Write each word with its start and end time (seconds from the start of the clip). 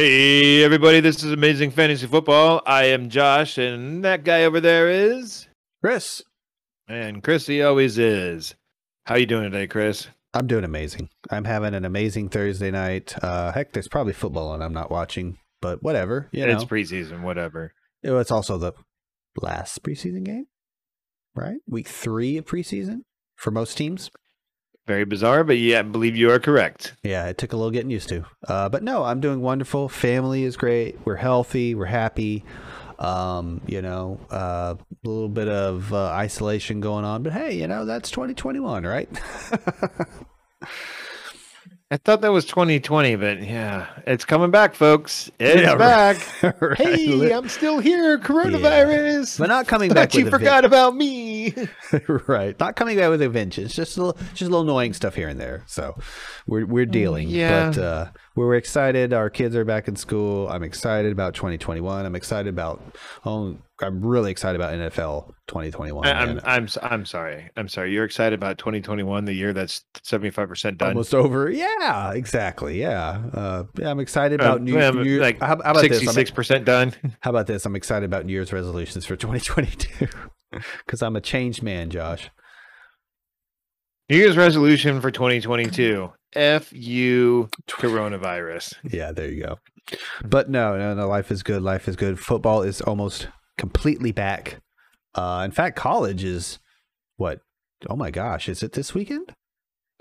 Hey, 0.00 0.64
everybody, 0.64 1.00
this 1.00 1.22
is 1.22 1.30
Amazing 1.30 1.72
Fantasy 1.72 2.06
Football. 2.06 2.62
I 2.64 2.84
am 2.84 3.10
Josh, 3.10 3.58
and 3.58 4.02
that 4.02 4.24
guy 4.24 4.44
over 4.44 4.58
there 4.58 4.88
is. 4.88 5.46
Chris, 5.84 6.22
And 6.88 7.22
Chris, 7.22 7.46
he 7.46 7.60
always 7.60 7.98
is. 7.98 8.54
How 9.04 9.16
you 9.16 9.26
doing 9.26 9.50
today, 9.50 9.66
Chris? 9.66 10.06
I'm 10.32 10.46
doing 10.46 10.64
amazing. 10.64 11.10
I'm 11.30 11.44
having 11.44 11.74
an 11.74 11.84
amazing 11.84 12.30
Thursday 12.30 12.70
night. 12.70 13.14
Uh, 13.22 13.52
heck, 13.52 13.72
there's 13.72 13.88
probably 13.88 14.14
football 14.14 14.54
and 14.54 14.64
I'm 14.64 14.72
not 14.72 14.90
watching, 14.90 15.36
but 15.60 15.82
whatever. 15.82 16.30
You 16.32 16.46
know, 16.46 16.52
It's 16.54 16.64
preseason, 16.64 17.20
whatever. 17.20 17.74
It's 18.02 18.30
also 18.30 18.56
the 18.56 18.72
last 19.36 19.82
preseason 19.82 20.24
game, 20.24 20.46
right? 21.34 21.58
Week 21.68 21.86
three 21.88 22.38
of 22.38 22.46
preseason 22.46 23.00
for 23.36 23.50
most 23.50 23.76
teams. 23.76 24.10
Very 24.90 25.04
bizarre, 25.04 25.44
but 25.44 25.56
yeah, 25.56 25.78
I 25.78 25.82
believe 25.82 26.16
you 26.16 26.32
are 26.32 26.40
correct. 26.40 26.94
Yeah, 27.04 27.28
it 27.28 27.38
took 27.38 27.52
a 27.52 27.56
little 27.56 27.70
getting 27.70 27.92
used 27.92 28.08
to. 28.08 28.24
Uh, 28.48 28.68
but 28.68 28.82
no, 28.82 29.04
I'm 29.04 29.20
doing 29.20 29.40
wonderful. 29.40 29.88
Family 29.88 30.42
is 30.42 30.56
great. 30.56 30.98
We're 31.04 31.14
healthy. 31.14 31.76
We're 31.76 31.84
happy. 31.84 32.44
Um, 32.98 33.60
you 33.68 33.82
know, 33.82 34.18
uh, 34.32 34.74
a 34.74 35.08
little 35.08 35.28
bit 35.28 35.46
of 35.46 35.94
uh, 35.94 36.06
isolation 36.06 36.80
going 36.80 37.04
on, 37.04 37.22
but 37.22 37.32
hey, 37.32 37.54
you 37.54 37.68
know, 37.68 37.84
that's 37.84 38.10
2021, 38.10 38.82
right? 38.82 39.08
I 41.92 41.96
thought 41.96 42.20
that 42.20 42.30
was 42.30 42.44
2020, 42.44 43.16
but 43.16 43.42
yeah, 43.42 43.88
it's 44.06 44.24
coming 44.24 44.52
back, 44.52 44.76
folks. 44.76 45.28
It's 45.40 45.60
Yeah, 45.60 45.74
back. 45.74 46.18
right. 46.62 46.78
Hey, 46.78 47.32
I'm 47.32 47.48
still 47.48 47.80
here. 47.80 48.16
Coronavirus. 48.16 49.40
but 49.40 49.48
not 49.48 49.66
coming 49.66 49.88
Thought 49.90 49.94
back 49.96 50.14
you 50.14 50.30
forgot 50.30 50.64
about 50.64 50.94
me. 50.94 51.52
right. 52.28 52.58
Not 52.60 52.76
coming 52.76 52.96
back 52.96 53.10
with 53.10 53.22
a 53.22 53.28
vengeance. 53.28 53.74
Just 53.74 53.96
a 53.96 54.04
little, 54.04 54.22
just 54.34 54.42
a 54.42 54.44
little 54.44 54.60
annoying 54.60 54.92
stuff 54.92 55.16
here 55.16 55.28
and 55.28 55.40
there. 55.40 55.64
So 55.66 55.96
we're 56.46 56.64
we're 56.64 56.86
dealing. 56.86 57.28
yeah. 57.28 57.70
But 57.70 57.78
uh, 57.78 58.10
we're 58.36 58.54
excited. 58.54 59.12
Our 59.12 59.28
kids 59.28 59.56
are 59.56 59.64
back 59.64 59.88
in 59.88 59.96
school. 59.96 60.48
I'm 60.48 60.62
excited 60.62 61.10
about 61.10 61.34
2021. 61.34 62.06
I'm 62.06 62.14
excited 62.14 62.48
about. 62.48 62.80
Oh, 63.26 63.56
I'm 63.82 64.04
really 64.04 64.30
excited 64.30 64.60
about 64.60 64.72
NFL 64.74 65.32
2021. 65.48 66.06
I- 66.06 66.10
I'm. 66.12 66.40
I'm 66.44 66.68
I'm 66.82 67.06
sorry. 67.06 67.48
I'm 67.56 67.68
sorry. 67.68 67.92
You're 67.92 68.04
excited 68.04 68.34
about 68.34 68.58
2021, 68.58 69.24
the 69.24 69.32
year 69.32 69.52
that's 69.52 69.84
75% 70.04 70.76
done. 70.78 70.88
Almost 70.90 71.14
over. 71.14 71.50
Yeah, 71.50 72.12
exactly. 72.12 72.78
Yeah. 72.80 73.22
Uh, 73.32 73.64
yeah, 73.78 73.90
I'm 73.90 74.00
excited 74.00 74.40
about 74.40 74.58
Um, 74.58 74.64
New, 74.64 74.76
well, 74.76 74.94
New 74.94 75.20
like 75.20 75.40
how, 75.40 75.60
how 75.62 75.70
about 75.72 75.88
this? 75.88 76.02
66% 76.02 76.64
done. 76.64 76.92
how 77.20 77.30
about 77.30 77.46
this? 77.46 77.64
I'm 77.66 77.76
excited 77.76 78.04
about 78.06 78.26
New 78.26 78.32
Year's 78.32 78.52
resolutions 78.52 79.04
for 79.06 79.16
2022 79.16 80.06
because 80.84 81.02
I'm 81.02 81.16
a 81.16 81.20
changed 81.20 81.62
man, 81.62 81.90
Josh. 81.90 82.30
New 84.08 84.16
Year's 84.16 84.36
resolution 84.36 85.00
for 85.00 85.10
2022. 85.10 86.12
F 86.34 86.72
you 86.72 87.48
coronavirus. 87.68 88.74
Yeah, 88.92 89.12
there 89.12 89.28
you 89.30 89.42
go. 89.44 89.58
But 90.24 90.48
no, 90.50 90.76
no, 90.76 90.94
no. 90.94 91.08
Life 91.08 91.30
is 91.30 91.42
good. 91.42 91.62
Life 91.62 91.88
is 91.88 91.96
good. 91.96 92.18
Football 92.20 92.62
is 92.62 92.80
almost 92.80 93.28
completely 93.60 94.10
back. 94.10 94.60
Uh, 95.14 95.42
in 95.44 95.50
fact, 95.52 95.76
college 95.76 96.24
is 96.24 96.58
what? 97.16 97.40
Oh 97.88 97.96
my 97.96 98.10
gosh, 98.10 98.48
is 98.48 98.62
it 98.62 98.72
this 98.72 98.94
weekend? 98.94 99.34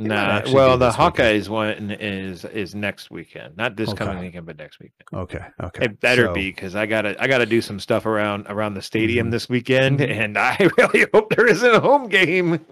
Might 0.02 0.08
Nah, 0.08 0.54
well, 0.54 0.78
the 0.78 0.86
this 0.88 0.98
weekend. 0.98 1.16
Hawkeyes 1.16 1.50
one 1.50 1.92
is 1.92 2.46
is 2.46 2.74
next 2.74 3.12
weekend, 3.12 3.58
not 3.58 3.76
this 3.76 3.92
coming 3.94 4.20
weekend, 4.20 4.46
but 4.46 4.58
next 4.58 4.80
weekend. 4.80 5.04
Okay, 5.14 5.46
okay. 5.62 5.86
It 5.86 6.00
better 6.00 6.28
So- 6.28 6.34
be 6.34 6.52
because 6.52 6.74
I 6.74 6.86
gotta 6.86 7.22
I 7.22 7.28
gotta 7.28 7.46
do 7.46 7.60
some 7.60 7.82
stuff 7.82 8.06
around 8.06 8.46
around 8.48 8.76
the 8.76 8.82
stadium 8.82 9.28
Mhm. 9.28 9.32
this 9.32 9.50
weekend, 9.50 10.00
Mhm. 10.00 10.10
and 10.10 10.38
I 10.38 10.56
really 10.78 11.06
hope 11.14 11.36
there 11.36 11.48
isn't 11.48 11.70
a 11.76 11.82
home 11.82 12.08
game. 12.08 12.66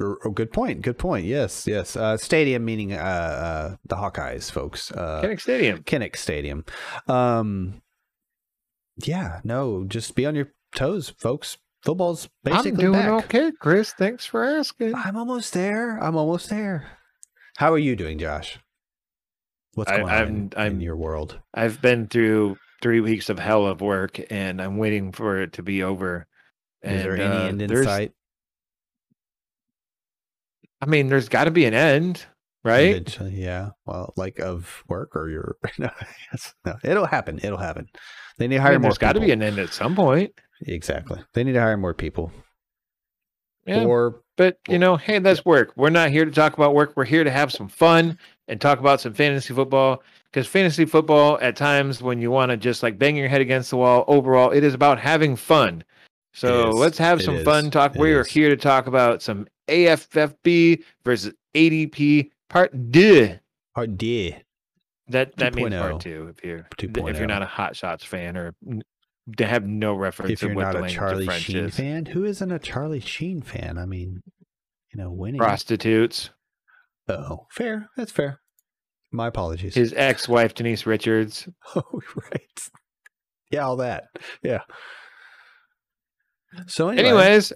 Oh, 0.00 0.30
good 0.30 0.50
point. 0.52 0.80
Good 0.82 0.98
point. 0.98 1.24
Yes, 1.26 1.68
yes. 1.68 1.94
Uh, 1.94 2.16
stadium 2.16 2.64
meaning 2.64 2.94
uh, 2.94 2.96
uh, 2.96 3.76
the 3.86 3.94
Hawkeyes, 3.96 4.50
folks. 4.50 4.90
Uh, 4.90 5.22
Kinnick 5.22 5.40
Stadium. 5.40 5.82
Kinnick 5.84 6.16
Stadium. 6.16 6.64
Um, 7.06 7.81
yeah, 8.98 9.40
no, 9.44 9.84
just 9.84 10.14
be 10.14 10.26
on 10.26 10.34
your 10.34 10.52
toes, 10.74 11.12
folks. 11.18 11.58
Football's 11.82 12.28
basically 12.44 12.70
I'm 12.70 12.76
doing 12.76 12.92
back. 12.92 13.24
okay, 13.24 13.52
Chris. 13.58 13.92
Thanks 13.92 14.24
for 14.24 14.44
asking. 14.44 14.94
I'm 14.94 15.16
almost 15.16 15.52
there. 15.52 15.98
I'm 15.98 16.16
almost 16.16 16.48
there. 16.48 16.86
How 17.56 17.72
are 17.72 17.78
you 17.78 17.96
doing, 17.96 18.18
Josh? 18.18 18.58
What's 19.74 19.90
going 19.90 20.02
on 20.04 20.08
I'm- 20.10 20.28
in, 20.28 20.34
in 20.36 20.50
I'm- 20.56 20.80
your 20.80 20.96
world? 20.96 21.40
I've 21.54 21.80
been 21.82 22.06
through 22.06 22.56
three 22.82 23.00
weeks 23.00 23.28
of 23.28 23.38
hell 23.38 23.66
of 23.66 23.80
work, 23.80 24.20
and 24.30 24.60
I'm 24.62 24.76
waiting 24.78 25.12
for 25.12 25.40
it 25.42 25.54
to 25.54 25.62
be 25.62 25.82
over. 25.82 26.26
Is 26.82 27.02
there 27.02 27.14
any 27.16 27.24
uh, 27.24 27.42
end 27.48 27.62
in 27.62 27.68
there's- 27.68 27.84
sight? 27.86 28.12
I 30.80 30.86
mean, 30.86 31.08
there's 31.08 31.28
got 31.28 31.44
to 31.44 31.50
be 31.52 31.64
an 31.64 31.74
end, 31.74 32.26
right? 32.64 32.90
Eventually, 32.90 33.32
yeah. 33.42 33.70
Well, 33.86 34.12
like 34.16 34.38
of 34.38 34.84
work 34.88 35.14
or 35.14 35.28
your 35.28 35.56
no, 35.78 35.90
yes, 36.32 36.54
no. 36.64 36.76
It'll 36.84 37.06
happen. 37.06 37.40
It'll 37.42 37.58
happen. 37.58 37.88
They 38.38 38.48
need 38.48 38.56
to 38.56 38.60
I 38.62 38.64
hire 38.64 38.72
mean, 38.72 38.82
more. 38.82 38.90
there's 38.90 38.98
got 38.98 39.12
to 39.14 39.20
be 39.20 39.30
an 39.30 39.42
end 39.42 39.58
at 39.58 39.72
some 39.72 39.94
point. 39.94 40.32
exactly. 40.62 41.20
They 41.34 41.44
need 41.44 41.52
to 41.52 41.60
hire 41.60 41.76
more 41.76 41.94
people. 41.94 42.32
Yeah, 43.66 43.84
Or 43.84 44.22
but 44.36 44.58
you 44.68 44.78
know, 44.78 44.96
hey, 44.96 45.18
that's 45.20 45.44
work. 45.44 45.72
We're 45.76 45.90
not 45.90 46.10
here 46.10 46.24
to 46.24 46.30
talk 46.32 46.54
about 46.54 46.74
work. 46.74 46.94
We're 46.96 47.04
here 47.04 47.22
to 47.22 47.30
have 47.30 47.52
some 47.52 47.68
fun 47.68 48.18
and 48.48 48.60
talk 48.60 48.80
about 48.80 49.00
some 49.00 49.14
fantasy 49.14 49.54
football. 49.54 50.02
Because 50.24 50.46
fantasy 50.48 50.84
football, 50.86 51.38
at 51.42 51.56
times, 51.56 52.02
when 52.02 52.18
you 52.20 52.30
want 52.30 52.50
to 52.50 52.56
just 52.56 52.82
like 52.82 52.98
bang 52.98 53.16
your 53.16 53.28
head 53.28 53.40
against 53.42 53.70
the 53.70 53.76
wall, 53.76 54.04
overall, 54.08 54.50
it 54.50 54.64
is 54.64 54.72
about 54.74 54.98
having 54.98 55.36
fun. 55.36 55.84
So 56.32 56.70
let's 56.70 56.96
have 56.98 57.20
It 57.20 57.24
some 57.24 57.36
is. 57.36 57.44
fun 57.44 57.70
talk. 57.70 57.94
It 57.94 58.00
We 58.00 58.12
are 58.14 58.24
here 58.24 58.48
to 58.48 58.56
talk 58.56 58.86
about 58.86 59.20
some 59.22 59.46
AFFB 59.68 60.82
versus 61.04 61.34
ADP 61.54 62.30
Part 62.52 62.90
Deux. 62.90 63.38
or 63.74 63.86
D. 63.86 64.36
That 65.08 65.36
that 65.36 65.54
means 65.54 65.70
2.0. 65.70 65.80
part 65.80 65.92
oh. 65.92 65.98
two 65.98 66.34
if 66.36 66.44
you're 66.44 66.58
if 66.58 66.90
2.0. 66.92 67.14
you're 67.14 67.24
oh. 67.24 67.26
not 67.26 67.42
a 67.42 67.46
Hot 67.46 67.74
Shots 67.74 68.04
fan 68.04 68.36
or 68.36 68.54
n- 68.66 68.82
to 69.36 69.46
have 69.46 69.66
no 69.66 69.94
reference 69.94 70.32
If 70.32 70.42
you're 70.42 70.54
what 70.54 70.62
not 70.64 70.74
the 70.74 70.84
a 70.84 70.88
Charlie 70.88 71.28
Sheen 71.30 71.64
is. 71.66 71.76
fan, 71.76 72.06
who 72.06 72.24
isn't 72.24 72.50
a 72.50 72.58
Charlie 72.58 73.00
Sheen 73.00 73.42
fan? 73.42 73.78
I 73.78 73.86
mean, 73.86 74.22
you 74.92 75.02
know, 75.02 75.10
winning. 75.10 75.38
Prostitutes. 75.38 76.30
Oh, 77.08 77.46
fair. 77.50 77.88
That's 77.96 78.12
fair. 78.12 78.40
My 79.12 79.28
apologies. 79.28 79.74
His 79.74 79.92
ex-wife 79.96 80.54
Denise 80.54 80.86
Richards. 80.86 81.48
Oh, 81.74 82.00
right. 82.16 82.70
Yeah, 83.50 83.66
all 83.66 83.76
that. 83.76 84.04
Yeah. 84.42 84.62
So 86.66 86.88
anyway, 86.90 87.08
Anyways, 87.08 87.52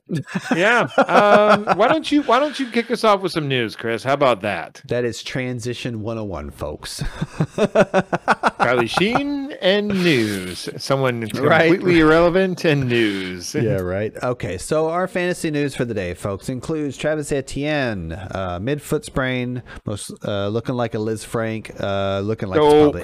yeah. 0.54 0.88
Um, 1.06 1.76
why 1.78 1.88
don't 1.88 2.10
you 2.10 2.22
why 2.22 2.38
don't 2.38 2.58
you 2.58 2.70
kick 2.70 2.90
us 2.90 3.04
off 3.04 3.20
with 3.20 3.32
some 3.32 3.46
news, 3.48 3.76
Chris? 3.76 4.02
How 4.04 4.14
about 4.14 4.40
that? 4.42 4.80
that 4.86 5.04
is 5.04 5.22
transition 5.22 6.00
101, 6.02 6.50
folks. 6.50 7.02
Charlie 8.58 8.86
Sheen 8.86 9.52
and 9.60 9.88
news. 9.88 10.68
Someone 10.78 11.20
Right. 11.34 11.70
completely 11.70 12.00
irrelevant 12.00 12.64
and 12.64 12.88
news. 12.88 13.54
yeah, 13.54 13.76
right. 13.80 14.12
Okay, 14.22 14.58
so 14.58 14.88
our 14.88 15.06
fantasy 15.06 15.50
news 15.50 15.74
for 15.74 15.84
the 15.84 15.94
day, 15.94 16.14
folks, 16.14 16.48
includes 16.48 16.96
Travis 16.96 17.30
Etienne, 17.32 18.12
uh, 18.12 18.58
mid-foot 18.60 19.04
sprain, 19.04 19.62
most 19.84 20.12
uh, 20.24 20.48
looking 20.48 20.74
like 20.74 20.94
a 20.94 20.98
Lisfranc, 20.98 21.70
uh, 21.80 22.20
looking 22.20 22.48
like 22.48 22.58
Nope. 22.58 22.96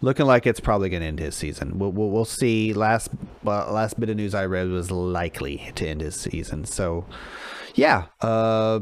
Looking 0.00 0.26
like 0.26 0.46
it's 0.46 0.60
probably 0.60 0.88
going 0.88 1.02
to 1.02 1.06
end 1.08 1.18
his 1.18 1.34
season. 1.34 1.78
We'll, 1.78 1.92
we'll, 1.92 2.10
we'll 2.10 2.24
see. 2.24 2.72
Last 2.72 3.10
well, 3.42 3.72
last 3.72 3.98
bit 3.98 4.10
of 4.10 4.16
news 4.16 4.34
I 4.34 4.46
read 4.46 4.68
was 4.68 4.90
likely 4.90 5.70
to 5.76 5.86
end 5.86 6.00
his 6.00 6.16
season. 6.16 6.64
So, 6.64 7.04
yeah, 7.74 8.06
uh, 8.20 8.80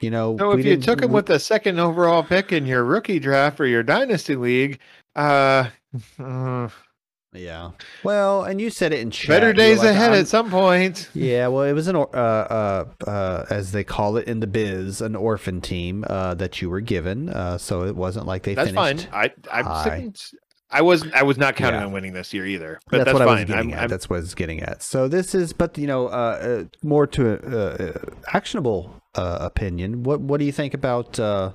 you 0.00 0.10
know, 0.10 0.36
So 0.38 0.52
if 0.52 0.64
you 0.64 0.76
took 0.76 1.00
him 1.02 1.10
we- 1.10 1.16
with 1.16 1.26
the 1.26 1.38
second 1.38 1.78
overall 1.78 2.22
pick 2.22 2.52
in 2.52 2.66
your 2.66 2.84
rookie 2.84 3.18
draft 3.18 3.60
or 3.60 3.66
your 3.66 3.82
dynasty 3.82 4.36
league, 4.36 4.78
uh, 5.14 5.68
uh, 6.18 6.68
yeah, 7.32 7.70
well, 8.04 8.44
and 8.44 8.60
you 8.60 8.68
said 8.70 8.92
it 8.92 9.00
in 9.00 9.10
chat. 9.10 9.28
better 9.28 9.52
days 9.52 9.78
like, 9.78 9.90
ahead 9.90 10.10
I'm- 10.12 10.20
at 10.20 10.28
some 10.28 10.50
point. 10.50 11.08
Yeah, 11.14 11.48
well, 11.48 11.62
it 11.64 11.72
was 11.72 11.88
an 11.88 11.96
uh, 11.96 12.00
uh, 12.00 12.84
uh, 13.06 13.46
as 13.50 13.72
they 13.72 13.84
call 13.84 14.16
it 14.16 14.26
in 14.28 14.40
the 14.40 14.46
biz, 14.46 15.00
an 15.00 15.16
orphan 15.16 15.60
team 15.60 16.04
uh, 16.08 16.34
that 16.34 16.60
you 16.60 16.68
were 16.70 16.80
given. 16.80 17.28
Uh, 17.30 17.56
so 17.58 17.84
it 17.84 17.96
wasn't 17.96 18.26
like 18.26 18.42
they 18.42 18.54
That's 18.54 18.72
fine. 18.72 19.00
I 19.12 19.32
I'm 19.50 19.84
sitting, 19.84 20.14
I 20.78 20.82
was 20.82 21.04
I 21.14 21.22
was 21.22 21.38
not 21.38 21.56
counting 21.56 21.80
Yeah. 21.80 21.86
on 21.86 21.92
winning 21.92 22.12
this 22.12 22.34
year 22.34 22.46
either. 22.46 22.78
But 22.90 22.98
That's, 22.98 23.04
that's, 23.06 23.18
what 23.18 23.28
I 23.28 23.32
was 23.34 23.44
getting 23.44 23.72
I'm, 23.72 23.78
at. 23.78 23.82
I'm, 23.84 23.88
That's 23.88 24.10
what 24.10 24.16
I 24.16 24.20
was 24.20 24.34
getting 24.34 24.62
at. 24.62 24.82
So 24.82 25.08
this 25.08 25.34
is, 25.34 25.52
but 25.52 25.76
you 25.78 25.86
know, 25.86 26.08
uh, 26.08 26.10
uh, 26.10 26.64
more 26.82 27.06
to 27.08 27.22
uh, 27.32 27.84
uh, 27.84 27.98
actionable 28.34 29.00
uh, 29.14 29.38
opinion. 29.40 30.02
What 30.02 30.20
What 30.20 30.38
do 30.40 30.44
you 30.46 30.52
think 30.52 30.74
about? 30.74 31.18
Uh, 31.18 31.52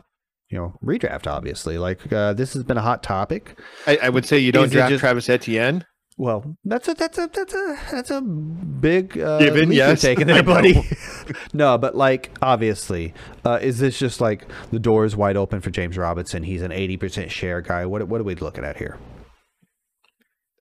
you 0.49 0.57
know, 0.57 0.73
redraft. 0.83 1.27
Obviously, 1.27 1.77
like 1.77 2.11
uh, 2.11 2.33
this 2.33 2.53
has 2.53 2.63
been 2.63 2.77
a 2.77 2.81
hot 2.81 3.03
topic. 3.03 3.57
I, 3.87 3.97
I 4.03 4.09
would 4.09 4.25
say 4.25 4.37
you 4.39 4.51
don't 4.51 4.65
Is 4.65 4.71
draft 4.71 4.89
just- 4.89 4.99
Travis 5.01 5.29
Etienne. 5.29 5.85
Well, 6.17 6.57
that's 6.65 6.87
a 6.89 6.93
that's 6.93 7.17
a 7.17 7.29
that's 7.33 7.53
a 7.53 7.79
that's 7.91 8.11
a 8.11 8.21
big 8.21 9.17
uh, 9.17 9.39
Given, 9.39 9.71
yes. 9.71 10.01
taking 10.01 10.27
there, 10.31 10.43
buddy. 10.43 10.75
no, 11.53 11.77
but 11.77 11.95
like 11.95 12.31
obviously, 12.41 13.13
uh, 13.45 13.59
is 13.61 13.79
this 13.79 13.97
just 13.97 14.19
like 14.21 14.45
the 14.71 14.77
door 14.79 15.05
is 15.05 15.15
wide 15.15 15.37
open 15.37 15.61
for 15.61 15.71
James 15.71 15.97
Robinson? 15.97 16.43
He's 16.43 16.61
an 16.63 16.71
eighty 16.73 16.97
percent 16.97 17.31
share 17.31 17.61
guy. 17.61 17.85
What 17.85 18.07
what 18.07 18.19
are 18.21 18.25
we 18.25 18.35
looking 18.35 18.65
at 18.65 18.77
here? 18.77 18.99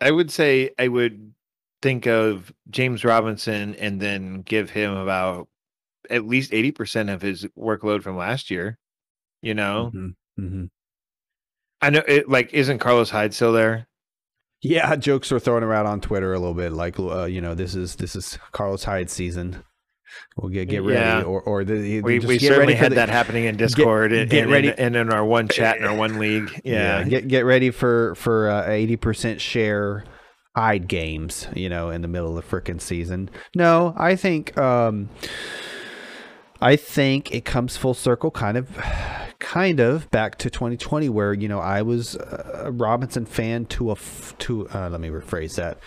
I 0.00 0.10
would 0.10 0.30
say 0.30 0.70
I 0.78 0.88
would 0.88 1.34
think 1.82 2.06
of 2.06 2.52
James 2.68 3.04
Robinson 3.04 3.74
and 3.76 4.00
then 4.00 4.42
give 4.42 4.70
him 4.70 4.94
about 4.96 5.48
at 6.08 6.26
least 6.26 6.52
80% 6.52 7.12
of 7.12 7.22
his 7.22 7.46
workload 7.58 8.02
from 8.02 8.16
last 8.16 8.50
year. 8.50 8.78
You 9.42 9.54
know, 9.54 9.90
Mhm, 9.94 10.14
mhm. 10.38 10.70
I 11.80 11.90
know 11.90 12.02
it 12.06 12.28
like 12.28 12.52
isn't 12.52 12.78
Carlos 12.78 13.10
Hyde 13.10 13.32
still 13.34 13.52
there? 13.52 13.86
Yeah, 14.62 14.94
jokes 14.96 15.30
were 15.30 15.40
thrown 15.40 15.62
around 15.64 15.86
on 15.86 16.02
Twitter 16.02 16.34
a 16.34 16.38
little 16.38 16.52
bit, 16.54 16.72
like 16.72 16.98
uh, 16.98 17.24
you 17.24 17.40
know, 17.40 17.54
this 17.54 17.74
is 17.74 17.96
this 17.96 18.14
is 18.14 18.38
Carlos 18.52 18.84
Hyde 18.84 19.08
season. 19.08 19.64
We'll 20.36 20.50
get 20.50 20.68
get 20.68 20.82
ready, 20.82 20.98
Yeah. 21.00 21.22
or 21.22 21.40
or 21.42 21.64
the, 21.64 22.00
We, 22.02 22.16
just 22.18 22.26
we 22.28 22.38
get 22.38 22.48
certainly 22.48 22.74
ready 22.74 22.76
had 22.78 22.92
the- 22.92 22.96
that 22.96 23.08
happening 23.10 23.44
in 23.44 23.56
Discord 23.56 24.12
and, 24.12 24.30
get 24.30 24.42
and, 24.44 24.52
ready- 24.52 24.72
and 24.76 24.96
in 24.96 25.12
our 25.12 25.24
one 25.24 25.48
chat 25.48 25.76
in 25.78 25.84
our 25.84 25.94
one 25.94 26.18
league. 26.18 26.50
Yeah. 26.64 27.04
get 27.04 27.28
get 27.28 27.44
ready 27.44 27.70
for 27.70 28.14
for 28.16 28.48
uh, 28.48 28.68
eighty 28.68 28.96
percent 28.96 29.40
share 29.40 30.04
Hyde 30.56 30.88
games. 30.88 31.46
You 31.54 31.68
know, 31.68 31.90
in 31.90 32.02
the 32.02 32.08
middle 32.08 32.36
of 32.36 32.48
the 32.48 32.56
frickin' 32.56 32.80
season. 32.80 33.30
No, 33.54 33.94
I 33.96 34.16
think 34.16 34.56
um, 34.58 35.08
I 36.60 36.76
think 36.76 37.32
it 37.32 37.44
comes 37.44 37.76
full 37.76 37.94
circle, 37.94 38.30
kind 38.30 38.56
of, 38.56 38.68
kind 39.38 39.80
of 39.80 40.10
back 40.10 40.36
to 40.38 40.50
2020, 40.50 41.08
where 41.08 41.32
you 41.32 41.48
know 41.48 41.58
I 41.58 41.82
was 41.82 42.16
a 42.16 42.70
Robinson 42.72 43.26
fan 43.26 43.66
to 43.66 43.90
a 43.90 43.92
f- 43.92 44.34
to. 44.40 44.68
Uh, 44.68 44.88
let 44.90 45.00
me 45.00 45.08
rephrase 45.08 45.56
that. 45.56 45.78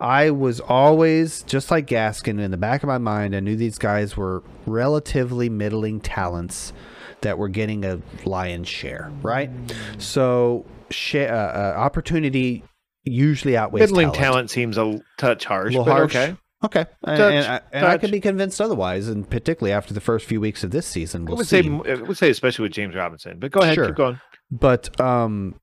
I 0.00 0.30
was 0.30 0.60
always 0.60 1.42
just 1.42 1.70
like 1.70 1.86
Gaskin 1.86 2.40
in 2.40 2.50
the 2.50 2.56
back 2.56 2.82
of 2.82 2.88
my 2.88 2.98
mind. 2.98 3.36
I 3.36 3.40
knew 3.40 3.56
these 3.56 3.78
guys 3.78 4.16
were 4.16 4.42
relatively 4.66 5.48
middling 5.48 6.00
talents 6.00 6.72
that 7.20 7.38
were 7.38 7.48
getting 7.48 7.84
a 7.84 8.00
lion's 8.24 8.68
share, 8.68 9.10
right? 9.22 9.50
So, 9.98 10.64
share, 10.90 11.32
uh, 11.32 11.36
uh, 11.36 11.74
opportunity 11.78 12.64
usually 13.04 13.56
outweighs 13.56 13.82
Middling 13.82 14.06
talent. 14.12 14.18
talent 14.18 14.50
seems 14.50 14.78
a 14.78 15.00
touch 15.18 15.44
harsh, 15.44 15.74
but 15.74 15.84
harsh. 15.84 16.16
okay. 16.16 16.36
Okay, 16.64 16.86
and, 17.04 17.18
Touch, 17.18 17.34
and 17.34 17.46
I, 17.46 17.60
and 17.72 17.86
I 17.86 17.98
could 17.98 18.10
be 18.10 18.20
convinced 18.20 18.60
otherwise, 18.60 19.08
and 19.08 19.28
particularly 19.28 19.72
after 19.72 19.92
the 19.92 20.00
first 20.00 20.24
few 20.26 20.40
weeks 20.40 20.64
of 20.64 20.70
this 20.70 20.86
season, 20.86 21.26
we'll 21.26 21.36
would 21.36 21.46
see. 21.46 21.62
say 21.62 21.68
I 21.92 21.94
would 21.96 22.16
say 22.16 22.30
especially 22.30 22.62
with 22.64 22.72
James 22.72 22.94
Robinson. 22.94 23.38
But 23.38 23.50
go 23.52 23.60
ahead, 23.60 23.74
Sure. 23.74 23.86
keep 23.86 23.96
going. 23.96 24.20
But 24.50 24.98
um, 25.00 25.60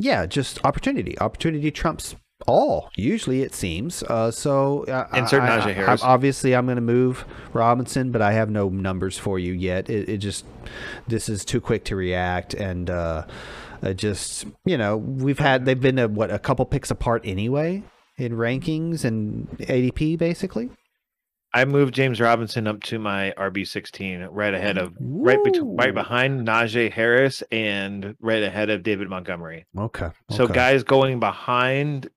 yeah, 0.00 0.26
just 0.26 0.64
opportunity. 0.64 1.18
Opportunity 1.20 1.70
trumps 1.70 2.16
all. 2.48 2.90
Usually, 2.96 3.42
it 3.42 3.54
seems. 3.54 4.02
Uh, 4.02 4.30
so 4.32 4.84
uh, 4.86 5.06
Insert 5.14 5.42
I- 5.42 5.56
I- 5.56 5.60
Najee 5.60 5.66
I- 5.66 5.72
Harris. 5.74 6.02
obviously, 6.02 6.56
I'm 6.56 6.66
going 6.66 6.76
to 6.76 6.82
move 6.82 7.24
Robinson, 7.52 8.10
but 8.10 8.20
I 8.22 8.32
have 8.32 8.50
no 8.50 8.68
numbers 8.68 9.16
for 9.18 9.38
you 9.38 9.52
yet. 9.52 9.88
It, 9.88 10.08
it 10.08 10.18
just 10.18 10.44
this 11.06 11.28
is 11.28 11.44
too 11.44 11.60
quick 11.60 11.84
to 11.84 11.94
react, 11.96 12.54
and 12.54 12.90
uh, 12.90 13.26
just 13.94 14.46
you 14.64 14.76
know 14.76 14.96
we've 14.96 15.38
had 15.38 15.64
they've 15.64 15.80
been 15.80 15.98
a, 16.00 16.08
what 16.08 16.32
a 16.32 16.38
couple 16.40 16.64
picks 16.64 16.90
apart 16.90 17.22
anyway 17.24 17.82
in 18.16 18.32
rankings 18.32 19.04
and 19.04 19.48
ADP 19.58 20.18
basically. 20.18 20.70
I 21.54 21.66
moved 21.66 21.92
James 21.94 22.18
Robinson 22.18 22.66
up 22.66 22.82
to 22.84 22.98
my 22.98 23.34
RB 23.36 23.66
sixteen, 23.66 24.22
right 24.30 24.54
ahead 24.54 24.78
of 24.78 24.94
right 24.98 25.42
between 25.44 25.76
right 25.76 25.92
behind 25.92 26.46
Najee 26.46 26.90
Harris 26.90 27.42
and 27.52 28.16
right 28.20 28.42
ahead 28.42 28.70
of 28.70 28.82
David 28.82 29.10
Montgomery. 29.10 29.66
Okay. 29.76 30.08
So 30.30 30.46
guys 30.46 30.82
going 30.82 31.20
behind 31.20 32.08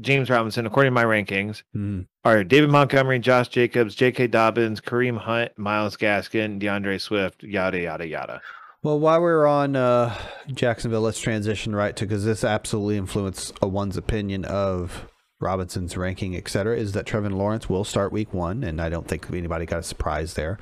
James 0.00 0.30
Robinson, 0.30 0.64
according 0.64 0.90
to 0.90 0.94
my 0.94 1.04
rankings, 1.04 1.64
Mhm. 1.76 2.06
are 2.24 2.44
David 2.44 2.70
Montgomery, 2.70 3.18
Josh 3.18 3.48
Jacobs, 3.48 3.94
J.K. 3.94 4.28
Dobbins, 4.28 4.80
Kareem 4.80 5.18
Hunt, 5.18 5.52
Myles 5.58 5.96
Gaskin, 5.96 6.58
D'Andre 6.60 6.98
Swift, 6.98 7.42
yada 7.42 7.78
yada 7.80 8.06
yada. 8.06 8.40
Well, 8.84 8.98
while 9.00 9.20
we're 9.20 9.46
on 9.46 9.76
uh, 9.76 10.16
Jacksonville, 10.52 11.02
let's 11.02 11.20
transition 11.20 11.74
right 11.74 11.94
to 11.96 12.04
because 12.04 12.24
this 12.24 12.42
absolutely 12.44 12.96
influenced 12.96 13.52
uh, 13.62 13.66
one's 13.68 13.96
opinion 13.96 14.44
of 14.44 15.08
Robinson's 15.42 15.96
ranking, 15.96 16.36
et 16.36 16.48
cetera, 16.48 16.76
is 16.76 16.92
that 16.92 17.04
Trevor 17.04 17.30
Lawrence 17.30 17.68
will 17.68 17.84
start 17.84 18.12
week 18.12 18.32
one, 18.32 18.62
and 18.64 18.80
I 18.80 18.88
don't 18.88 19.06
think 19.06 19.28
anybody 19.30 19.66
got 19.66 19.80
a 19.80 19.82
surprise 19.82 20.34
there. 20.34 20.58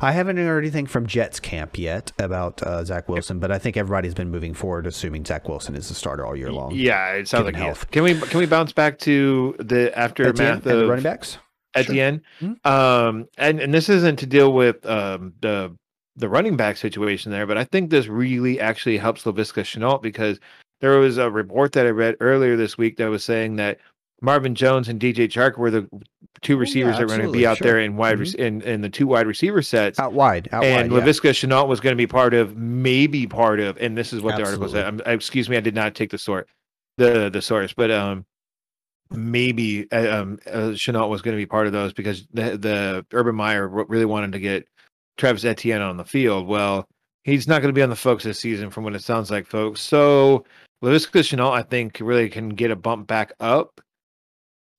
I 0.00 0.12
haven't 0.12 0.36
heard 0.36 0.64
anything 0.64 0.86
from 0.86 1.06
Jets 1.06 1.40
camp 1.40 1.78
yet 1.78 2.12
about 2.18 2.62
uh, 2.62 2.84
Zach 2.84 3.08
Wilson, 3.08 3.38
but 3.38 3.50
I 3.50 3.58
think 3.58 3.76
everybody's 3.76 4.14
been 4.14 4.30
moving 4.30 4.54
forward, 4.54 4.86
assuming 4.86 5.24
Zach 5.24 5.48
Wilson 5.48 5.74
is 5.74 5.88
the 5.88 5.94
starter 5.94 6.24
all 6.24 6.36
year 6.36 6.52
long. 6.52 6.72
Yeah, 6.74 7.12
it 7.12 7.28
sounds 7.28 7.44
like 7.44 7.56
health. 7.56 7.90
Can 7.90 8.02
we 8.04 8.18
can 8.18 8.38
we 8.38 8.46
bounce 8.46 8.72
back 8.72 8.98
to 9.00 9.54
the 9.58 9.96
aftermath 9.98 10.38
and 10.38 10.62
the 10.62 10.84
of 10.84 10.88
running 10.88 11.02
backs. 11.02 11.38
Etienne? 11.74 12.22
Mhm. 12.40 12.64
Um, 12.66 13.26
and 13.38 13.60
and 13.60 13.74
this 13.74 13.88
isn't 13.88 14.18
to 14.20 14.26
deal 14.26 14.52
with 14.52 14.84
um 14.86 15.34
the 15.40 15.74
the 16.16 16.28
running 16.28 16.56
back 16.56 16.76
situation 16.76 17.32
there, 17.32 17.46
but 17.46 17.56
I 17.56 17.64
think 17.64 17.90
this 17.90 18.06
really 18.06 18.60
actually 18.60 18.98
helps 18.98 19.24
Laviska 19.24 19.62
Shenault 19.62 20.02
because 20.02 20.38
there 20.82 20.98
was 20.98 21.16
a 21.16 21.30
report 21.30 21.72
that 21.72 21.86
I 21.86 21.90
read 21.90 22.16
earlier 22.20 22.56
this 22.56 22.76
week 22.76 22.96
that 22.98 23.08
was 23.08 23.24
saying 23.24 23.56
that 23.56 23.78
Marvin 24.22 24.54
Jones 24.54 24.88
and 24.88 25.00
DJ 25.00 25.28
Chark 25.28 25.58
were 25.58 25.70
the 25.70 25.88
two 26.40 26.56
receivers 26.56 26.96
that 26.96 27.02
were 27.02 27.16
going 27.16 27.26
to 27.26 27.32
be 27.32 27.46
out 27.46 27.58
sure. 27.58 27.66
Mm-hmm. 27.66 27.74
there 27.74 27.84
in 27.84 27.96
wide 27.96 28.18
rec- 28.20 28.34
in, 28.34 28.62
in 28.62 28.80
the 28.80 28.88
two 28.88 29.06
wide 29.06 29.26
receiver 29.26 29.60
sets. 29.62 29.98
Out 29.98 30.12
wide, 30.12 30.48
out 30.52 30.64
and 30.64 30.90
wide. 30.90 31.00
yeah. 31.00 31.06
Laviska 31.06 31.30
Shenault 31.30 31.66
was 31.66 31.80
going 31.80 31.92
to 31.92 31.96
be 31.96 32.06
part 32.06 32.32
of, 32.32 32.56
maybe 32.56 33.26
part 33.26 33.60
of, 33.60 33.76
and 33.78 33.98
this 33.98 34.12
is 34.12 34.22
what 34.22 34.36
the 34.36 34.44
article 34.44 34.68
said. 34.68 34.86
Absolutely. 34.86 35.12
Um, 35.12 35.14
excuse 35.14 35.48
me, 35.48 35.56
I 35.56 35.60
did 35.60 35.74
not 35.74 35.94
take 35.94 36.10
the 36.10 36.18
sort, 36.18 36.48
the 36.98 37.30
the 37.30 37.42
source, 37.42 37.72
but 37.72 37.90
um, 37.90 38.24
maybe 39.10 39.90
uh, 39.90 40.20
um, 40.20 40.38
uh, 40.46 40.70
Shenault 40.70 41.08
was 41.08 41.20
going 41.20 41.36
to 41.36 41.40
be 41.40 41.46
part 41.46 41.66
of 41.66 41.72
those 41.72 41.92
because 41.92 42.26
the 42.32 42.56
the 42.56 43.06
Urban 43.12 43.34
Meyer 43.34 43.68
really 43.68 44.04
wanted 44.04 44.32
to 44.32 44.38
get 44.38 44.66
Travis 45.18 45.44
Etienne 45.44 45.82
on 45.82 45.96
the 45.96 46.04
field. 46.04 46.46
Well, 46.46 46.86
he's 47.24 47.48
not 47.48 47.60
going 47.60 47.74
to 47.74 47.78
be 47.78 47.82
on 47.82 47.90
the 47.90 47.96
folks 47.96 48.22
this 48.22 48.38
season, 48.38 48.70
from 48.70 48.84
what 48.84 48.94
it 48.94 49.02
sounds 49.02 49.32
like, 49.32 49.46
folks. 49.46 49.80
So 49.80 50.44
Laviska 50.82 51.20
Shenault, 51.20 51.52
I 51.52 51.62
think, 51.62 51.98
really 52.00 52.28
can 52.28 52.50
get 52.50 52.70
a 52.70 52.76
bump 52.76 53.06
back 53.06 53.32
up. 53.40 53.80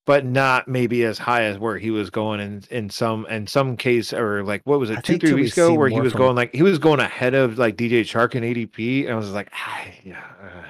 But 0.06 0.26
not 0.26 0.68
maybe 0.68 1.06
as 1.06 1.18
high 1.18 1.44
as 1.44 1.58
where 1.58 1.78
he 1.78 1.90
was 1.90 2.10
going 2.10 2.42
in 2.42 2.64
in 2.70 2.90
some 2.90 3.26
in 3.28 3.48
some 3.48 3.78
case 3.78 4.12
or 4.12 4.44
like 4.44 4.62
what 4.66 4.80
was 4.80 4.92
I 4.92 4.96
it 4.96 5.04
two 5.06 5.18
three 5.18 5.34
weeks 5.34 5.54
ago 5.54 5.74
where 5.74 5.88
he 5.88 6.02
was 6.02 6.12
going 6.12 6.36
like 6.36 6.54
he 6.54 6.62
was 6.62 6.78
going 6.78 7.00
ahead 7.00 7.34
of 7.34 7.58
like 7.58 7.78
DJ 7.78 8.02
Chark 8.02 8.36
and 8.36 8.44
ADP 8.44 9.06
and 9.06 9.14
I 9.14 9.16
was 9.16 9.32
like 9.32 9.50
ah, 9.54 9.82
yeah 10.04 10.22
uh, 10.44 10.64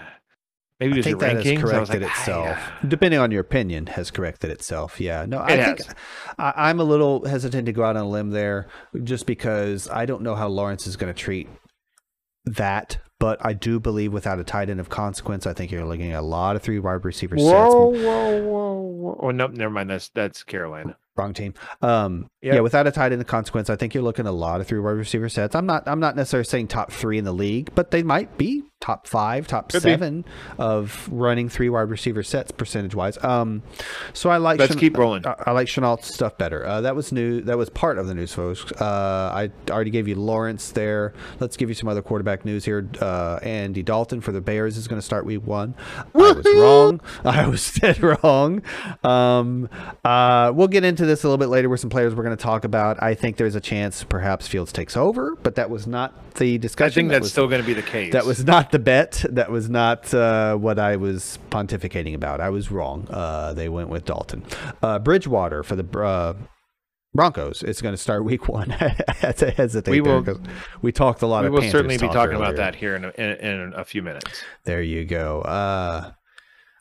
maybe 0.80 0.92
it 0.92 0.94
I 0.94 0.98
was 0.98 1.06
think 1.06 1.20
that 1.20 1.36
has 1.38 1.46
rankings 1.46 1.74
I 1.74 1.80
was 1.80 1.90
corrected 1.90 2.02
like, 2.04 2.12
ah, 2.12 2.20
itself. 2.20 2.46
yeah. 2.46 2.72
Depending 2.88 3.20
on 3.20 3.32
your 3.32 3.42
opinion, 3.42 3.88
has 3.88 4.12
corrected 4.12 4.52
itself. 4.52 5.00
Yeah, 5.02 5.26
no, 5.26 5.40
I 5.40 5.54
It 5.54 5.66
think. 5.78 5.98
I, 6.38 6.54
I'm 6.56 6.80
a 6.80 6.84
little 6.84 7.26
hesitant 7.26 7.66
to 7.66 7.72
go 7.74 7.84
out 7.84 7.96
on 7.98 8.04
a 8.04 8.10
limb 8.10 8.32
there, 8.32 8.68
just 9.04 9.26
because 9.26 9.88
I 9.90 10.06
don't 10.06 10.22
know 10.22 10.36
how 10.36 10.48
Lawrence 10.48 10.86
is 10.86 10.96
going 10.96 11.12
to 11.14 11.20
treat 11.20 11.48
that. 12.46 12.98
But 13.24 13.38
I 13.40 13.54
do 13.54 13.80
believe 13.80 14.12
without 14.12 14.38
a 14.40 14.44
tight 14.44 14.70
end 14.70 14.82
of 14.82 14.90
consequence, 14.90 15.48
I 15.48 15.54
think 15.54 15.72
you're 15.72 15.86
looking 15.86 16.12
at 16.12 16.20
a 16.20 16.26
lot 16.26 16.58
of 16.58 16.62
three 16.62 16.78
wide 16.78 17.06
receiver 17.06 17.38
Whoa, 17.38 17.46
sets. 17.48 18.04
whoa, 18.04 18.42
whoa, 18.42 18.82
whoa! 18.82 19.20
Oh 19.24 19.32
no, 19.32 19.48
never 19.48 19.70
mind. 19.72 19.92
That's 19.92 20.10
that's 20.10 20.44
Carolina. 20.44 20.98
Wrong 21.16 21.34
team. 21.34 21.54
Um, 21.82 22.30
Yep. 22.42 22.56
Yeah, 22.56 22.60
without 22.60 22.86
a 22.86 22.92
tight 22.92 23.14
end 23.14 23.22
of 23.22 23.28
consequence, 23.28 23.70
I 23.70 23.78
think 23.78 23.94
you're 23.94 24.04
looking 24.04 24.26
at 24.26 24.30
a 24.30 24.34
lot 24.34 24.60
of 24.60 24.68
three 24.68 24.80
wide 24.80 24.98
receiver 24.98 25.30
sets. 25.30 25.56
I'm 25.56 25.66
not. 25.66 25.88
I'm 25.88 26.02
not 26.02 26.18
necessarily 26.18 26.44
saying 26.44 26.68
top 26.68 26.92
three 26.92 27.18
in 27.18 27.24
the 27.24 27.32
league, 27.32 27.70
but 27.74 27.92
they 27.92 28.04
might 28.04 28.38
be 28.38 28.64
top 28.84 29.08
five, 29.08 29.48
top 29.48 29.72
Could 29.72 29.82
be. 29.82 29.90
seven 29.92 30.26
of 30.58 31.08
running 31.10 31.48
three 31.48 31.70
wide 31.70 31.90
receiver 31.90 32.22
sets 32.22 32.52
percentage 32.52 32.94
wise. 32.94 33.18
Um, 33.24 33.64
so 34.12 34.30
I 34.30 34.36
like. 34.38 34.60
Let's 34.60 34.74
Chan- 34.74 34.80
keep 34.80 34.98
rolling. 34.98 35.26
I, 35.26 35.36
I 35.48 35.52
like 35.52 35.68
Shenault's 35.68 36.14
stuff 36.14 36.38
better. 36.38 36.66
Uh, 36.66 36.82
that 36.82 36.94
was 36.96 37.14
new. 37.14 37.40
That 37.42 37.58
was 37.58 37.70
part 37.70 37.98
of 37.98 38.08
the 38.08 38.14
news, 38.14 38.34
folks. 38.34 38.70
Uh, 38.74 39.32
I 39.34 39.72
already 39.72 39.90
gave 39.92 40.08
you 40.10 40.16
Lawrence 40.16 40.72
there. 40.72 41.14
Let's 41.40 41.56
give 41.56 41.70
you 41.70 41.76
some 41.76 41.88
other 41.88 42.02
quarterback 42.02 42.44
news 42.44 42.66
here. 42.66 42.90
Uh, 43.00 43.40
Andy 43.42 43.84
Dalton 43.84 44.20
for 44.20 44.34
the 44.34 44.42
Bears 44.42 44.76
is 44.76 44.88
going 44.90 45.00
to 45.00 45.06
start 45.06 45.26
week 45.26 45.46
one. 45.48 45.76
I 46.14 46.18
was 46.34 46.46
wrong. 46.58 47.00
I 47.26 47.48
was 47.48 47.72
dead 47.74 48.02
wrong. 48.04 48.62
Um, 49.04 49.70
uh, 50.04 50.52
we'll 50.54 50.68
get 50.68 50.84
into 50.84 51.06
this 51.06 51.24
a 51.24 51.28
little 51.28 51.38
bit 51.38 51.48
later 51.50 51.70
with 51.70 51.80
some 51.80 51.90
players 51.90 52.14
we're 52.14 52.24
going 52.24 52.36
to 52.36 52.44
talk 52.44 52.66
about. 52.66 53.02
I 53.02 53.14
think 53.16 53.38
there's 53.38 53.56
a 53.56 53.62
chance 53.62 54.04
perhaps 54.04 54.48
Fields 54.48 54.74
takes 54.74 54.98
over, 54.98 55.36
but 55.42 55.56
that 55.56 55.70
was 55.70 55.88
not 55.88 56.34
the 56.36 56.58
discussion. 56.58 56.92
I 56.92 56.96
think 56.96 57.08
That 57.10 57.14
that's 57.14 57.24
was- 57.24 57.32
still 57.32 57.48
going 57.48 57.62
to 57.62 57.68
be 57.68 57.74
the 57.74 57.82
case. 57.82 58.12
that 58.14 58.26
was 58.26 58.44
not 58.44 58.72
the 58.74 58.80
bet. 58.80 59.24
That 59.30 59.50
was 59.50 59.70
not 59.70 60.14
uh, 60.14 60.58
what 60.58 60.78
I 60.78 60.98
was 60.98 61.40
pontificating 61.50 62.14
about. 62.14 62.42
I 62.42 62.50
was 62.50 62.70
wrong. 62.72 63.08
Uh, 63.10 63.54
they 63.54 63.70
went 63.70 63.88
with 63.88 64.04
Dalton. 64.04 64.44
Uh, 64.82 65.00
Bridgewater 65.00 65.64
for 65.64 65.78
the 65.78 66.00
uh, 66.00 66.34
Broncos 67.14 67.62
is 67.64 67.82
going 67.82 67.94
to 67.94 67.98
start 67.98 68.26
week 68.34 68.50
one. 68.50 68.72
I 68.74 68.96
had 69.20 69.38
to 69.38 69.52
hesitate 69.52 69.92
We 69.92 70.02
will- 70.02 70.42
we 70.82 70.92
talked 70.92 71.22
a 71.22 71.28
lot 71.28 71.44
we 71.44 71.50
will 71.52 71.60
Panthers 71.62 71.72
certainly 71.72 71.98
be 71.98 72.08
talk 72.08 72.14
talking 72.14 72.36
about 72.36 72.56
that 72.58 72.76
here 72.76 72.96
in 72.96 73.06
a, 73.06 73.10
in, 73.12 73.30
in 73.38 73.74
a 73.76 73.86
few 73.86 74.02
minutes. 74.02 74.44
There 74.66 74.82
you 74.82 75.06
go. 75.06 75.42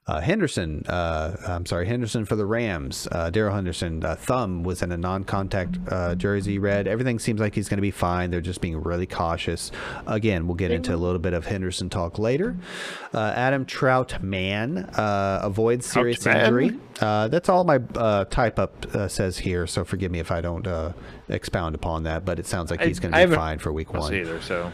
Uh, 0.04 0.21
Henderson, 0.21 0.85
uh, 0.88 1.37
I'm 1.47 1.64
sorry, 1.64 1.87
Henderson 1.87 2.25
for 2.25 2.35
the 2.35 2.44
Rams. 2.44 3.06
Uh, 3.12 3.30
Darrell 3.30 3.54
Henderson, 3.54 4.04
uh, 4.04 4.16
thumb 4.16 4.64
was 4.64 4.82
in 4.82 4.90
a 4.90 4.97
non-contact 4.97 5.78
uh, 5.88 6.16
jersey. 6.16 6.59
Red. 6.59 6.88
Everything 6.88 7.21
seems 7.21 7.38
like 7.40 7.54
he's 7.54 7.68
going 7.68 7.78
to 7.78 7.82
be 7.82 7.92
fine. 7.92 8.32
They're 8.32 8.40
just 8.40 8.61
being 8.61 8.82
really 8.82 9.06
cautious. 9.06 9.71
Again, 10.09 10.49
we'll 10.49 10.56
get 10.56 10.73
into 10.73 10.92
a 10.92 10.97
little 10.97 11.21
bit 11.21 11.35
of 11.35 11.47
Henderson 11.47 11.88
talk 11.88 12.18
later. 12.18 12.56
Uh, 13.14 13.32
Adam 13.37 13.64
Trautman 13.64 14.99
uh, 14.99 15.38
avoids 15.44 15.87
serious 15.87 16.18
Trautman? 16.18 16.44
injury. 16.47 16.78
Uh, 17.00 17.28
that's 17.28 17.49
all 17.49 17.62
my 17.62 17.78
uh, 17.94 18.25
type 18.25 18.59
up 18.59 18.85
uh, 18.97 19.06
says 19.06 19.38
here. 19.38 19.68
So 19.68 19.85
forgive 19.85 20.11
me 20.11 20.18
if 20.18 20.32
I 20.32 20.40
don't 20.40 20.66
uh, 20.66 20.94
expound 21.28 21.76
upon 21.76 22.02
that. 22.04 22.25
But 22.25 22.40
it 22.40 22.47
sounds 22.47 22.73
like 22.73 22.80
he's 22.80 22.99
going 22.99 23.12
to 23.12 23.28
be 23.28 23.35
fine 23.37 23.61
for 23.61 23.73
week 23.73 23.92
one. 23.94 24.12
either. 24.12 24.40
So 24.40 24.73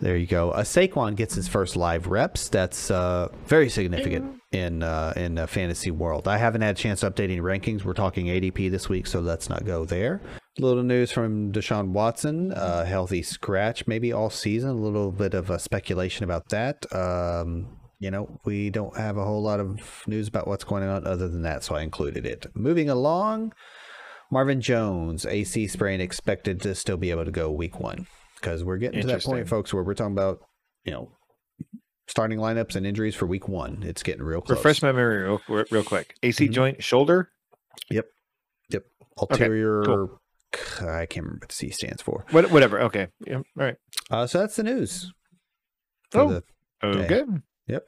There 0.00 0.16
you 0.16 0.26
go. 0.26 0.52
Uh, 0.52 0.62
Saquon 0.62 1.16
gets 1.16 1.34
his 1.34 1.48
first 1.48 1.74
live 1.74 2.06
reps. 2.06 2.48
That's 2.48 2.90
uh, 2.90 3.28
very 3.46 3.68
significant 3.68 4.40
in 4.52 4.82
uh, 4.84 5.12
in 5.16 5.34
the 5.34 5.46
fantasy 5.48 5.90
world. 5.90 6.28
I 6.28 6.38
haven't 6.38 6.60
had 6.60 6.76
a 6.76 6.78
chance 6.78 7.00
to 7.00 7.10
update 7.10 7.24
any 7.24 7.40
rankings. 7.40 7.84
We're 7.84 7.94
talking 7.94 8.26
ADP 8.26 8.70
this 8.70 8.88
week, 8.88 9.08
so 9.08 9.18
let's 9.18 9.48
not 9.48 9.64
go 9.64 9.84
there. 9.84 10.20
Little 10.58 10.84
news 10.84 11.10
from 11.10 11.52
Deshaun 11.52 11.88
Watson, 11.88 12.52
uh, 12.52 12.84
healthy 12.84 13.22
scratch 13.22 13.86
maybe 13.86 14.12
all 14.12 14.30
season. 14.30 14.70
A 14.70 14.74
little 14.74 15.10
bit 15.10 15.34
of 15.34 15.50
uh, 15.50 15.58
speculation 15.58 16.22
about 16.24 16.48
that. 16.50 16.86
Um, 16.94 17.76
you 17.98 18.12
know, 18.12 18.38
we 18.44 18.70
don't 18.70 18.96
have 18.96 19.16
a 19.16 19.24
whole 19.24 19.42
lot 19.42 19.58
of 19.58 19.80
news 20.06 20.28
about 20.28 20.46
what's 20.46 20.62
going 20.62 20.84
on 20.84 21.08
other 21.08 21.26
than 21.26 21.42
that, 21.42 21.64
so 21.64 21.74
I 21.74 21.82
included 21.82 22.24
it. 22.24 22.46
Moving 22.54 22.88
along, 22.88 23.52
Marvin 24.30 24.60
Jones, 24.60 25.26
AC 25.26 25.66
sprain 25.66 26.00
expected 26.00 26.60
to 26.62 26.76
still 26.76 26.96
be 26.96 27.10
able 27.10 27.24
to 27.24 27.32
go 27.32 27.50
week 27.50 27.80
one 27.80 28.06
because 28.40 28.64
we're 28.64 28.78
getting 28.78 29.00
to 29.02 29.06
that 29.08 29.22
point, 29.24 29.48
folks, 29.48 29.72
where 29.74 29.82
we're 29.82 29.94
talking 29.94 30.12
about, 30.12 30.40
you 30.84 30.92
know, 30.92 31.12
starting 32.06 32.38
lineups 32.38 32.74
and 32.76 32.86
injuries 32.86 33.14
for 33.14 33.26
week 33.26 33.48
one. 33.48 33.82
It's 33.82 34.02
getting 34.02 34.22
real 34.22 34.40
close. 34.40 34.58
Refresh 34.58 34.82
my 34.82 34.92
memory 34.92 35.22
real, 35.24 35.40
real 35.70 35.84
quick. 35.84 36.14
AC 36.22 36.48
Mhm. 36.48 36.52
joint, 36.52 36.82
shoulder, 36.82 37.30
Yep. 37.90 38.06
Yep. 38.70 38.84
Ulterior. 39.18 39.82
I 40.80 41.06
can't 41.06 41.16
remember 41.26 41.38
what 41.42 41.48
the 41.50 41.54
C 41.54 41.70
stands 41.70 42.00
for. 42.02 42.24
what, 42.30 42.50
whatever. 42.50 42.80
Okay. 42.82 43.08
Yeah. 43.26 43.36
All 43.36 43.42
right. 43.56 43.76
Uh, 44.10 44.26
so 44.26 44.38
that's 44.38 44.56
the 44.56 44.62
news. 44.62 45.12
Oh. 46.14 46.28
the- 46.30 46.44
Okay. 46.82 47.24
Yep. 47.66 47.84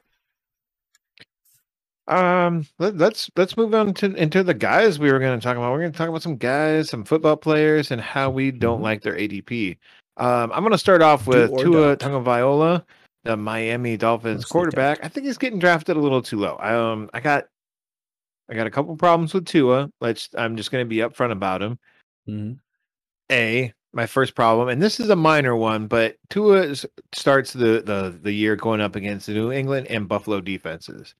Um, 2.07 2.67
let, 2.77 2.97
let's 2.97 3.29
let's 3.37 3.55
move 3.55 3.73
on 3.73 3.93
to 3.95 4.13
into 4.15 4.43
the 4.43 4.53
guys 4.53 4.99
we 4.99 5.11
were 5.11 5.19
going 5.19 5.39
to 5.39 5.43
talk 5.43 5.55
about. 5.55 5.71
We're 5.71 5.79
going 5.79 5.91
to 5.93 5.97
talk 5.97 6.09
about 6.09 6.21
some 6.23 6.35
guys, 6.37 6.89
some 6.89 7.05
football 7.05 7.37
players, 7.37 7.89
and 7.91 8.01
how 8.01 8.29
we 8.29 8.51
don't 8.51 8.79
Mhm. 8.79 8.83
like 8.83 9.01
their 9.01 9.15
ADP. 9.17 9.77
Um, 10.21 10.51
I'm 10.51 10.61
going 10.61 10.71
to 10.71 10.77
start 10.77 11.01
off 11.01 11.25
with 11.25 11.49
or 11.49 11.63
Tua. 11.63 11.97
Tagovailoa, 11.97 12.83
the 13.23 13.35
Miami 13.35 13.97
Dolphins 13.97 14.41
Mostly 14.41 14.51
quarterback. 14.51 14.99
I 15.03 15.07
think 15.07 15.25
he's 15.25 15.37
getting 15.39 15.57
drafted 15.59 15.97
a 15.97 15.99
little 15.99 16.21
too 16.21 16.37
low. 16.37 16.55
I, 16.55 16.75
um, 16.75 17.09
I 17.13 17.19
got, 17.21 17.45
I 18.49 18.53
got 18.53 18.67
a 18.67 18.71
couple 18.71 18.95
problems 18.97 19.33
with 19.33 19.45
Tua. 19.45 19.89
Let's. 19.99 20.29
I'm 20.37 20.57
just 20.57 20.71
going 20.71 20.85
to 20.85 20.89
be 20.89 20.97
upfront 20.97 21.31
about 21.31 21.61
him. 21.63 21.79
Mhm. 22.29 22.59
A, 23.31 23.73
my 23.93 24.05
first 24.05 24.35
problem, 24.35 24.67
and 24.69 24.81
this 24.81 24.99
is 24.99 25.09
a 25.09 25.15
minor 25.15 25.55
one, 25.55 25.87
but 25.87 26.17
Tua 26.29 26.61
is- 26.63 26.85
starts 27.13 27.53
the, 27.53 27.81
the 27.83 28.15
the 28.21 28.31
year 28.31 28.55
going 28.55 28.81
up 28.81 28.95
against 28.95 29.25
the 29.25 29.33
New 29.33 29.51
England 29.51 29.87
and 29.87 30.07
Buffalo 30.07 30.39
defenses. 30.39 31.15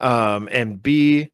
Um, 0.00 0.48
and 0.52 0.82
B, 0.82 1.30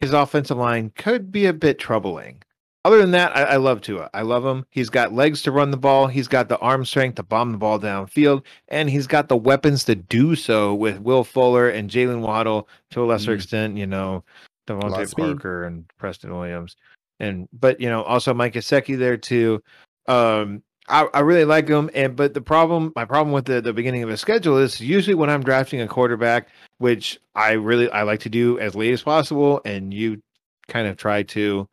his 0.00 0.12
offensive 0.12 0.56
line 0.56 0.92
could 0.94 1.32
be 1.32 1.46
a 1.46 1.52
bit 1.52 1.78
troubling. 1.78 2.42
Other 2.84 2.98
than 2.98 3.12
that, 3.12 3.34
I, 3.34 3.42
I 3.44 3.56
love 3.56 3.80
Tua. 3.80 4.10
I 4.12 4.22
love 4.22 4.44
him. 4.44 4.66
He's 4.70 4.90
got 4.90 5.14
legs 5.14 5.40
to 5.42 5.52
run 5.52 5.70
the 5.70 5.76
ball. 5.78 6.06
He's 6.06 6.28
got 6.28 6.48
the 6.48 6.58
arm 6.58 6.84
strength 6.84 7.14
to 7.14 7.22
bomb 7.22 7.52
the 7.52 7.58
ball 7.58 7.80
downfield, 7.80 8.42
and 8.68 8.90
he's 8.90 9.06
got 9.06 9.28
the 9.28 9.36
weapons 9.36 9.84
to 9.84 9.94
do 9.94 10.34
so 10.36 10.74
with 10.74 11.00
Will 11.00 11.24
Fuller 11.24 11.68
and 11.70 11.88
Jaylen 11.88 12.20
Waddle 12.20 12.68
to 12.90 13.02
a 13.02 13.06
lesser 13.06 13.32
Mm. 13.32 13.36
extent. 13.36 13.76
You 13.78 13.86
know, 13.86 14.22
DeVante. 14.66 15.16
Parker 15.16 15.64
and 15.64 15.84
Preston 15.96 16.34
Williams, 16.36 16.76
and 17.20 17.48
but 17.52 17.80
you 17.80 17.88
know 17.88 18.02
also 18.02 18.34
Mike 18.34 18.52
Gesicki 18.54 18.98
there 18.98 19.16
too. 19.16 19.62
Um, 20.06 20.62
I, 20.86 21.08
I 21.14 21.20
really 21.20 21.46
like 21.46 21.66
him, 21.66 21.88
and 21.94 22.14
but 22.14 22.34
the 22.34 22.42
problem, 22.42 22.92
my 22.94 23.06
problem 23.06 23.32
with 23.32 23.46
the 23.46 23.62
the 23.62 23.72
beginning 23.72 24.02
of 24.02 24.10
a 24.10 24.18
schedule 24.18 24.58
is 24.58 24.78
usually 24.80 25.14
when 25.14 25.30
I'm 25.30 25.42
drafting 25.42 25.80
a 25.80 25.88
quarterback, 25.88 26.48
which 26.78 27.18
I 27.34 27.52
really 27.52 27.90
I 27.90 28.02
like 28.02 28.20
to 28.20 28.28
do 28.28 28.58
as 28.58 28.74
late 28.74 28.92
as 28.92 29.02
possible, 29.02 29.62
and 29.64 29.94
you 29.94 30.20
kind 30.68 30.86
of 30.86 30.98
try 30.98 31.22
to, 31.22 31.66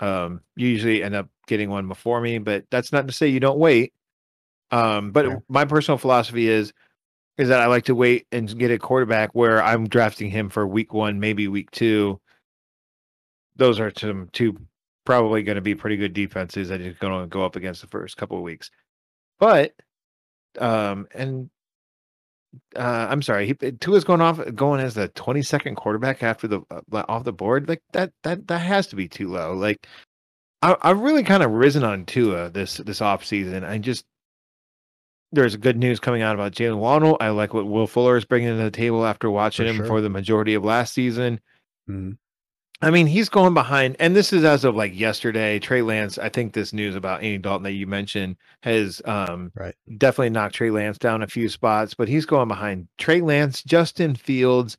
um, 0.00 0.40
you 0.56 0.68
usually 0.68 1.02
end 1.02 1.14
up 1.14 1.28
getting 1.46 1.70
one 1.70 1.88
before 1.88 2.20
me, 2.20 2.38
but 2.38 2.64
that's 2.70 2.92
not 2.92 3.06
to 3.06 3.12
say 3.12 3.28
you 3.28 3.40
don't 3.40 3.58
wait. 3.58 3.92
Um, 4.70 5.12
but 5.12 5.26
Fair. 5.26 5.42
my 5.48 5.64
personal 5.64 5.98
philosophy 5.98 6.48
is 6.48 6.72
is 7.38 7.48
that 7.48 7.60
I 7.60 7.66
like 7.66 7.84
to 7.84 7.94
wait 7.94 8.26
and 8.32 8.58
get 8.58 8.70
a 8.70 8.78
quarterback 8.78 9.30
where 9.34 9.62
I'm 9.62 9.88
drafting 9.88 10.30
him 10.30 10.48
for 10.48 10.66
week 10.66 10.94
one, 10.94 11.20
maybe 11.20 11.48
week 11.48 11.70
two. 11.70 12.18
Those 13.56 13.78
are 13.78 13.92
some 13.96 14.30
two 14.32 14.56
probably 15.04 15.42
going 15.42 15.56
to 15.56 15.62
be 15.62 15.74
pretty 15.74 15.96
good 15.96 16.14
defenses 16.14 16.68
that 16.70 16.80
he's 16.80 16.96
going 16.96 17.22
to 17.22 17.28
go 17.28 17.44
up 17.44 17.54
against 17.54 17.82
the 17.82 17.86
first 17.86 18.16
couple 18.16 18.36
of 18.36 18.42
weeks. 18.42 18.70
But 19.38 19.74
um 20.58 21.06
and 21.14 21.50
uh 22.76 23.06
I'm 23.10 23.22
sorry, 23.22 23.46
he 23.46 23.54
Tua's 23.54 24.04
going 24.04 24.20
off 24.20 24.40
going 24.54 24.80
as 24.80 24.94
the 24.94 25.08
22nd 25.10 25.76
quarterback 25.76 26.22
after 26.22 26.46
the 26.48 26.60
uh, 26.70 27.04
off 27.08 27.24
the 27.24 27.32
board. 27.32 27.68
Like 27.68 27.82
that 27.92 28.12
that 28.22 28.46
that 28.48 28.58
has 28.58 28.86
to 28.88 28.96
be 28.96 29.08
too 29.08 29.28
low. 29.28 29.52
Like 29.54 29.86
I 30.62 30.76
I've 30.82 31.00
really 31.00 31.22
kind 31.22 31.42
of 31.42 31.50
risen 31.52 31.84
on 31.84 32.04
Tua 32.06 32.50
this 32.50 32.76
this 32.78 33.00
off 33.00 33.24
season. 33.24 33.64
I 33.64 33.78
just 33.78 34.04
there's 35.32 35.56
good 35.56 35.76
news 35.76 35.98
coming 36.00 36.22
out 36.22 36.34
about 36.34 36.52
Jaylen 36.52 36.78
Waddle. 36.78 37.16
I 37.20 37.30
like 37.30 37.52
what 37.52 37.66
Will 37.66 37.86
Fuller 37.86 38.16
is 38.16 38.24
bringing 38.24 38.56
to 38.56 38.62
the 38.62 38.70
table 38.70 39.04
after 39.04 39.30
watching 39.30 39.66
For 39.66 39.70
him 39.70 39.76
sure. 39.78 39.86
for 39.86 40.00
the 40.00 40.08
majority 40.08 40.54
of 40.54 40.64
last 40.64 40.94
season. 40.94 41.40
Mhm. 41.90 42.16
I 42.82 42.90
mean, 42.90 43.06
he's 43.06 43.30
going 43.30 43.54
behind, 43.54 43.96
and 43.98 44.14
this 44.14 44.32
is 44.34 44.44
as 44.44 44.64
of 44.64 44.76
like 44.76 44.94
yesterday. 44.94 45.58
Trey 45.58 45.80
Lance, 45.80 46.18
I 46.18 46.28
think 46.28 46.52
this 46.52 46.74
news 46.74 46.94
about 46.94 47.22
Andy 47.22 47.38
Dalton 47.38 47.62
that 47.64 47.72
you 47.72 47.86
mentioned 47.86 48.36
has 48.62 49.00
um, 49.06 49.50
Right. 49.54 49.74
definitely 49.96 50.30
knocked 50.30 50.56
Trey 50.56 50.70
Lance 50.70 50.98
down 50.98 51.22
a 51.22 51.26
few 51.26 51.48
spots, 51.48 51.94
but 51.94 52.06
he's 52.08 52.26
going 52.26 52.48
behind 52.48 52.88
Trey 52.98 53.22
Lance, 53.22 53.62
Justin 53.62 54.14
Fields, 54.14 54.76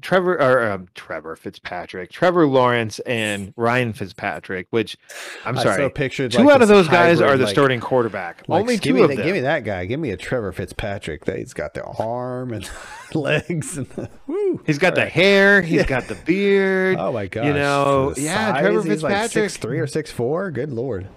Trevor 0.00 0.40
or 0.40 0.70
um, 0.70 0.88
Trevor 0.94 1.36
Fitzpatrick, 1.36 2.10
Trevor 2.10 2.46
Lawrence, 2.46 2.98
and 3.00 3.52
Ryan 3.56 3.92
Fitzpatrick. 3.92 4.66
Which 4.70 4.96
I'm 5.44 5.56
I 5.58 5.62
so 5.62 5.68
sorry, 5.70 5.90
pictured 5.90 6.32
two 6.32 6.44
like 6.44 6.54
out 6.56 6.62
of 6.62 6.68
those 6.68 6.88
guys 6.88 7.20
are 7.20 7.36
the 7.36 7.44
like- 7.44 7.52
starting 7.52 7.80
quarterback. 7.80 8.42
like, 8.48 8.60
Only 8.60 8.74
give 8.74 8.82
two 8.82 8.94
me 8.94 9.02
of 9.02 9.08
that, 9.10 9.16
them. 9.16 9.26
Give 9.26 9.34
me 9.34 9.40
that 9.40 9.64
guy. 9.64 9.84
Give 9.86 10.00
me 10.00 10.10
a 10.10 10.16
Trevor 10.16 10.52
Fitzpatrick. 10.52 11.24
That 11.24 11.38
he's 11.38 11.52
got 11.54 11.74
the 11.74 11.84
arm 11.84 12.52
and 12.52 12.68
legs 13.14 13.76
and 13.78 13.88
the, 13.90 14.10
woo. 14.26 14.62
He's 14.66 14.78
got 14.78 14.94
the 14.94 15.06
hair. 15.06 15.62
He's 15.70 15.78
Yeah. 15.78 15.86
got 15.86 16.08
the 16.08 16.14
beard. 16.14 16.96
Oh 16.98 17.12
my 17.12 17.26
gosh! 17.26 17.46
You 17.46 17.52
know, 17.52 18.14
yeah, 18.16 18.52
size, 18.52 18.60
Trevor 18.60 18.82
Fitzpatrick. 18.82 19.30
six 19.30 19.56
three 19.56 19.78
or 19.80 19.86
six 19.86 20.10
four. 20.10 20.50
Good 20.50 20.70
lord! 20.72 21.08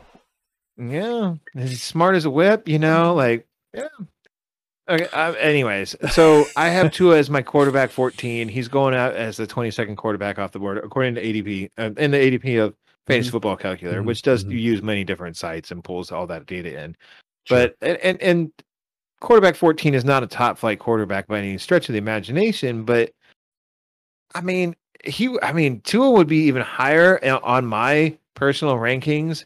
Yeah, 0.78 1.36
he's 1.56 1.84
smart 1.84 2.16
as 2.16 2.26
a 2.26 2.32
whip, 2.32 2.68
you 2.68 2.80
know, 2.80 3.14
like 3.14 3.48
yeah. 3.74 3.88
Okay. 4.90 5.08
Uh, 5.14 5.32
anyways, 5.34 5.96
so 6.12 6.46
I 6.58 6.68
have 6.68 6.92
Tua 6.92 7.18
as 7.18 7.30
my 7.30 7.42
quarterback 7.42 7.90
14. 7.90 8.50
He's 8.50 8.68
going 8.68 8.94
out 8.94 9.16
as 9.16 9.38
the 9.38 9.48
22nd 9.48 9.96
quarterback 9.96 10.40
off 10.40 10.52
the 10.52 10.60
board, 10.60 10.78
according 10.78 11.16
to 11.16 11.22
ADP, 11.22 11.70
uh, 11.78 11.92
in 11.98 12.12
the 12.12 12.18
ADP 12.18 12.58
of 12.58 12.76
Fantasy 13.08 13.30
Mhm. 13.30 13.32
Football 13.32 13.56
Calculator, 13.56 14.02
Mhm, 14.02 14.06
which 14.06 14.22
does 14.24 14.44
mhm. 14.44 14.60
use 14.60 14.82
many 14.82 15.06
different 15.06 15.38
sites 15.38 15.72
and 15.72 15.84
pulls 15.84 16.12
all 16.12 16.28
that 16.28 16.46
data 16.46 16.84
in. 16.84 16.98
Sure. 17.46 17.58
But 17.60 17.78
and, 17.82 17.98
and 17.98 18.22
and 18.22 18.52
quarterback 19.22 19.56
14 19.56 19.94
is 19.94 20.04
not 20.04 20.24
a 20.24 20.28
top 20.28 20.58
flight 20.58 20.80
quarterback 20.80 21.28
by 21.28 21.40
any 21.40 21.58
stretch 21.58 21.88
of 21.88 21.94
the 21.94 22.00
imagination, 22.00 22.84
but 22.84 23.12
I 24.36 24.42
mean, 24.42 24.76
he 25.06 25.38
I 25.42 25.54
mean, 25.54 25.80
Tua 25.82 26.12
would 26.12 26.28
be 26.28 26.40
even 26.44 26.62
higher 26.62 27.24
uh, 27.24 27.40
on 27.42 27.66
my 27.66 28.18
personal 28.36 28.76
rankings 28.76 29.46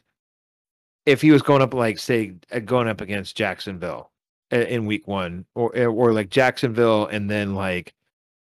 if 1.05 1.21
he 1.21 1.31
was 1.31 1.41
going 1.43 1.61
up 1.61 1.73
like 1.75 1.99
say 1.99 2.33
uh, 2.51 2.59
going 2.59 2.87
up 2.87 3.01
against 3.01 3.35
Jacksonville 3.37 4.11
in 4.51 4.85
week 4.85 5.07
1 5.07 5.45
or 5.55 5.75
eh, 5.75 5.85
or 5.85 6.13
like 6.13 6.29
Jacksonville 6.29 7.05
and 7.07 7.29
then 7.29 7.53
like 7.55 7.93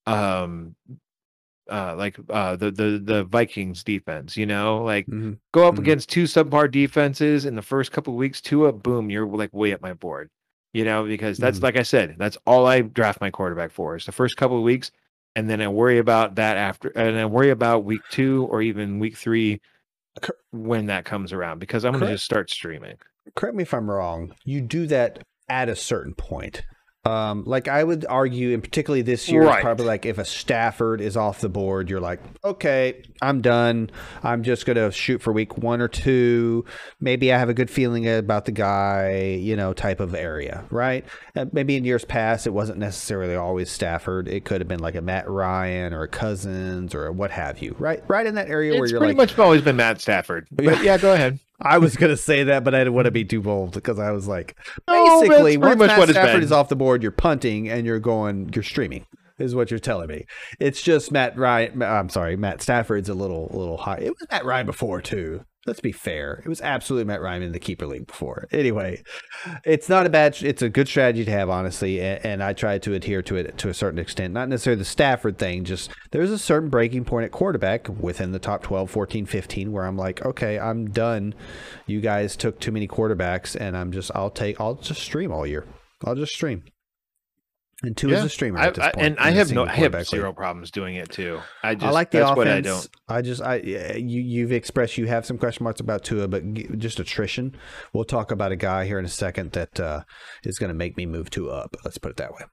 um 0.05 0.75
uh 1.71 1.95
like 1.95 2.17
uh 2.29 2.55
the 2.57 2.71
the 2.71 3.01
the 3.03 3.23
Vikings 3.23 3.83
defense, 3.83 4.35
you 4.35 4.45
know, 4.45 4.83
like 4.83 5.07
Mhm. 5.07 5.37
go 5.53 5.67
up 5.67 5.75
Mhm. 5.75 5.79
against 5.79 6.09
two 6.09 6.23
subpar 6.23 6.69
defenses 6.69 7.45
in 7.45 7.55
the 7.55 7.61
first 7.61 7.91
couple 7.91 8.13
of 8.13 8.17
weeks, 8.17 8.41
Tua, 8.41 8.73
boom, 8.73 9.09
you're 9.09 9.25
like 9.25 9.53
way 9.53 9.73
up 9.73 9.81
my 9.81 9.93
board. 9.93 10.29
You 10.73 10.83
know, 10.83 11.05
because 11.05 11.37
that's 11.37 11.59
Mhm. 11.59 11.63
like 11.63 11.77
I 11.77 11.83
said, 11.83 12.15
that's 12.17 12.37
all 12.47 12.65
I 12.65 12.81
draft 12.81 13.21
my 13.21 13.29
quarterback 13.29 13.71
for 13.71 13.95
is 13.95 14.05
the 14.07 14.11
first 14.11 14.37
couple 14.37 14.57
of 14.57 14.63
weeks, 14.63 14.91
and 15.35 15.47
then 15.47 15.61
I 15.61 15.67
worry 15.67 15.99
about 15.99 16.35
that 16.35 16.57
after, 16.57 16.89
and 16.97 17.15
I 17.17 17.25
worry 17.25 17.51
about 17.51 17.85
week 17.85 18.01
two 18.09 18.47
or 18.49 18.61
even 18.63 18.97
week 18.99 19.15
three 19.15 19.61
when 20.51 20.87
that 20.87 21.05
comes 21.05 21.31
around 21.31 21.59
because 21.59 21.85
I'm 21.85 21.93
going 21.93 22.05
to 22.05 22.13
just 22.13 22.25
start 22.25 22.49
streaming. 22.49 22.95
Correct 23.35 23.55
me 23.55 23.63
if 23.63 23.73
I'm 23.73 23.89
wrong. 23.89 24.33
You 24.45 24.61
do 24.61 24.87
that 24.87 25.23
at 25.49 25.69
a 25.69 25.75
certain 25.75 26.13
point. 26.13 26.63
Um, 27.05 27.43
like 27.43 27.67
I 27.67 27.83
would 27.83 28.05
argue, 28.07 28.53
and 28.53 28.63
particularly 28.63 29.01
this 29.01 29.27
year, 29.27 29.43
Right. 29.43 29.61
probably 29.61 29.85
like 29.85 30.05
if 30.05 30.17
a 30.17 30.23
Stafford 30.23 31.01
is 31.01 31.17
off 31.17 31.41
the 31.41 31.49
board, 31.49 31.89
you're 31.89 31.99
like, 31.99 32.21
okay, 32.45 33.03
I'm 33.21 33.41
done. 33.41 33.89
I'm 34.23 34.41
just 34.41 34.65
gonna 34.65 34.89
shoot 34.89 35.21
for 35.21 35.33
week 35.33 35.57
one 35.57 35.81
or 35.81 35.89
two. 35.89 36.63
Maybe 37.01 37.33
I 37.33 37.37
have 37.37 37.49
a 37.49 37.53
good 37.53 37.69
feeling 37.69 38.07
about 38.07 38.45
the 38.45 38.53
guy, 38.53 39.37
you 39.37 39.57
know, 39.57 39.73
type 39.73 39.99
of 39.99 40.15
area, 40.15 40.63
right? 40.71 41.03
Uh, 41.35 41.47
maybe 41.51 41.75
in 41.75 41.83
years 41.83 42.05
past, 42.05 42.47
it 42.47 42.51
wasn't 42.51 42.77
necessarily 42.79 43.35
always 43.35 43.69
Stafford. 43.69 44.29
It 44.29 44.45
could 44.45 44.61
have 44.61 44.69
been 44.69 44.79
like 44.79 44.95
a 44.95 45.01
Matt 45.01 45.29
Ryan 45.29 45.93
or 45.93 46.03
a 46.03 46.07
Cousins 46.07 46.95
or 46.95 47.11
what 47.11 47.31
have 47.31 47.59
you, 47.61 47.75
right? 47.79 48.01
Right 48.07 48.25
in 48.25 48.35
that 48.35 48.47
area 48.47 48.79
where 48.79 48.87
you're 48.87 48.99
pretty 49.01 49.13
like, 49.13 49.29
much 49.31 49.37
always 49.39 49.61
been 49.61 49.75
Matt 49.75 49.99
Stafford. 49.99 50.47
But 50.53 50.81
yeah, 50.81 50.97
go 50.97 51.13
ahead. 51.13 51.37
I 51.63 51.77
was 51.77 51.95
gonna 51.95 52.17
say 52.17 52.43
that, 52.43 52.63
but 52.63 52.75
I 52.75 52.79
didn't 52.79 52.93
want 52.93 53.05
to 53.05 53.11
be 53.11 53.25
too 53.25 53.41
bold 53.41 53.73
because 53.73 53.99
I 53.99 54.11
was 54.11 54.27
like, 54.27 54.57
No, 54.87 55.21
basically, 55.21 55.57
once 55.57 55.77
much 55.77 55.87
Matt 55.87 55.99
what 55.99 56.09
Stafford 56.09 56.43
is 56.43 56.51
off 56.51 56.69
the 56.69 56.75
board, 56.75 57.01
you're 57.01 57.11
punting 57.11 57.69
and 57.69 57.85
you're 57.85 57.99
going, 57.99 58.49
you're 58.53 58.63
streaming. 58.63 59.05
Is 59.39 59.55
what 59.55 59.71
you're 59.71 59.79
telling 59.79 60.07
me. 60.07 60.25
It's 60.59 60.81
just 60.81 61.11
Matt 61.11 61.35
Ryan. 61.35 61.81
I'm 61.81 62.09
sorry, 62.09 62.37
Matt 62.37 62.61
Stafford's 62.61 63.09
a 63.09 63.15
little, 63.15 63.49
a 63.51 63.57
little 63.57 63.77
high. 63.77 63.97
It 63.97 64.11
was 64.11 64.27
Matt 64.31 64.45
Ryan 64.45 64.67
before 64.67 65.01
too. 65.01 65.43
Let's 65.65 65.79
be 65.79 65.93
fair. 65.93 66.41
It 66.43 66.49
was 66.49 66.59
absolutely 66.59 67.05
Matt 67.05 67.21
Ryan 67.21 67.41
in 67.41 67.53
the 67.53 67.59
keeper 67.59 67.87
league 67.87 68.07
before. 68.07 68.47
Anyway, 68.51 69.01
it's 69.63 69.87
not 69.87 70.05
a 70.05 70.09
bad. 70.09 70.41
It's 70.41 70.61
a 70.61 70.67
good 70.67 70.89
strategy 70.89 71.23
to 71.23 71.31
have, 71.31 71.49
honestly, 71.49 72.01
and, 72.01 72.25
and 72.25 72.43
I 72.43 72.51
try 72.51 72.79
to 72.79 72.93
adhere 72.93 73.21
to 73.21 73.37
it 73.37 73.57
to 73.59 73.69
a 73.69 73.73
certain 73.73 73.99
extent. 73.99 74.33
Not 74.33 74.49
necessarily 74.49 74.79
the 74.79 74.85
Stafford 74.85 75.37
thing. 75.37 75.63
Just 75.63 75.89
there's 76.11 76.31
a 76.31 76.37
certain 76.37 76.69
breaking 76.69 77.05
point 77.05 77.23
at 77.25 77.31
quarterback 77.31 77.87
within 77.87 78.33
the 78.33 78.39
top 78.39 78.61
12, 78.63 78.91
14, 78.91 79.25
15 79.25 79.71
where 79.71 79.85
I'm 79.85 79.97
like, 79.97 80.25
okay, 80.25 80.59
I'm 80.59 80.89
done. 80.89 81.33
You 81.87 82.01
guys 82.01 82.35
took 82.35 82.59
too 82.59 82.73
many 82.73 82.87
quarterbacks, 82.87 83.55
and 83.59 83.77
I'm 83.77 83.93
just, 83.93 84.11
I'll 84.13 84.31
take, 84.31 84.59
I'll 84.59 84.75
just 84.75 85.01
stream 85.01 85.31
all 85.31 85.47
year. 85.47 85.65
I'll 86.03 86.15
just 86.15 86.33
stream. 86.33 86.63
And 87.85 87.97
two 87.97 88.09
is 88.11 88.23
a 88.23 88.29
streamer 88.29 88.59
I, 88.59 88.67
at 88.67 88.75
this 88.75 88.83
I- 88.85 88.91
and 88.97 89.17
in 89.17 89.19
I 89.19 89.29
a 89.29 89.33
have 89.33 89.51
no, 89.51 89.65
I 89.65 89.73
have 89.75 90.07
zero 90.07 90.27
league. 90.29 90.37
problems 90.37 90.71
doing 90.71 90.95
it 90.95 91.09
too. 91.11 91.41
I 91.63 91.75
just 91.75 91.85
I 91.85 91.89
like 91.91 92.11
the 92.11 92.19
that's 92.19 92.31
offense. 92.31 92.37
what 92.37 92.47
I 92.47 92.61
don't. 92.61 92.87
I 93.09 93.21
just, 93.21 93.41
I, 93.41 93.55
you, 93.57 94.21
you've 94.21 94.53
expressed 94.53 94.97
you 94.97 95.05
have 95.07 95.25
some 95.25 95.37
question 95.37 95.65
marks 95.65 95.81
about 95.81 96.03
Tua, 96.05 96.29
but 96.29 96.43
just 96.77 96.99
attrition. 97.01 97.57
We'll 97.91 98.05
talk 98.05 98.31
about 98.31 98.53
a 98.53 98.55
guy 98.55 98.85
here 98.85 98.99
in 98.99 99.05
a 99.05 99.09
second 99.09 99.51
that 99.51 99.77
uh, 99.81 100.03
is 100.45 100.57
going 100.59 100.69
to 100.69 100.73
make 100.73 100.95
me 100.95 101.05
move 101.05 101.29
Tua 101.29 101.51
up. 101.53 101.75
Let's 101.83 101.97
put 101.97 102.11
it 102.11 102.17
that 102.17 102.31
way. 102.31 102.45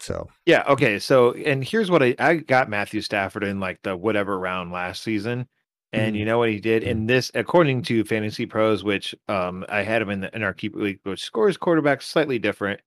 So 0.00 0.28
Yeah. 0.44 0.64
Okay. 0.68 0.98
So, 0.98 1.32
and 1.32 1.64
here's 1.64 1.90
what 1.90 2.02
I 2.02 2.14
I 2.18 2.36
got 2.36 2.68
Matthew 2.68 3.00
Stafford 3.00 3.44
in 3.44 3.60
like 3.60 3.80
the 3.82 3.96
whatever 3.96 4.38
round 4.38 4.72
last 4.72 5.02
season, 5.02 5.46
and 5.92 6.14
Mhm. 6.14 6.18
you 6.18 6.24
know 6.24 6.38
what 6.38 6.50
he 6.50 6.60
did 6.60 6.82
in 6.82 7.06
this, 7.06 7.30
according 7.34 7.82
to 7.84 8.04
Fantasy 8.04 8.44
Pros, 8.44 8.84
which 8.84 9.14
um 9.28 9.64
I 9.68 9.82
had 9.82 10.02
him 10.02 10.10
in 10.10 10.20
the 10.20 10.34
in 10.36 10.42
our 10.42 10.52
keeper 10.52 10.80
league, 10.80 10.98
which 11.04 11.22
scores 11.22 11.56
quarterback 11.56 12.02
slightly 12.02 12.38
different. 12.38 12.80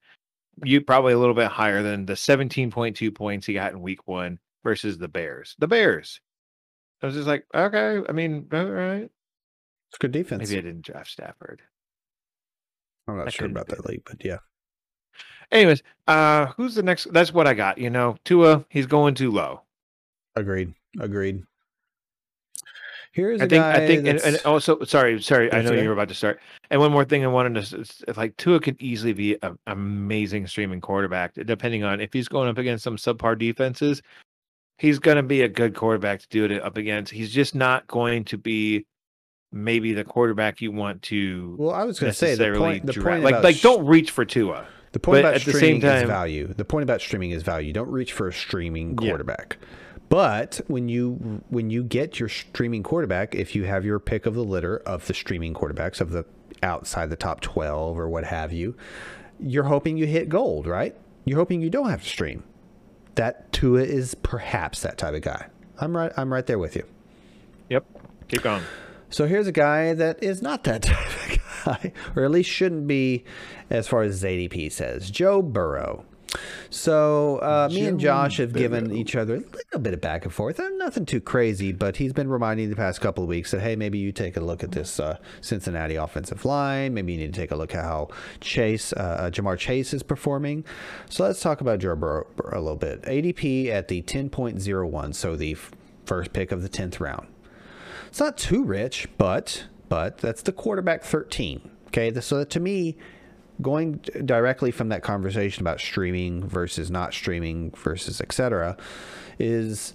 You 0.63 0.81
probably 0.81 1.13
a 1.13 1.19
little 1.19 1.35
bit 1.35 1.49
higher 1.49 1.83
than 1.83 2.05
the 2.05 2.13
17.2 2.13 3.13
points 3.13 3.45
he 3.45 3.53
got 3.53 3.73
in 3.73 3.81
Week 3.81 4.07
One 4.07 4.39
versus 4.63 4.97
the 4.97 5.07
Bears. 5.07 5.55
The 5.59 5.67
Bears. 5.67 6.19
I 7.01 7.05
was 7.05 7.15
just 7.15 7.27
like, 7.27 7.45
okay. 7.53 8.01
I 8.07 8.11
mean, 8.11 8.47
all 8.51 8.65
right. 8.65 9.09
it's 9.89 9.97
good 9.99 10.11
defense. 10.11 10.49
Maybe 10.49 10.59
I 10.59 10.61
didn't 10.61 10.85
draft 10.85 11.11
Stafford. 11.11 11.61
I'm 13.07 13.17
not 13.17 13.27
I 13.27 13.29
sure 13.29 13.47
about 13.47 13.67
that 13.67 13.85
league, 13.85 14.03
but 14.05 14.23
yeah. 14.25 14.39
Anyways, 15.51 15.81
uh, 16.07 16.47
who's 16.57 16.75
the 16.75 16.83
next? 16.83 17.11
That's 17.13 17.33
what 17.33 17.47
I 17.47 17.53
got. 17.53 17.77
You 17.77 17.89
know, 17.89 18.17
Tua, 18.25 18.65
he's 18.69 18.85
going 18.85 19.15
too 19.15 19.31
low. 19.31 19.61
Agreed. 20.35 20.73
Agreed. 20.99 21.43
Here's 23.17 23.41
I 23.41 23.47
think 23.47 23.63
I 23.63 23.87
think 23.87 24.07
and, 24.07 24.39
also 24.45 24.77
oh, 24.77 24.83
sorry 24.83 25.19
sorry 25.23 25.51
I 25.51 25.63
know 25.63 25.71
you 25.71 25.87
were 25.87 25.93
about 25.93 26.09
to 26.09 26.13
start 26.13 26.39
and 26.69 26.79
one 26.79 26.91
more 26.91 27.03
thing 27.03 27.23
I 27.23 27.27
wanted 27.27 27.55
to 27.55 27.61
s- 27.61 27.73
s- 27.73 28.03
it's 28.07 28.15
like 28.15 28.37
Tua 28.37 28.59
could 28.59 28.79
easily 28.79 29.11
be 29.11 29.35
an 29.41 29.57
amazing 29.65 30.45
streaming 30.45 30.81
quarterback 30.81 31.33
depending 31.33 31.83
on 31.83 31.99
if 31.99 32.13
he's 32.13 32.27
going 32.27 32.47
up 32.47 32.59
against 32.59 32.83
some 32.83 32.95
subpar 32.95 33.35
defenses 33.35 34.03
he's 34.77 34.99
going 34.99 35.17
to 35.17 35.23
be 35.23 35.41
a 35.41 35.47
good 35.47 35.73
quarterback 35.73 36.19
to 36.19 36.27
do 36.29 36.45
it 36.45 36.61
up 36.61 36.77
against 36.77 37.11
he's 37.11 37.31
just 37.31 37.55
not 37.55 37.87
going 37.87 38.23
to 38.25 38.37
be 38.37 38.85
maybe 39.51 39.93
the 39.93 40.03
quarterback 40.03 40.61
you 40.61 40.71
want 40.71 41.01
to 41.01 41.55
well, 41.57 41.73
I 41.73 41.85
was 41.85 41.99
going 41.99 42.11
to 42.11 42.15
say 42.15 42.35
the 42.35 42.53
point. 42.55 42.85
The 42.85 43.01
point 43.01 43.23
like 43.23 43.43
like 43.43 43.61
don't 43.61 43.83
reach 43.87 44.11
for 44.11 44.25
Tua 44.25 44.67
The 44.91 44.99
point 44.99 45.15
But 45.15 45.19
about 45.21 45.33
at 45.33 45.41
the 45.41 45.53
streaming 45.53 45.81
same 45.81 46.03
is 46.03 46.07
value. 46.07 46.53
The 46.53 46.65
point 46.65 46.83
about 46.83 47.01
streaming 47.01 47.31
is 47.31 47.41
value. 47.41 47.73
Don't 47.73 47.89
reach 47.89 48.13
for 48.13 48.27
a 48.27 48.33
streaming 48.33 48.95
Yeah. 49.01 49.13
But 50.09 50.61
when 50.67 50.87
you 50.87 51.41
when 51.49 51.69
you 51.69 51.83
get 51.83 52.19
your 52.19 52.29
streaming 52.29 52.83
quarterback, 52.83 53.35
if 53.35 53.55
you 53.55 53.65
have 53.65 53.83
your 53.83 53.99
pick 53.99 54.25
of 54.25 54.35
the 54.35 54.43
litter 54.43 54.77
of 54.77 55.05
the 55.07 55.13
streaming 55.13 55.53
quarterbacks 55.53 55.99
of 55.99 56.11
the 56.11 56.25
outside 56.63 57.09
the 57.09 57.15
top 57.15 57.41
12 57.41 57.99
or 57.99 58.09
what 58.09 58.23
have 58.23 58.51
you, 58.53 58.75
you're 59.39 59.65
hoping 59.65 59.97
you 59.97 60.05
hit 60.05 60.29
gold, 60.29 60.65
right? 60.65 60.95
You're 61.25 61.37
hoping 61.37 61.61
you 61.61 61.69
don't 61.69 61.89
have 61.89 62.03
to 62.03 62.09
stream. 62.09 62.43
That 63.15 63.51
Tua 63.51 63.81
is 63.81 64.15
perhaps 64.15 64.81
that 64.81 64.97
type 64.97 65.13
of 65.13 65.21
guy. 65.21 65.47
I'm 65.79 65.95
right 65.95 66.11
I'm 66.15 66.31
right 66.31 66.45
there 66.45 66.59
with 66.59 66.75
you. 66.75 66.83
yep 67.69 67.85
keep 68.27 68.41
going 68.43 68.63
So 69.09 69.25
here's 69.25 69.47
a 69.47 69.51
guy 69.51 69.93
that 69.93 70.21
is 70.23 70.41
not 70.41 70.63
that 70.65 70.81
type 70.83 70.97
of 70.97 71.65
guy, 71.65 71.93
or 72.15 72.23
at 72.23 72.31
least 72.31 72.49
shouldn't 72.49 72.87
be, 72.87 73.23
as 73.69 73.87
far 73.87 74.03
as 74.03 74.21
his 74.21 74.23
ADP 74.23 74.71
says. 74.71 75.09
Joe 75.11 75.41
Burrow. 75.41 76.05
So 76.69 77.37
uh, 77.37 77.69
me 77.71 77.85
and 77.85 77.99
Josh 77.99 78.37
have 78.37 78.53
given 78.53 78.91
each 78.91 79.15
other 79.15 79.35
a 79.35 79.39
little 79.39 79.79
bit 79.79 79.93
of 79.93 80.01
back 80.01 80.25
and 80.25 80.33
forth. 80.33 80.59
Nothing 80.75 81.05
too 81.05 81.21
crazy, 81.21 81.71
but 81.71 81.97
he's 81.97 82.13
been 82.13 82.29
reminding 82.29 82.69
the 82.69 82.75
past 82.75 83.01
couple 83.01 83.23
of 83.23 83.29
weeks 83.29 83.51
that 83.51 83.61
hey, 83.61 83.75
maybe 83.75 83.97
you 83.97 84.11
take 84.11 84.37
a 84.37 84.41
look 84.41 84.63
at 84.63 84.71
this 84.71 84.99
uh, 84.99 85.17
Cincinnati 85.41 85.95
offensive 85.95 86.45
line. 86.45 86.93
Maybe 86.93 87.13
you 87.13 87.19
need 87.19 87.33
to 87.33 87.39
take 87.39 87.51
a 87.51 87.55
look 87.55 87.73
at 87.73 87.83
how 87.83 88.09
Chase, 88.41 88.93
uh, 88.93 88.95
uh, 89.19 89.29
Ja'Marr 89.29 89.57
Chase, 89.57 89.93
is 89.93 90.03
performing. 90.03 90.65
So 91.09 91.23
let's 91.23 91.41
talk 91.41 91.61
about 91.61 91.79
Joe 91.79 91.95
Burrow 91.95 92.27
a 92.51 92.59
little 92.59 92.75
bit. 92.75 93.01
ADP 93.03 93.67
at 93.67 93.87
the 93.87 94.01
10.01, 94.01 95.15
so 95.15 95.35
the 95.35 95.53
f- 95.53 95.71
first 96.05 96.33
pick 96.33 96.51
of 96.51 96.61
the 96.61 96.69
10th 96.69 96.99
round. 96.99 97.27
It's 98.07 98.19
not 98.19 98.37
too 98.37 98.63
rich, 98.63 99.07
but 99.17 99.65
but 99.89 100.17
that's 100.17 100.41
the 100.41 100.51
quarterback 100.51 101.03
13. 101.03 101.71
Okay, 101.87 102.13
so 102.19 102.43
to 102.43 102.59
me, 102.59 102.97
going 103.61 103.93
directly 104.25 104.71
from 104.71 104.89
that 104.89 105.01
conversation 105.01 105.61
about 105.61 105.79
streaming 105.79 106.47
versus 106.47 106.91
not 106.91 107.13
streaming 107.13 107.71
versus 107.71 108.21
etc., 108.21 108.77
is 109.39 109.93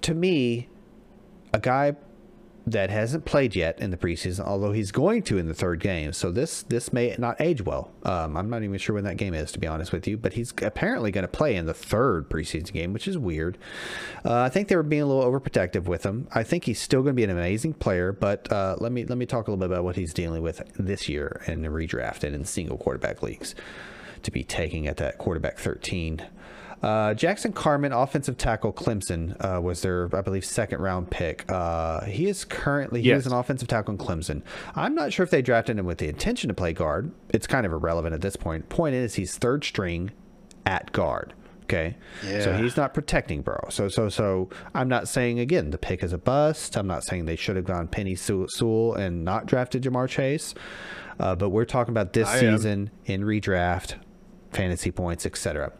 to 0.00 0.14
me 0.14 0.68
a 1.52 1.60
guy 1.60 1.94
that 2.66 2.88
hasn't 2.88 3.24
played 3.24 3.54
yet 3.54 3.78
in 3.78 3.90
the 3.90 3.96
preseason, 3.96 4.40
although 4.40 4.72
he's 4.72 4.90
going 4.90 5.22
to 5.24 5.36
in 5.36 5.46
the 5.46 5.54
third 5.54 5.80
game. 5.80 6.12
So 6.12 6.30
this 6.30 6.62
this 6.62 6.92
may 6.92 7.14
not 7.18 7.40
age 7.40 7.62
well. 7.62 7.90
Um, 8.04 8.36
I'm 8.36 8.48
not 8.48 8.62
even 8.62 8.78
sure 8.78 8.94
when 8.94 9.04
that 9.04 9.18
game 9.18 9.34
is, 9.34 9.52
to 9.52 9.58
be 9.58 9.66
honest 9.66 9.92
with 9.92 10.08
you. 10.08 10.16
But 10.16 10.32
he's 10.32 10.52
apparently 10.62 11.10
going 11.10 11.22
to 11.22 11.28
play 11.28 11.56
in 11.56 11.66
the 11.66 11.74
third 11.74 12.28
preseason 12.30 12.72
game, 12.72 12.92
which 12.92 13.06
is 13.06 13.18
weird. 13.18 13.58
Uh, 14.24 14.40
I 14.40 14.48
think 14.48 14.68
they 14.68 14.76
were 14.76 14.82
being 14.82 15.02
a 15.02 15.06
little 15.06 15.30
overprotective 15.30 15.84
with 15.84 16.04
him. 16.04 16.26
I 16.34 16.42
think 16.42 16.64
he's 16.64 16.80
still 16.80 17.02
going 17.02 17.14
to 17.14 17.16
be 17.16 17.24
an 17.24 17.30
amazing 17.30 17.74
player, 17.74 18.12
but 18.12 18.50
uh, 18.50 18.76
let 18.78 18.92
me 18.92 19.04
let 19.04 19.18
me 19.18 19.26
talk 19.26 19.48
a 19.48 19.50
little 19.50 19.60
bit 19.60 19.72
about 19.72 19.84
what 19.84 19.96
he's 19.96 20.14
dealing 20.14 20.42
with 20.42 20.62
this 20.78 21.08
year 21.08 21.42
in 21.46 21.62
the 21.62 21.68
redraft 21.68 22.24
and 22.24 22.34
in 22.34 22.44
single 22.44 22.78
quarterback 22.78 23.22
leagues 23.22 23.54
to 24.22 24.30
be 24.30 24.42
taking 24.42 24.86
at 24.86 24.96
that 24.96 25.18
quarterback 25.18 25.58
13. 25.58 26.22
Uh, 26.84 27.14
Jackson 27.14 27.50
Carman, 27.52 27.92
offensive 27.92 28.36
tackle, 28.36 28.70
Clemson, 28.70 29.34
uh, 29.42 29.58
was 29.58 29.80
their, 29.80 30.14
I 30.14 30.20
believe, 30.20 30.44
second 30.44 30.80
round 30.82 31.10
pick. 31.10 31.50
Uh, 31.50 32.04
he 32.04 32.28
is 32.28 32.44
currently 32.44 33.00
he 33.00 33.10
is 33.10 33.26
an 33.26 33.32
offensive 33.32 33.68
tackle 33.68 33.92
in 33.92 33.98
Clemson. 33.98 34.42
I'm 34.74 34.94
not 34.94 35.10
sure 35.10 35.24
if 35.24 35.30
they 35.30 35.40
drafted 35.40 35.78
him 35.78 35.86
with 35.86 35.96
the 35.96 36.08
intention 36.08 36.48
to 36.48 36.54
play 36.54 36.74
guard. 36.74 37.10
It's 37.30 37.46
kind 37.46 37.64
of 37.64 37.72
irrelevant 37.72 38.14
at 38.14 38.20
this 38.20 38.36
point. 38.36 38.68
Point 38.68 38.94
is, 38.94 39.14
he's 39.14 39.38
third 39.38 39.64
string 39.64 40.10
at 40.66 40.92
guard. 40.92 41.32
Okay, 41.62 41.96
so 42.20 42.54
he's 42.58 42.76
not 42.76 42.92
protecting 42.92 43.40
Burrow. 43.40 43.68
So 43.70 43.88
so 43.88 44.10
so 44.10 44.50
I'm 44.74 44.86
not 44.86 45.08
saying 45.08 45.38
again 45.40 45.70
the 45.70 45.78
pick 45.78 46.02
is 46.02 46.12
a 46.12 46.18
bust. 46.18 46.76
I'm 46.76 46.86
not 46.86 47.04
saying 47.04 47.24
they 47.24 47.36
should 47.36 47.56
have 47.56 47.64
gone 47.64 47.88
Penei 47.88 48.18
Sewell 48.50 48.92
and 48.92 49.24
not 49.24 49.46
drafted 49.46 49.82
Ja'Marr 49.82 50.06
Chase. 50.06 50.54
Uh, 51.18 51.34
but 51.34 51.48
we're 51.48 51.64
talking 51.64 51.92
about 51.92 52.12
this 52.12 52.28
I 52.28 52.40
am. 52.40 52.58
season 52.58 52.90
in 53.06 53.22
redraft, 53.22 53.94
fantasy 54.52 54.90
points, 54.90 55.24
etc. 55.24 55.72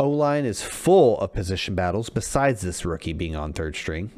O 0.00 0.08
line 0.08 0.44
is 0.46 0.62
full 0.62 1.18
of 1.20 1.32
position 1.32 1.74
battles 1.74 2.08
besides 2.10 2.62
this 2.62 2.84
rookie 2.84 3.12
being 3.12 3.36
on 3.36 3.52
third 3.52 3.76
string. 3.76 4.10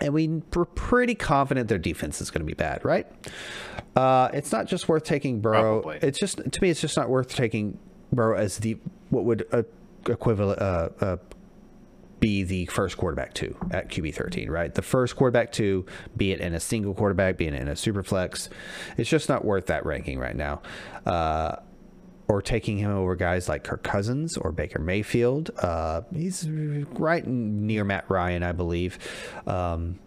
And 0.00 0.14
we- 0.14 0.42
we're 0.54 0.64
pretty 0.66 1.14
confident 1.14 1.68
their 1.68 1.78
defense 1.78 2.20
is 2.20 2.30
going 2.30 2.40
to 2.40 2.46
be 2.46 2.54
bad, 2.54 2.84
right? 2.84 3.06
Uh, 3.96 4.28
it's 4.32 4.52
not 4.52 4.66
just 4.66 4.88
worth 4.88 5.02
taking 5.04 5.40
Burrow. 5.40 5.80
Probably. 5.80 5.98
It's 6.06 6.18
just 6.18 6.38
to 6.50 6.62
me, 6.62 6.70
it's 6.70 6.80
just 6.80 6.96
not 6.96 7.08
worth 7.10 7.34
taking 7.34 7.78
Burrow 8.12 8.36
as 8.36 8.58
the 8.58 8.76
what 9.10 9.24
would 9.24 9.46
uh, 9.52 9.62
equivalent 10.06 10.60
uh, 10.60 10.88
uh, 11.00 11.16
be 12.20 12.42
the 12.42 12.66
first 12.66 12.96
quarterback 12.98 13.34
two 13.34 13.56
at 13.70 13.88
QB 13.88 14.14
thirteen, 14.14 14.50
right? 14.50 14.72
The 14.74 14.82
first 14.82 15.16
quarterback 15.16 15.50
two, 15.52 15.86
be 16.16 16.32
it 16.32 16.40
in 16.40 16.54
a 16.54 16.60
single 16.60 16.94
quarterback, 16.94 17.36
be 17.36 17.46
it 17.46 17.54
in 17.54 17.66
a 17.68 17.74
super 17.76 18.02
flex, 18.02 18.48
it's 18.96 19.08
just 19.10 19.28
not 19.28 19.44
worth 19.44 19.66
that 19.66 19.84
ranking 19.86 20.18
right 20.18 20.36
now. 20.36 20.60
Or 22.30 22.40
taking 22.40 22.78
him 22.78 22.92
over 22.92 23.16
guys 23.16 23.48
like 23.48 23.64
Kirk 23.64 23.82
Cousins 23.82 24.36
or 24.36 24.52
Baker 24.52 24.78
Mayfield. 24.78 25.50
Uh, 25.58 26.02
he's 26.14 26.48
right 26.48 27.26
near 27.26 27.82
Matt 27.82 28.04
Ryan, 28.08 28.44
I 28.44 28.52
believe. 28.52 28.98
Um, 29.48 29.98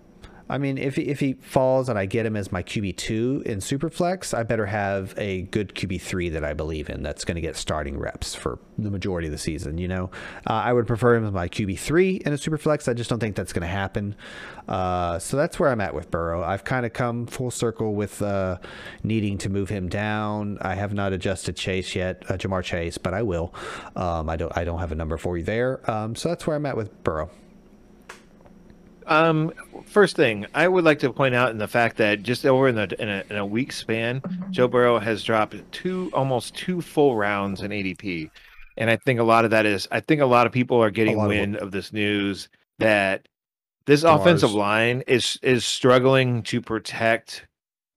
I 0.49 0.58
mean, 0.58 0.77
if 0.77 0.97
if 0.97 1.19
he 1.19 1.34
falls 1.34 1.89
and 1.89 1.97
I 1.97 2.06
get 2.06 2.25
him 2.25 2.36
as 2.36 2.51
my 2.51 2.63
QB 2.63 2.97
two 2.97 3.43
in 3.45 3.60
Superflex, 3.60 4.38
I 4.38 4.43
better 4.43 4.65
have 4.65 5.13
a 5.17 5.43
good 5.43 5.73
QB 5.73 6.01
three 6.01 6.29
that 6.29 6.43
I 6.43 6.53
believe 6.53 6.89
in. 6.89 7.01
That's 7.01 7.23
going 7.23 7.36
to 7.36 7.41
get 7.41 7.56
starting 7.56 7.97
reps 7.97 8.36
for 8.36 8.60
the 8.77 8.91
majority 8.91 9.27
of 9.27 9.32
the 9.32 9.38
season. 9.38 9.77
You 9.77 9.88
know, 9.88 10.12
uh, 10.47 10.53
I 10.53 10.73
would 10.73 10.86
prefer 10.86 11.15
him 11.15 11.25
as 11.25 11.32
my 11.32 11.47
QB 11.47 11.79
three 11.79 12.21
in 12.25 12.34
a 12.34 12.36
Superflex. 12.36 12.89
I 12.89 12.93
just 12.93 13.10
don't 13.10 13.19
think 13.19 13.36
that's 13.36 13.53
going 13.53 13.62
to 13.62 13.67
happen. 13.67 14.15
Uh, 14.67 15.19
so 15.19 15.38
that's 15.38 15.60
where 15.60 15.69
I'm 15.69 15.82
at 15.82 15.93
with 15.93 16.12
Burrow. 16.12 16.43
I've 16.43 16.63
kind 16.63 16.86
of 16.86 16.93
come 16.93 17.25
full 17.25 17.51
circle 17.51 17.95
with 17.95 18.21
uh, 18.21 18.58
needing 19.03 19.38
to 19.39 19.49
move 19.49 19.69
him 19.69 19.89
down. 19.89 20.58
I 20.62 20.75
have 20.75 20.93
not 20.93 21.13
adjusted 21.13 21.56
Chase 21.56 21.95
yet, 21.95 22.23
uh, 22.29 22.34
Ja'Marr 22.34 22.63
Chase, 22.63 22.97
but 22.97 23.13
I 23.13 23.21
will. 23.23 23.53
Um, 23.95 24.29
I 24.29 24.36
don't 24.36 24.56
I 24.58 24.63
don't 24.63 24.79
have 24.79 24.91
a 24.91 24.95
number 24.95 25.17
for 25.17 25.38
you 25.38 25.43
there. 25.43 25.89
Um, 25.89 26.15
so 26.15 26.29
that's 26.29 26.45
where 26.45 26.56
I'm 26.56 26.65
at 26.65 26.77
with 26.77 27.03
Burrow. 27.03 27.29
Um, 29.08 29.52
first 29.86 30.16
thing 30.16 30.46
I 30.54 30.68
would 30.68 30.84
like 30.84 31.00
to 31.00 31.12
point 31.12 31.36
out 31.36 31.52
in 31.52 31.58
the 31.58 31.68
fact 31.68 31.98
that 31.98 32.24
just 32.24 32.46
over 32.46 32.68
in 32.68 32.76
the 32.76 33.02
in 33.02 33.10
a, 33.10 33.24
in 33.30 33.36
a 33.38 33.46
week 33.46 33.72
span, 33.72 34.22
Joe 34.52 34.68
Burrow 34.68 35.00
has 35.00 35.24
dropped 35.24 35.56
two 35.72 36.10
almost 36.13 36.56
two 36.56 36.82
full 36.82 37.16
rounds 37.16 37.62
in 37.62 37.72
ADP, 37.72 38.30
and 38.78 38.89
I 38.89 38.98
think 38.98 39.20
a 39.20 39.24
lot 39.24 39.46
of 39.46 39.52
that 39.52 39.66
is 39.66 39.88
I 39.92 40.00
think 40.00 40.22
a 40.22 40.26
lot 40.26 40.46
of 40.48 40.54
people 40.54 40.82
are 40.82 40.92
getting 40.92 41.18
lot 41.18 41.26
of 41.26 41.30
wind 41.30 41.58
of 41.58 41.72
this 41.72 41.94
news 41.94 42.50
that 42.80 43.28
this 43.86 44.04
Mars. 44.04 44.22
offensive 44.22 44.54
line 44.54 45.04
is 45.08 45.38
is 45.42 45.66
struggling 45.66 46.44
to 46.44 46.62
protect 46.62 47.48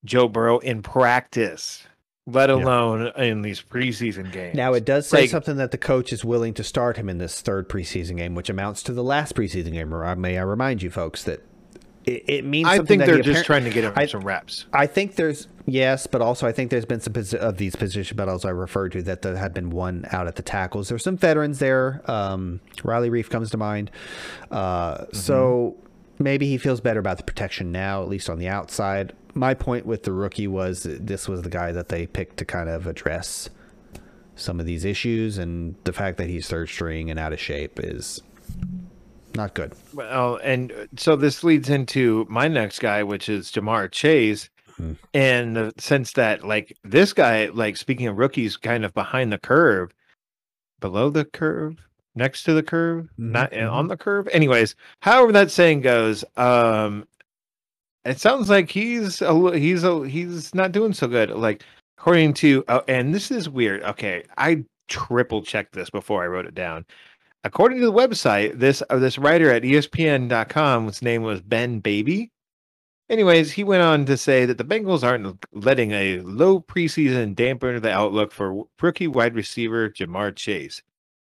Joe 0.05 0.29
Burrow 0.29 0.59
in 0.59 0.83
practice, 0.83 1.87
let 2.27 2.51
alone 2.51 3.13
in 3.17 3.43
these 3.43 3.63
preseason 3.63 4.31
games. 4.33 4.55
Now 4.57 4.75
it 4.75 4.85
does 4.85 5.07
say 5.07 5.23
Like- 5.23 5.31
something 5.31 5.57
that 5.59 5.71
the 5.71 5.79
coach 5.79 6.13
is 6.13 6.25
willing 6.25 6.55
to 6.55 6.65
start 6.65 6.97
him 6.97 7.09
in 7.09 7.19
this 7.19 7.41
third 7.41 7.69
preseason 7.69 8.17
game, 8.17 8.35
which 8.35 8.51
amounts 8.51 8.83
to 8.85 8.93
the 8.93 9.05
last 9.05 9.35
preseason 9.35 9.73
game. 9.73 9.95
Or 9.95 10.17
May 10.17 10.37
I 10.39 10.43
remind 10.43 10.83
you 10.83 10.91
folks 10.91 11.23
that 11.25 11.41
it, 12.05 12.25
it 12.29 12.45
means. 12.45 12.69
I 12.69 12.79
think 12.81 13.05
they're 13.05 13.21
just 13.21 13.45
trying 13.45 13.65
to 13.65 13.71
get 13.71 13.85
him 13.85 13.93
I- 13.97 14.07
some 14.07 14.23
reps. 14.23 14.67
I 14.73 14.87
think 14.87 15.15
there's 15.17 15.49
yes, 15.67 16.07
but 16.07 16.21
also 16.21 16.47
I 16.47 16.53
think 16.53 16.71
there's 16.71 16.85
been 16.85 17.01
some 17.01 17.13
of 17.41 17.57
these 17.59 17.75
position 17.77 18.17
battles 18.17 18.45
I 18.45 18.51
referred 18.51 18.93
to 18.93 19.03
that 19.03 19.25
had 19.25 19.53
been 19.55 19.71
won 19.71 20.07
out 20.13 20.27
at 20.29 20.37
the 20.37 20.43
tackles. 20.43 20.89
There's 20.89 21.03
some 21.05 21.17
veterans 21.17 21.59
there. 21.61 22.03
Um, 22.07 22.61
Riley 22.85 23.11
Reiff 23.11 23.29
comes 23.31 23.51
to 23.51 23.57
mind. 23.57 23.91
Uh, 24.51 25.07
So 25.13 25.77
maybe 26.19 26.47
he 26.49 26.59
feels 26.59 26.81
better 26.81 27.01
about 27.01 27.19
the 27.19 27.25
protection 27.25 27.73
now, 27.73 28.03
at 28.03 28.09
least 28.09 28.31
on 28.31 28.39
the 28.39 28.49
outside. 28.49 29.13
My 29.37 29.53
point 29.53 29.85
with 29.85 30.05
the 30.05 30.13
rookie 30.13 30.47
was 30.49 30.85
this 30.85 31.29
was 31.29 31.43
the 31.43 31.51
guy 31.51 31.71
that 31.71 31.91
they 31.91 32.07
picked 32.07 32.39
to 32.39 32.47
kind 32.47 32.71
of 32.71 32.87
address 32.87 33.51
some 34.35 34.59
of 34.61 34.65
these 34.67 34.85
issues, 34.85 35.37
and 35.37 35.75
the 35.85 35.93
fact 35.93 36.17
that 36.19 36.29
he's 36.31 36.49
third 36.49 36.69
string 36.71 37.11
and 37.11 37.21
out 37.21 37.35
of 37.35 37.39
shape 37.41 37.79
is 37.79 38.23
not 39.35 39.53
good. 39.53 39.75
Well, 39.93 40.41
and 40.43 40.73
uh, 40.73 40.87
so 40.97 41.17
this 41.17 41.45
leads 41.45 41.69
into 41.69 42.27
my 42.31 42.49
next 42.49 42.79
guy, 42.79 43.03
which 43.03 43.29
is 43.29 43.51
Ja'Marr 43.53 43.93
Chase. 43.93 44.49
Hmm. 44.77 44.93
In 45.15 45.55
the 45.55 45.73
sense 45.79 46.13
that, 46.13 46.45
like, 46.45 46.77
this 46.85 47.13
guy, 47.15 47.47
like, 47.47 47.77
speaking 47.79 48.09
of 48.09 48.19
rookies, 48.19 48.57
kind 48.59 48.85
of 48.85 48.93
behind 48.93 49.33
the 49.33 49.39
curve, 49.39 49.91
below 50.81 51.09
the 51.09 51.25
curve, 51.25 51.77
next 52.15 52.43
to 52.45 52.53
the 52.53 52.63
curve, 52.63 53.09
Mhm, 53.19 53.31
not 53.33 53.53
mhm. 53.53 53.73
on 53.73 53.89
the 53.89 53.97
curve. 53.97 54.29
Anyways, 54.33 54.75
however 55.01 55.33
that 55.33 55.51
saying 55.51 55.81
goes, 55.81 56.25
um, 56.37 57.07
it 58.07 58.21
sounds 58.21 58.49
like 58.49 58.71
he's 58.71 59.21
a 59.21 59.59
he's 59.59 59.85
a 59.85 60.09
he's 60.09 60.55
not 60.55 60.73
doing 60.73 60.93
so 60.93 61.09
good. 61.09 61.31
Like, 61.31 61.65
according 61.99 62.35
to, 62.35 62.65
uh, 62.69 62.83
and 62.89 63.15
this 63.15 63.31
is 63.31 63.49
weird. 63.49 63.83
Okay, 63.83 64.23
I 64.39 64.65
triple 64.89 65.43
checked 65.43 65.73
this 65.73 65.91
before 65.91 66.23
I 66.23 66.29
wrote 66.29 66.47
it 66.47 66.55
down. 66.55 66.85
According 67.45 67.81
to 67.81 67.87
the 67.87 67.93
website, 67.93 68.59
this 68.59 68.83
uh, 68.91 68.99
this 68.99 69.19
writer 69.19 69.51
at 69.51 69.63
ESPN.com, 69.63 70.87
his 70.87 71.03
name 71.03 71.23
was 71.23 71.41
Ben 71.43 71.81
Baby. 71.81 72.31
Anyways, 73.09 73.53
he 73.53 73.63
went 73.63 73.83
on 73.83 74.05
to 74.07 74.17
say 74.17 74.47
that 74.47 74.59
the 74.59 74.65
Bengals 74.65 75.05
aren't 75.05 75.45
letting 75.53 75.93
a 75.93 76.21
low 76.21 76.61
preseason 76.61 77.37
dampen 77.37 77.81
the 77.81 77.93
outlook 77.93 78.33
for 78.33 78.65
rookie 78.83 79.07
wide 79.07 79.37
receiver 79.37 79.89
Jamar 79.91 80.35
Chase. 80.35 80.83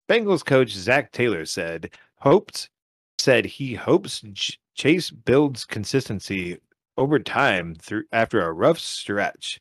Bengals 0.10 0.44
coach 0.44 0.72
Zac 0.72 1.12
Taylor 1.12 1.46
said 1.46 1.92
hoped 2.18 2.70
said 3.18 3.46
he 3.46 3.76
hopes 3.76 4.24
Ch- 4.34 4.60
Chase 4.76 5.12
builds 5.12 5.65
consistency 5.65 6.58
over 6.99 7.17
time 7.19 7.75
through 7.75 8.03
after 8.12 8.41
a 8.41 8.51
rough 8.51 8.79
stretch. 8.79 9.59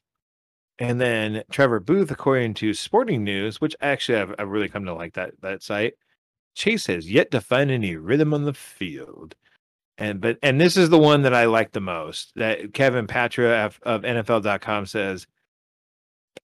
And 0.78 1.00
then 1.00 1.42
Trevor 1.50 1.80
Booth, 1.80 2.10
according 2.10 2.54
to 2.54 2.74
Sporting 2.74 3.24
News, 3.24 3.60
which 3.60 3.76
actually 3.80 4.18
I've, 4.18 4.34
I've 4.38 4.50
really 4.50 4.68
come 4.68 4.84
to 4.84 4.94
like 4.94 5.14
that 5.14 5.40
that 5.42 5.62
site, 5.62 5.94
Chase 6.54 6.86
has 6.88 7.10
yet 7.10 7.30
to 7.30 7.40
find 7.40 7.70
any 7.70 7.96
rhythm 7.96 8.34
on 8.34 8.44
the 8.44 8.54
field. 8.54 9.36
And 9.98 10.20
but 10.20 10.38
and 10.42 10.60
this 10.60 10.76
is 10.76 10.90
the 10.90 10.98
one 10.98 11.22
that 11.22 11.34
I 11.34 11.46
like 11.46 11.72
the 11.72 11.80
most. 11.80 12.32
That 12.36 12.74
Kevin 12.74 13.06
Patra 13.06 13.66
of, 13.66 13.80
of 13.82 14.02
NFL.com 14.02 14.86
says 14.86 15.26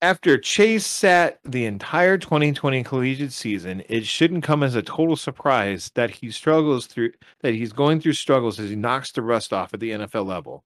after 0.01 0.37
Chase 0.37 0.85
sat 0.85 1.39
the 1.43 1.65
entire 1.65 2.17
2020 2.17 2.83
collegiate 2.83 3.31
season, 3.33 3.83
it 3.89 4.05
shouldn't 4.05 4.43
come 4.43 4.63
as 4.63 4.75
a 4.75 4.81
total 4.81 5.15
surprise 5.15 5.91
that 5.95 6.09
he 6.09 6.31
struggles 6.31 6.87
through 6.87 7.11
that 7.41 7.53
he's 7.53 7.73
going 7.73 8.01
through 8.01 8.13
struggles 8.13 8.59
as 8.59 8.69
he 8.69 8.75
knocks 8.75 9.11
the 9.11 9.21
rust 9.21 9.53
off 9.53 9.73
at 9.73 9.79
the 9.79 9.91
NFL 9.91 10.25
level. 10.25 10.63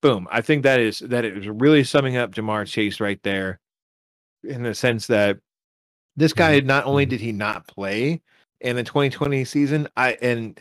Boom. 0.00 0.28
I 0.30 0.40
think 0.42 0.62
that 0.62 0.80
is 0.80 1.00
that 1.00 1.24
is 1.24 1.48
really 1.48 1.82
summing 1.82 2.16
up 2.16 2.32
Ja'Marr 2.32 2.66
Chase 2.66 3.00
right 3.00 3.20
there 3.22 3.58
in 4.44 4.62
the 4.62 4.74
sense 4.74 5.08
that 5.08 5.38
this 6.16 6.32
guy 6.32 6.58
mm-hmm. 6.58 6.66
not 6.66 6.84
only 6.84 7.04
mm-hmm. 7.04 7.10
did 7.10 7.20
he 7.20 7.32
not 7.32 7.66
play 7.66 8.20
in 8.60 8.76
the 8.76 8.84
2020 8.84 9.44
season, 9.44 9.88
I 9.96 10.16
and 10.22 10.60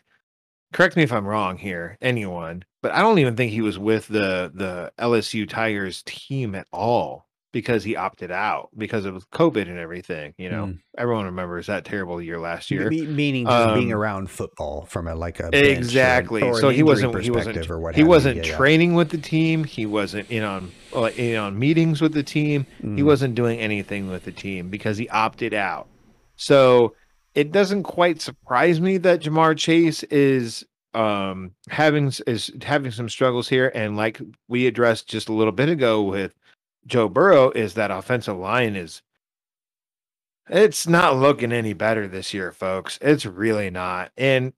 correct 0.74 0.96
me 0.96 1.04
if 1.04 1.14
I'm 1.14 1.28
wrong 1.28 1.58
here, 1.58 1.98
anyone, 2.02 2.64
but 2.82 2.92
I 2.94 3.02
don't 3.02 3.20
even 3.20 3.36
think 3.36 3.52
he 3.52 3.62
was 3.62 3.78
with 3.78 4.08
the 4.08 4.52
the 4.54 4.92
LSU 5.00 5.48
Tigers 5.48 6.02
team 6.06 6.56
at 6.56 6.68
all 6.74 7.27
because 7.54 7.84
he 7.84 7.96
opted 7.96 8.30
out 8.32 8.70
because 8.78 9.06
of 9.06 9.30
COVID 9.32 9.64
and 9.70 9.78
everything. 9.80 10.34
You 10.38 10.50
know, 10.50 10.66
Mm. 10.66 10.80
everyone 10.98 11.26
remembers 11.26 11.68
that 11.68 11.86
terrible 11.86 12.22
year 12.22 12.38
last 12.40 12.70
year. 12.70 12.90
Me- 12.90 13.06
meaning 13.08 13.46
just 13.46 13.74
being 13.76 13.94
Um, 13.94 13.98
around 14.00 14.30
football 14.30 14.86
from 14.86 15.08
a 15.08 15.16
like 15.16 15.40
a 15.40 15.50
bench 15.50 15.56
or 15.66 15.70
an- 15.72 15.78
Exactly. 15.78 16.42
or 16.44 16.60
so 16.60 16.70
he 16.70 16.84
wasn't. 16.84 17.20
He 17.22 17.32
wasn't. 17.32 17.70
or 17.70 17.80
what 17.80 17.96
he 17.96 18.04
wasn't 18.04 18.38
Yeah, 18.38 18.44
yeah. 18.52 18.56
training 18.58 18.94
with 18.96 19.10
the 19.10 19.18
team. 19.18 19.64
He 19.64 19.86
wasn't 19.86 20.30
in 20.30 20.44
on 20.44 20.72
in 21.18 21.38
on 21.38 21.58
meetings 21.58 22.02
with 22.02 22.14
the 22.14 22.24
team. 22.24 22.66
He 22.82 22.88
Mm. 22.88 23.04
wasn't 23.06 23.36
doing 23.36 23.60
anything 23.60 24.10
with 24.10 24.26
the 24.26 24.32
team 24.32 24.70
because 24.70 24.98
he 24.98 25.08
opted 25.10 25.54
out. 25.54 25.88
So 26.36 26.94
it 27.34 27.52
doesn't 27.52 27.84
quite 27.84 28.22
surprise 28.22 28.82
me 28.82 28.98
that 28.98 29.22
Ja'Marr 29.22 29.58
Chase 29.58 30.04
is 30.04 30.66
um 30.94 31.52
having 31.70 32.12
is 32.26 32.52
having 32.64 32.92
some 32.92 33.10
struggles 33.10 33.48
here 33.48 33.72
and 33.76 33.96
like 33.98 34.20
we 34.48 34.66
addressed 34.68 35.08
just 35.08 35.30
a 35.30 35.34
little 35.34 35.52
bit 35.52 35.70
ago 35.70 36.02
with 36.02 36.34
Joe 36.88 37.08
Burrow 37.10 37.52
is 37.52 37.76
that 37.76 37.92
offensive 37.92 38.38
line 38.38 38.76
is 38.76 39.02
it's 40.50 40.88
not 40.88 41.18
looking 41.18 41.52
any 41.52 41.74
better 41.74 42.08
this 42.08 42.34
year 42.34 42.52
folks 42.52 42.98
it's 43.02 43.26
really 43.26 43.70
not 43.70 44.12
and 44.18 44.54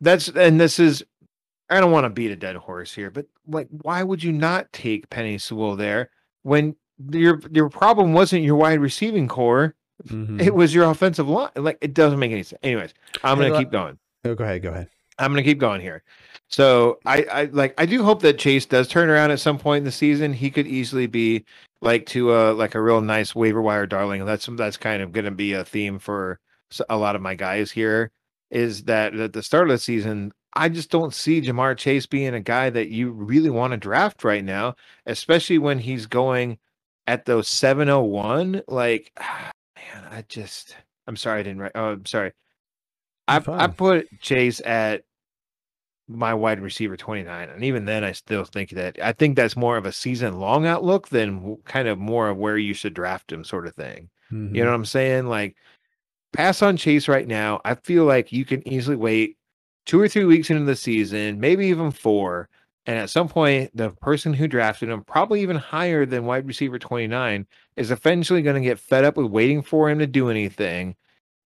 that's 0.00 0.28
and 0.28 0.58
this 0.60 0.78
is 0.78 1.04
I 1.68 1.80
don't 1.80 1.92
want 1.92 2.04
to 2.04 2.10
beat 2.10 2.30
a 2.30 2.36
dead 2.36 2.56
horse 2.56 2.94
here 2.94 3.10
but 3.10 3.26
like 3.46 3.68
why 3.70 4.02
would 4.02 4.22
you 4.22 4.32
not 4.32 4.72
take 4.72 5.10
Penei 5.10 5.40
Sewell 5.40 5.76
there 5.76 6.10
when 6.42 6.76
your 7.10 7.40
your 7.52 7.68
problem 7.68 8.14
wasn't 8.14 8.42
your 8.42 8.56
wide 8.56 8.80
receiving 8.80 9.28
corps 9.28 9.74
Mhm. 10.06 10.40
it 10.40 10.54
was 10.54 10.72
your 10.72 10.88
offensive 10.88 11.28
line 11.28 11.50
like 11.56 11.76
it 11.80 11.92
doesn't 11.92 12.20
make 12.20 12.30
any 12.30 12.44
sense 12.44 12.60
anyways 12.62 12.94
I'm 13.24 13.36
going 13.36 13.48
to 13.50 13.54
let- 13.54 13.64
keep 13.64 13.72
going 13.72 13.98
Oh, 14.24 14.34
go 14.34 14.42
ahead. 14.44 14.62
Go 14.62 14.70
ahead. 14.70 14.88
I'm 15.18 15.32
gonna 15.32 15.42
keep 15.42 15.58
going 15.58 15.80
here. 15.80 16.02
So 16.48 16.98
I, 17.04 17.22
I 17.24 17.44
like 17.46 17.74
I 17.78 17.86
do 17.86 18.02
hope 18.02 18.22
that 18.22 18.38
Chase 18.38 18.66
does 18.66 18.88
turn 18.88 19.10
around 19.10 19.30
at 19.30 19.40
some 19.40 19.58
point 19.58 19.78
in 19.78 19.84
the 19.84 19.92
season. 19.92 20.32
He 20.32 20.50
could 20.50 20.66
easily 20.66 21.06
be 21.06 21.44
like 21.82 22.06
to 22.06 22.34
a 22.34 22.52
like 22.52 22.74
a 22.74 22.80
real 22.80 23.00
nice 23.00 23.34
waiver 23.34 23.60
wire 23.62 23.86
darling. 23.86 24.24
That's 24.24 24.46
that's 24.52 24.76
kind 24.76 25.02
of 25.02 25.12
gonna 25.12 25.30
be 25.30 25.52
a 25.52 25.64
theme 25.64 25.98
for 25.98 26.40
a 26.88 26.96
lot 26.96 27.16
of 27.16 27.22
my 27.22 27.34
guys 27.34 27.70
here. 27.70 28.10
Is 28.50 28.84
that 28.84 29.14
at 29.14 29.32
the 29.32 29.42
start 29.42 29.68
of 29.68 29.74
the 29.74 29.78
season, 29.78 30.32
I 30.54 30.68
just 30.68 30.90
don't 30.90 31.14
see 31.14 31.42
Ja'Marr 31.42 31.76
Chase 31.76 32.06
being 32.06 32.34
a 32.34 32.40
guy 32.40 32.70
that 32.70 32.88
you 32.88 33.10
really 33.10 33.50
want 33.50 33.72
to 33.72 33.76
draft 33.76 34.24
right 34.24 34.44
now, 34.44 34.74
especially 35.04 35.58
when 35.58 35.78
he's 35.78 36.06
going 36.06 36.58
at 37.06 37.26
those 37.26 37.46
701. 37.48 38.62
Like, 38.66 39.12
man, 39.20 40.04
I 40.10 40.24
just 40.28 40.76
I'm 41.06 41.16
sorry 41.16 41.40
I 41.40 41.42
didn't 41.42 41.60
write. 41.60 41.72
Oh, 41.74 41.92
I'm 41.92 42.06
sorry. 42.06 42.32
I, 43.26 43.42
I 43.46 43.66
put 43.66 44.08
Chase 44.20 44.60
at 44.64 45.02
my 46.08 46.32
wide 46.32 46.60
receiver 46.60 46.96
29 46.96 47.50
and 47.50 47.64
even 47.64 47.84
then 47.84 48.02
i 48.02 48.12
still 48.12 48.44
think 48.44 48.70
that 48.70 48.98
i 49.02 49.12
think 49.12 49.36
that's 49.36 49.56
more 49.56 49.76
of 49.76 49.84
a 49.84 49.92
season 49.92 50.40
long 50.40 50.66
outlook 50.66 51.08
than 51.08 51.56
kind 51.64 51.86
of 51.86 51.98
more 51.98 52.30
of 52.30 52.36
where 52.36 52.56
you 52.56 52.72
should 52.72 52.94
draft 52.94 53.30
him 53.30 53.44
sort 53.44 53.66
of 53.66 53.74
thing. 53.74 54.08
Mm-hmm. 54.32 54.54
you 54.54 54.64
know 54.64 54.70
what 54.70 54.76
i'm 54.76 54.84
saying? 54.84 55.26
Like 55.26 55.56
pass 56.32 56.60
on 56.62 56.76
chase 56.76 57.08
right 57.08 57.26
now. 57.26 57.60
I 57.64 57.74
feel 57.74 58.04
like 58.04 58.32
you 58.32 58.44
can 58.44 58.66
easily 58.68 58.96
wait 58.96 59.36
two 59.86 60.00
or 60.00 60.08
three 60.08 60.24
weeks 60.24 60.50
into 60.50 60.64
the 60.64 60.76
season 60.76 61.40
maybe 61.40 61.66
even 61.66 61.90
four 61.90 62.48
and 62.86 62.98
at 62.98 63.10
some 63.10 63.28
point 63.28 63.70
the 63.74 63.90
person 63.90 64.32
who 64.32 64.48
drafted 64.48 64.88
him 64.88 65.04
probably 65.04 65.40
even 65.42 65.56
higher 65.56 66.04
than 66.04 66.26
wide 66.26 66.46
receiver 66.46 66.78
29 66.78 67.46
is 67.76 67.90
eventually 67.90 68.42
going 68.42 68.60
to 68.60 68.66
get 68.66 68.78
fed 68.78 69.04
up 69.04 69.16
with 69.16 69.26
waiting 69.26 69.62
for 69.62 69.88
him 69.88 69.98
to 69.98 70.06
do 70.06 70.28
anything 70.28 70.94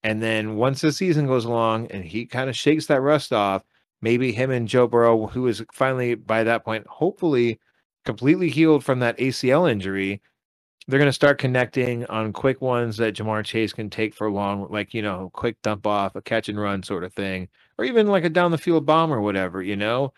and 0.03 0.23
then 0.23 0.57
once 0.57 0.81
the 0.81 0.93
season 0.93 1.27
goes 1.27 1.45
along 1.45 1.87
and 1.89 2.05
he 2.05 2.27
kind 2.27 2.51
of 2.51 2.57
shakes 2.57 2.87
that 2.87 3.01
rust 3.01 3.33
off, 3.33 3.63
maybe 4.03 4.33
him 4.33 4.51
and 4.51 4.69
Joe 4.69 4.87
Burrow, 4.87 5.29
who 5.29 5.47
is 5.47 5.65
finally 5.73 6.15
by 6.15 6.45
that 6.45 6.65
point, 6.65 6.87
hopefully 6.87 7.59
completely 8.05 8.51
healed 8.51 8.85
from 8.85 8.99
that 8.99 9.17
ACL 9.19 9.71
injury, 9.71 10.21
they're 10.89 10.99
going 10.99 11.09
to 11.09 11.13
start 11.13 11.39
connecting 11.39 12.05
on 12.07 12.33
quick 12.33 12.61
ones 12.61 12.97
that 12.97 13.15
Ja'Marr 13.15 13.45
Chase 13.45 13.73
can 13.73 13.89
take 13.89 14.15
for 14.15 14.31
long, 14.31 14.67
like, 14.71 14.93
you 14.93 15.01
know, 15.01 15.31
quick 15.33 15.57
dump 15.63 15.87
off, 15.87 16.17
a 16.17 16.21
catch 16.21 16.49
and 16.49 16.61
run 16.61 16.83
sort 16.83 17.05
of 17.05 17.15
thing, 17.15 17.49
or 17.79 17.85
even 17.85 18.09
like 18.09 18.25
a 18.25 18.29
down 18.29 18.51
the 18.51 18.59
field 18.59 18.85
bomb 18.85 19.13
or 19.13 19.21
whatever, 19.21 19.63
you 19.63 19.77
know? 19.77 20.13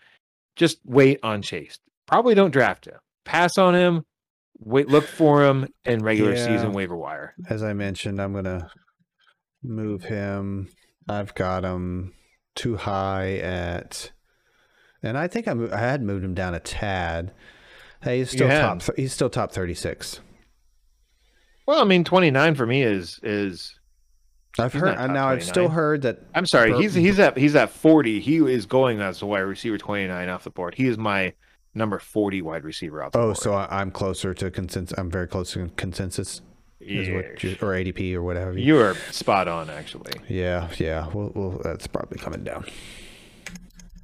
Just 0.55 0.79
wait 0.83 1.19
on 1.21 1.43
Chase. 1.43 1.77
Probably 2.07 2.33
don't 2.33 2.51
draft 2.51 2.85
him. 2.85 2.95
Pass 3.25 3.57
on 3.59 3.75
him. 3.75 4.05
Wait, 4.59 4.87
look 4.87 5.03
for 5.05 5.43
him 5.45 5.67
in 5.83 6.01
regular 6.01 6.33
Yeah. 6.33 6.45
season 6.45 6.71
waiver 6.71 6.95
wire. 6.95 7.35
As 7.49 7.61
I 7.61 7.73
mentioned, 7.73 8.19
I'm 8.21 8.33
gonna 8.33 8.71
move 9.61 10.03
him. 10.05 10.69
I've 11.07 11.35
got 11.35 11.63
him 11.63 12.13
too 12.55 12.77
high 12.77 13.35
at, 13.37 14.11
and 15.03 15.17
I 15.17 15.27
think 15.27 15.47
I 15.47 15.53
mo- 15.53 15.69
I 15.71 15.77
had 15.79 16.01
moved 16.01 16.23
him 16.25 16.33
down 16.33 16.55
a 16.55 16.59
tad. 16.59 17.33
Hey, 18.01 18.19
he's 18.19 18.31
still 18.31 18.49
top. 18.49 18.79
th- 18.81 18.95
He's 18.97 19.13
still 19.13 19.29
top 19.29 19.51
36. 19.51 20.19
Well, 21.67 21.81
I 21.81 21.83
mean, 21.83 22.03
29 22.03 22.55
for 22.55 22.65
me 22.65 22.83
is 22.83 23.19
is 23.23 23.77
I've 24.59 24.73
heard 24.73 24.97
now. 25.11 25.27
I've 25.29 25.43
still 25.43 25.69
heard 25.69 26.03
that. 26.03 26.19
I'm 26.35 26.45
sorry, 26.45 26.71
Bur- 26.71 26.81
he's 26.81 26.93
he's 26.93 27.19
at 27.19 27.37
he's 27.37 27.55
at 27.55 27.69
40. 27.71 28.19
He 28.19 28.37
is 28.37 28.65
going 28.65 29.01
as 29.01 29.21
a 29.21 29.25
wide 29.25 29.39
receiver 29.39 29.77
29 29.77 30.29
off 30.29 30.43
the 30.43 30.49
board. 30.51 30.75
He 30.75 30.87
is 30.87 30.97
my 30.97 31.33
number 31.73 31.99
40 31.99 32.41
wide 32.41 32.63
receiver 32.63 33.03
out 33.03 33.11
the 33.11 33.19
Oh, 33.19 33.23
board. 33.27 33.37
so 33.37 33.53
I, 33.53 33.67
I'm 33.81 33.91
closer 33.91 34.33
to 34.35 34.49
consensus. 34.51 34.97
I'm 34.97 35.09
very 35.11 35.27
close 35.27 35.51
to 35.53 35.69
consensus, 35.75 36.41
is 36.85 37.09
what 37.09 37.61
or 37.63 37.73
ADP 37.73 38.13
or 38.13 38.21
whatever. 38.23 38.57
you 38.57 38.77
are 38.77 38.95
spot 39.11 39.47
on 39.47 39.69
actually. 39.69 40.13
Yeah, 40.29 40.69
yeah. 40.77 41.07
Well, 41.13 41.31
well, 41.33 41.61
that's 41.63 41.87
probably 41.87 42.19
coming 42.19 42.43
down. 42.43 42.65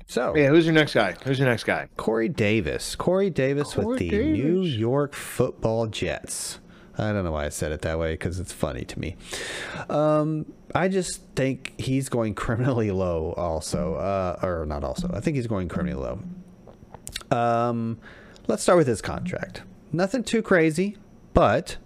So 0.07 0.35
Yeah, 0.35 0.49
who's 0.49 0.65
your 0.65 0.73
next 0.73 0.93
guy? 0.93 1.15
Who's 1.23 1.39
your 1.39 1.47
next 1.47 1.63
guy? 1.63 1.87
Corey 1.95 2.27
Davis. 2.27 2.95
Corey 2.95 3.29
Davis 3.29 3.73
Corey 3.73 3.85
with 3.85 3.99
the 3.99 4.09
Davis. 4.09 4.39
New 4.39 4.61
York 4.63 5.13
Football 5.13 5.87
Jets. 5.87 6.59
I 6.97 7.13
don't 7.13 7.23
know 7.23 7.31
why 7.31 7.45
I 7.45 7.49
said 7.49 7.71
it 7.71 7.81
that 7.83 7.97
way 7.97 8.13
because 8.13 8.39
it's 8.39 8.51
funny 8.51 8.83
to 8.83 8.99
me. 8.99 9.15
Um, 9.89 10.51
I 10.75 10.89
just 10.89 11.21
think 11.35 11.73
he's 11.79 12.09
going 12.09 12.35
criminally 12.35 12.91
low. 12.91 13.33
Also, 13.37 13.95
uh, 13.95 14.37
or 14.43 14.65
not 14.65 14.83
also. 14.83 15.09
I 15.13 15.21
think 15.21 15.37
he's 15.37 15.47
going 15.47 15.69
criminally 15.69 16.01
low. 17.31 17.37
Um, 17.37 17.97
let's 18.47 18.63
start 18.63 18.77
with 18.77 18.87
his 18.87 19.01
contract. 19.01 19.61
Nothing 19.93 20.23
too 20.23 20.41
crazy, 20.41 20.97
but 21.33 21.77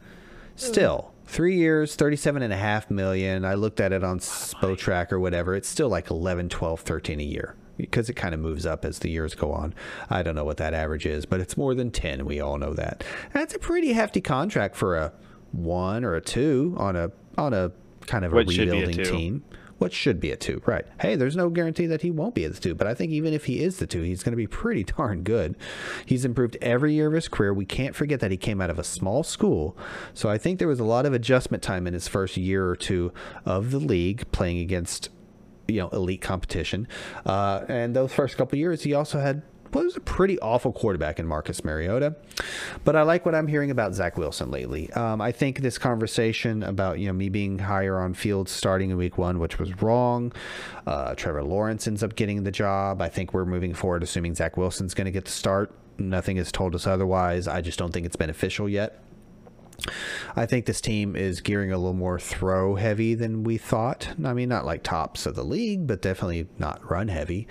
still 0.55 1.11
three 1.25 1.55
years 1.55 1.95
37 1.95 2.41
and 2.43 2.53
a 2.53 2.57
half 2.57 2.89
million. 2.91 3.45
I 3.45 3.55
looked 3.55 3.79
at 3.79 3.91
it 3.91 4.03
on 4.03 4.19
spotrac 4.19 5.11
or 5.11 5.19
whatever. 5.19 5.55
It's 5.55 5.67
still 5.69 5.89
like 5.89 6.09
11 6.11 6.49
12 6.49 6.79
13 6.81 7.19
a 7.19 7.23
year 7.23 7.55
because 7.77 8.09
it 8.09 8.13
kind 8.13 8.33
of 8.33 8.39
moves 8.39 8.65
up 8.65 8.85
as 8.85 8.99
the 8.99 9.09
years 9.09 9.35
go 9.35 9.51
on. 9.51 9.73
I 10.09 10.23
don't 10.23 10.35
know 10.35 10.45
what 10.45 10.57
that 10.57 10.73
average 10.73 11.05
is 11.05 11.25
but 11.25 11.39
it's 11.39 11.57
more 11.57 11.73
than 11.75 11.91
10 11.91 12.25
we 12.25 12.39
all 12.39 12.57
know 12.57 12.73
that. 12.73 13.03
That's 13.33 13.53
a 13.55 13.59
pretty 13.59 13.93
hefty 13.93 14.21
contract 14.21 14.75
for 14.75 14.95
a 14.95 15.11
one 15.51 16.03
or 16.05 16.15
a 16.15 16.21
two 16.21 16.75
on 16.77 16.95
a 16.95 17.11
on 17.37 17.53
a 17.53 17.71
kind 18.05 18.23
of 18.23 18.31
a 18.33 18.35
What 18.35 18.51
should 18.51 18.69
be 18.69 18.77
a 18.77 18.87
rebuilding 18.87 19.05
two. 19.05 19.11
team 19.11 19.43
what 19.77 19.93
should 19.93 20.19
be 20.19 20.31
a 20.31 20.35
two? 20.35 20.61
Right. 20.65 20.85
Hey 21.01 21.15
there's 21.15 21.35
no 21.35 21.49
guarantee 21.49 21.85
that 21.88 22.01
he 22.01 22.11
won't 22.11 22.35
be 22.35 22.45
a 22.45 22.49
two 22.49 22.75
but 22.75 22.88
i 22.88 22.93
think 22.93 23.11
even 23.11 23.33
if 23.33 23.45
he 23.45 23.61
is 23.61 23.77
the 23.77 23.88
two 23.88 24.01
he's 24.01 24.23
going 24.23 24.31
to 24.31 24.38
be 24.38 24.47
pretty 24.47 24.83
darn 24.97 25.23
good. 25.23 25.55
He's 26.05 26.25
improved 26.25 26.57
every 26.61 26.93
year 26.93 27.07
of 27.07 27.13
his 27.13 27.27
career. 27.27 27.53
We 27.53 27.65
can't 27.65 27.95
forget 27.95 28.19
that 28.19 28.31
he 28.31 28.38
came 28.38 28.61
out 28.61 28.69
of 28.69 28.79
a 28.79 28.83
small 28.83 29.23
school 29.23 29.77
so 30.13 30.29
i 30.29 30.38
think 30.38 30.59
there 30.59 30.67
was 30.67 30.79
a 30.79 30.85
lot 30.85 31.05
of 31.05 31.13
adjustment 31.13 31.63
time 31.63 31.88
in 31.88 31.93
his 31.93 32.07
first 32.07 32.38
year 32.38 32.67
or 32.67 32.75
two 32.75 33.11
of 33.45 33.71
the 33.71 33.79
league 33.79 34.29
playing 34.31 34.59
against 34.59 35.09
you 35.67 35.81
know 35.81 35.89
elite 35.89 36.21
competition. 36.21 36.88
Uh, 37.25 37.63
and 37.67 37.95
those 37.95 38.13
first 38.13 38.38
couple 38.38 38.57
years 38.57 38.83
he 38.83 38.93
also 38.93 39.19
had 39.19 39.41
was 39.83 39.95
a 39.95 40.01
pretty 40.01 40.39
awful 40.39 40.71
quarterback 40.71 41.19
in 41.19 41.27
Marcus 41.27 41.63
Mariota, 41.63 42.15
but 42.83 42.95
I 42.95 43.03
like 43.03 43.25
what 43.25 43.35
I'm 43.35 43.47
hearing 43.47 43.71
about 43.71 43.93
Zach 43.93 44.17
Wilson 44.17 44.51
lately. 44.51 44.91
Um, 44.93 45.21
I 45.21 45.31
think 45.31 45.59
this 45.59 45.77
conversation 45.77 46.63
about 46.63 46.99
you 46.99 47.07
know 47.07 47.13
me 47.13 47.29
being 47.29 47.59
higher 47.59 47.99
on 47.99 48.13
Fields 48.13 48.51
starting 48.51 48.89
in 48.89 48.97
Week 48.97 49.17
One, 49.17 49.39
which 49.39 49.59
was 49.59 49.81
wrong. 49.81 50.31
Uh, 50.88 51.15
Trevor 51.15 51.43
Lawrence 51.43 51.88
ends 51.88 52.03
up 52.03 52.15
getting 52.15 52.43
the 52.43 52.51
job. 52.51 53.01
I 53.01 53.09
think 53.09 53.33
we're 53.33 53.45
moving 53.45 53.73
forward, 53.73 54.03
assuming 54.03 54.35
Zach 54.35 54.57
Wilson's 54.57 54.93
going 54.93 55.05
to 55.05 55.11
get 55.11 55.25
the 55.25 55.31
start. 55.31 55.71
Nothing 55.97 56.38
has 56.38 56.51
told 56.51 56.75
us 56.75 56.88
otherwise. 56.88 57.47
I 57.47 57.61
just 57.61 57.79
don't 57.79 57.91
think 57.91 58.05
it's 58.05 58.17
beneficial 58.17 58.67
yet. 58.67 59.04
I 60.35 60.45
think 60.45 60.65
this 60.65 60.81
team 60.81 61.15
is 61.15 61.41
gearing 61.41 61.71
a 61.71 61.77
little 61.77 61.93
more 61.93 62.19
throw 62.19 62.75
heavy 62.75 63.15
than 63.15 63.43
we 63.43 63.57
thought. 63.57 64.09
I 64.23 64.33
mean, 64.33 64.49
not 64.49 64.65
like 64.65 64.83
tops 64.83 65.25
of 65.25 65.35
the 65.35 65.43
league, 65.43 65.88
but 65.88 66.01
definitely 66.01 66.47
not 66.57 66.89
run 66.89 67.07
heavy. 67.07 67.47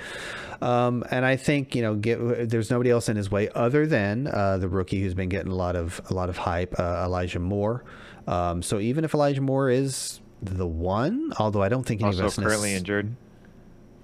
Um, 0.61 1.05
and 1.11 1.25
I 1.25 1.37
think 1.37 1.75
you 1.75 1.83
know, 1.83 1.95
get, 1.95 2.49
there's 2.51 2.71
nobody 2.71 2.91
else 2.91 3.09
in 3.09 3.17
his 3.17 3.31
way 3.31 3.49
other 3.51 3.87
than 3.87 4.27
uh, 4.27 4.59
the 4.59 4.69
rookie 4.69 5.03
who's 5.03 5.15
been 5.15 5.29
getting 5.29 5.53
a 5.53 5.57
lot 5.57 5.77
of 5.77 6.01
a 6.11 6.15
lot 6.15 6.29
of 6.29 6.37
hype, 6.39 6.75
uh, 6.79 7.03
Elijah 7.05 7.39
Moore. 7.39 7.85
Um, 8.27 8.63
so 8.63 8.79
even 8.79 9.05
if 9.05 9.15
Elijah 9.15 9.43
Moore 9.43 9.71
is 9.71 10.21
the 10.43 10.67
one, 10.67 11.33
although 11.39 11.63
I 11.63 11.69
don't 11.69 11.85
think 11.85 12.01
any 12.03 12.11
of 12.11 12.17
Also 12.17 12.27
us 12.27 12.39
nec- 12.39 12.47
currently 12.47 12.75
injured. 12.75 13.17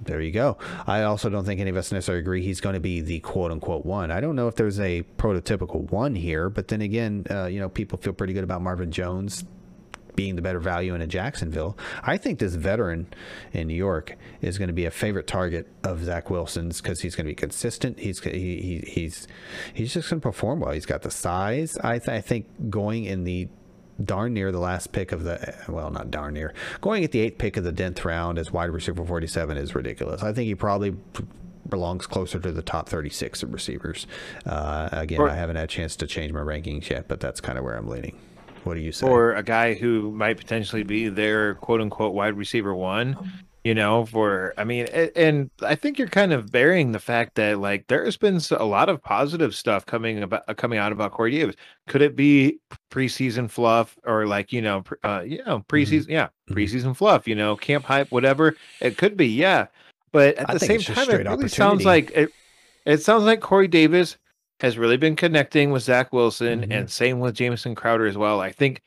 There 0.02 0.20
you 0.20 0.30
go. 0.30 0.56
I 0.86 1.02
also 1.02 1.28
don't 1.28 1.44
think 1.44 1.60
any 1.60 1.70
of 1.70 1.76
us 1.76 1.92
necessarily 1.92 2.20
agree 2.20 2.42
he's 2.42 2.60
going 2.60 2.74
to 2.74 2.80
be 2.80 3.00
the 3.00 3.20
quote 3.20 3.50
unquote 3.50 3.84
one. 3.84 4.10
I 4.10 4.20
don't 4.20 4.36
know 4.36 4.48
if 4.48 4.56
there's 4.56 4.80
a 4.80 5.02
prototypical 5.18 5.90
one 5.90 6.14
here, 6.14 6.48
but 6.48 6.68
then 6.68 6.80
again, 6.80 7.26
uh, 7.30 7.46
you 7.46 7.60
know, 7.60 7.68
people 7.68 7.98
feel 7.98 8.12
pretty 8.12 8.32
good 8.32 8.44
about 8.44 8.62
Marvin 8.62 8.90
Jones 8.90 9.44
being 10.16 10.36
the 10.36 10.42
better 10.42 10.60
value 10.60 10.94
in 10.94 11.00
a 11.00 11.06
Jacksonville. 11.06 11.78
I 12.02 12.16
think 12.16 12.40
this 12.40 12.54
veteran 12.54 13.06
in 13.52 13.68
New 13.68 13.74
York 13.74 14.16
is 14.40 14.58
going 14.58 14.68
to 14.68 14.74
be 14.74 14.84
a 14.84 14.90
favorite 14.90 15.26
target 15.26 15.68
of 15.84 16.04
Zach 16.04 16.30
Wilson's 16.30 16.80
because 16.80 17.00
he's 17.00 17.14
going 17.14 17.26
to 17.26 17.30
be 17.30 17.34
consistent. 17.34 17.98
He's 17.98 18.20
he, 18.20 18.30
he, 18.30 18.84
he's 18.86 19.28
he's 19.72 19.94
just 19.94 20.10
going 20.10 20.20
to 20.20 20.22
perform 20.22 20.60
well. 20.60 20.72
He's 20.72 20.86
got 20.86 21.02
the 21.02 21.10
size. 21.10 21.78
I, 21.78 21.98
th- 21.98 22.08
I 22.08 22.20
think 22.20 22.46
going 22.70 23.04
in 23.04 23.24
the 23.24 23.48
darn 24.04 24.32
near 24.34 24.50
the 24.52 24.58
last 24.58 24.92
pick 24.92 25.12
of 25.12 25.24
the 25.24 25.54
well 25.68 25.90
not 25.90 26.10
darn 26.10 26.34
near 26.34 26.54
going 26.80 27.04
at 27.04 27.12
the 27.12 27.20
eighth 27.20 27.38
pick 27.38 27.56
of 27.56 27.64
the 27.64 27.72
10th 27.72 28.04
round 28.04 28.38
as 28.38 28.50
wide 28.52 28.70
receiver 28.70 29.04
47 29.04 29.56
is 29.56 29.74
ridiculous 29.74 30.22
i 30.22 30.32
think 30.32 30.46
he 30.46 30.54
probably 30.54 30.94
belongs 31.68 32.06
closer 32.06 32.38
to 32.40 32.50
the 32.50 32.62
top 32.62 32.88
36 32.88 33.42
of 33.42 33.52
receivers 33.52 34.06
uh, 34.46 34.88
again 34.92 35.20
Or- 35.20 35.28
i 35.28 35.34
haven't 35.34 35.56
had 35.56 35.64
a 35.64 35.68
chance 35.68 35.96
to 35.96 36.06
change 36.06 36.32
my 36.32 36.40
rankings 36.40 36.88
yet 36.88 37.08
but 37.08 37.20
that's 37.20 37.40
kind 37.40 37.58
of 37.58 37.64
where 37.64 37.76
i'm 37.76 37.88
leaning 37.88 38.18
what 38.64 38.74
do 38.74 38.80
you 38.80 38.92
say 38.92 39.06
or 39.06 39.32
a 39.34 39.42
guy 39.42 39.74
who 39.74 40.10
might 40.12 40.36
potentially 40.36 40.82
be 40.82 41.08
their 41.08 41.54
quote 41.56 41.80
unquote 41.80 42.14
wide 42.14 42.34
receiver 42.36 42.74
one. 42.74 43.32
You 43.64 43.74
know, 43.74 44.06
for 44.06 44.54
I 44.56 44.64
mean, 44.64 44.86
and 44.86 45.50
I 45.60 45.74
think 45.74 45.98
you're 45.98 46.08
kind 46.08 46.32
of 46.32 46.50
bearing 46.50 46.92
the 46.92 46.98
fact 46.98 47.34
that 47.34 47.58
like 47.58 47.86
there's 47.88 48.16
been 48.16 48.40
a 48.52 48.64
lot 48.64 48.88
of 48.88 49.02
positive 49.02 49.54
stuff 49.54 49.84
coming 49.84 50.22
about 50.22 50.56
coming 50.56 50.78
out 50.78 50.92
about 50.92 51.12
Corey 51.12 51.32
Davis. 51.32 51.56
Could 51.86 52.00
it 52.00 52.16
be 52.16 52.58
preseason 52.90 53.50
fluff 53.50 53.96
or 54.04 54.26
like 54.26 54.52
you 54.52 54.60
know, 54.62 54.82
uh, 55.04 55.22
you 55.24 55.42
know, 55.44 55.64
preseason, 55.68 56.08
yeah, 56.08 56.28
Mhm. 56.50 56.54
preseason 56.56 56.96
fluff. 56.96 57.26
You 57.28 57.34
know, 57.34 57.56
camp 57.56 57.84
hype, 57.84 58.10
whatever. 58.10 58.56
It 58.80 58.96
could 58.98 59.16
be, 59.16 59.26
yeah. 59.28 59.66
But 60.12 60.36
at 60.36 60.50
I 60.50 60.54
the 60.54 60.60
same 60.60 60.80
time, 60.80 61.08
it 61.10 61.26
really 61.26 61.48
sounds 61.48 61.84
like 61.84 62.10
it. 62.12 62.30
It 62.84 63.02
sounds 63.02 63.24
like 63.24 63.40
Corey 63.40 63.68
Davis 63.68 64.16
has 64.60 64.76
really 64.76 64.96
been 64.96 65.16
connecting 65.16 65.70
with 65.70 65.82
Zach 65.84 66.12
Wilson, 66.12 66.62
Mhm. 66.66 66.72
and 66.72 66.90
same 66.90 67.20
with 67.20 67.34
Jameson 67.34 67.74
Crowder 67.74 68.06
as 68.06 68.16
well. 68.18 68.40
I 68.40 68.50
think, 68.52 68.82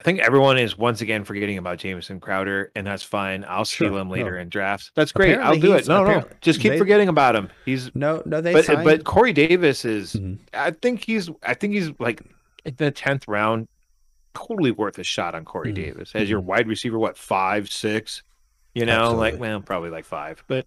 I 0.00 0.04
think 0.04 0.20
everyone 0.20 0.56
is 0.58 0.78
once 0.78 1.00
again 1.02 1.24
forgetting 1.24 1.58
about 1.58 1.78
Jameson 1.78 2.20
Crowder, 2.20 2.70
and 2.74 2.86
that's 2.86 3.02
fine. 3.02 3.44
I'll 3.48 3.64
steal 3.66 3.96
him 3.98 4.08
later 4.08 4.36
no. 4.36 4.42
in 4.42 4.48
drafts. 4.48 4.92
That's 4.94 5.12
great. 5.12 5.36
I'll 5.36 5.58
do 5.58 5.74
it. 5.74 5.88
No, 5.88 5.96
no, 5.98 6.02
apparently- 6.04 6.36
just 6.40 6.60
keep 6.60 6.72
they- 6.72 6.78
forgetting 6.78 7.08
about 7.08 7.34
him. 7.36 7.48
He's 7.66 7.90
no 7.94 8.22
no 8.24 8.40
they 8.40 8.52
but 8.52 8.64
signed 8.64 8.84
but 8.84 9.04
Corey 9.04 9.32
Davis 9.34 9.84
is. 9.84 10.14
Mhm. 10.14 10.38
I 10.54 10.70
think 10.70 11.04
he's. 11.04 11.28
I 11.42 11.52
think 11.54 11.74
he's 11.74 11.90
like 11.98 12.22
the 12.64 12.90
tenth 12.90 13.26
round. 13.28 13.68
Totally 14.34 14.70
worth 14.70 14.98
a 14.98 15.04
shot 15.04 15.34
on 15.34 15.44
Corey 15.44 15.72
Mhm. 15.72 15.76
Davis 15.76 16.12
as 16.14 16.30
your 16.30 16.40
Mhm. 16.40 16.44
wide 16.44 16.68
receiver. 16.68 16.98
What 16.98 17.16
five, 17.18 17.68
six? 17.70 18.22
You 18.74 18.86
know, 18.86 19.12
like 19.14 19.38
well, 19.40 19.60
probably 19.60 19.90
like 19.90 20.04
five, 20.04 20.44
but 20.46 20.66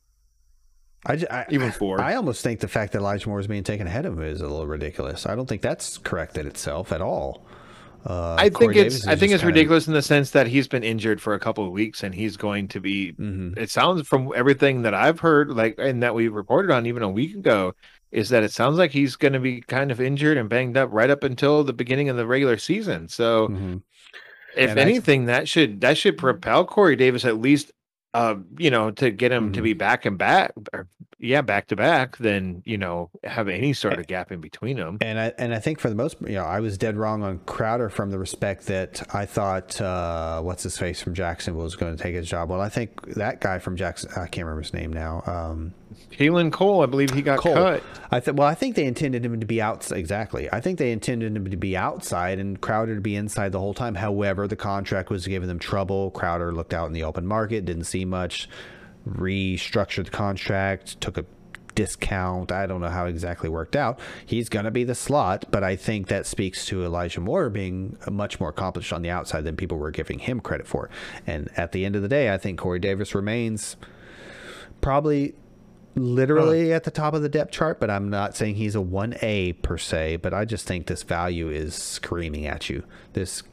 I, 1.05 1.15
ju- 1.17 1.27
I, 1.31 1.45
even 1.49 1.71
four. 1.71 2.01
I 2.01 2.15
almost 2.15 2.43
think 2.43 2.59
the 2.59 2.67
fact 2.67 2.91
that 2.93 2.99
Elijah 2.99 3.27
Moore 3.29 3.39
is 3.39 3.47
being 3.47 3.63
taken 3.63 3.87
ahead 3.87 4.05
of 4.05 4.13
him 4.13 4.23
is 4.23 4.41
a 4.41 4.47
little 4.47 4.67
ridiculous. 4.67 5.25
I 5.25 5.35
don't 5.35 5.47
think 5.47 5.61
that's 5.61 5.97
correct 5.97 6.37
in 6.37 6.45
itself 6.47 6.91
at 6.91 7.01
all. 7.01 7.45
Uh, 8.05 8.35
I 8.37 8.49
think 8.49 8.75
it's 8.75 9.07
I 9.07 9.15
think 9.15 9.31
it's 9.31 9.41
kind 9.41 9.49
of- 9.49 9.55
ridiculous 9.55 9.87
in 9.87 9.93
the 9.93 10.01
sense 10.01 10.31
that 10.31 10.47
he's 10.47 10.67
been 10.67 10.83
injured 10.83 11.21
for 11.21 11.33
a 11.33 11.39
couple 11.39 11.65
of 11.65 11.71
weeks 11.71 12.03
and 12.03 12.13
he's 12.13 12.35
going 12.35 12.67
to 12.69 12.81
be 12.81 13.13
Mhm. 13.13 13.57
it 13.57 13.69
sounds 13.69 14.05
from 14.05 14.29
everything 14.35 14.81
that 14.81 14.93
I've 14.93 15.21
heard 15.21 15.49
like 15.49 15.75
and 15.77 16.03
that 16.03 16.13
we 16.13 16.27
reported 16.27 16.69
on 16.71 16.85
even 16.85 17.01
a 17.01 17.09
week 17.09 17.33
ago 17.35 17.73
is 18.13 18.29
that 18.29 18.43
it 18.43 18.51
sounds 18.51 18.77
like 18.77 18.91
he's 18.91 19.15
going 19.15 19.33
to 19.33 19.39
be 19.39 19.59
kind 19.61 19.91
of 19.91 19.99
injured 19.99 20.37
and 20.37 20.47
banged 20.47 20.77
up 20.77 20.89
right 20.93 21.09
up 21.09 21.23
until 21.23 21.63
the 21.63 21.73
beginning 21.73 22.09
of 22.09 22.15
the 22.15 22.27
regular 22.27 22.57
season. 22.57 23.07
So 23.07 23.49
Mhm. 23.49 23.81
if 24.55 24.69
And 24.69 24.79
anything 24.79 25.25
that 25.25 25.49
should 25.49 25.81
that 25.81 25.97
should 25.97 26.17
propel 26.17 26.63
Corey 26.63 26.95
Davis 26.95 27.25
at 27.25 27.41
least 27.41 27.71
uh 28.13 28.35
you 28.59 28.69
know 28.69 28.91
to 28.91 29.09
get 29.09 29.31
him 29.31 29.51
to 29.53 29.59
Mhm. 29.59 29.63
be 29.63 29.73
back 29.73 30.05
and 30.05 30.17
back 30.17 30.53
yeah 31.23 31.41
back 31.41 31.67
to 31.67 31.75
back 31.75 32.17
then 32.17 32.61
you 32.65 32.77
know 32.77 33.09
have 33.23 33.47
any 33.47 33.73
sort 33.73 33.97
of 33.97 34.05
gap 34.07 34.31
in 34.31 34.41
between 34.41 34.77
them. 34.77 34.97
And 35.01 35.19
I 35.19 35.33
and 35.37 35.53
I 35.53 35.59
think 35.59 35.79
for 35.79 35.89
the 35.89 35.95
most, 35.95 36.17
you 36.21 36.33
know, 36.33 36.43
I 36.43 36.59
was 36.59 36.77
dead 36.77 36.97
wrong 36.97 37.23
on 37.23 37.39
Crowder 37.39 37.89
from 37.89 38.11
the 38.11 38.19
respect 38.19 38.67
that 38.67 39.01
I 39.13 39.25
thought 39.25 39.79
uh, 39.81 40.41
what's 40.41 40.63
his 40.63 40.77
face 40.77 41.01
from 41.01 41.13
Jacksonville 41.13 41.63
was 41.63 41.75
going 41.75 41.95
to 41.95 42.01
take 42.01 42.15
his 42.15 42.27
job. 42.29 42.49
Well, 42.49 42.61
I 42.61 42.69
think 42.69 43.13
that 43.15 43.41
guy 43.41 43.59
from 43.59 43.75
Jackson, 43.75 44.11
I 44.11 44.27
can't 44.27 44.45
remember 44.45 44.61
his 44.61 44.73
name 44.73 44.91
now. 44.91 45.23
Um, 45.25 45.73
Keelan 46.11 46.51
Cole, 46.51 46.81
I 46.81 46.85
believe 46.85 47.11
he 47.11 47.21
got 47.21 47.39
Cole. 47.39 47.53
cut. 47.53 47.83
I 48.11 48.19
th- 48.19 48.35
well, 48.35 48.47
I 48.47 48.55
think 48.55 48.75
they 48.75 48.85
intended 48.85 49.25
him 49.25 49.39
to 49.39 49.45
be 49.45 49.61
out 49.61 49.91
exactly. 49.91 50.51
I 50.51 50.59
think 50.59 50.79
they 50.79 50.91
intended 50.91 51.35
him 51.35 51.49
to 51.49 51.57
be 51.57 51.77
outside 51.77 52.39
and 52.39 52.59
Crowder 52.59 52.95
to 52.95 53.01
be 53.01 53.15
inside 53.15 53.51
the 53.51 53.59
whole 53.59 53.73
time. 53.73 53.95
However, 53.95 54.47
the 54.47 54.55
contract 54.55 55.09
was 55.09 55.25
giving 55.27 55.47
them 55.47 55.59
trouble. 55.59 56.11
Crowder 56.11 56.51
looked 56.51 56.73
out 56.73 56.87
in 56.87 56.93
the 56.93 57.03
open 57.03 57.25
market, 57.25 57.65
didn't 57.65 57.85
see 57.85 58.05
much, 58.05 58.49
restructured 59.07 60.05
the 60.05 60.11
contract, 60.11 60.99
took 61.01 61.17
a 61.17 61.25
discount. 61.75 62.51
I 62.51 62.65
don't 62.65 62.81
know 62.81 62.89
how 62.89 63.05
exactly 63.05 63.49
worked 63.49 63.75
out. 63.75 63.99
He's 64.25 64.49
going 64.49 64.65
to 64.65 64.71
be 64.71 64.83
the 64.83 64.95
slot, 64.95 65.45
but 65.51 65.63
I 65.63 65.75
think 65.75 66.07
that 66.07 66.25
speaks 66.25 66.65
to 66.67 66.83
Elijah 66.83 67.19
Moore 67.19 67.49
being 67.49 67.97
much 68.09 68.39
more 68.39 68.49
accomplished 68.49 68.93
on 68.93 69.01
the 69.01 69.09
outside 69.09 69.43
than 69.43 69.55
people 69.55 69.77
were 69.77 69.91
giving 69.91 70.19
him 70.19 70.39
credit 70.39 70.67
for. 70.67 70.89
And 71.25 71.49
at 71.57 71.71
the 71.71 71.85
end 71.85 71.95
of 71.95 72.01
the 72.01 72.07
day, 72.07 72.33
I 72.33 72.37
think 72.37 72.59
Corey 72.59 72.79
Davis 72.79 73.15
remains 73.15 73.75
probably 74.81 75.35
literally 75.95 76.73
at 76.73 76.83
the 76.83 76.91
top 76.91 77.13
of 77.13 77.21
the 77.21 77.29
depth 77.29 77.51
chart, 77.51 77.79
but 77.79 77.89
I'm 77.89 78.09
not 78.09 78.35
saying 78.35 78.55
he's 78.55 78.75
a 78.75 78.79
1A 78.79 79.61
per 79.61 79.77
se, 79.77 80.17
but 80.17 80.33
I 80.33 80.45
just 80.45 80.67
think 80.67 80.87
this 80.87 81.03
value 81.03 81.49
is 81.49 81.75
screaming 81.75 82.47
at 82.47 82.69
you. 82.69 82.83
This 83.13 83.43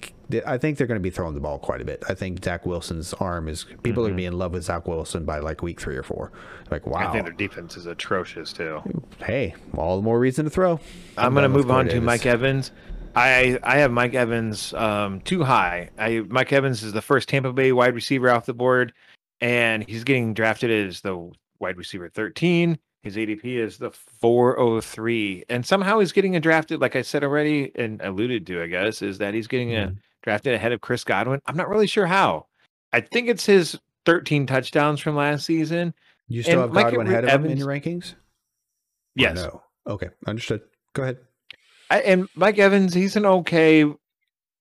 I 0.47 0.59
think 0.59 0.79
they're 0.79 0.87
going 0.87 0.99
to 0.99 1.03
be 1.03 1.11
throwing 1.11 1.35
the 1.35 1.41
ball 1.41 1.59
quite 1.59 1.81
a 1.81 1.85
bit. 1.85 2.03
I 2.09 2.15
think 2.15 2.45
Zach 2.45 2.67
Wilson's 2.67 3.13
arm 3.15 3.49
is 3.49 3.65
people 3.83 4.03
are 4.05 4.09
going 4.09 4.17
to 4.17 4.21
be 4.23 4.27
in 4.27 4.39
love 4.39 4.53
with 4.53 4.65
Zach 4.65 4.87
Wilson 4.87 5.25
by 5.25 5.39
like 5.39 5.63
week 5.63 5.81
3 5.81 5.97
or 5.97 6.03
4. 6.03 6.33
Like, 6.71 6.87
wow, 6.87 7.09
I 7.09 7.13
think 7.13 7.25
their 7.25 7.33
defense 7.33 7.77
is 7.77 7.87
atrocious 7.87 8.53
too. 8.53 8.81
Hey, 9.25 9.55
all 9.77 9.97
the 9.97 10.03
more 10.03 10.19
reason 10.19 10.45
to 10.45 10.51
throw. 10.51 10.81
I'm 11.17 11.33
going 11.35 11.43
to 11.43 11.49
move 11.49 11.71
on 11.71 11.87
to 11.89 12.01
Mike 12.01 12.27
Evans. 12.27 12.73
I 13.17 13.59
I 13.63 13.79
have 13.79 13.91
Mike 13.91 14.15
Evans 14.15 14.73
um, 14.75 15.21
too 15.23 15.43
high. 15.43 15.91
I 15.99 16.21
Mike 16.29 16.53
Evans 16.53 16.83
is 16.83 16.93
the 16.93 17.03
first 17.03 17.29
Tampa 17.29 17.53
Bay 17.53 17.73
wide 17.73 17.95
receiver 17.95 18.31
off 18.31 18.47
the 18.47 18.55
board, 18.55 18.93
and 19.41 19.83
he's 19.89 20.05
getting 20.05 20.33
drafted 20.33 20.71
as 20.71 21.01
the 21.01 21.31
wide 21.59 21.77
receiver 21.77 22.09
13. 22.09 22.79
His 23.03 23.17
ADP 23.17 23.45
is 23.45 23.79
the 23.79 23.91
403. 23.91 25.45
And 25.49 25.65
somehow 25.65 25.99
he's 26.01 26.13
getting 26.13 26.37
a 26.37 26.41
drafted, 26.41 26.81
like 26.81 26.97
I 26.97 27.03
said 27.03 27.25
already, 27.25 27.73
and 27.75 28.01
alluded 28.03 28.47
to, 28.49 28.63
I 28.63 28.67
guess, 28.67 29.03
is 29.03 29.19
that 29.19 29.35
he's 29.35 29.47
getting 29.47 29.75
a 29.75 29.89
Mhm. 29.89 29.97
Drafted 30.23 30.55
ahead 30.55 30.73
of 30.73 30.81
Chris 30.81 31.05
Godwin. 31.05 31.41
I'm 31.47 31.57
not 31.57 31.69
really 31.69 31.87
sure 31.87 32.07
how. 32.07 32.47
I 32.93 33.01
think 33.01 33.29
it's 33.29 33.47
his 33.47 33.79
13 34.07 34.47
touchdowns 34.47 35.01
from 35.01 35.17
last 35.17 35.45
season. 35.47 35.95
You 36.29 36.43
still 36.43 36.65
And 36.65 36.75
have 36.75 36.85
Godwin 36.85 37.07
ahead 37.07 37.25
of 37.25 37.31
him 37.31 37.51
in 37.51 37.59
your 37.59 37.69
rankings? 37.69 38.15
Yes. 39.15 39.37
No. 39.37 39.63
Okay, 39.87 40.09
understood. 40.27 40.63
Go 40.95 41.03
ahead. 41.03 41.19
I, 41.91 42.01
and 42.01 42.29
Mike 42.35 42.59
Evans, 42.59 42.95
he's 42.95 43.17
an 43.17 43.27
okay 43.27 43.85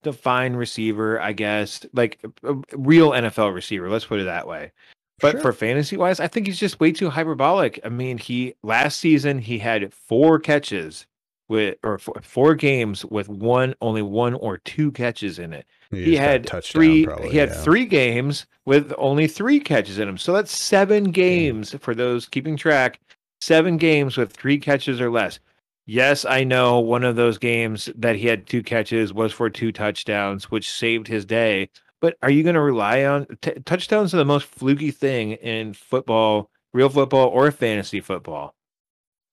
defined 0.02 0.58
receiver, 0.58 1.22
I 1.22 1.34
guess, 1.34 1.86
like 1.94 2.20
a, 2.44 2.54
a 2.54 2.62
real 2.76 3.12
NFL 3.12 3.54
receiver. 3.54 3.90
Let's 3.90 4.06
put 4.06 4.20
it 4.20 4.26
that 4.26 4.48
way. 4.48 4.72
But 5.20 5.34
Sure. 5.34 5.42
for 5.42 5.54
fantasy 5.54 5.98
wise, 5.98 6.20
I 6.20 6.28
think 6.28 6.48
he's 6.48 6.60
just 6.60 6.80
way 6.80 6.92
too 6.92 7.10
hyperbolic. 7.10 7.80
I 7.84 7.90
mean, 7.90 8.18
he 8.18 8.56
last 8.64 9.00
season 9.00 9.38
he 9.40 9.60
had 9.60 9.94
four 9.94 10.40
catches 10.40 11.06
with 11.50 11.78
or 11.84 11.98
four, 11.98 12.22
four 12.22 12.56
games 12.56 13.04
with 13.04 13.28
one 13.28 13.76
only 13.82 14.02
one 14.02 14.36
or 14.36 14.60
two 14.60 14.92
catches 14.92 15.40
in 15.40 15.52
it. 15.52 15.66
He 15.92 16.16
a 16.16 16.22
had 16.22 16.50
three. 16.64 17.06
probably, 17.06 17.32
he 17.32 17.38
had 17.38 17.50
yeah. 17.50 17.62
three 17.62 17.86
games 17.86 18.46
with 18.66 18.94
only 18.98 19.28
three 19.28 19.60
catches 19.60 20.00
in 20.00 20.08
them. 20.08 20.18
So 20.18 20.32
that's 20.32 20.56
seven 20.56 21.06
games 21.06 21.76
for 21.82 21.94
those 21.96 22.28
keeping 22.28 22.56
track. 22.56 23.00
Seven 23.42 23.78
games 23.78 24.16
with 24.18 24.32
three 24.32 24.60
catches 24.60 25.02
or 25.02 25.10
less. 25.10 25.40
Yes, 25.86 26.24
I 26.24 26.44
know 26.44 26.80
one 26.80 27.04
of 27.04 27.16
those 27.16 27.40
games 27.40 27.90
that 27.96 28.16
he 28.16 28.28
had 28.28 28.46
two 28.46 28.62
catches 28.62 29.12
was 29.12 29.34
for 29.34 29.50
two 29.50 29.72
touchdowns, 29.72 30.52
which 30.52 30.70
saved 30.70 31.08
his 31.08 31.26
day. 31.26 31.70
But 32.00 32.16
are 32.22 32.30
you 32.30 32.44
going 32.44 32.56
to 32.56 32.62
rely 32.62 33.06
on 33.06 33.26
t- 33.42 33.54
touchdowns? 33.66 34.14
Are 34.14 34.18
the 34.18 34.26
most 34.26 34.46
fluky 34.46 34.92
thing 34.92 35.32
in 35.32 35.74
football, 35.74 36.52
real 36.74 36.90
football 36.90 37.30
or 37.30 37.50
fantasy 37.52 38.02
football. 38.02 38.54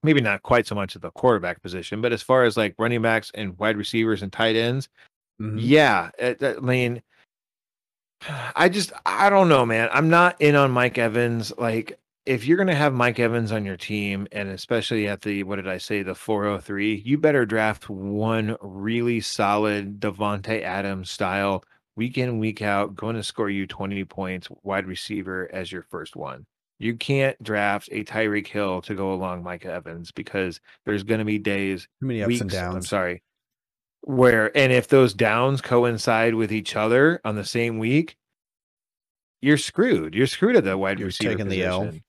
Maybe 0.02 0.20
not 0.20 0.42
quite 0.42 0.66
so 0.66 0.74
much 0.74 0.94
at 0.94 1.02
the 1.02 1.10
quarterback 1.10 1.62
position, 1.62 2.00
but 2.00 2.12
as 2.12 2.22
far 2.22 2.44
as 2.44 2.56
like 2.56 2.74
running 2.78 3.02
backs 3.02 3.30
and 3.34 3.58
wide 3.58 3.76
receivers 3.76 4.22
and 4.22 4.32
tight 4.32 4.54
ends, 4.56 4.88
Mhm. 5.40 5.56
yeah, 5.58 6.10
it- 6.18 6.42
I 6.42 6.54
mean, 6.60 7.02
I 8.54 8.68
just 8.68 8.92
I 9.04 9.30
don't 9.30 9.48
know, 9.48 9.66
man. 9.66 9.88
I'm 9.92 10.08
not 10.08 10.40
in 10.40 10.54
on 10.54 10.70
Mike 10.70 10.98
Evans. 10.98 11.52
Like, 11.58 11.98
if 12.24 12.46
you're 12.46 12.56
gonna 12.56 12.74
have 12.74 12.92
Mike 12.94 13.18
Evans 13.18 13.52
on 13.52 13.64
your 13.64 13.76
team, 13.76 14.26
and 14.32 14.48
especially 14.48 15.06
at 15.08 15.20
the 15.22 15.42
what 15.42 15.56
did 15.56 15.68
I 15.68 15.78
say, 15.78 16.02
the 16.02 16.14
403, 16.14 16.94
you 17.04 17.18
better 17.18 17.44
draft 17.46 17.88
one 17.88 18.56
really 18.60 19.20
solid 19.20 20.00
Davante 20.00 20.62
Adams 20.62 21.10
style 21.10 21.62
week 21.94 22.18
in 22.18 22.38
week 22.38 22.62
out, 22.62 22.94
going 22.96 23.16
to 23.16 23.22
score 23.22 23.48
you 23.48 23.66
20 23.66 24.04
points, 24.04 24.48
wide 24.62 24.86
receiver 24.86 25.48
as 25.52 25.70
your 25.72 25.82
first 25.82 26.14
one. 26.16 26.44
You 26.78 26.94
can't 26.94 27.40
draft 27.42 27.88
a 27.90 28.04
Tyreek 28.04 28.46
Hill 28.46 28.82
to 28.82 28.94
go 28.94 29.12
along 29.14 29.42
Mike 29.42 29.64
Evans 29.64 30.12
because 30.12 30.60
there's 30.84 31.02
going 31.04 31.20
to 31.20 31.24
be 31.24 31.38
days 31.38 31.88
Too 32.00 32.06
many 32.06 32.22
ups 32.22 32.28
weeks, 32.28 32.40
and 32.42 32.54
I'm 32.76 32.82
sorry. 32.82 33.22
Where 34.02 34.56
and 34.56 34.72
if 34.72 34.86
those 34.88 35.14
downs 35.14 35.60
coincide 35.60 36.34
with 36.34 36.52
each 36.52 36.76
other 36.76 37.20
on 37.24 37.34
the 37.34 37.44
same 37.44 37.78
week, 37.78 38.16
you're 39.40 39.58
screwed. 39.58 40.14
You're 40.14 40.26
screwed 40.26 40.56
at 40.56 40.64
the 40.64 40.76
wide 40.78 40.98
You're 40.98 41.06
receiver 41.06 41.32
taking 41.32 41.48
the 41.48 41.62
L. 41.64 41.80
position. 41.86 42.04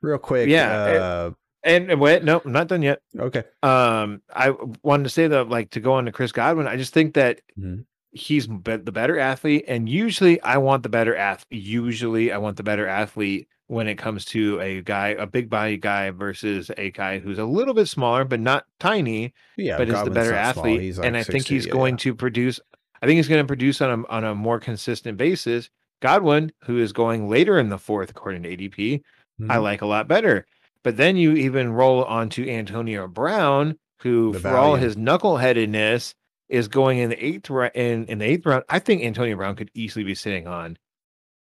Real 0.00 0.18
quick. 0.18 0.48
Yeah, 0.48 0.72
Uh, 0.72 1.30
And, 1.64 1.90
and 1.92 2.00
wait, 2.00 2.24
no, 2.24 2.42
I'm 2.44 2.52
not 2.52 2.66
done 2.68 2.82
yet. 2.82 3.00
okay. 3.18 3.44
Um, 3.62 4.20
I 4.34 4.50
wanted 4.82 5.04
to 5.04 5.10
say 5.10 5.28
that, 5.28 5.48
like, 5.48 5.70
to 5.70 5.80
go 5.80 5.92
on 5.92 6.06
to 6.06 6.12
Chris 6.12 6.32
Godwin, 6.32 6.66
I 6.66 6.76
just 6.76 6.92
think 6.92 7.14
that 7.14 7.40
Mhm. 7.56 7.84
he's 8.10 8.48
the 8.48 8.90
better 8.92 9.18
athlete, 9.18 9.64
and 9.68 9.88
usually 9.88 10.40
I 10.42 10.56
want 10.56 10.82
the 10.82 10.88
better 10.88 11.14
athlete. 11.14 11.62
Usually, 11.62 12.32
I 12.32 12.38
want 12.38 12.56
the 12.56 12.64
better 12.64 12.86
athlete 12.88 13.46
when 13.72 13.88
it 13.88 13.96
comes 13.96 14.26
to 14.26 14.60
a 14.60 14.82
guy, 14.82 15.08
a 15.08 15.26
big 15.26 15.48
body 15.48 15.78
guy 15.78 16.10
versus 16.10 16.70
a 16.76 16.90
guy 16.90 17.18
who's 17.18 17.38
a 17.38 17.44
little 17.44 17.72
bit 17.72 17.86
smaller 17.86 18.22
but 18.22 18.38
not 18.38 18.66
tiny, 18.78 19.32
Yeah, 19.56 19.78
but 19.78 19.88
is 19.88 20.04
the 20.04 20.10
better 20.10 20.34
athlete. 20.34 20.82
He's 20.82 20.98
and 20.98 21.16
like 21.16 21.20
I 21.26 21.32
think 21.32 21.46
he's 21.46 21.64
yeah, 21.64 21.72
going 21.72 21.94
yeah. 21.94 21.98
to 22.04 22.14
produce. 22.14 22.60
I 23.00 23.06
think 23.06 23.16
he's 23.16 23.28
going 23.28 23.42
to 23.42 23.46
produce 23.46 23.80
on 23.80 24.00
a 24.04 24.06
on 24.08 24.24
a 24.24 24.34
more 24.34 24.60
consistent 24.60 25.16
basis. 25.16 25.70
Godwin, 26.02 26.52
who 26.64 26.78
is 26.78 26.92
going 26.92 27.30
later 27.30 27.58
in 27.58 27.70
the 27.70 27.78
fourth 27.78 28.10
according 28.10 28.42
to 28.42 28.50
ADP, 28.54 29.00
I 29.48 29.56
Mhm. 29.56 29.62
like 29.62 29.80
a 29.80 29.86
lot 29.86 30.06
better. 30.06 30.44
But 30.84 30.98
then 30.98 31.16
you 31.16 31.32
even 31.32 31.72
roll 31.72 32.04
onto 32.04 32.46
Antonio 32.46 33.08
Brown, 33.08 33.78
who 34.02 34.34
The 34.34 34.40
for 34.40 34.50
all 34.50 34.74
his 34.76 34.96
knuckleheadedness 34.96 36.12
is 36.50 36.68
going 36.68 36.98
in 36.98 37.08
the 37.08 37.24
eighth 37.24 37.50
in, 37.74 38.04
in 38.04 38.18
the 38.18 38.26
eighth 38.26 38.44
round. 38.44 38.64
I 38.68 38.80
think 38.80 39.02
Antonio 39.02 39.34
Brown 39.36 39.56
could 39.56 39.70
easily 39.72 40.04
be 40.04 40.14
sitting 40.14 40.46
on 40.46 40.76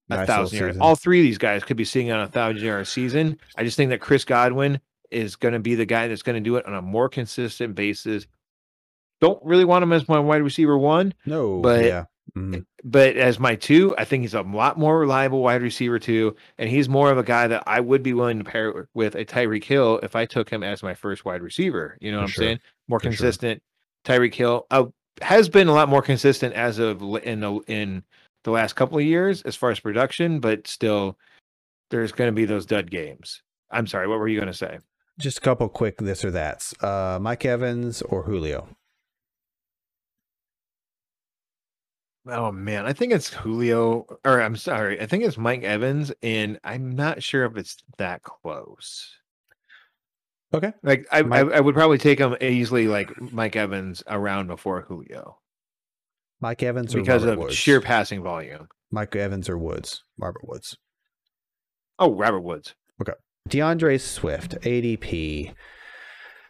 a 0.10 0.16
Nice 0.18 0.28
thousand 0.28 0.60
yards. 0.60 0.78
All 0.80 0.96
three 0.96 1.20
of 1.20 1.24
these 1.24 1.38
guys 1.38 1.64
could 1.64 1.78
be 1.78 1.86
sitting 1.86 2.12
on 2.12 2.22
a 2.22 2.28
thousand 2.28 2.64
yard 2.64 2.88
season. 2.88 3.40
I 3.58 3.64
just 3.64 3.76
think 3.78 3.90
that 3.90 4.00
Chris 4.02 4.24
Godwin 4.26 4.80
is 5.12 5.36
going 5.36 5.54
to 5.54 5.60
be 5.60 5.76
the 5.76 5.86
guy 5.86 6.08
that's 6.08 6.22
going 6.24 6.36
to 6.42 6.42
do 6.50 6.56
it 6.58 6.66
on 6.66 6.74
a 6.74 6.82
more 6.82 7.10
consistent 7.10 7.76
basis. 7.76 8.28
Don't 9.20 9.44
really 9.44 9.66
want 9.66 9.84
him 9.84 9.94
as 9.94 10.08
my 10.08 10.20
wide 10.20 10.44
receiver 10.44 10.78
one, 10.78 11.14
No, 11.26 11.60
but- 11.62 11.86
yeah. 11.86 12.06
Mhm. 12.38 12.66
but 12.84 13.16
as 13.16 13.40
my 13.40 13.56
two, 13.56 13.96
I 13.98 14.04
think 14.04 14.22
he's 14.22 14.34
a 14.34 14.42
lot 14.42 14.78
more 14.78 15.00
reliable 15.00 15.42
wide 15.42 15.62
receiver 15.62 15.98
too, 15.98 16.36
and 16.58 16.70
he's 16.70 16.90
more 16.90 17.10
of 17.10 17.18
a 17.18 17.24
guy 17.24 17.48
that 17.48 17.64
I 17.66 17.80
would 17.80 18.04
be 18.04 18.14
willing 18.14 18.38
to 18.40 18.44
pair 18.44 18.88
with 18.94 19.16
a 19.16 19.24
Tyreek 19.24 19.64
Hill 19.64 20.00
if 20.04 20.14
I 20.16 20.26
took 20.26 20.50
him 20.50 20.62
as 20.62 20.84
my 20.84 20.94
first 20.94 21.24
wide 21.24 21.42
receiver. 21.42 21.98
You 22.02 22.12
know 22.12 22.18
For 22.18 22.22
what 22.22 22.24
I'm 22.26 22.32
sure. 22.32 22.44
saying? 22.44 22.60
More 22.90 23.00
For 23.00 23.04
sure. 23.06 23.12
consistent. 23.12 23.64
Tyreek 24.06 24.34
Hill 24.36 24.68
uh, 24.70 24.86
has 25.22 25.48
been 25.48 25.70
a 25.70 25.74
lot 25.74 25.88
more 25.90 26.02
consistent 26.02 26.54
as 26.54 26.80
of 26.80 27.02
in 27.24 27.40
the 27.40 27.54
in 27.68 28.04
the 28.48 28.52
last 28.52 28.78
couple 28.78 28.98
of 28.98 29.04
years 29.04 29.42
as 29.42 29.58
far 29.58 29.72
as 29.72 29.80
production, 29.82 30.40
but 30.40 30.66
still, 30.68 31.18
there's 31.90 32.14
going 32.14 32.30
to 32.30 32.32
be 32.32 32.46
those 32.46 32.66
dud 32.66 32.90
games. 32.90 33.42
I'm 33.72 33.88
sorry, 33.88 34.08
what 34.08 34.20
were 34.20 34.30
you 34.30 34.40
going 34.40 34.48
to 34.48 34.54
say? 34.54 34.80
Just 35.20 35.40
a 35.40 35.42
couple 35.42 35.68
quick 35.68 35.98
this 35.98 36.24
or 36.24 36.32
that's. 36.32 36.74
Uh, 36.82 37.20
Mike 37.22 37.44
Evans 37.44 38.02
or 38.04 38.24
Julio? 38.24 38.70
Oh 42.26 42.54
man, 42.54 42.86
I 42.86 42.94
think 42.94 43.12
it's 43.12 43.34
Julio, 43.34 44.06
or 44.24 44.42
I'm 44.42 44.56
sorry, 44.56 45.02
I 45.02 45.08
think 45.08 45.26
it's 45.26 45.38
Mike 45.38 45.64
Evans, 45.64 46.14
and 46.24 46.58
I'm 46.64 46.96
not 46.96 47.22
sure 47.22 47.44
if 47.44 47.58
it's 47.58 47.76
that 47.98 48.24
close. 48.24 49.14
Okay. 50.54 50.72
Like 50.84 51.06
I, 51.12 51.20
I, 51.20 51.40
I 51.40 51.60
would 51.60 51.76
probably 51.76 51.98
take 51.98 52.20
him 52.20 52.38
easily, 52.40 52.88
like 52.88 53.12
Mike 53.34 53.58
Evans, 53.58 54.04
around 54.08 54.48
before 54.48 54.84
Julio 54.84 55.38
Mike 56.40 56.62
Evans 56.64 56.94
or 56.96 57.00
because 57.00 57.24
Robert 57.24 57.34
of 57.34 57.40
Woods? 57.40 57.56
sheer 57.56 57.82
passing 57.82 58.22
volume. 58.24 58.68
Mike 58.92 59.16
Evans 59.16 59.50
or 59.50 59.58
Woods? 59.58 60.04
Robert 60.18 60.48
Woods. 60.48 60.78
Oh, 62.00 62.14
Robert 62.14 62.42
Woods. 62.42 62.76
Okay. 63.02 63.14
D'Andre 63.48 63.98
Swift, 63.98 64.60
ADP 64.62 65.54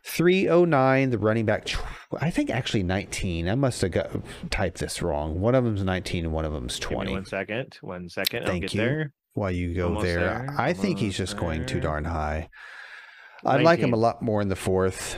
309, 0.04 1.10
the 1.10 1.18
running 1.18 1.46
back. 1.46 1.66
tw- 1.66 1.80
I 2.20 2.30
think 2.30 2.50
actually 2.50 2.84
19. 2.84 3.50
I 3.50 3.56
must 3.56 3.82
have 3.82 3.92
got 3.92 4.10
typed 4.50 4.80
this 4.80 5.02
wrong. 5.02 5.40
One 5.42 5.56
of 5.56 5.64
them's 5.64 5.84
19 5.84 6.26
and 6.26 6.34
one 6.34 6.46
of 6.46 6.54
them's 6.54 6.80
Give 6.80 6.90
me 6.92 6.96
20. 6.96 7.12
one 7.12 7.26
second. 7.26 7.78
One 7.82 8.10
second. 8.10 8.44
I'll 8.44 8.48
Thank 8.50 8.62
get 8.64 8.74
you. 8.74 8.82
there. 8.82 9.14
While 9.34 9.52
you 9.52 9.76
go 9.76 9.88
Almost 9.90 10.06
there, 10.06 10.20
there, 10.20 10.56
I 10.58 10.74
think 10.74 10.98
he's 10.98 11.20
almost 11.20 11.32
just 11.32 11.38
going 11.38 11.66
too 11.68 11.80
darn 11.80 12.06
high. 12.06 12.50
I'd 13.46 13.62
like 13.62 13.80
him 13.80 13.94
a 13.94 13.98
lot 13.98 14.22
more 14.24 14.42
in 14.42 14.48
the 14.50 14.56
fourth. 14.56 15.18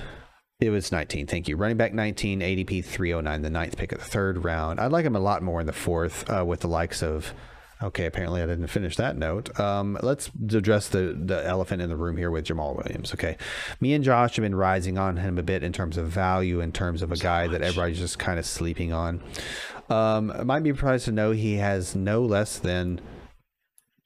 It 0.59 0.71
was 0.71 0.91
19. 0.91 1.25
Thank 1.27 1.47
you. 1.47 1.55
Running 1.55 1.77
back 1.77 1.93
19, 1.93 2.41
ADP 2.41 2.83
309, 2.83 3.41
the 3.43 3.49
ninth 3.49 3.77
pick 3.77 3.93
of 3.93 3.99
the 3.99 4.05
third 4.05 4.43
round. 4.43 4.81
I'd 4.81 4.91
like 4.91 5.05
him 5.05 5.15
a 5.15 5.19
lot 5.19 5.41
more 5.41 5.61
in 5.61 5.67
the 5.67 5.73
fourth 5.73 6.29
uh, 6.29 6.43
with 6.45 6.59
the 6.59 6.67
likes 6.67 7.01
of. 7.01 7.33
Okay, 7.81 8.05
apparently 8.05 8.41
I 8.41 8.45
didn't 8.45 8.67
finish 8.67 8.97
that 8.97 9.15
note. 9.15 9.57
Um, 9.57 9.97
let's 10.03 10.29
address 10.51 10.89
the, 10.89 11.17
the 11.17 11.47
elephant 11.47 11.81
in 11.81 11.87
the 11.87 11.95
room 11.95 12.17
here 12.17 12.29
with 12.29 12.45
Jamaal 12.45 12.75
Williams. 12.75 13.13
Okay. 13.13 13.37
Me 13.79 13.93
and 13.93 14.03
Josh 14.03 14.35
have 14.35 14.43
been 14.43 14.53
rising 14.53 14.97
on 14.97 15.15
him 15.15 15.37
a 15.37 15.43
bit 15.43 15.63
in 15.63 15.71
terms 15.71 15.95
of 15.95 16.07
value, 16.07 16.59
in 16.59 16.73
terms 16.73 17.01
of 17.01 17.13
a 17.13 17.15
guy 17.15 17.47
that 17.47 17.61
everybody's 17.61 17.99
just 17.99 18.19
kind 18.19 18.37
of 18.37 18.45
sleeping 18.45 18.91
on. 18.91 19.23
Um, 19.89 20.29
it 20.29 20.43
might 20.43 20.63
be 20.63 20.71
surprised 20.71 21.05
to 21.05 21.13
know 21.13 21.31
he 21.31 21.55
has 21.55 21.95
no 21.95 22.21
less 22.21 22.59
than 22.59 22.99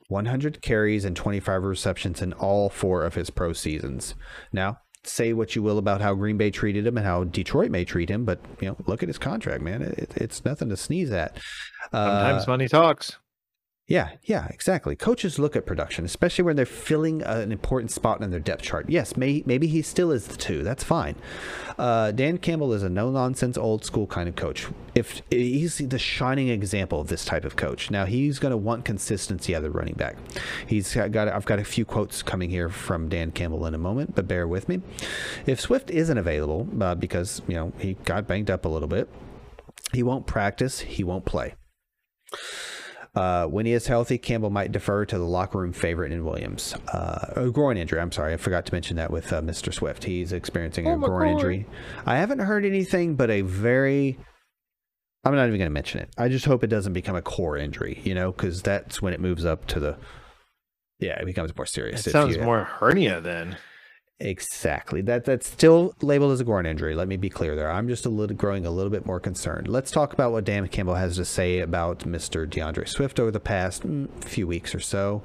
100 0.10 0.62
carries 0.62 1.04
and 1.04 1.16
25 1.16 1.64
receptions 1.64 2.22
in 2.22 2.32
all 2.34 2.70
four 2.70 3.04
of 3.04 3.16
his 3.16 3.32
pro 3.32 3.54
seasons. 3.54 4.14
Now, 4.52 4.78
say 5.06 5.34
what 5.34 5.56
you 5.56 5.64
will 5.64 5.78
about 5.78 6.02
how 6.02 6.14
Green 6.16 6.38
Bay 6.38 6.52
treated 6.52 6.86
him 6.88 6.98
and 6.98 7.06
how 7.06 7.24
Detroit 7.26 7.72
may 7.72 7.86
treat 7.86 8.10
him, 8.10 8.26
but 8.26 8.40
you 8.62 8.68
know, 8.68 8.78
look 8.86 9.04
at 9.04 9.10
his 9.10 9.18
contract, 9.18 9.62
man. 9.62 9.82
It, 9.82 10.14
it's 10.16 10.46
nothing 10.46 10.70
to 10.70 10.78
sneeze 10.78 11.12
at. 11.12 11.38
Sometimes 11.92 12.44
Uh, 12.44 12.52
money 12.52 12.68
talks. 12.68 13.18
Yeah, 13.94 14.10
yeah, 14.24 14.48
exactly. 14.48 14.96
Coaches 14.96 15.38
look 15.38 15.56
at 15.56 15.68
production, 15.68 16.04
especially 16.04 16.44
when 16.44 16.56
they're 16.56 16.66
filling 16.66 17.22
an 17.22 17.52
important 17.52 17.92
spot 17.92 18.22
in 18.22 18.32
their 18.32 18.40
depth 18.40 18.64
chart. 18.64 18.90
Yes, 18.90 19.16
may, 19.16 19.44
maybe 19.46 19.68
he 19.68 19.84
still 19.84 20.12
is 20.12 20.26
the 20.26 20.36
two. 20.36 20.64
That's 20.64 20.84
fine. 20.84 21.16
Uh, 21.78 22.10
Dan 22.10 22.40
Campbell 22.40 22.74
is 22.74 22.82
a 22.82 22.90
no 22.90 23.12
nonsense, 23.12 23.56
old 23.56 23.86
school 23.86 24.08
kind 24.08 24.28
of 24.28 24.36
coach. 24.36 24.66
If 24.96 25.22
he's 25.30 25.78
the 25.78 26.00
shining 26.00 26.50
example 26.50 27.02
of 27.02 27.08
this 27.08 27.24
type 27.24 27.46
of 27.46 27.56
coach. 27.56 27.92
Now 27.92 28.06
he's 28.06 28.40
going 28.40 28.50
to 28.50 28.58
want 28.58 28.84
consistency 28.84 29.54
out 29.54 29.60
of 29.60 29.72
the 29.72 29.78
running 29.78 29.94
back. 29.94 30.18
He's 30.66 30.96
got. 30.96 31.28
I've 31.28 31.46
got 31.46 31.60
a 31.60 31.64
few 31.64 31.86
quotes 31.86 32.24
coming 32.24 32.50
here 32.50 32.70
from 32.70 33.10
Dan 33.10 33.30
Campbell 33.30 33.64
in 33.68 33.76
a 33.76 33.78
moment, 33.78 34.16
but 34.16 34.28
bear 34.28 34.48
with 34.48 34.68
me. 34.68 34.82
If 35.46 35.62
Swift 35.62 35.92
isn't 35.92 36.18
available 36.18 36.68
uh, 36.82 36.96
because 36.96 37.44
you 37.48 37.54
know 37.54 37.74
he 37.78 37.94
got 38.06 38.26
banged 38.26 38.50
up 38.50 38.66
a 38.66 38.70
little 38.70 38.88
bit, 38.88 39.08
he 39.92 40.02
won't 40.02 40.26
practice. 40.26 40.80
He 40.80 41.04
won't 41.04 41.26
play. 41.26 41.54
Uh, 43.16 43.46
when 43.46 43.66
he 43.68 43.74
is 43.74 43.86
healthy, 43.86 44.18
Campbell 44.18 44.50
might 44.50 44.72
defer 44.72 45.06
to 45.06 45.18
the 45.20 45.24
locker 45.24 45.60
room 45.60 45.72
favorite 45.72 46.12
in 46.12 46.26
Williams. 46.26 46.74
Uh, 46.92 47.34
a 47.36 47.50
groin 47.52 47.78
injury. 47.78 48.00
I'm 48.00 48.12
sorry, 48.12 48.34
I 48.34 48.38
forgot 48.38 48.66
to 48.66 48.74
mention 48.74 48.96
that 48.98 49.12
with 49.12 49.32
uh, 49.32 49.42
Mr. 49.42 49.72
Swift. 49.72 50.04
He's 50.06 50.34
experiencing 50.34 50.88
Oh 50.88 50.96
a 50.96 50.98
groin 50.98 51.28
God. 51.28 51.32
injury. 51.34 51.66
I 52.08 52.18
haven't 52.18 52.40
heard 52.40 52.66
anything 52.66 53.16
but 53.16 53.30
a 53.30 53.42
very. 53.42 54.18
I'm 55.24 55.36
not 55.36 55.48
even 55.48 55.60
going 55.60 55.70
to 55.70 55.74
mention 55.74 56.02
it. 56.02 56.10
I 56.18 56.28
just 56.28 56.46
hope 56.46 56.64
it 56.64 56.68
doesn't 56.68 56.94
become 56.94 57.16
a 57.16 57.22
core 57.22 57.56
injury, 57.56 58.02
you 58.04 58.14
know, 58.16 58.32
because 58.32 58.62
that's 58.62 59.02
when 59.02 59.14
it 59.14 59.20
moves 59.22 59.46
up 59.46 59.68
to 59.68 59.80
the. 59.80 59.98
Yeah, 61.00 61.20
it 61.20 61.26
becomes 61.26 61.56
more 61.56 61.66
serious. 61.66 62.08
It 62.08 62.12
sounds 62.12 62.36
you- 62.36 62.42
more 62.44 62.64
hernia 62.64 63.22
then. 63.22 63.58
Exactly. 64.24 65.02
That 65.02 65.26
that's 65.26 65.50
still 65.50 65.94
labeled 66.02 66.32
as 66.32 66.40
a 66.40 66.46
groin 66.46 66.66
injury. 66.66 66.96
Let 66.96 67.10
me 67.10 67.18
be 67.18 67.30
clear 67.30 67.58
there. 67.58 67.70
I'm 67.70 67.90
just 67.90 68.06
a 68.06 68.10
little 68.10 68.38
growing 68.38 68.66
a 68.66 68.72
little 68.72 68.90
bit 68.90 69.06
more 69.06 69.20
concerned. 69.20 69.68
Let's 69.68 69.92
talk 69.92 70.14
about 70.14 70.32
what 70.32 70.46
Dan 70.46 70.66
Campbell 70.70 70.96
has 70.96 71.18
to 71.18 71.26
say 71.26 71.60
about 71.60 72.00
Mr. 72.00 72.50
D'Andre 72.50 72.86
Swift 72.86 73.20
over 73.20 73.32
the 73.32 73.42
past 73.42 73.86
mm, 73.86 74.08
few 74.24 74.48
weeks 74.48 74.74
or 74.74 74.80
so. 74.80 75.24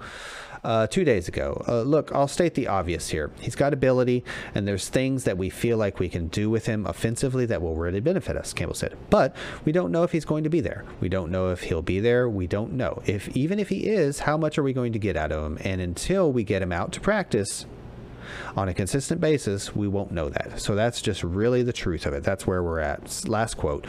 Uh, 0.64 0.88
two 0.88 1.04
days 1.04 1.28
ago. 1.28 1.62
Uh, 1.68 1.82
look, 1.82 2.10
I'll 2.12 2.26
state 2.26 2.54
the 2.54 2.66
obvious 2.66 3.10
here. 3.10 3.30
He's 3.38 3.54
got 3.54 3.72
ability, 3.72 4.24
and 4.56 4.66
there's 4.66 4.88
things 4.88 5.22
that 5.22 5.38
we 5.38 5.50
feel 5.50 5.78
like 5.78 6.00
we 6.00 6.08
can 6.08 6.26
do 6.26 6.50
with 6.50 6.66
him 6.66 6.84
offensively 6.84 7.46
that 7.46 7.62
will 7.62 7.76
really 7.76 8.00
benefit 8.00 8.36
us, 8.36 8.52
Campbell 8.52 8.74
said. 8.74 8.96
But 9.08 9.36
we 9.64 9.70
don't 9.70 9.92
know 9.92 10.02
if 10.02 10.10
he's 10.10 10.24
going 10.24 10.42
to 10.42 10.50
be 10.50 10.58
there. 10.60 10.84
We 11.00 11.08
don't 11.08 11.30
know 11.30 11.50
if 11.50 11.62
he'll 11.62 11.80
be 11.80 12.00
there. 12.00 12.28
We 12.28 12.48
don't 12.48 12.72
know. 12.72 13.00
If 13.06 13.28
even 13.36 13.60
if 13.60 13.68
he 13.68 13.86
is, 13.86 14.18
how 14.18 14.36
much 14.36 14.58
are 14.58 14.64
we 14.64 14.72
going 14.72 14.92
to 14.94 14.98
get 14.98 15.16
out 15.16 15.30
of 15.30 15.44
him? 15.44 15.58
And 15.62 15.80
until 15.80 16.32
we 16.32 16.42
get 16.42 16.60
him 16.60 16.72
out 16.72 16.90
to 16.94 17.00
practice, 17.00 17.64
on 18.56 18.68
a 18.68 18.74
consistent 18.74 19.20
basis, 19.20 19.74
we 19.74 19.88
won't 19.88 20.12
know 20.12 20.28
that. 20.28 20.60
So 20.60 20.74
that's 20.74 21.00
just 21.02 21.22
really 21.22 21.62
the 21.62 21.72
truth 21.72 22.06
of 22.06 22.14
it. 22.14 22.24
That's 22.24 22.46
where 22.46 22.62
we're 22.62 22.80
at. 22.80 23.28
Last 23.28 23.54
quote. 23.54 23.86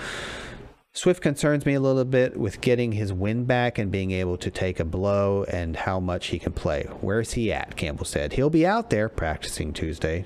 Swift 0.91 1.21
concerns 1.21 1.65
me 1.65 1.75
a 1.75 1.79
little 1.79 2.03
bit 2.03 2.35
with 2.35 2.61
getting 2.61 2.93
his 2.93 3.13
wind 3.13 3.47
back 3.47 3.77
and 3.77 3.91
being 3.91 4.11
able 4.11 4.37
to 4.37 4.49
take 4.49 4.79
a 4.79 4.83
blow 4.83 5.43
and 5.43 5.75
how 5.75 5.99
much 5.99 6.27
he 6.27 6.39
can 6.39 6.51
play. 6.51 6.87
Where's 6.99 7.33
he 7.33 7.53
at? 7.53 7.77
Campbell 7.77 8.05
said. 8.05 8.33
He'll 8.33 8.49
be 8.49 8.65
out 8.65 8.89
there 8.89 9.07
practicing 9.07 9.71
Tuesday. 9.71 10.25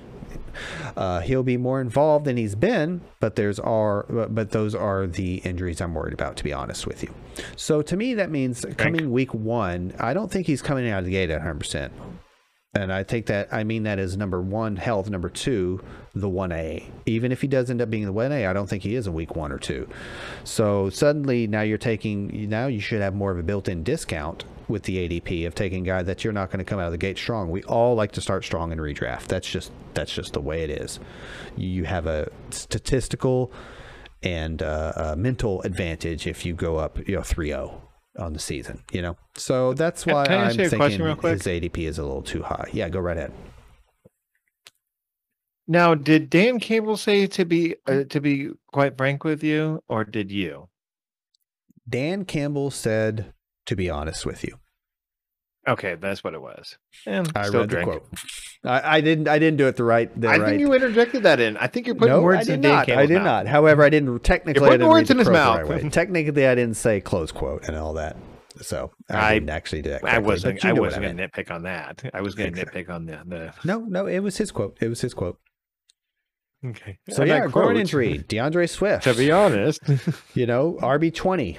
Uh, 0.96 1.20
he'll 1.20 1.42
be 1.42 1.56
more 1.56 1.80
involved 1.80 2.24
than 2.24 2.36
he's 2.36 2.54
been, 2.54 3.00
but 3.20 3.36
there's 3.36 3.58
are 3.58 4.04
but 4.08 4.50
those 4.50 4.74
are 4.74 5.06
the 5.06 5.36
injuries 5.38 5.80
I'm 5.80 5.94
worried 5.94 6.14
about, 6.14 6.36
to 6.36 6.44
be 6.44 6.52
honest 6.52 6.86
with 6.86 7.02
you. 7.02 7.12
So 7.56 7.82
to 7.82 7.96
me, 7.96 8.14
that 8.14 8.30
means 8.30 8.64
coming 8.76 9.10
week 9.10 9.34
one, 9.34 9.94
I 9.98 10.14
don't 10.14 10.30
think 10.30 10.46
he's 10.46 10.62
coming 10.62 10.88
out 10.88 11.00
of 11.00 11.04
the 11.04 11.10
gate 11.12 11.30
at 11.30 11.38
100. 11.38 11.58
percent 11.58 11.92
and 12.74 12.92
I 12.92 13.04
think 13.04 13.26
that, 13.26 13.52
I 13.52 13.62
mean 13.62 13.84
that 13.84 13.98
as 14.00 14.16
number 14.16 14.40
one, 14.40 14.76
health. 14.76 15.08
Number 15.08 15.28
two, 15.28 15.80
the 16.14 16.28
1A. 16.28 16.84
Even 17.06 17.30
if 17.30 17.40
he 17.40 17.46
does 17.46 17.70
end 17.70 17.80
up 17.80 17.88
being 17.88 18.04
the 18.04 18.12
1A, 18.12 18.48
I 18.48 18.52
don't 18.52 18.68
think 18.68 18.82
he 18.82 18.96
is 18.96 19.06
a 19.06 19.12
week 19.12 19.36
one 19.36 19.52
or 19.52 19.58
two. 19.58 19.88
So 20.42 20.90
suddenly 20.90 21.46
now 21.46 21.62
you're 21.62 21.78
taking, 21.78 22.48
now 22.48 22.66
you 22.66 22.80
should 22.80 23.00
have 23.00 23.14
more 23.14 23.30
of 23.30 23.38
a 23.38 23.44
built 23.44 23.68
in 23.68 23.84
discount 23.84 24.44
with 24.66 24.84
the 24.84 25.08
ADP 25.08 25.46
of 25.46 25.54
taking 25.54 25.82
a 25.82 25.86
guy 25.86 26.02
that 26.02 26.24
you're 26.24 26.32
not 26.32 26.50
going 26.50 26.58
to 26.58 26.64
come 26.64 26.80
out 26.80 26.86
of 26.86 26.92
the 26.92 26.98
gate 26.98 27.18
strong. 27.18 27.48
We 27.48 27.62
all 27.64 27.94
like 27.94 28.12
to 28.12 28.20
start 28.20 28.44
strong 28.44 28.72
in 28.72 28.78
redraft. 28.78 29.26
That's 29.26 29.48
just, 29.48 29.70
that's 29.92 30.12
just 30.12 30.32
the 30.32 30.40
way 30.40 30.64
it 30.64 30.70
is. 30.70 30.98
You 31.56 31.84
have 31.84 32.06
a 32.06 32.28
statistical 32.50 33.52
and 34.24 34.62
uh, 34.62 34.92
uh, 34.96 35.14
mental 35.16 35.62
advantage 35.62 36.26
if 36.26 36.44
you 36.44 36.54
go 36.54 36.78
up, 36.78 36.98
you 37.06 37.14
know, 37.14 37.22
3 37.22 37.48
0 37.48 37.83
on 38.18 38.32
the 38.32 38.38
season, 38.38 38.82
you 38.92 39.02
know? 39.02 39.16
So 39.36 39.74
that's 39.74 40.06
why 40.06 40.26
can 40.26 40.34
I 40.34 40.40
I'm 40.42 40.46
ask 40.48 40.56
you 40.56 40.64
a 40.64 40.68
thinking 40.68 40.78
question 40.78 41.02
real 41.04 41.16
quick? 41.16 41.32
his 41.34 41.42
ADP 41.42 41.78
is 41.78 41.98
a 41.98 42.02
little 42.02 42.22
too 42.22 42.42
high. 42.42 42.68
Yeah, 42.72 42.88
go 42.88 43.00
right 43.00 43.16
ahead. 43.16 43.32
Now, 45.66 45.94
did 45.94 46.28
Dan 46.28 46.60
Campbell 46.60 46.96
say 46.96 47.26
to 47.28 47.44
be 47.44 47.76
uh, 47.86 48.04
to 48.10 48.20
be 48.20 48.50
quite 48.72 48.98
frank 48.98 49.24
with 49.24 49.42
you, 49.42 49.82
or 49.88 50.04
did 50.04 50.30
you? 50.30 50.68
Dan 51.88 52.24
Campbell 52.24 52.70
said, 52.70 53.32
to 53.66 53.76
be 53.76 53.88
honest 53.88 54.26
with 54.26 54.44
you. 54.44 54.58
Okay, 55.66 55.94
that's 55.94 56.22
what 56.22 56.34
it 56.34 56.42
was. 56.42 56.76
And 57.06 57.30
I 57.34 57.46
still 57.46 57.60
read 57.60 57.70
drink. 57.70 57.90
the 57.90 57.98
quote. 57.98 58.08
I, 58.64 58.96
I 58.96 59.00
didn't 59.00 59.28
I 59.28 59.38
didn't 59.38 59.56
do 59.56 59.66
it 59.66 59.76
the 59.76 59.84
right 59.84 60.10
the 60.20 60.28
I 60.28 60.36
right 60.38 60.48
think 60.50 60.60
you 60.60 60.72
interjected 60.74 61.22
that 61.22 61.40
in. 61.40 61.56
I 61.56 61.66
think 61.68 61.86
you're 61.86 61.96
putting 61.96 62.14
no, 62.14 62.22
words 62.22 62.48
in 62.48 62.60
Dan 62.60 62.70
not. 62.72 62.86
Campbell's 62.86 63.04
I 63.04 63.06
did 63.06 63.14
mouth. 63.16 63.24
not. 63.24 63.46
However, 63.46 63.82
I 63.82 63.88
didn't 63.90 64.18
technically 64.24 64.60
You're 64.62 64.68
I 64.68 64.76
didn't 64.76 64.88
words 64.88 65.08
read 65.08 65.14
in 65.14 65.18
his 65.18 65.26
the 65.26 65.32
quote 65.32 65.58
the 65.66 65.68
mouth. 65.74 65.82
right. 65.82 65.92
Technically, 65.92 66.46
I 66.46 66.54
didn't 66.54 66.76
say 66.76 67.00
close 67.00 67.32
quote 67.32 67.66
and 67.68 67.76
all 67.76 67.94
that. 67.94 68.16
So 68.60 68.90
I, 69.10 69.30
I- 69.30 69.34
didn't 69.34 69.50
actually 69.50 69.82
do 69.82 69.90
that. 69.90 70.04
I 70.04 70.18
wasn't. 70.18 70.56
but 70.56 70.64
you 70.64 70.70
I 70.70 70.72
wasn't 70.74 71.02
meant. 71.02 71.16
going 71.18 71.30
to 71.30 71.42
nitpick 71.44 71.50
on 71.50 71.62
that. 71.64 72.02
I 72.14 72.20
was 72.20 72.34
going 72.34 72.52
to 72.52 72.60
Exactly. 72.60 72.84
nitpick 72.84 72.90
on 72.94 73.06
the 73.06 73.20
the. 73.26 73.54
No, 73.64 73.80
no, 73.80 74.06
it 74.06 74.20
was 74.20 74.36
his 74.36 74.50
quote. 74.52 74.76
It 74.80 74.88
was 74.88 75.00
his 75.00 75.14
quote. 75.14 75.38
Okay. 76.64 76.98
So 77.10 77.22
And 77.22 77.32
I 77.32 77.36
yeah, 77.36 77.40
groin 77.46 77.66
quote, 77.66 77.76
injury. 77.76 78.18
D'Andre 78.18 78.66
Swift. 78.66 79.04
To 79.04 79.14
be 79.14 79.30
honest, 79.30 79.80
you 80.34 80.46
know, 80.46 80.78
RB 80.80 81.14
twenty, 81.14 81.58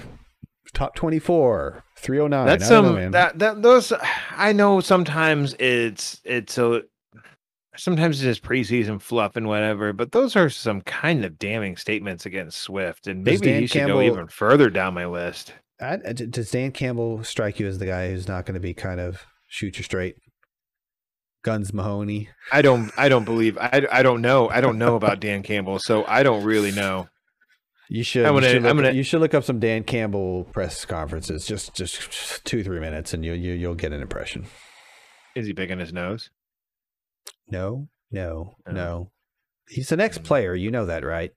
top 0.74 0.94
twenty 0.96 1.18
four, 1.20 1.84
three 1.96 2.20
oh 2.20 2.26
nine. 2.26 2.46
that's 2.46 2.66
some 2.68 3.10
that 3.12 3.38
that 3.38 3.62
those. 3.62 3.92
I 4.30 4.52
know 4.52 4.80
sometimes 4.80 5.54
it's 5.58 6.20
it's 6.24 6.58
a. 6.58 6.82
Sometimes 7.78 8.16
it's 8.22 8.38
just 8.38 8.42
preseason 8.42 9.02
fluff 9.02 9.36
and 9.36 9.46
whatever, 9.48 9.92
but 9.92 10.12
those 10.12 10.34
are 10.34 10.48
some 10.48 10.80
kind 10.80 11.26
of 11.26 11.38
damning 11.38 11.76
statements 11.76 12.24
against 12.24 12.58
Swift, 12.62 13.06
and 13.06 13.22
maybe 13.22 13.48
Dan 13.48 13.60
he 13.60 13.66
should 13.66 13.80
Campbell- 13.80 13.96
go 13.96 14.02
even 14.02 14.28
further 14.28 14.70
down 14.70 14.94
my 14.94 15.04
list. 15.04 15.52
I, 15.78 15.84
uh, 15.84 15.98
I- 16.08 16.12
does 16.14 16.50
Dan 16.50 16.70
Campbell 16.72 17.22
strike 17.22 17.60
you 17.60 17.66
as 17.66 17.78
the 17.78 17.84
guy 17.84 18.08
who's 18.08 18.28
not 18.28 18.46
going 18.46 18.54
to 18.54 18.60
be 18.60 18.72
kind 18.72 18.98
of 18.98 19.26
shoot 19.48 19.76
you 19.76 19.84
straight? 19.84 20.16
Guns 21.44 21.74
Mahoney. 21.74 22.30
I 22.50 22.62
don't. 22.62 22.90
I 22.96 23.10
don't 23.10 23.24
believe. 23.24 23.58
I. 23.58 23.86
I 23.92 24.02
don't 24.02 24.22
know. 24.22 24.48
I 24.48 24.60
don't 24.62 24.78
know 24.78 24.96
about 24.96 25.20
Dan 25.20 25.42
Campbell, 25.42 25.78
so 25.78 26.04
I 26.06 26.22
don't 26.22 26.44
really 26.44 26.72
know. 26.72 27.08
You 27.88 28.02
should. 28.02 28.26
I'm 28.26 28.34
you 28.34 28.40
gonna- 28.40 28.52
should 28.52 28.62
look, 28.62 28.76
gonna- 28.76 28.92
you 28.92 29.02
should 29.02 29.20
look 29.20 29.34
up 29.34 29.44
some 29.44 29.60
Dan 29.60 29.84
Campbell 29.84 30.44
press 30.52 30.84
conferences. 30.84 31.46
Just 31.46 31.74
just 31.74 32.44
two 32.44 32.64
three 32.64 32.80
minutes, 32.80 33.14
and 33.14 33.24
you 33.24 33.32
you 33.32 33.52
you'll 33.52 33.74
get 33.76 33.92
an 33.92 34.02
impression. 34.02 34.46
Is 35.36 35.46
he 35.46 35.52
big 35.52 35.70
on 35.70 35.78
his 35.78 35.92
nose? 35.92 36.30
No, 37.48 37.88
no, 38.10 38.56
No. 38.66 38.72
no. 38.72 39.12
He's 39.68 39.88
the 39.88 39.96
next 39.96 40.18
Mm. 40.22 40.24
player. 40.24 40.54
You 40.54 40.70
know 40.70 40.86
that, 40.86 41.04
right? 41.04 41.32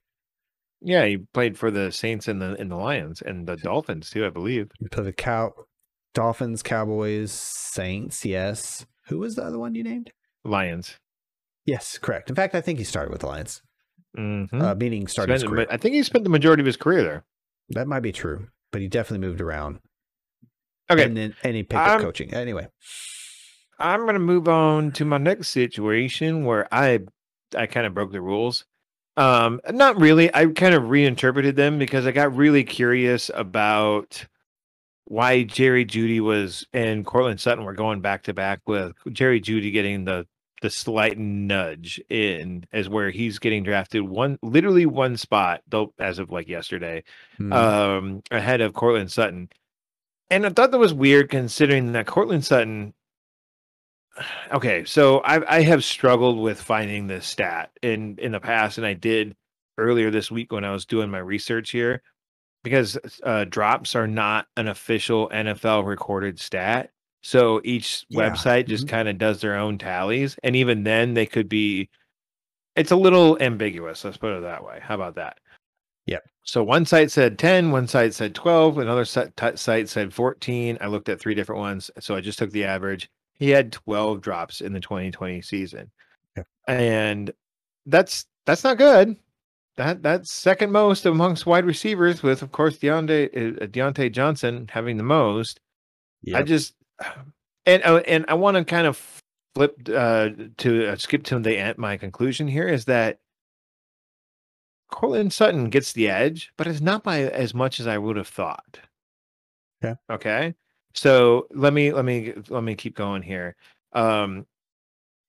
Yeah, 0.81 1.05
he 1.05 1.17
played 1.17 1.57
for 1.57 1.69
the 1.71 1.91
Saints 1.91 2.27
and 2.27 2.41
the 2.41 2.55
and 2.59 2.71
the 2.71 2.75
Lions 2.75 3.21
and 3.21 3.47
the 3.47 3.57
Dolphins 3.57 4.09
too, 4.09 4.25
I 4.25 4.29
believe. 4.29 4.71
You 4.79 4.89
play 4.89 5.03
the 5.03 5.13
cow, 5.13 5.53
Dolphins, 6.13 6.63
Cowboys, 6.63 7.31
Saints. 7.31 8.25
Yes. 8.25 8.85
Who 9.07 9.19
was 9.19 9.35
the 9.35 9.43
other 9.43 9.59
one 9.59 9.75
you 9.75 9.83
named? 9.83 10.11
Lions. 10.43 10.97
Yes, 11.65 11.97
correct. 11.97 12.29
In 12.29 12.35
fact, 12.35 12.55
I 12.55 12.61
think 12.61 12.79
he 12.79 12.85
started 12.85 13.11
with 13.11 13.21
the 13.21 13.27
Lions. 13.27 13.61
Mm-hmm. 14.17 14.61
Uh, 14.61 14.75
meaning 14.75 15.07
started 15.07 15.33
his 15.33 15.41
Spent- 15.41 15.53
career. 15.53 15.67
I 15.69 15.77
think 15.77 15.95
he 15.95 16.03
spent 16.03 16.23
the 16.23 16.29
majority 16.29 16.61
of 16.61 16.65
his 16.65 16.77
career 16.77 17.03
there. 17.03 17.23
That 17.69 17.87
might 17.87 17.99
be 18.01 18.11
true, 18.11 18.47
but 18.71 18.81
he 18.81 18.87
definitely 18.87 19.27
moved 19.27 19.41
around. 19.41 19.79
Okay, 20.89 21.03
And 21.03 21.15
then 21.15 21.35
and 21.43 21.55
he 21.55 21.63
picked 21.63 21.73
up 21.79 21.87
I'm- 21.87 22.01
coaching. 22.01 22.33
Anyway, 22.33 22.67
I'm 23.77 24.05
gonna 24.05 24.19
move 24.19 24.47
on 24.47 24.91
to 24.93 25.05
my 25.05 25.17
next 25.19 25.49
situation 25.49 26.43
where 26.45 26.67
I 26.73 26.99
I 27.55 27.67
kind 27.67 27.85
of 27.85 27.93
broke 27.93 28.11
the 28.11 28.21
rules. 28.21 28.65
Um, 29.17 29.59
not 29.71 29.99
really. 29.99 30.33
I 30.33 30.45
kind 30.47 30.73
of 30.73 30.89
reinterpreted 30.89 31.55
them 31.55 31.77
because 31.77 32.07
I 32.07 32.11
got 32.11 32.35
really 32.35 32.63
curious 32.63 33.29
about 33.33 34.25
why 35.05 35.43
Jerry 35.43 35.85
Jeudy 35.85 36.21
was 36.21 36.65
and 36.73 37.05
Courtland 37.05 37.39
Sutton 37.41 37.65
were 37.65 37.73
going 37.73 37.99
back 38.01 38.23
to 38.23 38.33
back 38.33 38.61
with 38.65 38.93
Jerry 39.11 39.41
Jeudy 39.41 39.71
getting 39.73 40.05
the 40.05 40.25
the 40.61 40.69
slight 40.69 41.17
nudge 41.17 42.01
in 42.09 42.65
as 42.71 42.89
where 42.89 43.09
he's 43.09 43.39
getting 43.39 43.63
drafted 43.63 44.01
one 44.01 44.37
literally 44.41 44.85
one 44.85 45.17
spot 45.17 45.61
though 45.67 45.93
as 45.99 46.19
of 46.19 46.31
like 46.31 46.47
yesterday 46.47 47.03
hmm, 47.37 47.51
um, 47.53 48.23
ahead 48.31 48.61
of 48.61 48.73
Courtland 48.73 49.11
Sutton. 49.11 49.49
And 50.29 50.45
I 50.45 50.49
thought 50.49 50.71
that 50.71 50.77
was 50.77 50.93
weird 50.93 51.29
considering 51.29 51.91
that 51.93 52.07
Courtland 52.07 52.45
Sutton. 52.45 52.93
Okay, 54.51 54.83
so 54.83 55.19
I, 55.19 55.57
I 55.57 55.61
have 55.61 55.81
struggled 55.81 56.39
with 56.39 56.61
finding 56.61 57.07
this 57.07 57.25
stat 57.25 57.71
in 57.81 58.17
in 58.17 58.33
the 58.33 58.41
past, 58.41 58.77
and 58.77 58.85
I 58.85 58.93
did 58.93 59.33
earlier 59.77 60.11
this 60.11 60.29
week 60.29 60.51
when 60.51 60.65
I 60.65 60.71
was 60.71 60.85
doing 60.85 61.09
my 61.09 61.19
research 61.19 61.71
here, 61.71 62.01
because 62.63 62.97
uh, 63.23 63.45
drops 63.45 63.95
are 63.95 64.07
not 64.07 64.47
an 64.57 64.67
official 64.67 65.29
NFL 65.29 65.85
recorded 65.85 66.37
stat. 66.37 66.91
So 67.21 67.61
each 67.63 68.05
Yeah, 68.09 68.29
website 68.29 68.67
just 68.67 68.85
mhm. 68.85 68.89
kind 68.89 69.09
of 69.09 69.17
does 69.17 69.41
their 69.41 69.57
own 69.57 69.77
tallies, 69.77 70.37
and 70.43 70.55
even 70.55 70.83
then 70.83 71.13
they 71.13 71.25
could 71.25 71.49
be. 71.49 71.89
It's 72.75 72.91
a 72.91 72.95
little 72.95 73.37
ambiguous. 73.41 74.03
Let's 74.05 74.17
put 74.17 74.37
it 74.37 74.41
that 74.41 74.63
way. 74.63 74.79
How 74.81 74.95
about 74.95 75.15
that? 75.15 75.37
Yep. 76.05 76.23
So 76.43 76.63
one 76.63 76.85
site 76.85 77.11
said 77.11 77.37
10, 77.37 77.71
one 77.71 77.87
site 77.87 78.13
said 78.13 78.33
12, 78.33 78.77
another 78.77 79.05
site, 79.05 79.89
said 79.89 80.13
14. 80.13 80.77
I 80.79 80.87
looked 80.87 81.09
at 81.09 81.19
three 81.19 81.35
different 81.35 81.59
ones. 81.59 81.91
So 81.99 82.15
I 82.15 82.21
just 82.21 82.39
took 82.39 82.51
the 82.51 82.63
average. 82.63 83.09
He 83.33 83.49
had 83.49 83.71
12 83.71 84.21
drops 84.21 84.61
in 84.61 84.73
the 84.73 84.79
2020 84.79 85.41
season. 85.41 85.91
Yeah. 86.35 86.43
And 86.67 87.31
that's 87.85 88.25
that's 88.45 88.63
not 88.63 88.77
good. 88.77 89.17
That 89.77 90.01
that's 90.01 90.31
second 90.31 90.71
most 90.71 91.05
amongst 91.05 91.45
wide 91.45 91.65
receivers 91.65 92.23
with 92.23 92.41
of 92.41 92.51
course 92.51 92.77
Diontae 92.77 93.61
uh, 93.61 93.67
Diontae 93.67 94.11
Johnson 94.11 94.67
having 94.71 94.97
the 94.97 95.03
most. 95.03 95.59
I 96.33 96.43
just 96.43 96.73
and 97.65 97.83
uh, 97.83 98.01
and 98.07 98.25
I 98.27 98.33
want 98.33 98.57
to 98.57 98.65
kind 98.65 98.87
of 98.87 99.21
flip 99.55 99.75
uh, 99.93 100.29
to 100.57 100.87
uh, 100.87 100.95
skip 100.95 101.23
to 101.23 101.39
the 101.39 101.57
end. 101.57 101.77
My 101.77 101.97
conclusion 101.97 102.47
here 102.47 102.67
is 102.67 102.85
that 102.85 103.19
Courtland 104.89 105.33
Sutton 105.33 105.69
gets 105.69 105.93
the 105.93 106.09
edge, 106.09 106.51
but 106.57 106.67
it's 106.67 106.81
not 106.81 107.03
by 107.03 107.21
as 107.21 107.53
much 107.53 107.79
as 107.79 107.87
I 107.87 107.97
would 107.97 108.17
have 108.17 108.27
thought. 108.27 108.79
Okay. 109.83 109.95
Okay. 110.09 110.55
So 110.93 111.47
let 111.51 111.73
me 111.73 111.93
let 111.93 112.05
me 112.05 112.33
let 112.49 112.63
me 112.63 112.75
keep 112.75 112.95
going 112.95 113.21
here. 113.21 113.55
Um, 113.93 114.45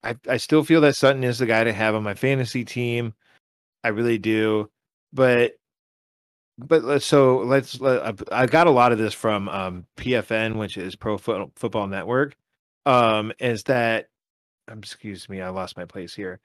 I 0.03 0.17
I 0.29 0.37
still 0.39 0.65
feel 0.65 0.81
that 0.83 0.97
Sutton 0.97 1.25
is 1.25 1.39
the 1.39 1.47
guy 1.47 1.65
to 1.65 1.73
have 1.73 1.95
on 1.95 2.03
my 2.03 2.15
fantasy 2.15 2.65
team. 2.65 3.15
I 3.85 3.89
really 3.89 4.19
do, 4.19 4.71
but 5.13 5.53
but 6.67 7.03
so 7.03 7.39
let's 7.39 7.81
let, 7.81 8.21
I 8.33 8.47
got 8.47 8.67
a 8.67 8.71
lot 8.71 8.93
of 8.93 8.99
this 8.99 9.15
from 9.15 9.49
um, 9.49 9.87
PFN, 9.97 10.57
which 10.57 10.77
is 10.77 10.97
Pro 10.97 11.19
Foot, 11.19 11.51
Football 11.57 11.87
Network. 11.87 12.37
Um, 12.87 13.33
is 13.39 13.65
that 13.65 14.09
um, 14.69 14.79
excuse 14.79 15.29
me, 15.29 15.41
I 15.41 15.51
lost 15.51 15.77
my 15.77 15.85
place 15.85 16.15
here. 16.15 16.41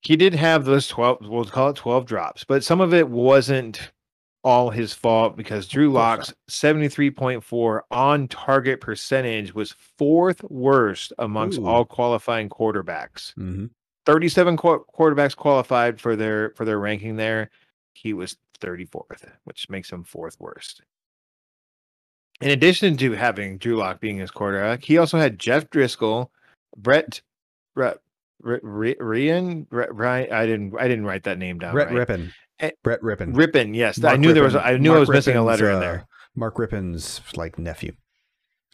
He 0.00 0.16
did 0.16 0.34
have 0.34 0.64
those 0.64 0.88
twelve, 0.88 1.18
we'll 1.22 1.44
call 1.44 1.70
it 1.70 1.76
twelve 1.76 2.06
drops, 2.06 2.44
but 2.44 2.64
some 2.64 2.80
of 2.80 2.92
it 2.94 3.08
wasn't 3.08 3.92
all 4.44 4.70
his 4.70 4.92
fault 4.92 5.36
because 5.36 5.68
Drew 5.68 5.90
Lock's 5.90 6.34
73.4 6.50 7.80
on 7.90 8.26
target 8.28 8.80
percentage 8.80 9.54
was 9.54 9.72
fourth 9.96 10.42
worst 10.50 11.12
amongst 11.18 11.60
Ooh. 11.60 11.66
all 11.66 11.84
qualifying 11.84 12.48
quarterbacks. 12.48 13.34
Mm-hmm. 13.34 13.66
37 14.04 14.56
qu- 14.56 14.84
quarterbacks 14.92 15.36
qualified 15.36 16.00
for 16.00 16.16
their 16.16 16.50
for 16.50 16.64
their 16.64 16.78
ranking 16.78 17.16
there. 17.16 17.50
He 17.92 18.12
was 18.12 18.36
34th, 18.62 19.30
which 19.44 19.68
makes 19.68 19.90
him 19.90 20.04
fourth 20.04 20.36
worst. 20.38 20.82
In 22.40 22.50
addition 22.50 22.96
to 22.96 23.12
having 23.12 23.58
Drew 23.58 23.76
Lock 23.76 24.00
being 24.00 24.18
his 24.18 24.30
quarterback, 24.30 24.84
he 24.84 24.98
also 24.98 25.18
had 25.18 25.38
Jeff 25.38 25.70
Driskel, 25.70 26.28
Brett, 26.76 27.20
Brett 27.74 27.98
Ryan. 28.42 29.66
I 29.70 30.46
didn't. 30.46 30.74
I 30.78 30.88
didn't 30.88 31.04
write 31.04 31.24
that 31.24 31.38
name 31.38 31.58
down. 31.58 31.72
Brett 31.72 31.92
right. 31.92 32.08
Rypien. 32.08 32.32
Eh, 32.58 32.70
Brett 32.82 33.00
Rypien. 33.02 33.34
Rypien. 33.34 33.76
Yes, 33.76 33.98
Mark 33.98 34.14
I 34.14 34.16
knew 34.16 34.30
Rypien. 34.30 34.34
there 34.34 34.42
was. 34.42 34.56
I 34.56 34.76
knew 34.76 34.90
Mark 34.90 34.96
I 34.96 35.00
was 35.00 35.08
missing 35.10 35.36
a 35.36 35.44
letter 35.44 35.70
uh, 35.70 35.74
in 35.74 35.80
there. 35.80 36.06
Mark 36.34 36.56
Rypien's 36.56 37.20
like 37.36 37.58
nephew. 37.58 37.92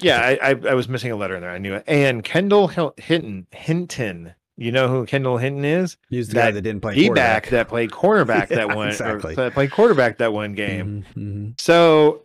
Yeah, 0.01 0.21
I, 0.21 0.51
I, 0.51 0.55
I 0.71 0.75
was 0.75 0.89
missing 0.89 1.11
a 1.11 1.17
letter 1.17 1.35
in 1.35 1.43
there. 1.43 1.51
I 1.51 1.59
knew 1.59 1.75
it. 1.75 1.85
And 1.87 2.23
Kendall 2.23 2.69
Hinton 2.69 3.49
Hinton 3.51 4.35
you 4.59 4.73
know 4.73 4.89
who 4.89 5.07
Kendall 5.07 5.39
Hinton 5.39 5.65
is? 5.65 5.97
He's 6.11 6.29
the 6.29 6.35
that 6.35 6.47
guy 6.47 6.51
that 6.51 6.63
didn't 6.63 6.83
play 6.83 6.95
D 6.97 7.11
back 7.11 7.49
that 7.51 7.69
played 7.69 7.91
cornerback 7.91 8.51
yeah, 8.51 8.57
that 8.57 8.77
one 8.77 8.89
exactly. 8.89 9.37
that 9.37 9.55
played 9.55 9.71
quarterback 9.71 10.19
that 10.19 10.33
one 10.33 10.53
game. 10.53 11.05
Mm-hmm, 11.15 11.21
mm-hmm. 11.21 11.51
So 11.59 12.25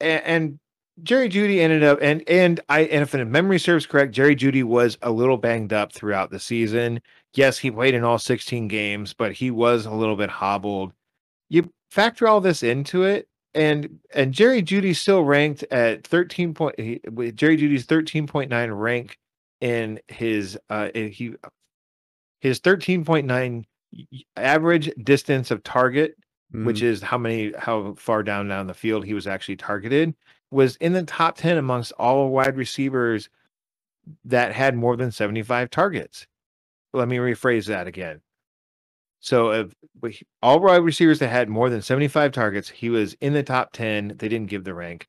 and, 0.00 0.24
and, 0.24 0.58
Jerry 1.02 1.30
Jeudy 1.30 1.60
ended 1.60 1.82
up 1.82 1.98
and 2.02 2.22
and 2.28 2.60
I 2.68 2.80
and 2.80 3.02
if 3.02 3.14
memory 3.14 3.58
serves 3.58 3.86
correct, 3.86 4.12
Jerry 4.12 4.36
Jeudy 4.36 4.62
was 4.62 4.98
a 5.00 5.10
little 5.10 5.38
banged 5.38 5.72
up 5.72 5.92
throughout 5.92 6.30
the 6.30 6.38
season. 6.38 7.00
Yes, 7.34 7.58
he 7.58 7.70
played 7.70 7.94
in 7.94 8.04
all 8.04 8.18
16 8.18 8.68
games, 8.68 9.14
but 9.14 9.32
he 9.32 9.50
was 9.50 9.86
a 9.86 9.90
little 9.90 10.16
bit 10.16 10.28
hobbled. 10.28 10.92
You 11.48 11.72
factor 11.90 12.28
all 12.28 12.42
this 12.42 12.62
into 12.62 13.04
it, 13.04 13.26
and 13.54 13.98
and 14.14 14.32
Jerry 14.34 14.62
Jeudy 14.62 14.94
still 14.94 15.24
ranked 15.24 15.64
at 15.70 16.06
13 16.06 16.52
point. 16.52 16.78
He, 16.78 17.00
Jerry 17.32 17.56
Jeudy's 17.56 17.86
13.9 17.86 18.78
rank 18.78 19.18
in 19.62 19.98
his 20.08 20.58
uh 20.68 20.88
he 20.94 21.34
his 22.40 22.60
13.9 22.60 23.64
average 24.36 24.90
distance 25.02 25.50
of 25.50 25.62
target 25.62 26.16
mm. 26.52 26.66
which 26.66 26.82
is 26.82 27.00
how 27.00 27.16
many 27.16 27.52
how 27.56 27.94
far 27.94 28.22
down 28.22 28.48
down 28.48 28.66
the 28.66 28.74
field 28.74 29.04
he 29.04 29.14
was 29.14 29.26
actually 29.26 29.56
targeted 29.56 30.14
was 30.50 30.76
in 30.76 30.92
the 30.92 31.04
top 31.04 31.36
10 31.38 31.56
amongst 31.56 31.92
all 31.92 32.28
wide 32.28 32.56
receivers 32.56 33.30
that 34.24 34.52
had 34.52 34.74
more 34.74 34.96
than 34.96 35.10
75 35.10 35.70
targets. 35.70 36.26
Let 36.92 37.08
me 37.08 37.16
rephrase 37.16 37.66
that 37.68 37.86
again. 37.86 38.20
So 39.20 39.52
if 39.52 40.22
all 40.42 40.60
wide 40.60 40.82
receivers 40.82 41.20
that 41.20 41.28
had 41.28 41.48
more 41.48 41.70
than 41.70 41.80
75 41.80 42.32
targets 42.32 42.68
he 42.68 42.90
was 42.90 43.14
in 43.20 43.32
the 43.32 43.44
top 43.44 43.72
10 43.72 44.16
they 44.18 44.28
didn't 44.28 44.50
give 44.50 44.64
the 44.64 44.74
rank 44.74 45.06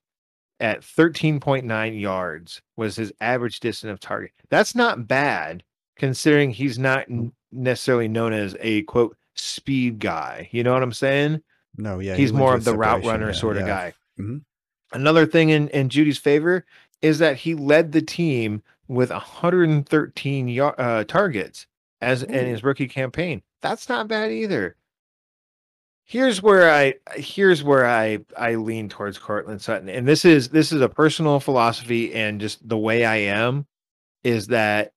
at 0.63 0.79
13.9 0.81 2.01
yards 2.01 2.61
was 2.77 2.95
his 2.95 3.11
average 3.19 3.59
distance 3.59 3.91
of 3.91 3.99
target. 3.99 4.31
That's 4.49 4.73
not 4.73 5.07
bad 5.07 5.61
considering 5.97 6.51
he's 6.51 6.79
not 6.79 7.05
necessarily 7.51 8.07
known 8.07 8.31
as 8.31 8.55
a 8.61 8.83
quote 8.83 9.17
speed 9.35 9.99
guy. 9.99 10.47
You 10.51 10.63
know 10.63 10.73
what 10.73 10.81
I'm 10.81 10.93
saying? 10.93 11.43
No, 11.75 11.99
yeah. 11.99 12.15
He's 12.15 12.29
he 12.29 12.35
more 12.35 12.55
of 12.55 12.63
the 12.63 12.77
route 12.77 13.03
runner 13.03 13.27
yeah, 13.27 13.33
sort 13.33 13.57
of 13.57 13.67
yeah. 13.67 13.67
guy. 13.67 13.93
Mm-hmm. 14.17 14.37
Another 14.93 15.25
thing 15.25 15.49
in, 15.49 15.67
in 15.69 15.89
Jeudy's 15.89 16.17
favor 16.17 16.65
is 17.01 17.19
that 17.19 17.35
he 17.35 17.55
led 17.55 17.91
the 17.91 18.01
team 18.01 18.63
with 18.87 19.09
113 19.09 20.45
y- 20.47 20.59
uh, 20.59 21.03
targets 21.03 21.67
as 21.99 22.23
Ooh. 22.23 22.27
in 22.27 22.47
his 22.47 22.63
rookie 22.63 22.87
campaign. 22.87 23.41
That's 23.61 23.89
not 23.89 24.07
bad 24.07 24.31
either 24.31 24.77
here's 26.05 26.41
where 26.41 26.71
I 26.71 26.95
here's 27.15 27.63
where 27.63 27.87
I 27.87 28.19
I 28.37 28.55
lean 28.55 28.89
towards 28.89 29.17
Courtland 29.17 29.61
Sutton, 29.61 29.89
and 29.89 30.07
this 30.07 30.25
is 30.25 30.49
this 30.49 30.71
is 30.71 30.81
a 30.81 30.89
personal 30.89 31.39
philosophy 31.39 32.13
and 32.13 32.39
just 32.39 32.67
the 32.67 32.77
way 32.77 33.05
I 33.05 33.15
am 33.15 33.65
is 34.23 34.47
that 34.47 34.93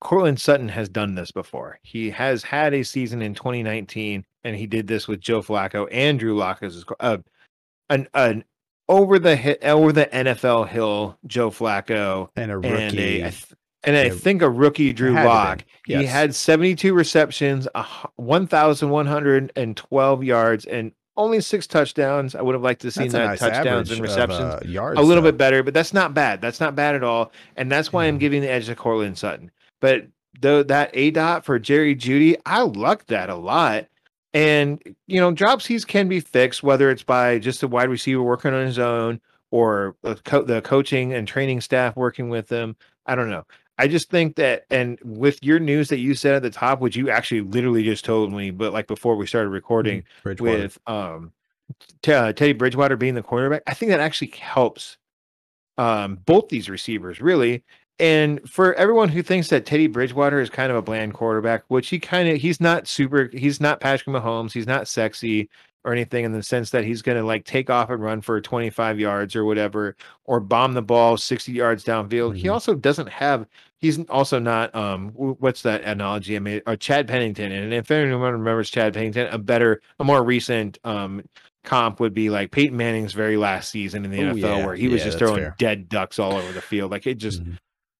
Courtland 0.00 0.40
Sutton 0.40 0.68
has 0.68 0.88
done 0.88 1.14
this 1.14 1.30
before. 1.30 1.78
He 1.82 2.10
has 2.10 2.42
had 2.42 2.74
a 2.74 2.82
season 2.82 3.22
in 3.22 3.34
2019, 3.34 4.24
and 4.44 4.56
he 4.56 4.66
did 4.66 4.86
this 4.86 5.08
with 5.08 5.20
Joe 5.20 5.42
Flacco 5.42 5.88
and 5.90 6.18
Drew 6.18 6.36
Lock 6.36 6.62
as 6.62 6.84
uh, 7.00 7.18
an 7.88 8.08
an 8.14 8.44
over 8.88 9.18
the 9.18 9.58
over 9.66 9.92
the 9.92 10.06
NFL 10.06 10.68
hill 10.68 11.18
Joe 11.26 11.50
Flacco 11.50 12.28
and 12.36 12.50
a 12.50 12.58
rookie 12.58 13.22
and 13.22 13.34
a, 13.34 13.34
and 13.86 13.96
I 13.96 14.10
think 14.10 14.42
a 14.42 14.50
rookie 14.50 14.92
Drew 14.92 15.12
Lock. 15.12 15.64
Yes. 15.86 16.00
He 16.00 16.06
had 16.06 16.34
72 16.34 16.92
receptions, 16.92 17.68
1,112 18.16 20.24
yards, 20.24 20.64
and 20.66 20.92
only 21.16 21.40
six 21.40 21.66
touchdowns. 21.66 22.34
I 22.34 22.42
would 22.42 22.54
have 22.54 22.62
liked 22.62 22.82
to 22.82 22.90
see 22.90 23.08
that 23.08 23.24
nice 23.24 23.38
touchdowns 23.38 23.90
and 23.90 24.00
receptions 24.00 24.40
of, 24.40 24.62
uh, 24.62 24.66
yards, 24.66 24.98
a 24.98 25.02
little 25.02 25.22
though. 25.22 25.30
bit 25.30 25.38
better, 25.38 25.62
but 25.62 25.72
that's 25.72 25.94
not 25.94 26.12
bad. 26.12 26.40
That's 26.40 26.60
not 26.60 26.74
bad 26.74 26.94
at 26.94 27.04
all. 27.04 27.32
And 27.56 27.72
that's 27.72 27.92
why 27.92 28.06
I'm 28.06 28.18
giving 28.18 28.42
the 28.42 28.50
edge 28.50 28.66
to 28.66 28.74
Courtland 28.74 29.16
Sutton. 29.16 29.50
But 29.80 30.06
though 30.40 30.62
that 30.64 30.90
A 30.92 31.10
dot 31.12 31.44
for 31.44 31.58
Jerry 31.58 31.94
Jeudy, 31.94 32.36
I 32.44 32.62
lucked 32.62 33.08
that 33.08 33.30
a 33.30 33.36
lot. 33.36 33.86
And 34.34 34.82
you 35.06 35.20
know, 35.20 35.32
dropsies 35.32 35.86
can 35.86 36.08
be 36.08 36.20
fixed, 36.20 36.62
whether 36.62 36.90
it's 36.90 37.02
by 37.02 37.38
just 37.38 37.62
a 37.62 37.68
wide 37.68 37.88
receiver 37.88 38.22
working 38.22 38.52
on 38.52 38.66
his 38.66 38.78
own 38.78 39.20
or 39.50 39.96
co- 40.24 40.42
the 40.42 40.60
coaching 40.60 41.14
and 41.14 41.26
training 41.26 41.62
staff 41.62 41.96
working 41.96 42.28
with 42.28 42.48
them. 42.48 42.76
I 43.06 43.14
don't 43.14 43.30
know. 43.30 43.44
I 43.78 43.88
just 43.88 44.10
think 44.10 44.36
that, 44.36 44.64
and 44.70 44.98
with 45.04 45.42
your 45.42 45.58
news 45.58 45.88
that 45.88 45.98
you 45.98 46.14
said 46.14 46.34
at 46.34 46.42
the 46.42 46.50
top, 46.50 46.80
which 46.80 46.96
you 46.96 47.10
actually 47.10 47.42
literally 47.42 47.82
just 47.82 48.04
told 48.04 48.32
me, 48.32 48.50
but 48.50 48.72
like 48.72 48.86
before 48.86 49.16
we 49.16 49.26
started 49.26 49.50
recording 49.50 50.04
mm-hmm. 50.24 50.42
with 50.42 50.78
um, 50.86 51.32
t- 52.02 52.12
uh, 52.12 52.32
Teddy 52.32 52.52
Bridgewater 52.52 52.96
being 52.96 53.14
the 53.14 53.22
quarterback, 53.22 53.62
I 53.66 53.74
think 53.74 53.90
that 53.90 54.00
actually 54.00 54.32
helps 54.38 54.96
um, 55.76 56.18
both 56.24 56.48
these 56.48 56.70
receivers 56.70 57.20
really. 57.20 57.64
And 57.98 58.48
for 58.48 58.74
everyone 58.74 59.08
who 59.08 59.22
thinks 59.22 59.48
that 59.48 59.64
Teddy 59.64 59.86
Bridgewater 59.86 60.40
is 60.40 60.50
kind 60.50 60.70
of 60.70 60.76
a 60.76 60.82
bland 60.82 61.14
quarterback, 61.14 61.64
which 61.68 61.88
he 61.88 61.98
kind 61.98 62.28
of 62.28 62.36
he's 62.38 62.60
not 62.60 62.86
super, 62.86 63.30
he's 63.32 63.60
not 63.60 63.80
Patrick 63.80 64.14
Mahomes, 64.14 64.52
he's 64.52 64.66
not 64.66 64.88
sexy, 64.88 65.48
or 65.86 65.92
anything 65.92 66.24
in 66.24 66.32
the 66.32 66.42
sense 66.42 66.70
that 66.70 66.84
he's 66.84 67.00
going 67.00 67.16
to 67.16 67.24
like 67.24 67.44
take 67.44 67.70
off 67.70 67.90
and 67.90 68.02
run 68.02 68.20
for 68.20 68.40
25 68.40 68.98
yards 68.98 69.36
or 69.36 69.44
whatever, 69.44 69.96
or 70.24 70.40
bomb 70.40 70.74
the 70.74 70.82
ball 70.82 71.16
60 71.16 71.52
yards 71.52 71.84
downfield. 71.84 72.30
Mm-hmm. 72.30 72.38
He 72.38 72.48
also 72.48 72.74
doesn't 72.74 73.08
have, 73.08 73.46
he's 73.78 74.04
also 74.08 74.40
not, 74.40 74.74
um, 74.74 75.10
what's 75.10 75.62
that 75.62 75.82
analogy 75.84 76.34
I 76.34 76.40
made? 76.40 76.62
Or 76.66 76.72
uh, 76.72 76.76
Chad 76.76 77.06
Pennington. 77.06 77.52
And 77.52 77.72
if 77.72 77.88
anyone 77.92 78.32
remembers 78.32 78.68
Chad 78.68 78.94
Pennington, 78.94 79.28
a 79.28 79.38
better, 79.38 79.80
a 80.00 80.04
more 80.04 80.24
recent, 80.24 80.76
um, 80.82 81.22
comp 81.62 82.00
would 82.00 82.14
be 82.14 82.30
like 82.30 82.50
Peyton 82.50 82.76
Manning's 82.76 83.12
very 83.12 83.36
last 83.36 83.70
season 83.70 84.04
in 84.04 84.10
the 84.10 84.20
Ooh, 84.20 84.32
NFL, 84.34 84.40
yeah. 84.40 84.66
where 84.66 84.74
he 84.74 84.88
was 84.88 85.00
yeah, 85.00 85.06
just 85.06 85.18
throwing 85.18 85.36
fair. 85.36 85.54
dead 85.56 85.88
ducks 85.88 86.18
all 86.18 86.34
over 86.34 86.52
the 86.52 86.60
field. 86.60 86.90
Like 86.90 87.06
it 87.06 87.14
just, 87.14 87.42
mm-hmm. 87.42 87.54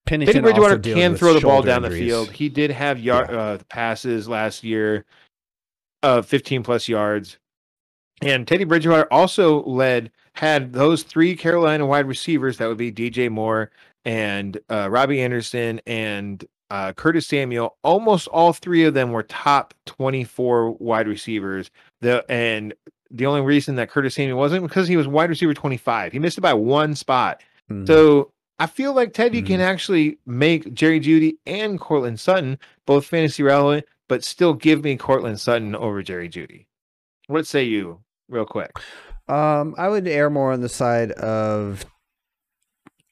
Pennington 0.05 0.41
Bridgewater 0.41 0.77
can 0.79 1.15
throw 1.15 1.33
the 1.33 1.41
ball 1.41 1.61
down 1.61 1.85
injuries. 1.85 2.01
the 2.01 2.07
field. 2.07 2.31
He 2.31 2.49
did 2.49 2.71
have 2.71 2.99
yard 2.99 3.29
yeah. 3.29 3.37
uh, 3.37 3.57
passes 3.69 4.27
last 4.27 4.65
year, 4.65 5.05
uh, 6.03 6.21
15 6.21 6.63
plus 6.63 6.89
yards. 6.89 7.37
And 8.21 8.47
Teddy 8.47 8.63
Bridgewater 8.63 9.11
also 9.11 9.63
led, 9.63 10.11
had 10.33 10.73
those 10.73 11.03
three 11.03 11.35
Carolina 11.35 11.85
wide 11.85 12.07
receivers 12.07 12.57
that 12.57 12.67
would 12.67 12.77
be 12.77 12.91
DJ 12.91 13.29
Moore 13.29 13.71
and 14.05 14.57
uh, 14.69 14.89
Robbie 14.89 15.21
Anderson 15.21 15.81
and 15.85 16.43
uh, 16.71 16.93
Curtis 16.93 17.27
Samuel. 17.27 17.77
Almost 17.83 18.27
all 18.29 18.53
three 18.53 18.83
of 18.83 18.93
them 18.93 19.11
were 19.11 19.23
top 19.23 19.73
24 19.85 20.71
wide 20.71 21.07
receivers. 21.07 21.69
The 22.01 22.25
and 22.29 22.73
the 23.11 23.25
only 23.25 23.41
reason 23.41 23.75
that 23.75 23.89
Curtis 23.89 24.15
Samuel 24.15 24.37
wasn't 24.37 24.63
because 24.63 24.87
he 24.87 24.97
was 24.97 25.07
wide 25.07 25.29
receiver 25.29 25.53
25. 25.53 26.11
He 26.11 26.19
missed 26.19 26.37
it 26.37 26.41
by 26.41 26.53
one 26.53 26.95
spot. 26.95 27.41
Mm-hmm. 27.69 27.85
So 27.85 28.31
I 28.59 28.65
feel 28.65 28.93
like 28.93 29.13
Teddy 29.13 29.39
mm-hmm. 29.39 29.47
can 29.47 29.61
actually 29.61 30.17
make 30.25 30.73
Jerry 30.73 30.99
Jeudy 30.99 31.37
and 31.45 31.79
Courtland 31.79 32.19
Sutton 32.19 32.57
both 32.85 33.05
fantasy 33.05 33.43
relevant, 33.43 33.85
but 34.07 34.23
still 34.23 34.53
give 34.53 34.83
me 34.83 34.97
Courtland 34.97 35.39
Sutton 35.39 35.75
over 35.75 36.01
Jerry 36.01 36.29
Jeudy. 36.29 36.65
What 37.27 37.45
say 37.45 37.63
you? 37.63 37.99
Real 38.29 38.45
quick? 38.45 38.71
Um, 39.27 39.75
I 39.77 39.89
would 39.89 40.07
err 40.07 40.29
more 40.29 40.51
on 40.51 40.61
the 40.61 40.69
side 40.69 41.11
of 41.11 41.85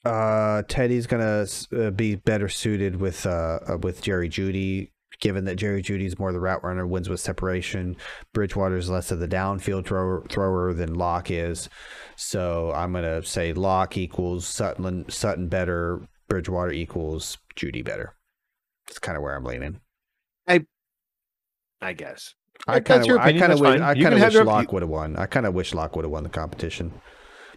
uh, 0.05 0.63
Teddy's 0.67 1.07
gonna 1.07 1.45
uh, 1.75 1.89
be 1.91 2.15
better 2.15 2.47
suited 2.47 2.97
with 2.97 3.25
uh, 3.25 3.59
uh 3.67 3.77
with 3.81 4.01
Jerry 4.01 4.29
Jeudy, 4.29 4.91
given 5.19 5.45
that 5.45 5.55
Jerry 5.55 5.81
Jeudy's 5.81 6.19
more 6.19 6.31
the 6.31 6.39
route 6.39 6.63
runner, 6.63 6.85
wins 6.85 7.09
with 7.09 7.19
separation. 7.19 7.95
Bridgewater's 8.33 8.89
less 8.89 9.11
of 9.11 9.19
the 9.19 9.27
downfield 9.27 9.85
thrower, 9.85 10.25
thrower 10.29 10.73
than 10.73 10.93
Lock 10.93 11.31
is. 11.31 11.69
So 12.15 12.71
I'm 12.73 12.91
going 12.91 13.03
to 13.03 13.27
say 13.27 13.53
Lock 13.53 13.97
equals 13.97 14.45
Sutton, 14.45 15.09
Sutton 15.09 15.47
better, 15.47 16.01
Bridgewater 16.27 16.71
equals 16.71 17.37
Jeudy 17.55 17.83
better. 17.83 18.15
That's 18.87 18.99
kind 18.99 19.17
of 19.17 19.23
where 19.23 19.35
I'm 19.35 19.43
leaning. 19.43 19.81
I, 20.47 20.65
I 21.81 21.93
guess. 21.93 22.35
I 22.67 22.79
kind 22.79 23.09
of, 23.09 23.17
I 23.17 23.31
kind 23.37 23.51
of, 23.53 23.59
wish. 23.59 23.79
I 23.81 23.93
kind 23.93 24.13
of 24.15 24.21
wish 24.21 24.33
your- 24.33 24.43
Lock 24.45 24.71
would 24.73 24.81
have 24.81 24.89
won. 24.89 25.15
I 25.17 25.25
kind 25.27 25.45
of 25.45 25.53
wish 25.53 25.73
Lock 25.73 25.95
would 25.95 26.05
have 26.05 26.11
won 26.11 26.23
the 26.23 26.29
competition. 26.29 26.93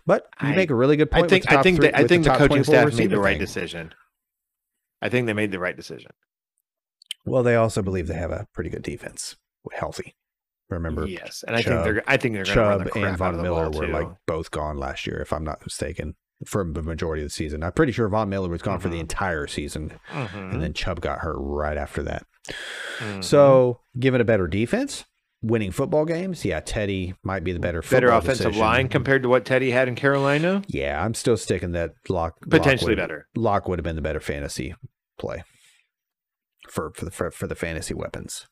But 0.07 0.27
you 0.43 0.49
I- 0.51 0.55
make 0.57 0.71
a 0.71 0.75
really 0.75 0.97
good 0.97 1.11
point. 1.11 1.25
I 1.27 1.29
think 1.29 1.45
the 1.49 1.59
I 1.59 1.63
think 1.63 1.77
three, 1.79 1.89
the, 1.89 1.97
I 1.99 2.07
think 2.07 2.25
the, 2.25 2.31
top 2.31 2.39
coaching 2.39 2.65
staff 2.65 2.95
made 2.95 3.11
the 3.11 3.19
right 3.21 3.33
thing. 3.33 3.41
decision. 3.41 3.95
I 5.01 5.09
think 5.09 5.27
they 5.27 5.33
made 5.33 5.53
the 5.53 5.59
right 5.61 5.77
decision. 5.77 6.11
Well, 7.25 7.43
they 7.43 7.55
also 7.57 7.83
believe 7.83 8.07
they 8.07 8.15
have 8.15 8.31
a 8.31 8.47
pretty 8.55 8.71
good 8.71 8.83
defense, 8.83 9.37
healthy. 9.73 10.15
Remember, 10.71 11.07
yes, 11.07 11.45
and 11.47 11.57
I 11.57 11.63
Chubb- 11.63 11.85
think 11.85 11.85
they're 11.85 12.03
I 12.07 12.17
think 12.19 12.35
they're 12.35 12.45
Chubb 12.45 12.85
the 12.85 12.99
and 13.07 13.17
Von 13.17 13.41
Miller 13.41 13.71
were 13.71 13.87
too. 13.87 13.93
like 13.93 14.09
both 14.27 14.51
gone 14.51 14.77
last 14.77 15.07
year, 15.07 15.19
if 15.21 15.33
I'm 15.33 15.45
not 15.45 15.61
mistaken, 15.65 16.15
for 16.45 16.63
the 16.71 16.83
majority 16.83 17.23
of 17.23 17.29
the 17.29 17.33
season. 17.33 17.63
I'm 17.63 17.73
pretty 17.73 17.93
sure 17.93 18.07
Von 18.09 18.29
Miller 18.29 18.51
was 18.51 18.61
gone 18.61 18.79
for 18.79 18.89
the 18.91 18.99
Mhm. 18.99 19.01
entire 19.03 19.47
season, 19.47 19.99
Mhm, 20.11 20.53
and 20.53 20.63
then 20.63 20.75
Chubb 20.75 21.01
got 21.01 21.21
hurt 21.21 21.37
right 21.39 21.79
after 21.79 22.03
that. 22.03 22.25
Mhm. 22.99 23.23
So, 23.25 23.81
given 23.99 24.21
a 24.21 24.25
better 24.25 24.47
defense, 24.49 25.05
winning 25.43 25.71
football 25.71 26.05
games, 26.05 26.45
yeah, 26.45 26.61
Teddy 26.61 27.15
might 27.23 27.45
be 27.45 27.53
the 27.53 27.61
better 27.61 27.81
better 27.83 28.09
offensive 28.09 28.47
decision. 28.47 28.61
line 28.61 28.89
compared 28.89 29.23
to 29.23 29.29
what 29.29 29.45
Teddy 29.45 29.71
had 29.71 29.87
in 29.89 29.95
Carolina. 29.95 30.63
Yeah, 30.69 31.03
I'm 31.05 31.15
still 31.15 31.37
sticking 31.37 31.73
that 31.73 31.93
Lock 32.09 32.35
Potentially 32.49 32.93
Lock 32.95 32.99
would- 32.99 33.03
better. 33.03 33.27
Lock 33.37 33.69
would 33.69 33.79
have 33.79 33.85
been 33.85 33.97
the 33.97 34.03
better 34.03 34.21
fantasy 34.21 34.75
play 35.19 35.45
for 36.69 36.93
for 36.95 37.05
the 37.05 37.11
for, 37.11 37.31
for 37.31 37.47
the 37.47 37.55
fantasy 37.55 37.95
weapons. 37.95 38.47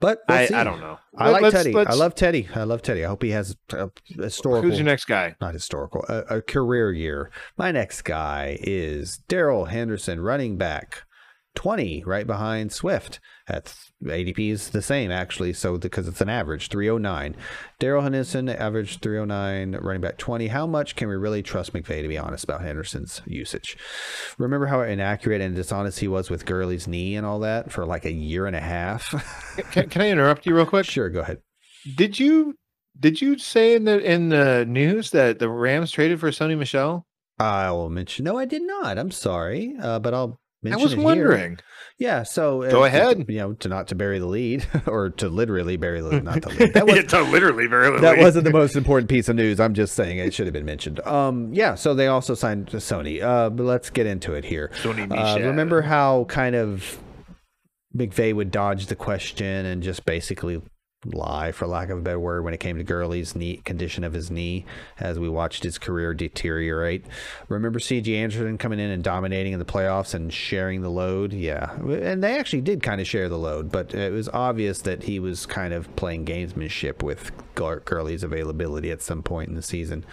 But 0.00 0.20
I. 0.28 0.48
I 0.54 0.62
don't 0.62 0.78
know. 0.80 0.98
I 1.16 1.30
like 1.30 1.42
Let's- 1.42 1.56
Teddy. 1.56 1.70
I 1.74 1.78
let's- 1.78 1.96
love 1.98 2.14
Teddy. 2.14 2.48
I 2.54 2.62
love 2.64 2.82
Teddy. 2.82 3.04
I 3.04 3.08
hope 3.08 3.22
he 3.22 3.30
has 3.30 3.56
a 3.72 3.90
historical. 4.16 4.62
Who's 4.68 4.78
your 4.78 4.86
next 4.86 5.06
guy? 5.06 5.34
not 5.40 5.54
historical, 5.54 6.04
a, 6.08 6.36
a 6.36 6.42
career 6.42 6.92
year. 6.92 7.30
My 7.56 7.72
next 7.72 8.02
guy 8.02 8.58
is 8.60 9.18
Darrell 9.28 9.64
Henderson, 9.66 10.20
running 10.20 10.56
back, 10.56 11.02
20, 11.54 12.04
right 12.04 12.26
behind 12.26 12.72
Swift. 12.72 13.20
At 13.48 13.74
ADP 14.04 14.50
is 14.50 14.70
the 14.70 14.82
same, 14.82 15.10
actually, 15.10 15.52
so 15.54 15.78
because 15.78 16.06
it's 16.06 16.20
an 16.20 16.28
average, 16.28 16.68
309. 16.68 17.34
Darrell 17.78 18.02
Henderson, 18.02 18.48
average 18.48 19.00
309, 19.00 19.80
running 19.82 20.02
back 20.02 20.18
20. 20.18 20.48
How 20.48 20.66
much 20.66 20.96
can 20.96 21.08
we 21.08 21.16
really 21.16 21.42
trust 21.42 21.72
McVay, 21.72 22.02
to 22.02 22.08
be 22.08 22.18
honest, 22.18 22.44
about 22.44 22.60
Henderson's 22.60 23.22
usage? 23.26 23.76
Remember 24.38 24.66
how 24.66 24.82
inaccurate 24.82 25.40
and 25.40 25.56
dishonest 25.56 26.00
he 26.00 26.08
was 26.08 26.30
with 26.30 26.46
Gurley's 26.46 26.86
knee 26.86 27.16
and 27.16 27.26
all 27.26 27.40
that 27.40 27.72
for 27.72 27.86
like 27.86 28.04
a 28.04 28.12
year 28.12 28.46
and 28.46 28.54
a 28.54 28.60
half? 28.60 29.14
Can, 29.72 29.88
can 29.88 30.02
I 30.02 30.10
interrupt 30.10 30.46
you 30.46 30.54
real 30.54 30.66
quick? 30.66 30.86
sure, 30.86 31.08
go 31.08 31.20
ahead. 31.20 31.38
Did 31.96 32.18
you 32.18 32.54
did 33.00 33.20
you 33.20 33.38
say 33.38 33.74
in 33.74 33.84
the 33.84 33.98
in 34.00 34.28
the 34.28 34.64
news 34.66 35.10
that 35.12 35.38
the 35.38 35.48
Rams 35.48 35.90
traded 35.90 36.20
for 36.20 36.30
Sony 36.30 36.58
Michel? 36.58 37.06
I 37.38 37.70
will 37.70 37.90
mention. 37.90 38.24
No, 38.24 38.36
I 38.36 38.44
did 38.44 38.62
not. 38.62 38.98
I'm 38.98 39.12
sorry, 39.12 39.76
uh, 39.80 40.00
but 40.00 40.12
I'll 40.12 40.40
I 40.66 40.76
was 40.76 40.92
it 40.92 40.96
here. 40.96 41.04
wondering. 41.04 41.58
Yeah, 41.98 42.22
so 42.22 42.68
Go 42.70 42.84
uh, 42.84 42.86
ahead. 42.86 43.24
You 43.28 43.38
know, 43.38 43.52
to 43.54 43.68
not 43.68 43.88
to 43.88 43.94
bury 43.94 44.18
the 44.18 44.26
lead 44.26 44.66
or 44.86 45.10
to 45.10 45.28
literally 45.28 45.76
bury 45.76 46.00
the 46.00 46.20
not 46.20 46.42
the 46.42 46.50
lead. 46.50 46.72
That 46.74 46.86
was 46.86 46.96
It's 46.96 47.12
a 47.12 47.22
literally 47.22 47.66
very 47.66 48.00
that 48.00 48.18
wasn't 48.18 48.44
the 48.44 48.52
most 48.52 48.76
important 48.76 49.10
piece 49.10 49.28
of 49.28 49.36
news. 49.36 49.58
I'm 49.58 49.74
just 49.74 49.94
saying 49.94 50.18
it 50.18 50.32
should 50.32 50.46
have 50.46 50.52
been 50.52 50.64
mentioned. 50.64 51.00
Um, 51.00 51.52
yeah. 51.52 51.74
So 51.74 51.94
they 51.94 52.06
also 52.06 52.34
signed 52.34 52.68
to 52.68 52.78
Sony. 52.78 53.22
Uh, 53.22 53.50
but 53.50 53.64
let's 53.64 53.90
get 53.90 54.06
into 54.06 54.34
it 54.34 54.44
here. 54.44 54.70
Sony. 54.82 55.10
Uh, 55.10 55.40
remember 55.44 55.82
how 55.82 56.24
kind 56.24 56.54
of 56.54 56.98
McVay 57.96 58.34
would 58.34 58.50
dodge 58.50 58.86
the 58.86 58.96
question 58.96 59.66
and 59.66 59.82
just 59.82 60.04
basically 60.04 60.60
lie, 61.04 61.52
for 61.52 61.66
lack 61.66 61.90
of 61.90 61.98
a 61.98 62.00
better 62.00 62.18
word, 62.18 62.44
when 62.44 62.54
it 62.54 62.60
came 62.60 62.76
to 62.76 62.84
Gurley's 62.84 63.36
knee 63.36 63.58
condition 63.58 64.02
of 64.02 64.12
his 64.12 64.30
knee 64.30 64.64
as 64.98 65.18
we 65.18 65.28
watched 65.28 65.62
his 65.62 65.78
career 65.78 66.12
deteriorate. 66.12 67.04
Remember 67.48 67.78
C.J. 67.78 68.16
Anderson 68.16 68.58
coming 68.58 68.80
in 68.80 68.90
and 68.90 69.02
dominating 69.02 69.52
in 69.52 69.58
the 69.58 69.64
playoffs 69.64 70.12
and 70.14 70.32
sharing 70.32 70.82
the 70.82 70.90
load? 70.90 71.32
Yeah, 71.32 71.72
and 71.76 72.22
they 72.22 72.36
actually 72.36 72.62
did 72.62 72.82
kind 72.82 73.00
of 73.00 73.06
share 73.06 73.28
the 73.28 73.38
load, 73.38 73.70
but 73.70 73.94
it 73.94 74.12
was 74.12 74.28
obvious 74.30 74.82
that 74.82 75.04
he 75.04 75.20
was 75.20 75.46
kind 75.46 75.72
of 75.72 75.94
playing 75.94 76.24
gamesmanship 76.24 77.02
with 77.02 77.30
Gur- 77.54 77.80
Gurley's 77.80 78.24
availability 78.24 78.90
at 78.90 79.02
some 79.02 79.22
point 79.22 79.48
in 79.48 79.54
the 79.54 79.62
season. 79.62 80.04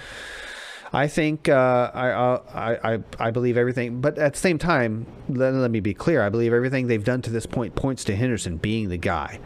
I 0.94 1.08
think 1.08 1.50
uh, 1.50 1.92
I, 1.94 2.10
uh, 2.12 2.42
I 2.54 2.94
I 2.94 3.00
I 3.20 3.32
believe 3.32 3.58
everything, 3.58 4.00
but 4.02 4.18
at 4.18 4.34
the 4.34 4.40
same 4.40 4.58
time, 4.58 5.08
let, 5.28 5.54
let 5.54 5.72
me 5.72 5.80
be 5.82 5.94
clear. 5.94 6.22
I 6.22 6.30
believe 6.30 6.54
everything 6.54 6.88
they've 6.88 7.04
done 7.04 7.22
to 7.24 7.32
this 7.32 7.46
point 7.46 7.76
points 7.76 8.04
to 8.06 8.16
Henderson 8.16 8.58
being 8.58 8.88
the 8.90 8.98
guy. 8.98 9.40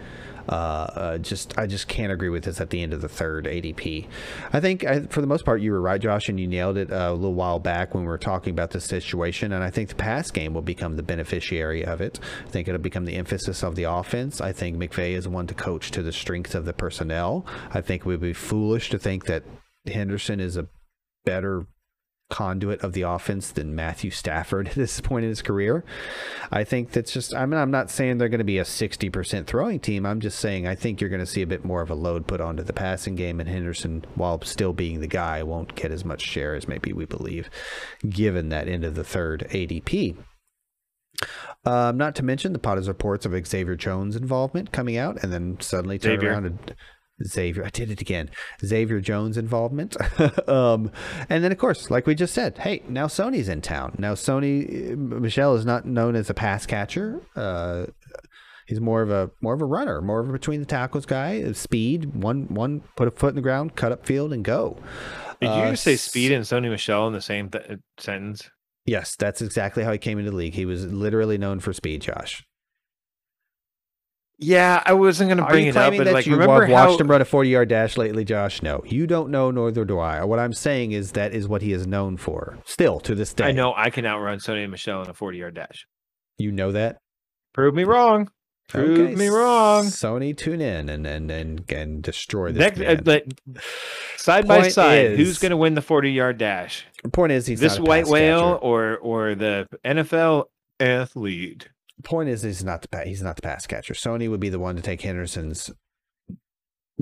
Uh, 0.50 0.90
uh, 0.96 1.18
just 1.20 1.58
I 1.60 1.68
just 1.68 1.88
can't 1.88 2.12
agree 2.12 2.30
with 2.30 2.44
this 2.44 2.60
at 2.60 2.72
the 2.72 2.82
end 2.82 2.92
of 2.92 3.02
the 3.02 3.08
third 3.08 3.46
ADP. 3.46 4.08
I 4.52 4.60
think 4.60 4.84
I, 4.84 5.02
for 5.02 5.22
the 5.22 5.28
most 5.28 5.46
part 5.46 5.62
you 5.62 5.72
were 5.72 5.82
right, 5.82 6.02
Josh, 6.02 6.28
and 6.28 6.40
you 6.40 6.48
nailed 6.48 6.78
it 6.78 6.92
uh, 6.92 7.10
a 7.12 7.14
little 7.14 7.36
while 7.36 7.60
back 7.60 7.94
when 7.94 8.04
we 8.04 8.08
were 8.08 8.18
talking 8.18 8.52
about 8.52 8.72
this 8.72 8.86
situation. 8.86 9.54
And 9.54 9.64
I 9.64 9.70
think 9.70 9.90
the 9.90 9.96
pass 9.96 10.32
game 10.32 10.56
will 10.56 10.64
become 10.64 10.96
the 10.96 11.04
beneficiary 11.04 11.86
of 11.86 12.02
it. 12.02 12.20
I 12.48 12.50
think 12.50 12.68
it'll 12.68 12.82
become 12.82 13.06
the 13.06 13.16
emphasis 13.16 13.64
of 13.64 13.76
the 13.76 13.84
offense. 13.84 14.42
I 14.42 14.52
think 14.52 14.78
McVay 14.78 15.12
is 15.12 15.28
one 15.28 15.46
to 15.48 15.54
coach 15.54 15.92
to 15.92 16.02
the 16.02 16.12
strength 16.12 16.56
of 16.56 16.66
the 16.66 16.74
personnel. 16.74 17.46
I 17.72 17.82
think 17.82 18.06
we'd 18.06 18.20
be 18.20 18.34
foolish 18.34 18.90
to 18.90 18.98
think 18.98 19.26
that 19.26 19.44
Henderson 19.86 20.40
is 20.40 20.58
a 20.58 20.68
better 21.26 21.68
conduit 22.30 22.82
of 22.82 22.94
the 22.94 23.02
offense 23.02 23.52
than 23.52 23.76
Matthew 23.76 24.12
Stafford 24.12 24.68
at 24.70 24.76
this 24.76 25.02
point 25.02 25.24
in 25.24 25.30
his 25.30 25.42
career. 25.42 25.84
I 26.52 26.64
think 26.64 26.92
that's 26.92 27.12
just 27.12 27.34
I 27.34 27.46
mean 27.46 27.60
I'm 27.60 27.72
not 27.72 27.90
saying 27.90 28.18
they're 28.18 28.30
going 28.30 28.40
to 28.40 28.46
be 28.46 28.60
a 28.60 28.64
60% 28.64 29.48
throwing 29.48 29.80
team. 29.80 30.06
I'm 30.06 30.20
just 30.20 30.40
saying 30.40 30.68
I 30.68 30.76
think 30.76 31.02
you're 31.02 31.10
going 31.10 31.20
to 31.20 31.26
see 31.26 31.42
a 31.42 31.48
bit 31.48 31.66
more 31.66 31.82
of 31.82 31.90
a 31.90 31.96
load 31.96 32.28
put 32.28 32.42
onto 32.42 32.64
the 32.64 32.74
passing 32.74 33.16
game 33.16 33.40
and 33.40 33.50
Henderson 33.50 34.06
while 34.16 34.42
still 34.42 34.74
being 34.74 35.02
the 35.02 35.08
guy 35.08 35.44
won't 35.44 35.76
get 35.76 35.92
as 35.92 36.06
much 36.06 36.22
share 36.22 36.56
as 36.56 36.68
maybe 36.68 36.94
we 36.94 37.06
believe 37.06 37.50
given 38.08 38.50
that 38.50 38.68
end 38.68 38.84
of 38.84 38.96
the 38.96 39.04
third 39.04 39.48
ADP. 39.50 40.18
Um, 41.66 41.98
not 41.98 42.16
to 42.16 42.24
mention 42.24 42.54
the 42.54 42.60
Potters 42.60 42.88
reports 42.88 43.26
of 43.26 43.46
Xavier 43.46 43.76
Jones' 43.76 44.16
involvement 44.16 44.72
coming 44.72 44.96
out, 44.96 45.22
and 45.22 45.34
then 45.34 45.58
suddenly 45.60 46.00
turn 46.00 46.14
Xavier. 46.14 46.32
around 46.32 46.46
and 46.46 46.76
Xavier. 47.24 47.66
I 47.66 47.70
did 47.70 47.92
it 47.92 48.02
again. 48.02 48.30
Xavier 48.64 49.00
Jones' 49.02 49.38
involvement, 49.38 49.96
um, 50.50 50.92
and 51.30 51.44
then 51.44 51.52
of 51.52 51.58
course, 51.58 51.90
like 51.92 52.08
we 52.08 52.16
just 52.16 52.34
said, 52.34 52.58
hey, 52.60 52.84
now 52.88 53.08
Sony's 53.08 53.50
in 53.50 53.62
town. 53.62 53.96
Now 53.98 54.14
Sony 54.14 54.96
Michel 54.98 55.56
is 55.56 55.66
not 55.66 55.86
known 55.86 56.16
as 56.16 56.30
a 56.30 56.34
pass 56.34 56.66
catcher. 56.66 57.22
Uh, 57.36 57.88
he's 58.68 58.80
more 58.80 59.02
of 59.02 59.10
a 59.12 59.32
more 59.42 59.54
of 59.54 59.62
a 59.62 59.66
runner, 59.66 60.02
more 60.02 60.20
of 60.20 60.30
a 60.30 60.32
between 60.32 60.60
the 60.60 60.66
tackles 60.66 61.06
guy. 61.06 61.52
Speed, 61.54 62.14
one 62.16 62.48
one 62.54 62.82
put 62.96 63.08
a 63.08 63.12
foot 63.12 63.30
in 63.30 63.36
the 63.36 63.42
ground, 63.42 63.76
cut 63.76 63.92
up 63.92 64.06
field, 64.06 64.32
and 64.34 64.44
go. 64.44 64.78
Did 65.42 65.48
you 65.48 65.52
Uh, 65.54 65.72
just 65.72 65.84
say 65.84 65.96
Speed 65.96 66.32
and 66.34 66.44
Sony 66.44 66.70
Michel 66.70 67.08
in 67.08 67.14
the 67.14 67.22
same 67.22 67.50
th- 67.50 67.80
sentence? 67.98 68.50
Yes, 68.86 69.16
that's 69.16 69.42
exactly 69.42 69.84
how 69.84 69.92
he 69.92 69.98
came 69.98 70.18
into 70.20 70.32
the 70.32 70.38
league. 70.38 70.54
He 70.56 70.66
was 70.66 70.86
literally 70.86 71.38
known 71.38 71.60
for 71.60 71.74
speed, 71.74 72.02
Josh. 72.02 72.44
Yeah, 74.42 74.82
I 74.86 74.94
wasn't 74.94 75.28
going 75.30 75.38
to 75.40 75.46
bring 75.46 75.66
you 75.66 75.72
it 75.72 75.76
up, 75.78 75.94
but 75.98 76.06
that 76.06 76.14
like, 76.14 76.26
you 76.26 76.32
remember 76.32 76.62
have 76.66 76.72
watched 76.72 76.92
how 76.94 76.98
him 77.00 77.12
run 77.12 77.22
a 77.22 77.26
40 77.26 77.50
yard 77.50 77.68
dash 77.68 77.98
lately, 77.98 78.24
Josh? 78.24 78.62
No, 78.64 78.82
you 78.86 79.06
don't 79.06 79.30
know, 79.32 79.52
neither 79.52 79.84
do 79.84 80.00
I. 80.00 80.24
What 80.24 80.40
I'm 80.40 80.54
saying 80.54 80.94
is 80.94 81.12
that 81.12 81.34
is 81.34 81.46
what 81.48 81.62
he 81.62 81.74
is 81.74 81.86
known 81.86 82.16
for. 82.16 82.58
Still 82.66 83.02
to 83.02 83.16
this 83.16 83.34
day. 83.34 83.46
I 83.46 83.52
know 83.52 83.74
I 83.76 83.90
can 83.90 84.06
outrun 84.06 84.40
Sony 84.40 84.62
and 84.64 84.72
Michelle 84.72 85.04
in 85.04 85.10
a 85.10 85.14
40 85.14 85.38
yard 85.38 85.56
dash. 85.56 85.86
You 86.38 86.54
know 86.54 86.72
that? 86.72 87.00
Prove 87.54 87.76
me 87.76 87.84
wrong. 87.84 88.32
Prove 88.70 89.00
Okay, 89.00 89.16
me 89.16 89.28
wrong. 89.28 89.86
Sony, 89.86 90.38
tune 90.38 90.62
in 90.62 90.88
and 90.90 91.06
and 91.06 91.30
and, 91.32 91.70
and 91.72 92.02
destroy 92.04 92.52
this 92.52 92.60
Next, 92.60 92.80
uh, 92.80 92.84
man. 92.84 93.02
like, 93.04 93.26
side 94.16 94.48
by 94.48 94.70
side, 94.70 95.06
is- 95.14 95.18
who's 95.18 95.40
going 95.40 95.50
to 95.50 95.58
win 95.58 95.74
the 95.74 95.82
40 95.82 96.12
yard 96.12 96.38
dash? 96.38 96.86
The 97.04 97.10
point 97.10 97.32
is, 97.32 97.46
he's 97.48 97.60
this 97.60 97.74
not 97.78 97.82
a 97.82 97.90
white 97.90 98.04
pass 98.06 98.12
whale 98.12 98.54
catcher. 98.54 98.56
or 98.64 98.98
or 99.00 99.36
the 99.36 99.68
NFL 99.84 100.46
athlete? 100.80 101.68
Point 102.04 102.30
is, 102.30 102.44
he's 102.44 102.64
not 102.64 102.82
the 102.82 102.88
pa- 102.88 103.04
he's 103.06 103.22
not 103.22 103.36
the 103.36 103.42
pass 103.42 103.68
catcher. 103.68 103.94
Sony 103.94 104.30
would 104.30 104.40
be 104.40 104.50
the 104.50 104.60
one 104.60 104.76
to 104.76 104.82
take 104.82 105.02
Henderson's 105.02 105.70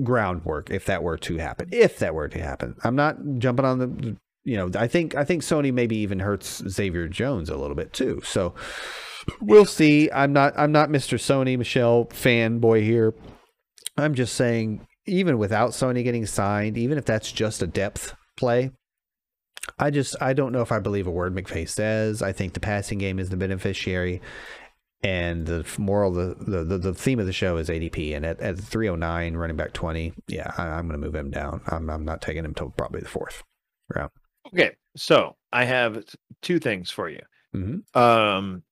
groundwork 0.02 0.70
if 0.70 0.86
that 0.86 1.02
were 1.02 1.18
to 1.18 1.36
happen. 1.36 1.68
If 1.72 1.98
that 1.98 2.14
were 2.14 2.28
to 2.28 2.40
happen, 2.40 2.74
I'm 2.84 2.96
not 2.96 3.16
jumping 3.38 3.64
on 3.64 3.78
the. 3.78 4.16
You 4.44 4.56
know, 4.56 4.70
I 4.74 4.86
think 4.86 5.14
I 5.14 5.24
think 5.24 5.42
Sony 5.42 5.72
maybe 5.72 5.96
even 5.98 6.20
hurts 6.20 6.62
Xavier 6.68 7.06
Jones 7.06 7.50
a 7.50 7.56
little 7.56 7.76
bit 7.76 7.92
too. 7.92 8.22
So 8.24 8.54
we'll 9.40 9.66
see. 9.66 10.10
I'm 10.10 10.32
not 10.32 10.54
I'm 10.56 10.72
not 10.72 10.88
Mr. 10.88 11.18
Sony 11.18 11.58
Michel 11.58 12.06
fanboy 12.06 12.82
here. 12.82 13.14
I'm 13.96 14.14
just 14.14 14.34
saying, 14.34 14.86
even 15.06 15.38
without 15.38 15.70
Sony 15.70 16.02
getting 16.02 16.26
signed, 16.26 16.78
even 16.78 16.98
if 16.98 17.04
that's 17.04 17.30
just 17.30 17.62
a 17.62 17.66
depth 17.66 18.14
play, 18.36 18.70
I 19.78 19.90
just 19.90 20.16
I 20.20 20.32
don't 20.32 20.52
know 20.52 20.62
if 20.62 20.72
I 20.72 20.78
believe 20.78 21.06
a 21.06 21.10
word 21.10 21.34
McVay 21.34 21.68
says. 21.68 22.22
I 22.22 22.32
think 22.32 22.54
the 22.54 22.60
passing 22.60 22.98
game 22.98 23.18
is 23.18 23.30
the 23.30 23.36
beneficiary, 23.36 24.22
and 25.02 25.46
the 25.46 25.64
moral 25.78 26.12
the 26.12 26.34
the, 26.38 26.64
the, 26.64 26.78
the 26.78 26.94
theme 26.94 27.20
of 27.20 27.26
the 27.26 27.32
show 27.32 27.56
is 27.56 27.68
ADP. 27.68 28.16
And 28.16 28.24
at, 28.26 28.40
at 28.40 28.58
309, 28.58 29.34
running 29.36 29.56
back 29.56 29.72
20, 29.72 30.12
yeah, 30.28 30.52
I, 30.58 30.64
I'm 30.68 30.88
going 30.88 31.00
to 31.00 31.06
move 31.06 31.14
him 31.14 31.30
down. 31.30 31.60
I'm 31.68 31.88
I'm 31.90 32.04
not 32.04 32.20
taking 32.22 32.44
him 32.44 32.54
till 32.54 32.70
probably 32.70 33.00
the 33.00 33.08
fourth 33.08 33.42
round. 33.94 34.10
Okay, 34.52 34.72
so 34.96 35.36
I 35.52 35.64
have 35.64 36.04
two 36.42 36.58
things 36.58 36.90
for 36.90 37.08
you. 37.08 37.20
Mhm. 37.54 37.96
Um, 37.96 38.62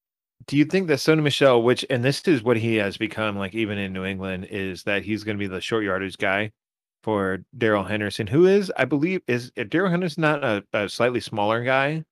Do 0.46 0.56
you 0.56 0.64
think 0.64 0.88
that 0.88 0.98
Sony 0.98 1.22
Michel, 1.22 1.62
which 1.62 1.84
and 1.90 2.04
this 2.04 2.22
is 2.28 2.42
what 2.42 2.56
he 2.56 2.76
has 2.76 2.96
become, 2.96 3.36
like 3.36 3.54
even 3.54 3.78
in 3.78 3.92
New 3.92 4.04
England, 4.04 4.46
is 4.50 4.82
that 4.84 5.02
he's 5.02 5.24
going 5.24 5.36
to 5.36 5.42
be 5.42 5.46
the 5.48 5.60
short 5.60 5.84
yardage 5.84 6.16
guy 6.18 6.52
for 7.02 7.38
Darrell 7.56 7.84
Henderson, 7.84 8.26
who 8.26 8.46
is, 8.46 8.72
I 8.76 8.84
believe, 8.84 9.20
is 9.28 9.52
Darrell 9.68 9.90
Henderson 9.90 10.22
not 10.22 10.42
a, 10.44 10.64
a 10.72 10.88
slightly 10.88 11.20
smaller 11.20 11.62
guy? 11.62 12.04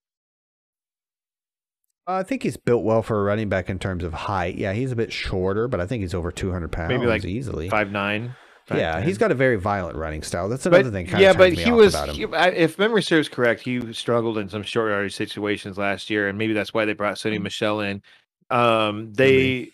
I 2.06 2.22
think 2.22 2.42
he's 2.42 2.56
built 2.56 2.84
well 2.84 3.02
for 3.02 3.18
a 3.20 3.24
running 3.24 3.48
back 3.48 3.70
in 3.70 3.78
terms 3.78 4.04
of 4.04 4.12
height. 4.12 4.56
Yeah, 4.56 4.72
he's 4.72 4.92
a 4.92 4.96
bit 4.96 5.12
shorter, 5.12 5.68
but 5.68 5.80
I 5.80 5.86
think 5.86 6.02
he's 6.02 6.14
over 6.14 6.30
200 6.30 6.70
pounds 6.70 6.90
Maybe 6.90 7.06
like 7.06 7.24
easily. 7.24 7.68
Five 7.70 7.90
nine. 7.90 8.34
yeah, 8.74 9.00
he's 9.02 9.18
got 9.18 9.30
a 9.30 9.34
very 9.34 9.56
violent 9.56 9.96
running 9.96 10.22
style. 10.22 10.48
That's 10.48 10.66
another 10.66 10.84
But 10.84 10.92
thing. 10.92 11.06
Kind 11.06 11.22
yeah, 11.22 11.30
of 11.30 11.38
but 11.38 11.52
he 11.54 11.70
was, 11.72 11.94
he- 12.10 12.26
I- 12.26 12.48
if 12.48 12.78
memory 12.78 13.02
serves 13.02 13.28
correct, 13.28 13.62
he 13.62 13.92
struggled 13.92 14.38
in 14.38 14.48
some 14.48 14.62
short 14.62 14.90
yardage 14.90 15.14
situations 15.14 15.78
last 15.78 16.10
year, 16.10 16.28
and 16.28 16.36
maybe 16.38 16.52
that's 16.52 16.72
why 16.74 16.84
they 16.84 16.92
brought 16.94 17.16
Sony 17.16 17.38
Mm. 17.38 17.42
Michelle 17.42 17.80
in. 17.80 18.02
Um, 18.50 19.12
they, 19.14 19.70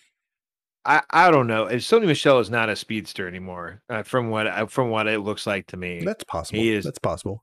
I, 0.85 1.03
I 1.11 1.31
don't 1.31 1.47
know. 1.49 1.67
If 1.67 1.83
Sony 1.83 2.07
Michel 2.07 2.39
is 2.41 2.49
not 2.51 2.69
a 2.69 2.77
speedster 2.77 3.27
anymore, 3.29 3.83
uh, 3.91 4.03
from 4.05 4.31
what 4.31 4.71
from 4.71 4.91
what 4.91 5.07
it 5.09 5.19
looks 5.21 5.47
like 5.47 5.67
to 5.69 5.77
me. 5.77 6.03
That's 6.05 6.25
possible. 6.25 6.59
He 6.61 6.73
is- 6.73 6.85
That's 6.85 6.99
possible. 7.01 7.43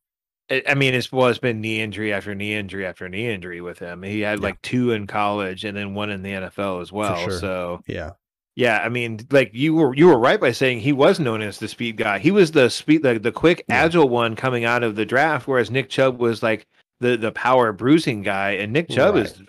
I 0.49 0.75
mean, 0.75 0.93
it's 0.93 1.11
well, 1.11 1.27
it's 1.27 1.39
been 1.39 1.59
knee 1.61 1.81
injury 1.81 2.13
after 2.13 2.33
knee 2.33 2.53
injury 2.55 2.85
after 2.85 3.09
knee 3.09 3.29
injury 3.29 3.59
with 3.61 3.79
him. 3.79 4.01
He 4.03 4.21
had 4.21 4.39
Yeah. 4.39 4.43
like 4.45 4.61
two 4.61 4.91
in 4.91 5.05
college 5.07 5.65
and 5.65 5.75
then 5.75 5.93
one 5.93 6.09
in 6.09 6.21
the 6.23 6.31
NFL 6.31 6.81
as 6.81 6.91
well. 6.91 7.17
sure. 7.17 7.31
So 7.39 7.81
Yeah. 7.87 8.11
yeah, 8.55 8.81
I 8.83 8.87
mean, 8.89 9.19
like 9.29 9.51
you 9.53 9.75
were 9.75 9.93
you 9.95 10.07
were 10.07 10.17
right 10.17 10.39
by 10.39 10.51
saying 10.51 10.79
he 10.79 10.93
was 10.93 11.19
known 11.19 11.41
as 11.41 11.57
the 11.59 11.67
speed 11.67 11.97
guy. 11.97 12.19
He 12.19 12.31
was 12.31 12.51
the 12.51 12.69
speed, 12.69 13.03
the, 13.03 13.19
the 13.19 13.31
quick, 13.33 13.65
Yeah. 13.67 13.75
agile 13.83 14.07
one 14.07 14.35
coming 14.37 14.63
out 14.63 14.83
of 14.83 14.95
the 14.95 15.05
draft, 15.05 15.47
whereas 15.47 15.69
Nick 15.69 15.89
Chubb 15.89 16.17
was 16.19 16.41
like 16.41 16.65
the 17.01 17.17
the 17.17 17.31
power 17.33 17.73
bruising 17.73 18.21
guy, 18.23 18.51
and 18.51 18.71
Nick 18.71 18.89
Chubb 18.89 19.17
is 19.17 19.39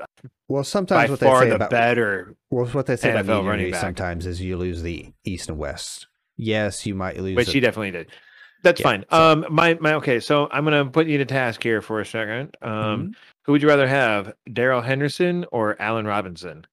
Well, 0.49 0.62
by 0.62 0.64
sometimes 0.64 1.11
what 1.11 1.20
they 1.20 1.26
far 1.26 1.42
say 1.42 1.49
the 1.51 1.55
about 1.55 1.70
better. 1.70 2.34
well, 2.51 2.66
what 2.66 2.86
they 2.86 2.96
say 2.96 3.11
about 3.12 3.24
NFL 3.26 3.42
knee 3.44 3.49
running 3.49 3.70
back. 3.70 3.80
sometimes 3.80 4.26
is 4.26 4.40
you 4.40 4.57
lose 4.57 4.82
the 4.82 5.12
east 5.24 5.49
and 5.49 5.59
west. 5.59 6.09
Yes, 6.36 6.86
you 6.86 6.94
might 6.94 7.18
lose. 7.20 7.36
but 7.36 7.46
she 7.46 7.61
definitely 7.61 7.92
did. 7.92 8.09
That's 8.68 8.80
Yeah, 8.80 8.84
fine. 8.84 9.04
so- 9.10 9.16
Um, 9.32 9.46
my 9.48 9.74
my 9.80 9.94
okay. 9.94 10.20
So 10.20 10.46
I'm 10.52 10.64
gonna 10.64 10.84
put 10.90 11.06
you 11.06 11.16
to 11.18 11.24
task 11.24 11.62
here 11.62 11.80
for 11.80 12.00
a 12.00 12.04
second. 12.06 12.54
Um, 12.60 12.70
Mhm. 13.12 13.14
who 13.44 13.52
would 13.52 13.62
you 13.62 13.68
rather 13.68 13.88
have, 13.88 14.34
Darrell 14.52 14.82
Henderson 14.82 15.46
or 15.50 15.80
Allen 15.80 16.06
Robinson? 16.06 16.66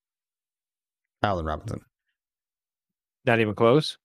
Allen 1.23 1.45
Robinson. 1.45 1.85
Not 3.23 3.39
even 3.39 3.55
close. 3.55 3.97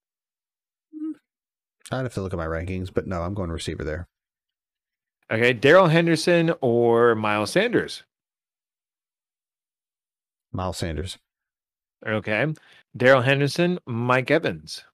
I'd 1.91 2.03
have 2.05 2.15
to 2.15 2.21
look 2.23 2.33
at 2.33 2.37
my 2.37 2.47
rankings, 2.47 2.95
but 2.95 3.09
no, 3.09 3.23
I'm 3.23 3.35
going 3.35 3.51
receiver 3.51 3.83
there. 3.83 4.09
Okay, 5.33 5.53
Darrell 5.53 5.89
Henderson 5.89 6.55
or 6.61 7.17
Miles 7.17 7.51
Sanders. 7.51 8.05
Miles 10.53 10.79
Sanders. 10.79 11.19
Okay, 12.07 12.55
Darrell 12.97 13.23
Henderson, 13.23 13.81
Mike 13.85 14.31
Evans. 14.31 14.85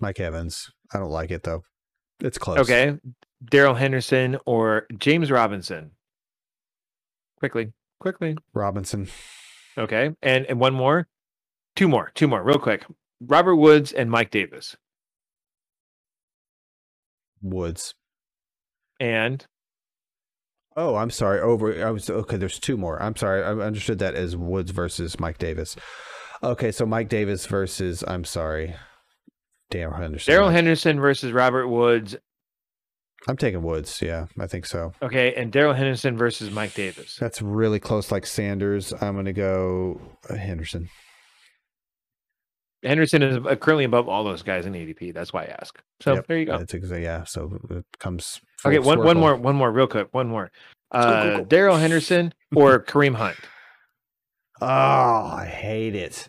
Mike 0.00 0.20
Evans. 0.20 0.70
I 0.92 0.98
don't 0.98 1.10
like 1.10 1.30
it 1.30 1.42
though. 1.42 1.62
It's 2.20 2.38
close. 2.38 2.58
Okay, 2.58 2.98
Darrell 3.44 3.74
Henderson 3.74 4.38
or 4.46 4.86
James 4.98 5.30
Robinson. 5.30 5.92
Quickly, 7.38 7.72
quickly. 8.00 8.36
Robinson. 8.54 9.08
Okay, 9.76 10.10
and 10.22 10.44
and 10.46 10.58
one 10.58 10.74
more, 10.74 11.06
two 11.76 11.88
more, 11.88 12.10
two 12.14 12.26
more, 12.26 12.42
real 12.42 12.58
quick. 12.58 12.84
Robert 13.20 13.56
Woods 13.56 13.92
and 13.92 14.10
Mike 14.10 14.30
Davis, 14.30 14.76
Woods. 17.42 17.94
and 19.00 19.46
Oh, 20.76 20.94
I'm 20.94 21.10
sorry. 21.10 21.40
Over. 21.40 21.84
I 21.84 21.90
was 21.90 22.08
okay. 22.08 22.36
There's 22.36 22.60
two 22.60 22.76
more. 22.76 23.02
I'm 23.02 23.16
sorry. 23.16 23.42
I 23.42 23.50
understood 23.50 23.98
that 23.98 24.14
as 24.14 24.36
Woods 24.36 24.70
versus 24.70 25.18
Mike 25.18 25.38
Davis. 25.38 25.74
Okay, 26.42 26.70
so 26.70 26.86
Mike 26.86 27.08
Davis 27.08 27.46
versus. 27.46 28.04
I'm 28.06 28.24
sorry. 28.24 28.76
Darrell 29.70 29.96
Henderson. 29.96 30.32
Darrell 30.32 30.50
Henderson 30.50 31.00
versus 31.00 31.32
Robert 31.32 31.68
Woods. 31.68 32.16
I'm 33.26 33.36
taking 33.36 33.62
Woods. 33.62 34.00
Yeah, 34.00 34.26
I 34.38 34.46
think 34.46 34.64
so. 34.64 34.92
Okay, 35.02 35.34
and 35.34 35.52
Darrell 35.52 35.74
Henderson 35.74 36.16
versus 36.16 36.50
Mike 36.50 36.74
Davis. 36.74 37.16
That's 37.16 37.42
really 37.42 37.80
close, 37.80 38.12
like 38.12 38.24
Sanders. 38.26 38.92
I'm 39.00 39.14
going 39.14 39.24
to 39.26 39.32
go 39.32 40.00
uh, 40.30 40.36
Henderson. 40.36 40.88
Henderson 42.84 43.22
is 43.22 43.36
uh, 43.44 43.56
currently 43.56 43.84
above 43.84 44.08
all 44.08 44.22
those 44.22 44.42
guys 44.42 44.64
in 44.66 44.72
ADP. 44.72 45.12
That's 45.12 45.32
why 45.32 45.42
I 45.42 45.56
ask. 45.60 45.82
So 46.00 46.14
Yep, 46.14 46.26
there 46.28 46.38
you 46.38 46.46
go. 46.46 46.58
That's 46.58 46.74
exactly 46.74 47.02
yeah. 47.02 47.24
So 47.24 47.58
it 47.70 47.84
comes. 47.98 48.40
Okay, 48.64 48.78
one 48.78 49.00
one 49.00 49.18
more, 49.18 49.34
one 49.34 49.56
more, 49.56 49.72
real 49.72 49.88
quick, 49.88 50.08
one 50.12 50.28
more. 50.28 50.50
Uh, 50.92 51.22
go, 51.24 51.38
go. 51.38 51.44
Darrell 51.44 51.76
Henderson 51.76 52.32
or 52.54 52.78
Kareem 52.84 53.16
Hunt. 53.16 53.36
Oh, 54.60 54.66
I 54.66 55.44
hate 55.46 55.96
it. 55.96 56.28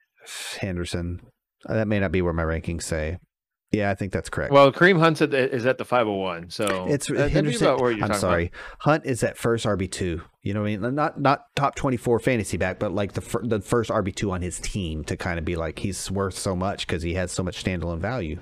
Henderson. 0.60 1.20
Uh, 1.68 1.74
That 1.74 1.88
may 1.88 2.00
not 2.00 2.12
be 2.12 2.22
where 2.22 2.32
my 2.32 2.42
rankings 2.44 2.82
say. 2.82 3.18
Yeah, 3.72 3.88
I 3.88 3.94
think 3.94 4.12
that's 4.12 4.28
correct. 4.28 4.52
Well, 4.52 4.72
Kareem 4.72 4.98
Hunt 4.98 5.18
is 5.18 5.22
at 5.22 5.30
the- 5.30 5.54
is 5.54 5.64
at 5.64 5.78
the 5.78 5.84
501. 5.84 6.50
So 6.50 6.86
it's 6.88 7.06
Henderson. 7.06 7.66
about 7.68 7.80
where 7.80 7.92
you're 7.92 8.04
I'm 8.04 8.14
sorry. 8.14 8.50
Hunt 8.80 9.06
is 9.06 9.22
at 9.22 9.38
first 9.38 9.64
RB 9.64 9.88
two. 9.88 10.22
You 10.42 10.54
know 10.54 10.62
what 10.62 10.70
I 10.70 10.76
mean? 10.78 10.94
Not 10.96 11.20
not 11.20 11.44
top 11.54 11.76
twenty 11.76 11.96
four 11.96 12.18
fantasy 12.18 12.56
back, 12.56 12.80
but 12.80 12.92
like 12.92 13.12
the 13.12 13.20
fir- 13.20 13.46
the 13.46 13.60
first 13.60 13.90
RB 13.90 14.12
two 14.12 14.32
on 14.32 14.42
his 14.42 14.58
team 14.58 15.04
to 15.04 15.16
kind 15.16 15.38
of 15.38 15.44
be 15.44 15.54
like 15.54 15.78
he's 15.78 16.10
worth 16.10 16.34
so 16.36 16.56
much 16.56 16.84
because 16.86 17.02
he 17.04 17.14
has 17.14 17.30
so 17.30 17.44
much 17.44 17.62
standalone 17.62 18.00
value. 18.00 18.40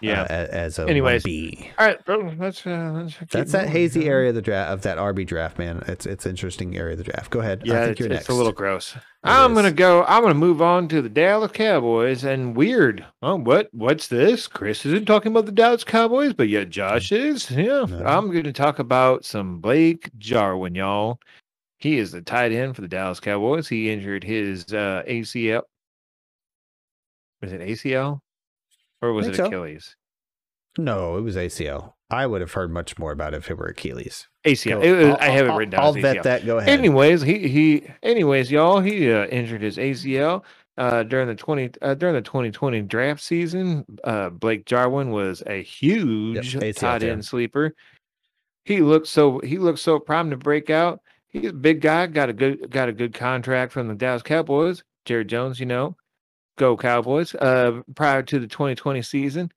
Yeah. 0.00 0.22
uh, 0.22 0.46
as 0.50 0.78
a 0.78 0.86
Anyways, 0.88 1.22
B. 1.24 1.70
All 1.78 1.86
right, 1.86 2.04
bro, 2.04 2.32
let's 2.38 2.66
uh, 2.66 2.92
let's 2.94 3.14
That's 3.30 3.52
that 3.52 3.68
hazy 3.68 4.02
here. 4.02 4.12
area 4.14 4.28
of 4.30 4.34
the 4.34 4.42
draft 4.42 4.70
of 4.72 4.82
that 4.82 4.98
RB 4.98 5.26
draft, 5.26 5.58
man. 5.58 5.82
It's 5.88 6.06
it's 6.06 6.26
interesting 6.26 6.76
area 6.76 6.92
of 6.92 6.98
the 6.98 7.04
draft. 7.04 7.30
Go 7.30 7.40
ahead. 7.40 7.62
I 7.64 7.66
Yeah, 7.66 7.80
think 7.80 7.90
it's, 7.92 8.00
you're 8.00 8.12
it's 8.12 8.28
a 8.28 8.34
little 8.34 8.52
gross. 8.52 8.96
I'm 9.24 9.54
gonna 9.54 9.72
go. 9.72 10.04
I'm 10.04 10.22
gonna 10.22 10.34
move 10.34 10.62
on 10.62 10.88
to 10.88 11.02
the 11.02 11.08
Dallas 11.08 11.52
Cowboys. 11.52 12.24
And 12.24 12.56
weird. 12.56 13.04
Oh, 13.22 13.36
what? 13.36 13.68
What's 13.72 14.08
this? 14.08 14.46
Chris 14.46 14.86
isn't 14.86 15.06
talking 15.06 15.32
about 15.32 15.46
the 15.46 15.52
Dallas 15.52 15.84
Cowboys, 15.84 16.32
but 16.32 16.48
yet 16.48 16.70
Josh 16.70 17.10
is. 17.12 17.50
Yeah, 17.50 17.84
No. 17.88 18.02
I'm 18.04 18.30
gonna 18.30 18.52
talk 18.52 18.78
about 18.78 19.24
some 19.24 19.58
Blake 19.60 20.10
Jarwin, 20.18 20.74
y'all. 20.74 21.18
He 21.80 21.98
is 21.98 22.10
the 22.12 22.22
tight 22.22 22.52
end 22.52 22.74
for 22.74 22.82
the 22.82 22.88
Dallas 22.88 23.20
Cowboys. 23.20 23.68
He 23.68 23.90
injured 23.90 24.24
his 24.24 24.64
uh, 24.72 25.02
ACL. 25.06 25.62
Was 27.40 27.52
it 27.52 27.60
ACL 27.60 28.20
or 29.02 29.12
was 29.12 29.26
it 29.28 29.36
so. 29.36 29.46
Achilles? 29.46 29.96
No, 30.76 31.16
it 31.16 31.22
was 31.22 31.36
ACL. 31.36 31.94
I 32.10 32.26
would 32.26 32.40
have 32.40 32.52
heard 32.52 32.70
much 32.70 32.98
more 32.98 33.12
about 33.12 33.34
it 33.34 33.38
if 33.38 33.50
it 33.50 33.58
were 33.58 33.66
Achilles. 33.66 34.28
ACL. 34.44 34.78
Was- 34.78 35.08
I'll- 35.10 35.16
I 35.20 35.28
have 35.30 35.46
it 35.46 35.52
written 35.52 35.70
down. 35.70 35.80
I'll 35.80 35.92
vet 35.92 36.22
that. 36.22 36.46
Go 36.46 36.58
ahead. 36.58 36.70
Anyways, 36.78 37.22
he 37.22 37.48
he. 37.48 37.86
Anyways, 38.02 38.50
y'all, 38.50 38.80
he 38.80 39.10
uh, 39.12 39.26
injured 39.26 39.60
his 39.62 39.76
ACL 39.76 40.44
uh, 40.76 41.02
during 41.02 41.26
the 41.28 41.34
twenty 41.34 41.70
uh, 41.82 41.94
during 41.94 42.14
the 42.14 42.22
twenty 42.22 42.50
twenty 42.50 42.80
draft 42.80 43.20
season. 43.22 43.84
Uh, 44.04 44.30
Blake 44.30 44.64
Jarwin 44.66 45.10
was 45.10 45.42
a 45.46 45.62
huge 45.62 46.54
ACL 46.54 46.76
tight 46.76 47.02
end 47.02 47.24
sleeper. 47.24 47.74
He 48.64 48.80
looked 48.80 49.08
so 49.08 49.38
he 49.40 49.58
looked 49.58 49.78
so 49.80 49.98
primed 49.98 50.30
to 50.30 50.36
break 50.36 50.70
out. 50.70 51.00
He's 51.28 51.50
a 51.50 51.52
big 51.52 51.80
guy. 51.80 52.06
Got 52.06 52.28
a 52.30 52.32
good 52.32 52.70
got 52.70 52.88
a 52.88 52.92
good 52.92 53.12
contract 53.14 53.72
from 53.72 53.88
the 53.88 53.94
Dallas 53.94 54.22
Cowboys. 54.22 54.82
Jared 55.04 55.28
Jones, 55.28 55.58
you 55.58 55.66
know, 55.66 55.96
go 56.58 56.76
Cowboys. 56.76 57.34
Uh, 57.34 57.80
prior 57.94 58.22
to 58.22 58.38
the 58.38 58.46
twenty 58.46 58.74
twenty 58.74 59.02
season. 59.02 59.50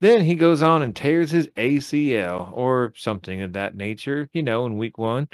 Then 0.00 0.24
he 0.24 0.34
goes 0.34 0.62
on 0.62 0.82
and 0.82 0.96
tears 0.96 1.30
his 1.30 1.46
ACL 1.48 2.50
or 2.54 2.92
something 2.96 3.42
of 3.42 3.52
that 3.52 3.76
nature, 3.76 4.30
you 4.32 4.42
know, 4.42 4.64
in 4.64 4.78
week 4.78 4.96
one. 4.96 5.28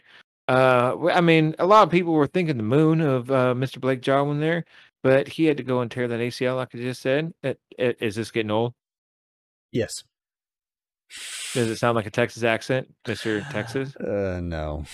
Uh, 0.49 0.97
I 1.13 1.21
mean, 1.21 1.55
a 1.59 1.67
lot 1.67 1.85
of 1.85 1.91
people 1.91 2.13
were 2.13 2.27
thinking 2.27 2.57
the 2.57 2.63
moon 2.63 3.01
of 3.01 3.31
uh, 3.31 3.55
Mr. 3.55 3.81
Blake 3.81 4.01
Jarwin 4.01 4.41
there, 4.41 4.65
but 5.03 5.29
he 5.29 5.45
had 5.45 5.57
to 5.59 5.63
go 5.63 5.81
and 5.81 5.91
tear 5.91 6.09
that 6.09 6.21
ACL, 6.21 6.57
like 6.57 6.75
I 6.75 6.79
just 6.79 7.01
said. 7.01 7.33
Uh, 7.45 7.55
uh, 7.79 7.93
Is 8.01 8.17
this 8.17 8.31
getting 8.31 8.51
old? 8.51 8.75
Yes. 9.71 10.03
Does 11.53 11.71
it 11.71 11.77
sound 11.77 11.97
like 11.97 12.07
a 12.07 12.11
Texas 12.11 12.43
accent, 12.43 12.93
Mr. 13.05 13.49
Texas? 13.53 13.95
Uh, 13.97 14.41
no. 14.43 14.85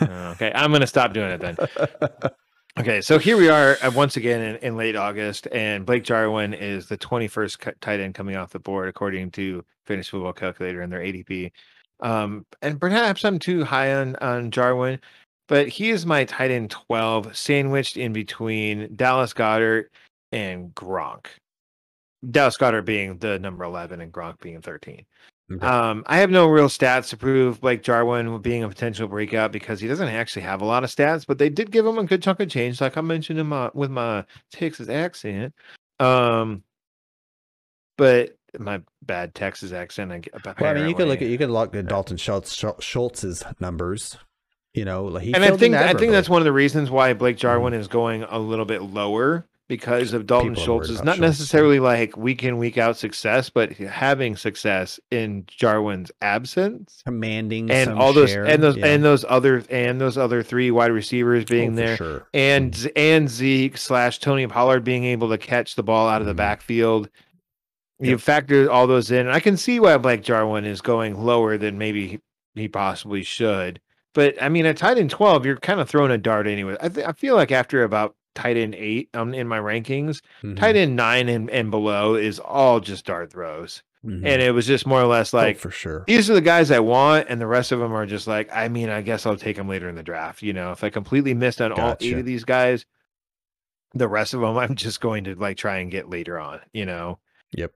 Uh, 0.00 0.32
okay, 0.34 0.50
I'm 0.54 0.70
going 0.70 0.80
to 0.80 0.86
stop 0.86 1.12
doing 1.12 1.30
it 1.30 1.40
then. 1.40 1.56
Okay, 2.78 3.00
so 3.00 3.18
here 3.18 3.36
we 3.36 3.48
are 3.48 3.76
uh, 3.82 3.90
once 3.92 4.16
again 4.16 4.40
in, 4.40 4.56
in 4.56 4.76
late 4.76 4.94
August, 4.94 5.48
and 5.50 5.84
Blake 5.84 6.04
Jarwin 6.04 6.54
is 6.54 6.86
the 6.86 6.96
21st 6.96 7.58
cu- 7.58 7.72
tight 7.80 7.98
end 7.98 8.14
coming 8.14 8.36
off 8.36 8.52
the 8.52 8.60
board, 8.60 8.88
according 8.88 9.32
to 9.32 9.64
Fantasy 9.86 10.10
Football 10.10 10.32
Calculator 10.32 10.80
and 10.80 10.92
their 10.92 11.00
ADP. 11.00 11.50
Um, 11.98 12.46
and 12.62 12.80
perhaps 12.80 13.24
I'm 13.24 13.40
too 13.40 13.64
high 13.64 13.94
on, 13.94 14.14
on 14.16 14.52
Jarwin, 14.52 15.00
but 15.48 15.66
he 15.66 15.90
is 15.90 16.06
my 16.06 16.24
tight 16.24 16.52
end 16.52 16.70
12, 16.70 17.36
sandwiched 17.36 17.96
in 17.96 18.12
between 18.12 18.94
Dallas 18.94 19.34
Goedert 19.34 19.86
and 20.30 20.72
Gronk. 20.72 21.26
Dallas 22.30 22.56
Goedert 22.56 22.84
being 22.84 23.18
the 23.18 23.40
number 23.40 23.64
11 23.64 24.00
and 24.00 24.12
Gronk 24.12 24.40
being 24.40 24.62
13. 24.62 25.04
Okay. 25.52 25.66
Um, 25.66 26.04
I 26.06 26.18
have 26.18 26.30
no 26.30 26.46
real 26.46 26.68
stats 26.68 27.08
to 27.10 27.16
prove 27.16 27.60
Blake 27.60 27.82
Jarwin 27.82 28.38
being 28.38 28.62
a 28.62 28.68
potential 28.68 29.08
breakout 29.08 29.50
because 29.50 29.80
he 29.80 29.88
doesn't 29.88 30.08
actually 30.08 30.42
have 30.42 30.62
a 30.62 30.64
lot 30.64 30.84
of 30.84 30.90
stats, 30.90 31.26
but 31.26 31.38
they 31.38 31.48
did 31.48 31.72
give 31.72 31.84
him 31.84 31.98
a 31.98 32.04
good 32.04 32.22
chunk 32.22 32.38
of 32.40 32.48
change, 32.48 32.80
like 32.80 32.96
I 32.96 33.00
mentioned 33.00 33.40
in 33.40 33.48
my 33.48 33.70
with 33.74 33.90
my 33.90 34.24
Texas 34.52 34.88
accent. 34.88 35.54
Um, 35.98 36.62
but 37.98 38.36
my 38.58 38.80
bad 39.02 39.34
Texas 39.34 39.72
accent. 39.72 40.12
I, 40.12 40.22
Well, 40.60 40.70
I 40.70 40.74
mean, 40.74 40.88
you 40.88 40.94
could 40.94 41.08
look 41.08 41.20
at 41.20 41.28
you 41.28 41.38
could 41.38 41.50
look 41.50 41.74
at 41.74 41.86
Dalton 41.86 42.16
Schultz 42.16 42.54
Schultz's 42.80 43.44
numbers. 43.58 44.16
You 44.72 44.84
know, 44.84 45.16
he 45.16 45.34
and 45.34 45.44
I 45.44 45.56
think 45.56 45.74
I 45.74 45.94
think 45.94 46.12
that's 46.12 46.28
one 46.28 46.40
of 46.40 46.44
the 46.44 46.52
reasons 46.52 46.90
why 46.90 47.12
Blake 47.12 47.36
Jarwin 47.36 47.74
is 47.74 47.88
going 47.88 48.22
a 48.22 48.38
little 48.38 48.64
bit 48.64 48.82
lower 48.82 49.46
because 49.70 50.12
of 50.12 50.26
Dalton 50.26 50.50
People 50.50 50.64
Schultz 50.64 50.90
is 50.90 50.98
not 51.02 51.16
Schultz. 51.16 51.20
necessarily 51.20 51.80
like 51.80 52.16
week 52.16 52.44
in 52.44 52.58
week 52.58 52.76
out 52.76 52.98
success, 52.98 53.48
but 53.48 53.72
having 53.72 54.36
success 54.36 55.00
in 55.10 55.44
Jarwin's 55.46 56.12
absence 56.20 57.00
commanding 57.06 57.70
and 57.70 57.92
all 57.92 58.12
those 58.12 58.30
share. 58.30 58.44
and 58.44 58.62
those 58.62 58.76
Yeah. 58.76 58.86
and 58.86 59.02
those 59.02 59.24
other 59.28 59.62
and 59.70 59.98
those 60.00 60.18
other 60.18 60.42
three 60.42 60.70
wide 60.70 60.92
receivers 60.92 61.44
being 61.46 61.72
Oh, 61.72 61.76
there 61.76 61.96
sure. 61.96 62.26
and 62.34 62.74
Z- 62.74 62.90
and 62.96 63.30
Zeke 63.30 63.78
slash 63.78 64.18
Tony 64.18 64.46
Pollard 64.46 64.84
being 64.84 65.04
able 65.04 65.30
to 65.30 65.38
catch 65.38 65.74
the 65.76 65.82
ball 65.82 66.08
out 66.08 66.20
of 66.20 66.26
the 66.26 66.34
Mhm. 66.34 66.38
backfield. 66.38 67.08
You 68.00 68.10
Yep. 68.12 68.20
factor 68.20 68.70
all 68.70 68.86
those 68.86 69.10
in. 69.10 69.20
and 69.26 69.32
I 69.32 69.40
can 69.40 69.56
see 69.56 69.78
why 69.78 69.96
Blake 69.98 70.22
Jarwin 70.22 70.64
is 70.64 70.80
going 70.80 71.22
lower 71.22 71.56
than 71.58 71.78
maybe 71.78 72.06
he, 72.08 72.20
he 72.54 72.66
possibly 72.68 73.22
should. 73.22 73.78
But 74.14 74.42
I 74.42 74.48
mean, 74.48 74.66
at 74.66 74.76
tight 74.78 74.98
end 74.98 75.10
twelve, 75.10 75.46
you're 75.46 75.56
kind 75.56 75.78
of 75.80 75.88
throwing 75.88 76.10
a 76.10 76.18
dart 76.18 76.46
anyway. 76.48 76.76
I 76.80 76.88
th- 76.88 77.06
I 77.06 77.12
feel 77.12 77.36
like 77.36 77.52
after 77.52 77.84
about 77.84 78.16
tight 78.40 78.56
end 78.56 78.74
eight 78.74 79.08
um, 79.14 79.34
in 79.34 79.46
my 79.48 79.58
rankings, 79.58 80.20
Mhm. 80.42 80.56
tight 80.56 80.76
end 80.76 80.96
nine 80.96 81.28
and, 81.28 81.50
and 81.50 81.70
below 81.70 82.14
is 82.14 82.38
all 82.38 82.80
just 82.80 83.04
dart 83.04 83.30
throws, 83.32 83.82
Mhm. 84.04 84.24
and 84.26 84.40
it 84.42 84.52
was 84.52 84.66
just 84.66 84.86
more 84.86 85.00
or 85.02 85.06
less 85.06 85.34
Oh, 85.34 85.38
like 85.38 85.58
for 85.58 85.70
sure. 85.70 86.04
these 86.06 86.30
are 86.30 86.34
the 86.34 86.40
guys 86.40 86.70
I 86.70 86.78
want, 86.80 87.26
and 87.28 87.40
the 87.40 87.46
rest 87.46 87.70
of 87.72 87.80
them 87.80 87.92
are 87.92 88.06
just 88.06 88.26
like, 88.26 88.48
I 88.52 88.68
mean, 88.68 88.88
I 88.88 89.02
guess 89.02 89.26
I'll 89.26 89.36
take 89.36 89.56
them 89.56 89.68
later 89.68 89.88
in 89.88 89.94
the 89.94 90.02
draft. 90.02 90.42
You 90.42 90.52
know, 90.52 90.72
if 90.72 90.82
I 90.82 90.90
completely 90.90 91.34
missed 91.34 91.60
on 91.60 91.72
all 91.72 91.96
eight 92.00 92.16
of 92.18 92.24
these 92.24 92.44
guys, 92.44 92.86
the 93.94 94.08
rest 94.08 94.34
of 94.34 94.40
them 94.40 94.56
I'm 94.56 94.74
just 94.76 95.00
going 95.00 95.24
to 95.24 95.34
like 95.34 95.56
try 95.56 95.78
and 95.78 95.90
get 95.90 96.08
later 96.08 96.38
on. 96.38 96.60
You 96.72 96.86
know, 96.86 97.18
Yep. 97.52 97.72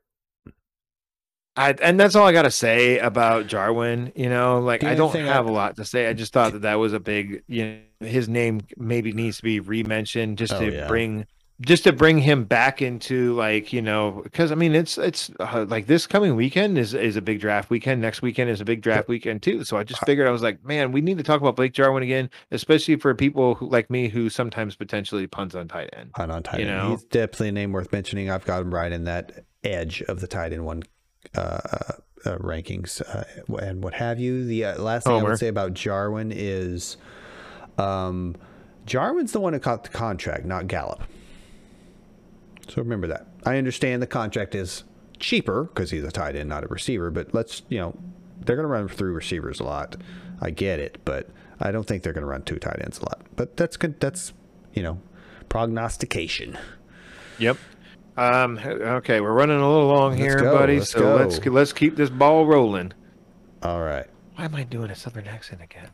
I 1.57 1.71
and 1.81 1.99
that's 2.01 2.15
all 2.17 2.27
I 2.27 2.33
got 2.33 2.43
to 2.43 2.51
say 2.51 2.99
about 2.99 3.47
Jarwin. 3.47 4.13
You 4.17 4.29
know, 4.29 4.61
like 4.61 4.83
I 4.85 4.95
don't 4.95 5.15
have 5.15 5.47
a 5.47 5.53
lot 5.53 5.77
to 5.77 5.85
say. 5.85 6.09
I 6.09 6.13
just 6.13 6.33
thought 6.33 6.53
that 6.53 6.63
that 6.63 6.75
was 6.75 6.93
a 6.93 7.01
big, 7.01 7.43
you 7.47 7.65
know, 8.01 8.07
his 8.09 8.29
name 8.29 8.63
maybe 8.77 9.13
needs 9.13 9.37
to 9.39 9.43
be 9.45 9.61
re-mentioned 9.61 10.39
just 10.39 10.53
Oh, 10.55 10.61
to 10.61 10.73
yeah. 10.73 10.87
bring. 10.89 11.27
Just 11.61 11.85
to 11.85 11.93
bring 11.93 12.19
him 12.19 12.43
back 12.45 12.83
into 12.83 13.33
like 13.37 13.73
you 13.73 13.81
know 13.81 14.23
because 14.25 14.51
I 14.51 14.57
mean 14.57 14.75
it's 14.75 14.99
it's 14.99 15.31
uh, 15.39 15.65
like 15.69 15.87
this 15.87 16.05
coming 16.05 16.35
weekend 16.35 16.77
is 16.77 16.95
is 16.95 17.15
a 17.15 17.23
big 17.23 17.39
draft 17.41 17.71
weekend 17.71 18.03
next 18.03 18.23
weekend 18.23 18.51
is 18.51 18.61
a 18.61 18.65
big 18.65 18.83
draft 18.83 19.07
weekend 19.07 19.41
too 19.45 19.63
so 19.63 19.77
I 19.77 19.85
just 19.85 20.05
figured 20.05 20.27
I 20.27 20.33
was 20.33 20.43
like 20.43 20.65
man 20.65 20.91
we 20.91 21.01
need 21.01 21.17
to 21.19 21.23
talk 21.23 21.41
about 21.41 21.55
Blake 21.55 21.73
Jarwin 21.73 22.03
again 22.03 22.29
especially 22.51 22.97
for 22.97 23.15
people 23.15 23.55
who 23.55 23.69
like 23.71 23.89
me 23.89 24.09
who 24.09 24.29
sometimes 24.31 24.75
potentially 24.75 25.29
puns 25.29 25.55
on 25.55 25.69
tight 25.69 25.91
end 25.97 26.11
on 26.17 26.29
on 26.33 26.43
tight 26.43 26.59
You 26.59 26.67
end. 26.67 26.77
know? 26.77 26.91
He's 26.91 27.05
definitely 27.05 27.51
a 27.51 27.53
name 27.53 27.71
worth 27.71 27.93
mentioning. 27.93 28.31
I've 28.31 28.45
got 28.45 28.61
him 28.63 28.75
right 28.75 28.91
in 28.91 29.05
that 29.05 29.45
edge 29.63 30.03
of 30.03 30.21
the 30.21 30.27
tight 30.27 30.53
end 30.53 30.65
one 30.65 30.83
uh, 31.37 31.93
uh, 32.27 32.39
rankings 32.39 33.03
uh, 33.03 33.57
and 33.57 33.83
what 33.83 33.95
have 33.95 34.19
you. 34.19 34.45
The 34.45 34.65
uh, 34.65 34.83
last 34.83 35.05
thing 35.05 35.13
I 35.13 35.19
Homer. 35.19 35.31
would 35.31 35.39
say 35.39 35.49
about 35.49 35.75
Jarwin 35.75 36.33
is 36.35 36.97
um, 37.79 38.37
Jarwin's 38.87 39.33
the 39.33 39.41
one 39.41 39.53
who 39.53 39.59
caught 39.59 39.85
the 39.85 39.91
contract, 39.91 40.45
not 40.45 40.67
Gallup. 40.67 41.03
So 42.69 42.81
remember 42.81 43.07
that. 43.09 43.27
I 43.45 43.59
understand 43.59 44.01
the 44.01 44.07
contract 44.07 44.55
is 44.55 44.85
cheaper 45.19 45.65
because 45.65 45.91
he's 45.91 46.05
a 46.05 46.11
tight 46.11 46.35
end, 46.37 46.49
not 46.49 46.65
a 46.65 46.67
receiver, 46.69 47.11
but 47.11 47.35
let's, 47.35 47.63
you 47.69 47.79
know, 47.79 47.97
they're 48.41 48.57
going 48.57 48.65
to 48.65 48.73
run 48.73 48.89
through 48.89 49.13
receivers 49.13 49.61
a 49.61 49.65
lot. 49.65 49.97
I 50.41 50.51
get 50.51 50.81
it, 50.81 50.99
but 51.05 51.29
I 51.61 51.73
don't 51.73 51.87
think 51.87 52.03
they're 52.03 52.13
going 52.13 52.23
to 52.23 52.29
run 52.29 52.43
two 52.43 52.59
tight 52.59 52.81
ends 52.83 52.99
a 52.99 53.03
lot. 53.03 53.21
But 53.37 53.57
that's 53.57 53.77
good. 53.77 54.01
That's, 54.01 54.33
you 54.73 54.83
know, 54.83 55.01
prognostication. 55.49 56.59
Yep. 57.39 57.59
Um. 58.17 58.59
Okay, 58.59 59.21
we're 59.21 59.33
running 59.33 59.59
a 59.59 59.69
little 59.69 59.89
long 59.89 60.11
Let's 60.13 60.23
here, 60.23 60.39
go, 60.41 60.57
buddy. 60.57 60.79
let's 60.79 60.91
so 60.91 61.01
go. 61.01 61.17
let's 61.17 61.45
let's 61.47 61.73
keep 61.73 61.97
this 61.97 62.11
ball 62.11 62.47
rolling. 62.47 62.93
All 63.63 63.81
right. 63.83 64.07
Why 64.37 64.45
am 64.45 64.55
I 64.55 64.63
doing 64.65 64.91
a 64.91 64.95
southern 64.95 65.27
accent 65.27 65.63
again? 65.63 65.91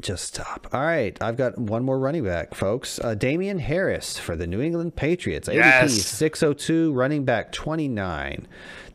Just 0.00 0.24
stop. 0.24 0.68
All 0.72 0.80
right. 0.80 1.16
I've 1.20 1.36
got 1.36 1.58
one 1.58 1.84
more 1.84 1.98
running 1.98 2.24
back, 2.24 2.54
folks. 2.54 2.98
Uh, 2.98 3.14
Damien 3.14 3.58
Harris 3.58 4.18
for 4.18 4.36
the 4.36 4.46
New 4.46 4.60
England 4.62 4.96
Patriots. 4.96 5.48
ADP 5.48 5.54
Yes. 5.56 5.92
602, 5.92 6.92
running 6.94 7.24
back 7.26 7.52
29. 7.52 8.48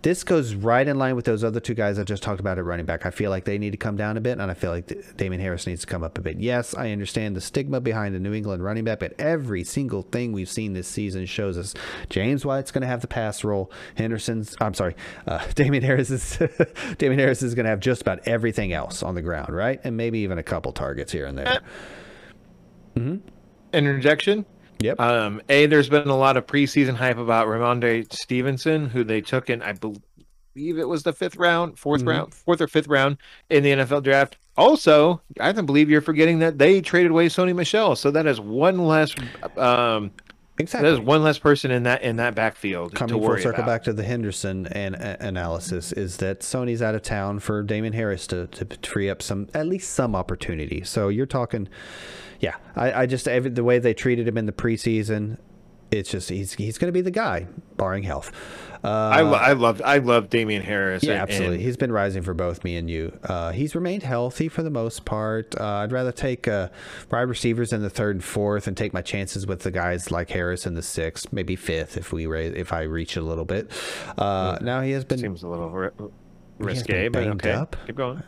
This 0.03 0.23
goes 0.23 0.53
right 0.53 0.87
in 0.87 0.97
line 0.97 1.15
with 1.15 1.25
those 1.25 1.43
other 1.43 1.59
two 1.59 1.73
guys 1.73 1.97
I 1.97 2.03
just 2.03 2.21
talked 2.21 2.39
about 2.39 2.59
at 2.59 2.65
running 2.65 2.85
back. 2.85 3.05
I 3.05 3.09
feel 3.09 3.31
like 3.31 3.45
they 3.45 3.57
need 3.57 3.71
to 3.71 3.77
come 3.77 3.97
down 3.97 4.15
a 4.15 4.21
bit, 4.21 4.39
and 4.39 4.49
I 4.49 4.53
feel 4.53 4.69
like 4.69 4.87
D- 4.87 5.01
Damien 5.17 5.41
Harris 5.41 5.65
needs 5.65 5.81
to 5.81 5.87
come 5.87 6.03
up 6.03 6.17
a 6.17 6.21
bit. 6.21 6.37
Yes, 6.37 6.75
I 6.75 6.91
understand 6.91 7.35
the 7.35 7.41
stigma 7.41 7.81
behind 7.81 8.13
the 8.13 8.19
New 8.19 8.33
England 8.33 8.63
running 8.63 8.83
back, 8.83 8.99
but 8.99 9.13
every 9.19 9.63
single 9.63 10.03
thing 10.03 10.31
we've 10.31 10.49
seen 10.49 10.73
this 10.73 10.87
season 10.87 11.25
shows 11.25 11.57
us 11.57 11.73
James 12.09 12.45
White's 12.45 12.71
going 12.71 12.83
to 12.83 12.87
have 12.87 13.01
the 13.01 13.07
pass 13.07 13.43
role. 13.43 13.71
Henderson's, 13.95 14.55
I'm 14.61 14.75
sorry, 14.75 14.95
uh, 15.25 15.43
Damien 15.55 15.83
Harris 15.83 16.11
is 16.11 16.37
Damien 16.99 17.19
Harris 17.19 17.41
is 17.41 17.55
going 17.55 17.65
to 17.65 17.71
have 17.71 17.79
just 17.79 18.01
about 18.01 18.27
everything 18.27 18.73
else 18.73 19.01
on 19.01 19.15
the 19.15 19.21
ground, 19.21 19.55
right? 19.55 19.81
And 19.83 19.97
maybe 19.97 20.19
even 20.19 20.37
a 20.37 20.43
couple 20.43 20.71
targets 20.73 21.11
here 21.11 21.25
and 21.25 21.37
there. 21.37 21.59
An 22.95 23.21
interjection. 23.73 24.45
Yep. 24.79 24.99
Um, 24.99 25.41
a, 25.49 25.65
there's 25.65 25.89
been 25.89 26.07
a 26.07 26.17
lot 26.17 26.37
of 26.37 26.45
preseason 26.45 26.95
hype 26.95 27.17
about 27.17 27.47
Rhamondre 27.47 28.11
Stevenson, 28.13 28.89
who 28.89 29.03
they 29.03 29.21
took 29.21 29.49
in, 29.49 29.61
I 29.61 29.73
believe 29.73 29.99
it 30.55 30.87
was 30.87 31.03
the 31.03 31.13
fifth 31.13 31.35
round, 31.35 31.75
4th 31.77 32.01
Mhm. 32.03 32.07
round, 32.07 32.33
fourth 32.33 32.61
or 32.61 32.67
fifth 32.67 32.87
round 32.87 33.17
in 33.49 33.63
the 33.63 33.71
NFL 33.71 34.01
draft. 34.03 34.37
Also, 34.55 35.21
I 35.39 35.51
don't 35.51 35.65
believe 35.67 35.89
you're 35.89 36.01
forgetting 36.01 36.39
that 36.39 36.57
they 36.57 36.81
traded 36.81 37.11
away 37.11 37.27
Sony 37.29 37.55
Michel, 37.55 37.95
so 37.95 38.09
that 38.11 38.25
is 38.25 38.39
one 38.39 38.79
less. 38.79 39.13
Um, 39.55 40.09
exactly. 40.57 40.89
that 40.89 40.95
is 40.95 40.99
one 40.99 41.21
less 41.21 41.37
person 41.37 41.69
in 41.69 41.83
that 41.83 42.01
in 42.01 42.15
that 42.15 42.33
backfield 42.33 42.89
to 42.91 42.95
coming 42.97 43.19
full 43.21 43.37
circle 43.37 43.61
about. 43.61 43.65
back 43.67 43.83
to 43.83 43.93
the 43.93 44.01
Henderson 44.03 44.65
and 44.71 44.95
analysis 44.95 45.91
is 45.91 46.17
that 46.17 46.39
Sony's 46.39 46.81
out 46.81 46.95
of 46.95 47.03
town 47.03 47.37
for 47.39 47.61
Damon 47.61 47.93
Harris 47.93 48.25
to, 48.27 48.47
to 48.47 48.65
free 48.87 49.09
up 49.11 49.21
some 49.21 49.47
at 49.53 49.67
least 49.67 49.91
some 49.93 50.15
opportunity. 50.15 50.83
So 50.83 51.09
you're 51.09 51.27
talking, 51.27 51.67
yeah. 52.39 52.55
I, 52.75 53.03
I 53.03 53.05
just 53.05 53.25
the 53.25 53.63
way 53.63 53.79
they 53.79 53.93
treated 53.93 54.27
him 54.27 54.37
in 54.37 54.45
the 54.45 54.51
preseason, 54.51 55.37
it's 55.91 56.09
just 56.11 56.29
he's 56.29 56.53
he's 56.53 56.77
going 56.77 56.89
to 56.89 56.93
be 56.93 57.01
the 57.01 57.11
guy, 57.11 57.47
barring 57.77 58.03
health. 58.03 58.31
Uh, 58.83 58.89
I, 58.89 59.21
lo- 59.21 59.33
I 59.33 59.53
love 59.53 59.81
I 59.83 59.97
love 59.97 60.29
Damien 60.29 60.61
Harris. 60.61 61.01
yeah, 61.03 61.13
and- 61.13 61.21
absolutely. 61.23 61.55
and- 61.55 61.63
He's 61.65 61.77
been 61.77 61.91
rising 61.91 62.21
for 62.21 62.33
both 62.35 62.63
me 62.63 62.75
and 62.77 62.87
you. 62.89 63.17
Uh, 63.23 63.51
he's 63.51 63.73
remained 63.73 64.03
healthy 64.03 64.49
for 64.49 64.61
the 64.61 64.69
most 64.69 65.03
part. 65.03 65.59
Uh, 65.59 65.65
I'd 65.65 65.91
rather 65.91 66.11
take 66.11 66.47
uh, 66.47 66.69
wide 67.11 67.21
receivers 67.21 67.73
in 67.73 67.81
the 67.81 67.89
third 67.89 68.17
and 68.17 68.23
fourth 68.23 68.67
and 68.67 68.77
take 68.77 68.93
my 68.93 69.01
chances 69.01 69.47
with 69.47 69.61
the 69.61 69.71
guys 69.71 70.11
like 70.11 70.29
Harris 70.29 70.67
in 70.67 70.75
the 70.75 70.83
sixth, 70.83 71.33
maybe 71.33 71.55
fifth 71.55 71.97
if 71.97 72.13
we 72.13 72.27
raise, 72.27 72.53
if 72.55 72.71
I 72.71 72.83
reach 72.83 73.17
a 73.17 73.21
little 73.21 73.45
bit. 73.45 73.71
Uh, 74.17 74.59
now 74.61 74.81
he 74.81 74.91
has 74.91 75.03
been 75.05 75.17
seems 75.17 75.41
a 75.41 75.47
little 75.47 75.69
ri- 75.71 75.89
risque, 76.59 77.07
but 77.09 77.23
okay. 77.27 77.51
up. 77.53 77.75
Keep 77.87 77.95
going. 77.95 78.21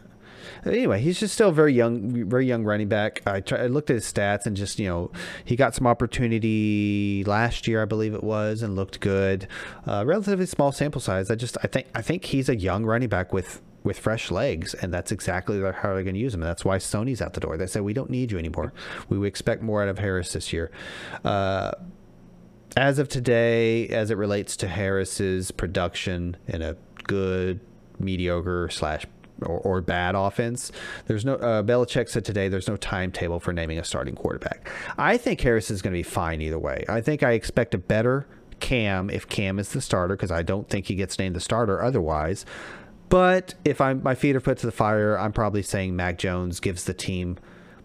Anyway, 0.65 1.01
he's 1.01 1.19
just 1.19 1.33
still 1.33 1.51
very 1.51 1.73
young, 1.73 2.29
very 2.29 2.45
young 2.45 2.63
running 2.63 2.87
back. 2.87 3.21
I, 3.25 3.41
try, 3.41 3.59
I 3.59 3.67
looked 3.67 3.89
at 3.89 3.95
his 3.95 4.11
stats 4.11 4.45
and 4.45 4.55
just 4.55 4.79
you 4.79 4.87
know 4.87 5.11
he 5.45 5.55
got 5.55 5.75
some 5.75 5.87
opportunity 5.87 7.23
last 7.25 7.67
year, 7.67 7.81
I 7.81 7.85
believe 7.85 8.13
it 8.13 8.23
was, 8.23 8.61
and 8.61 8.75
looked 8.75 8.99
good. 8.99 9.47
Uh, 9.85 10.03
relatively 10.05 10.45
small 10.45 10.71
sample 10.71 11.01
size. 11.01 11.29
I 11.31 11.35
just 11.35 11.57
I 11.63 11.67
think 11.67 11.87
I 11.95 12.01
think 12.01 12.25
he's 12.25 12.49
a 12.49 12.55
young 12.55 12.85
running 12.85 13.09
back 13.09 13.33
with 13.33 13.61
with 13.83 13.97
fresh 13.97 14.29
legs, 14.31 14.73
and 14.73 14.93
that's 14.93 15.11
exactly 15.11 15.59
how 15.61 15.93
they're 15.93 16.03
going 16.03 16.13
to 16.13 16.19
use 16.19 16.33
him. 16.33 16.41
And 16.41 16.49
that's 16.49 16.65
why 16.65 16.77
Sony's 16.77 17.21
out 17.21 17.33
the 17.33 17.39
door. 17.39 17.57
They 17.57 17.67
said 17.67 17.83
we 17.83 17.93
don't 17.93 18.09
need 18.09 18.31
you 18.31 18.37
anymore. 18.37 18.73
We 19.07 19.25
expect 19.27 19.61
more 19.61 19.81
out 19.81 19.89
of 19.89 19.99
Harris 19.99 20.33
this 20.33 20.51
year. 20.53 20.71
Uh, 21.23 21.71
as 22.77 22.99
of 22.99 23.09
today, 23.09 23.87
as 23.87 24.11
it 24.11 24.17
relates 24.17 24.55
to 24.57 24.67
Harris's 24.67 25.51
production 25.51 26.37
in 26.47 26.61
a 26.61 26.75
good, 27.03 27.59
mediocre 27.99 28.69
slash 28.69 29.05
or, 29.41 29.59
or 29.59 29.81
bad 29.81 30.15
offense, 30.15 30.71
there's 31.07 31.25
no. 31.25 31.35
Uh, 31.35 31.63
Belichick 31.63 32.09
said 32.09 32.25
today 32.25 32.47
there's 32.47 32.67
no 32.67 32.77
timetable 32.77 33.39
for 33.39 33.53
naming 33.53 33.79
a 33.79 33.83
starting 33.83 34.15
quarterback. 34.15 34.69
I 34.97 35.17
think 35.17 35.41
Harris 35.41 35.71
is 35.71 35.81
going 35.81 35.93
to 35.93 35.99
be 35.99 36.03
fine 36.03 36.41
either 36.41 36.59
way. 36.59 36.85
I 36.87 37.01
think 37.01 37.23
I 37.23 37.31
expect 37.31 37.73
a 37.73 37.77
better 37.77 38.27
Cam 38.59 39.09
if 39.09 39.27
Cam 39.27 39.59
is 39.59 39.69
the 39.69 39.81
starter 39.81 40.15
because 40.15 40.31
I 40.31 40.41
don't 40.41 40.69
think 40.69 40.87
he 40.87 40.95
gets 40.95 41.17
named 41.17 41.35
the 41.35 41.39
starter 41.39 41.81
otherwise. 41.81 42.45
But 43.09 43.55
if 43.65 43.81
I'm 43.81 44.03
my 44.03 44.15
feet 44.15 44.35
are 44.35 44.41
put 44.41 44.59
to 44.59 44.65
the 44.65 44.71
fire, 44.71 45.17
I'm 45.17 45.33
probably 45.33 45.63
saying 45.63 45.95
Mac 45.95 46.17
Jones 46.17 46.59
gives 46.59 46.83
the 46.83 46.93
team 46.93 47.37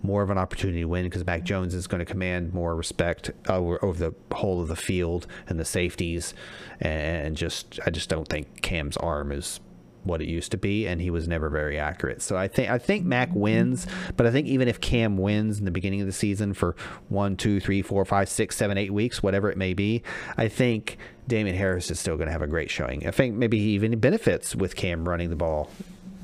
more 0.02 0.22
of 0.22 0.28
an 0.28 0.36
opportunity 0.36 0.80
to 0.80 0.84
win 0.84 1.04
because 1.04 1.24
Mac 1.24 1.44
Jones 1.44 1.74
is 1.74 1.86
going 1.86 2.00
to 2.00 2.04
command 2.04 2.52
more 2.52 2.76
respect 2.76 3.30
over, 3.48 3.82
over 3.82 4.10
the 4.10 4.36
whole 4.36 4.60
of 4.60 4.68
the 4.68 4.76
field 4.76 5.26
and 5.48 5.58
the 5.58 5.64
safeties, 5.64 6.34
and 6.78 7.36
just 7.36 7.80
I 7.86 7.90
just 7.90 8.10
don't 8.10 8.28
think 8.28 8.60
Cam's 8.60 8.98
arm 8.98 9.32
is 9.32 9.60
what 10.04 10.22
it 10.22 10.28
used 10.28 10.50
to 10.52 10.56
be, 10.56 10.86
and 10.86 11.00
he 11.00 11.10
was 11.10 11.26
never 11.26 11.48
very 11.50 11.78
accurate. 11.78 12.22
So 12.22 12.36
I 12.36 12.48
think 12.48 12.70
I 12.70 12.78
think 12.78 13.04
Mac 13.04 13.30
wins, 13.34 13.86
but 14.16 14.26
I 14.26 14.30
think 14.30 14.46
even 14.46 14.68
if 14.68 14.80
Cam 14.80 15.16
wins 15.16 15.58
in 15.58 15.64
the 15.64 15.70
beginning 15.70 16.00
of 16.00 16.06
the 16.06 16.12
season 16.12 16.54
for 16.54 16.76
one, 17.08 17.36
two, 17.36 17.60
three, 17.60 17.82
four, 17.82 18.04
five, 18.04 18.28
six, 18.28 18.56
seven, 18.56 18.78
eight 18.78 18.92
weeks, 18.92 19.22
whatever 19.22 19.50
it 19.50 19.58
may 19.58 19.74
be, 19.74 20.02
I 20.36 20.48
think 20.48 20.98
Damon 21.26 21.54
Harris 21.54 21.90
is 21.90 21.98
still 21.98 22.16
going 22.16 22.26
to 22.26 22.32
have 22.32 22.42
a 22.42 22.46
great 22.46 22.70
showing. 22.70 23.06
I 23.06 23.10
think 23.10 23.34
maybe 23.34 23.58
he 23.58 23.70
even 23.70 23.98
benefits 23.98 24.54
with 24.54 24.76
Cam 24.76 25.08
running 25.08 25.30
the 25.30 25.36
ball 25.36 25.70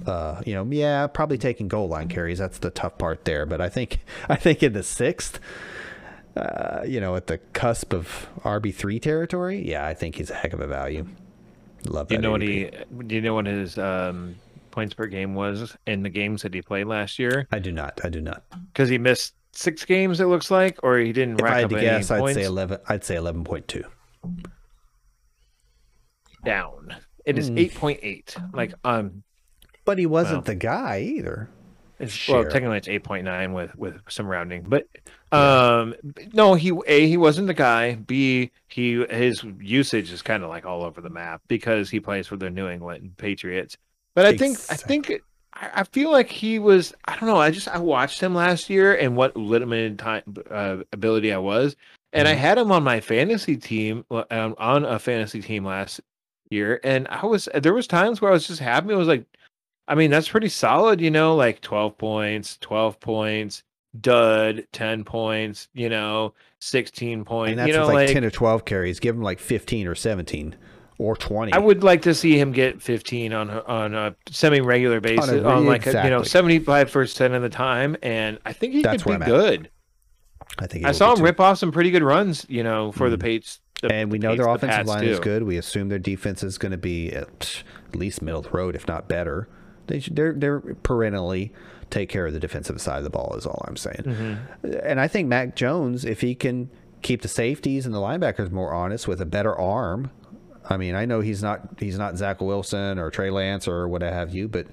uh, 0.06 0.40
you 0.46 0.54
know, 0.54 0.66
yeah, 0.70 1.06
probably 1.06 1.38
taking 1.38 1.68
goal 1.68 1.88
line 1.88 2.08
carries. 2.08 2.38
That's 2.38 2.58
the 2.58 2.70
tough 2.70 2.98
part 2.98 3.24
there. 3.24 3.46
But 3.46 3.60
I 3.60 3.68
think 3.68 4.00
I 4.28 4.36
think 4.36 4.62
in 4.62 4.72
the 4.72 4.82
sixth, 4.82 5.40
uh, 6.36 6.82
you 6.86 7.00
know, 7.00 7.16
at 7.16 7.26
the 7.26 7.38
cusp 7.38 7.92
of 7.92 8.28
RB 8.40 8.74
three 8.74 9.00
territory, 9.00 9.68
yeah, 9.68 9.86
I 9.86 9.94
think 9.94 10.16
he's 10.16 10.30
a 10.30 10.34
heck 10.34 10.52
of 10.52 10.60
a 10.60 10.66
value. 10.66 11.06
Love 11.86 12.08
Do 12.08 12.14
you 12.14 12.20
know 12.20 12.30
what 12.32 12.42
he? 12.42 12.70
Do 13.06 13.14
you 13.14 13.20
know 13.20 13.34
what 13.34 13.46
his 13.46 13.78
um, 13.78 14.34
points 14.70 14.94
per 14.94 15.06
game 15.06 15.34
was 15.34 15.76
in 15.86 16.02
the 16.02 16.10
games 16.10 16.42
that 16.42 16.52
he 16.54 16.60
played 16.62 16.86
last 16.86 17.18
year? 17.18 17.46
I 17.52 17.58
do 17.58 17.72
not. 17.72 18.00
I 18.04 18.08
do 18.10 18.20
not. 18.20 18.42
Because 18.72 18.88
he 18.88 18.98
missed 18.98 19.34
six 19.52 19.84
games, 19.84 20.20
it 20.20 20.26
looks 20.26 20.50
like, 20.50 20.78
or 20.82 20.98
he 20.98 21.12
didn't 21.12 21.34
If 21.40 21.42
rack 21.44 21.52
I 21.52 21.56
had 21.56 21.64
up 21.64 21.70
to 21.70 21.80
guess, 21.80 22.10
I'd 22.10 22.18
points. 22.20 22.34
say 22.38 22.44
eleven. 22.44 22.78
I'd 22.88 23.04
say 23.04 23.16
eleven 23.16 23.44
point 23.44 23.66
two. 23.68 23.84
down. 26.44 26.94
It 27.24 27.38
is 27.38 27.48
Hmm. 27.48 27.58
eight 27.58 27.74
point 27.74 28.00
eight. 28.02 28.34
Like 28.52 28.72
um, 28.84 29.22
But 29.84 29.98
he 29.98 30.06
wasn't 30.06 30.36
Well. 30.38 30.42
the 30.42 30.54
guy 30.54 31.00
either. 31.00 31.50
it's, 31.98 32.28
well, 32.28 32.44
technically 32.44 32.78
it's 32.78 32.88
eight 32.88 33.04
point 33.04 33.24
nine 33.24 33.52
with 33.52 33.74
with 33.76 34.00
some 34.08 34.26
rounding, 34.26 34.62
but 34.66 34.86
um, 35.32 35.94
no, 36.32 36.54
he 36.54 36.72
a 36.86 37.06
he 37.06 37.16
wasn't 37.16 37.46
the 37.46 37.54
guy. 37.54 37.94
B 37.94 38.50
he 38.68 39.04
his 39.10 39.44
usage 39.60 40.10
is 40.12 40.22
kind 40.22 40.42
of 40.42 40.48
like 40.48 40.66
all 40.66 40.82
over 40.84 41.00
the 41.00 41.10
map 41.10 41.42
because 41.48 41.90
he 41.90 42.00
plays 42.00 42.26
for 42.26 42.36
the 42.36 42.50
New 42.50 42.68
England 42.68 43.16
Patriots. 43.16 43.76
But 44.14 44.26
I 44.26 44.32
think 44.32 44.58
I 44.68 44.76
think 44.76 45.10
I 45.54 45.70
I 45.74 45.84
feel 45.84 46.10
like 46.10 46.30
he 46.30 46.58
was. 46.58 46.92
I 47.04 47.16
don't 47.16 47.28
know. 47.28 47.36
I 47.36 47.50
just 47.50 47.68
I 47.68 47.78
watched 47.78 48.20
him 48.20 48.34
last 48.34 48.68
year 48.70 48.94
and 48.96 49.16
what 49.16 49.36
limited 49.36 49.98
time 49.98 50.22
uh, 50.50 50.78
ability 50.92 51.32
I 51.32 51.38
was, 51.38 51.76
and 52.12 52.26
I 52.28 52.34
Mhm. 52.34 52.38
had 52.38 52.58
him 52.58 52.72
on 52.72 52.82
my 52.82 53.00
fantasy 53.00 53.56
team 53.56 54.04
uh, 54.10 54.24
um, 54.30 54.54
on 54.58 54.84
a 54.84 54.98
fantasy 54.98 55.42
team 55.42 55.64
last 55.64 56.00
year, 56.50 56.80
and 56.84 57.06
I 57.08 57.26
was 57.26 57.48
there 57.54 57.74
was 57.74 57.86
times 57.86 58.20
where 58.20 58.30
I 58.30 58.34
was 58.34 58.46
just 58.48 58.60
happy. 58.60 58.92
I 58.92 58.96
was 58.96 59.08
like, 59.08 59.24
I 59.88 59.94
mean, 59.94 60.10
that's 60.10 60.28
pretty 60.28 60.48
solid, 60.48 61.00
you 61.00 61.10
know, 61.10 61.34
like 61.36 61.60
twelve 61.60 61.98
points, 61.98 62.56
twelve 62.58 63.00
points, 63.00 63.62
dud, 63.98 64.66
ten 64.72 65.04
points, 65.04 65.68
you 65.74 65.88
know, 65.88 66.34
sixteen 66.58 67.24
points, 67.24 67.50
And 67.50 67.58
that's 67.58 67.68
you 67.68 67.74
know, 67.74 67.86
like, 67.86 67.94
like. 67.94 68.08
ten 68.12 68.24
or 68.24 68.30
twelve 68.30 68.64
carries. 68.64 69.00
Give 69.00 69.14
him 69.16 69.22
like 69.22 69.38
fifteen 69.38 69.86
or 69.86 69.94
seventeen 69.94 70.54
or 70.98 71.16
twenty. 71.16 71.52
I 71.52 71.58
would 71.58 71.82
like 71.82 72.02
to 72.02 72.14
see 72.14 72.38
him 72.38 72.52
get 72.52 72.82
15 72.82 73.32
on 73.32 73.48
a- 73.48 73.62
on 73.62 73.94
a 73.94 74.14
semi-regular 74.28 75.00
basis, 75.00 75.30
re- 75.30 75.40
on, 75.44 75.64
like 75.64 75.86
a, 75.86 75.90
you 75.90 76.10
know 76.10 76.18
exactly. 76.20 76.28
75 76.28 76.92
percent 76.92 77.34
of 77.34 77.40
the 77.42 77.48
time, 77.48 77.96
and 78.02 78.38
I 78.44 78.52
think 78.52 78.74
he 78.74 78.82
That's 78.82 79.02
could 79.02 79.18
be 79.20 79.24
good. 79.26 79.70
I 80.58 80.66
think 80.66 80.84
I 80.84 80.92
saw 80.92 81.12
him 81.12 81.18
too. 81.18 81.22
rip 81.24 81.40
off 81.40 81.58
some 81.58 81.72
pretty 81.72 81.90
good 81.90 82.02
runs, 82.02 82.44
you 82.48 82.62
know, 82.62 82.92
for 82.92 83.08
the 83.08 83.16
Mhm. 83.16 83.38
Pats. 83.38 83.60
the- 83.82 83.90
And 83.90 84.12
we 84.12 84.18
know 84.18 84.36
their 84.36 84.44
Pats, 84.44 84.60
the 84.60 84.66
offensive 84.66 84.76
Pats, 84.76 84.88
line 84.90 85.04
is 85.04 85.20
good. 85.20 85.42
We 85.44 85.56
assume 85.56 85.88
their 85.88 85.98
defense 85.98 86.42
is 86.42 86.58
going 86.58 86.72
to 86.72 86.76
be 86.78 87.10
at, 87.12 87.62
at 87.88 87.96
least 87.96 88.20
middle 88.20 88.40
of 88.40 88.44
the 88.46 88.50
road, 88.52 88.74
if 88.76 88.86
not 88.86 89.08
better. 89.08 89.48
They 89.86 90.00
should, 90.00 90.16
they're 90.16 90.34
they're 90.34 90.60
perennially 90.60 91.54
take 91.90 92.08
care 92.08 92.26
of 92.26 92.32
the 92.32 92.40
defensive 92.40 92.80
side 92.80 92.98
of 92.98 93.04
the 93.04 93.10
ball. 93.10 93.34
Is 93.36 93.46
all 93.46 93.64
I'm 93.66 93.76
saying. 93.76 94.02
Mm-hmm. 94.04 94.72
And 94.84 95.00
I 95.00 95.08
think 95.08 95.28
Mac 95.28 95.56
Jones, 95.56 96.04
if 96.04 96.20
he 96.20 96.34
can 96.34 96.70
keep 97.02 97.22
the 97.22 97.28
safeties 97.28 97.86
and 97.86 97.94
the 97.94 97.98
linebackers 97.98 98.50
more 98.50 98.72
honest 98.72 99.08
with 99.08 99.20
a 99.20 99.26
better 99.26 99.54
arm. 99.56 100.10
I 100.68 100.76
mean, 100.76 100.94
I 100.94 101.04
know 101.06 101.20
he's 101.20 101.42
not 101.42 101.76
he's 101.78 101.98
not 101.98 102.16
Zach 102.16 102.40
Wilson 102.40 102.98
or 102.98 103.10
Trey 103.10 103.30
Lance 103.30 103.66
or 103.66 103.88
what 103.88 104.02
have 104.02 104.34
you, 104.34 104.46
but 104.48 104.66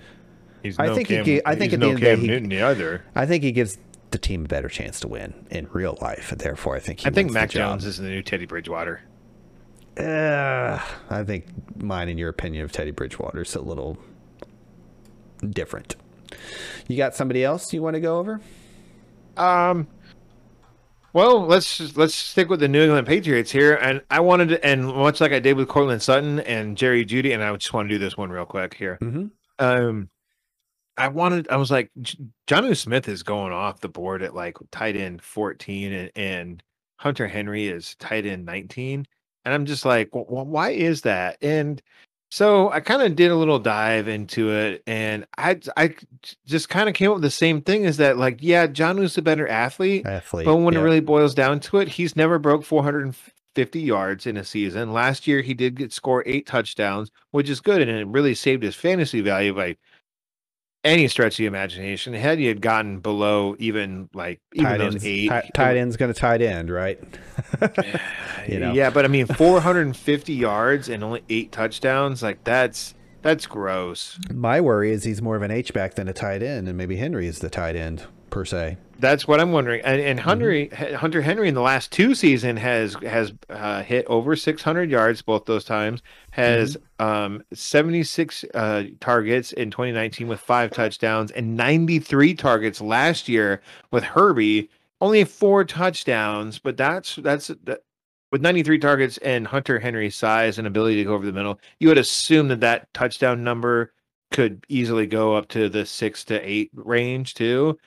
He's 0.63 0.77
I 0.79 0.87
no 0.87 0.95
think 0.95 1.07
he 1.07 1.15
Cam, 1.15 1.25
ga- 1.25 1.41
I 1.45 1.55
think 1.55 1.73
at 1.73 1.79
the 1.79 1.85
no 1.85 1.89
end 1.91 1.95
of 1.95 1.99
the 2.01 2.05
day 2.05 2.11
Cam 2.15 2.21
he- 2.21 2.27
Newton 2.27 2.53
either. 2.53 3.03
I 3.15 3.25
think 3.25 3.43
he 3.43 3.51
gives 3.51 3.77
the 4.11 4.17
team 4.17 4.45
a 4.45 4.47
better 4.47 4.69
chance 4.69 4.99
to 5.01 5.07
win 5.07 5.33
in 5.49 5.67
real 5.71 5.97
life. 6.01 6.33
Therefore, 6.37 6.75
I 6.75 6.79
think 6.79 7.01
he 7.01 7.07
I 7.07 7.11
think 7.11 7.31
Mac. 7.31 7.49
Jones 7.49 7.85
is 7.85 7.97
the 7.97 8.09
new 8.09 8.21
Teddy 8.21 8.45
Bridgewater. 8.45 9.01
Uh, 9.97 10.79
I 11.09 11.23
think 11.23 11.45
mine 11.81 12.09
and 12.09 12.19
your 12.19 12.29
opinion 12.29 12.63
of 12.63 12.71
Teddy 12.71 12.91
Bridgewater 12.91 13.41
is 13.41 13.55
a 13.55 13.61
little 13.61 13.97
different. 15.49 15.95
You 16.87 16.97
got 16.97 17.15
somebody 17.15 17.43
else 17.43 17.73
you 17.73 17.81
want 17.81 17.95
to 17.95 17.99
go 17.99 18.17
over? 18.17 18.39
Um. 19.35 19.87
Well, 21.13 21.47
let's 21.47 21.77
just- 21.77 21.97
let's 21.97 22.13
stick 22.13 22.47
with 22.49 22.59
the 22.59 22.67
New 22.67 22.83
England 22.83 23.07
Patriots 23.07 23.49
here, 23.49 23.73
and 23.75 24.01
I 24.11 24.19
wanted 24.19 24.49
to, 24.49 24.63
and 24.63 24.85
much 24.85 25.19
like 25.19 25.31
I 25.31 25.39
did 25.39 25.57
with 25.57 25.67
Courtland 25.67 26.03
Sutton 26.03 26.41
and 26.41 26.77
Jerry 26.77 27.05
Jeudy, 27.05 27.33
and 27.33 27.43
I 27.43 27.55
just 27.55 27.73
want 27.73 27.89
to 27.89 27.95
do 27.95 27.97
this 27.97 28.15
one 28.17 28.29
real 28.29 28.45
quick 28.45 28.75
here. 28.75 28.99
Mm-hmm. 29.01 29.25
Um, 29.57 30.09
I 30.95 31.07
wanted, 31.07 31.47
I 31.49 31.57
was 31.57 31.71
like, 31.71 31.89
Jonnu 32.47 32.77
Smith 32.77 33.07
is 33.07 33.23
going 33.23 33.51
off 33.51 33.79
the 33.79 33.89
board 33.89 34.21
at 34.21 34.35
like 34.35 34.57
tight 34.71 34.95
end 34.95 35.23
fourteen, 35.23 35.91
and, 35.93 36.11
and 36.15 36.63
Hunter 36.97 37.27
Henry 37.27 37.67
is 37.67 37.95
tight 37.95 38.27
end 38.27 38.45
nineteen, 38.45 39.07
and 39.43 39.53
I'm 39.55 39.65
just 39.65 39.85
like, 39.85 40.09
well, 40.13 40.45
why 40.45 40.71
is 40.71 41.01
that? 41.01 41.37
And 41.41 41.81
so 42.29 42.69
I 42.71 42.81
kind 42.81 43.01
of 43.01 43.15
did 43.15 43.31
a 43.31 43.35
little 43.35 43.59
dive 43.59 44.07
into 44.07 44.51
it, 44.51 44.83
and 44.85 45.25
I 45.37 45.59
I 45.77 45.95
just 46.45 46.67
kind 46.67 46.89
of 46.89 46.95
came 46.95 47.09
up 47.09 47.15
with 47.15 47.23
the 47.23 47.31
same 47.31 47.61
thing: 47.61 47.83
is 47.83 47.97
that 47.97 48.17
like, 48.17 48.39
yeah, 48.41 48.67
John 48.67 48.99
was 48.99 49.17
a 49.17 49.21
better 49.21 49.47
athlete, 49.47 50.05
Athlete. 50.05 50.45
but 50.45 50.57
when 50.57 50.73
yeah. 50.73 50.81
it 50.81 50.83
really 50.83 50.99
boils 50.99 51.33
down 51.33 51.59
to 51.61 51.77
it, 51.77 51.87
he's 51.87 52.15
never 52.17 52.37
broke 52.37 52.65
450 52.65 53.79
yards 53.79 54.27
in 54.27 54.35
a 54.35 54.43
season. 54.43 54.91
Last 54.91 55.25
year, 55.25 55.41
he 55.41 55.53
did 55.53 55.75
get 55.75 55.93
score 55.93 56.23
eight 56.25 56.45
touchdowns, 56.45 57.11
which 57.31 57.49
is 57.49 57.61
good, 57.61 57.81
and 57.81 57.91
it 57.91 58.07
really 58.07 58.35
saved 58.35 58.63
his 58.63 58.75
fantasy 58.75 59.21
value 59.21 59.53
by 59.53 59.77
any 60.83 61.07
stretch 61.07 61.33
of 61.33 61.37
the 61.37 61.45
imagination. 61.45 62.13
Had 62.13 62.39
he 62.39 62.45
had 62.45 62.61
gotten 62.61 62.99
below 62.99 63.55
even 63.59 64.09
like 64.13 64.41
even 64.53 64.65
tight 64.65 64.77
those 64.77 64.93
ends, 64.95 65.05
eight, 65.05 65.29
ti- 65.29 65.49
tight 65.53 65.77
end's 65.77 65.97
going 65.97 66.13
to 66.13 66.19
tight 66.19 66.41
end, 66.41 66.69
right? 66.69 66.99
you 68.47 68.59
know. 68.59 68.73
yeah, 68.73 68.89
but 68.89 69.05
I 69.05 69.07
mean, 69.07 69.25
450 69.25 70.33
yards 70.33 70.89
and 70.89 71.03
only 71.03 71.23
eight 71.29 71.51
touchdowns, 71.51 72.23
like 72.23 72.43
that's 72.43 72.95
that's 73.21 73.45
gross. 73.45 74.19
My 74.33 74.61
worry 74.61 74.91
is 74.91 75.03
he's 75.03 75.21
more 75.21 75.35
of 75.35 75.41
an 75.41 75.51
H 75.51 75.73
back 75.73 75.95
than 75.95 76.07
a 76.07 76.13
tight 76.13 76.41
end, 76.43 76.67
and 76.67 76.77
maybe 76.77 76.97
Henry 76.97 77.27
is 77.27 77.39
the 77.39 77.49
tight 77.49 77.75
end 77.75 78.05
per 78.29 78.45
se. 78.45 78.77
That's 78.99 79.27
what 79.27 79.39
I'm 79.39 79.51
wondering. 79.51 79.81
And, 79.81 80.01
and 80.01 80.19
Hunter 80.19 80.49
Mm-hmm. 80.51 80.95
Hunter 80.95 81.21
Henry 81.21 81.47
in 81.47 81.53
the 81.53 81.61
last 81.61 81.91
two 81.91 82.15
season 82.15 82.57
has 82.57 82.95
has 83.03 83.31
uh, 83.49 83.83
hit 83.83 84.05
over 84.07 84.35
600 84.35 84.89
yards 84.89 85.21
both 85.21 85.45
those 85.45 85.63
times. 85.65 86.01
Has 86.31 86.77
Mm-hmm. 86.99 87.05
um 87.05 87.43
76 87.53 88.43
uh, 88.55 88.83
targets 88.99 89.51
in 89.53 89.69
2019 89.71 90.27
with 90.27 90.39
five 90.39 90.71
touchdowns 90.71 91.31
and 91.31 91.55
93 91.55 92.33
targets 92.35 92.81
last 92.81 93.27
year 93.29 93.61
with 93.91 94.03
Herbie. 94.03 94.69
Only 94.99 95.23
four 95.25 95.63
touchdowns, 95.63 96.57
but 96.57 96.75
that's 96.75 97.17
that's 97.17 97.47
that, 97.65 97.81
with 98.31 98.41
93 98.41 98.79
targets 98.79 99.17
and 99.19 99.45
Hunter 99.47 99.79
Henry's 99.79 100.15
size 100.15 100.57
and 100.57 100.67
ability 100.67 100.95
to 100.97 101.03
go 101.03 101.13
over 101.13 101.25
the 101.25 101.31
middle. 101.31 101.59
You 101.79 101.89
would 101.89 101.97
assume 101.99 102.47
that 102.49 102.61
that 102.61 102.91
touchdown 102.93 103.43
number 103.43 103.93
could 104.31 104.65
easily 104.67 105.07
go 105.07 105.35
up 105.35 105.47
to 105.49 105.69
the 105.69 105.85
six 105.85 106.23
to 106.25 106.39
eight 106.47 106.69
range 106.73 107.33
too. 107.35 107.77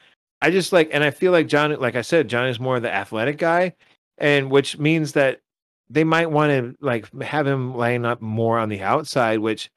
I 0.43 0.51
just 0.51 0.73
like, 0.73 0.91
and 0.93 1.05
I 1.05 1.11
feel 1.11 1.33
like 1.33 1.49
John, 1.49 1.75
like 1.81 1.97
I 1.97 2.03
said, 2.03 2.29
John 2.29 2.49
is 2.49 2.61
more 2.61 2.77
of 2.77 2.83
the 2.83 2.93
athletic 2.93 3.39
guy, 3.39 3.75
and 4.19 4.51
which 4.51 4.79
means 4.79 5.13
that 5.13 5.41
they 5.91 6.05
might 6.05 6.31
want 6.31 6.51
to 6.51 6.77
like 6.81 7.13
have 7.23 7.47
him 7.47 7.75
line 7.75 8.05
up 8.05 8.23
more 8.23 8.59
on 8.59 8.69
the 8.69 8.81
outside. 8.81 9.41
Which, 9.41 9.71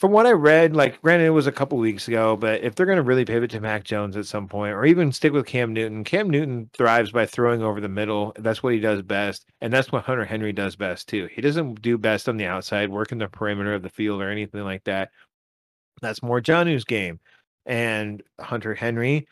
from 0.00 0.10
what 0.10 0.26
I 0.26 0.32
read, 0.32 0.74
like 0.74 1.00
granted 1.02 1.26
it 1.26 1.30
was 1.30 1.46
a 1.46 1.52
couple 1.52 1.78
weeks 1.78 2.08
ago, 2.08 2.36
but 2.36 2.62
if 2.62 2.74
they're 2.74 2.86
going 2.86 2.96
to 2.96 3.02
really 3.02 3.24
pivot 3.24 3.52
to 3.52 3.60
Mac 3.60 3.84
Jones 3.84 4.16
at 4.16 4.26
some 4.26 4.48
point, 4.48 4.74
or 4.74 4.84
even 4.84 5.12
stick 5.12 5.32
with 5.32 5.46
Cam 5.46 5.72
Newton, 5.72 6.02
Cam 6.02 6.28
Newton 6.28 6.68
thrives 6.72 7.12
by 7.12 7.24
throwing 7.24 7.62
over 7.62 7.80
the 7.80 7.88
middle. 7.88 8.32
That's 8.38 8.62
what 8.62 8.74
he 8.74 8.80
does 8.80 9.02
best, 9.02 9.44
and 9.60 9.72
that's 9.72 9.92
what 9.92 10.02
Hunter 10.04 10.24
Henry 10.24 10.52
does 10.52 10.74
best 10.74 11.08
too. 11.08 11.28
He 11.32 11.40
doesn't 11.40 11.80
do 11.80 11.96
best 11.96 12.28
on 12.28 12.38
the 12.38 12.46
outside, 12.46 12.90
working 12.90 13.18
the 13.18 13.28
perimeter 13.28 13.74
of 13.74 13.82
the 13.82 13.88
field 13.88 14.20
or 14.20 14.30
anything 14.30 14.64
like 14.64 14.82
that. 14.84 15.10
That's 16.00 16.22
more 16.24 16.40
John's 16.40 16.84
game, 16.84 17.20
and 17.66 18.20
Hunter 18.40 18.74
Henry 18.74 19.28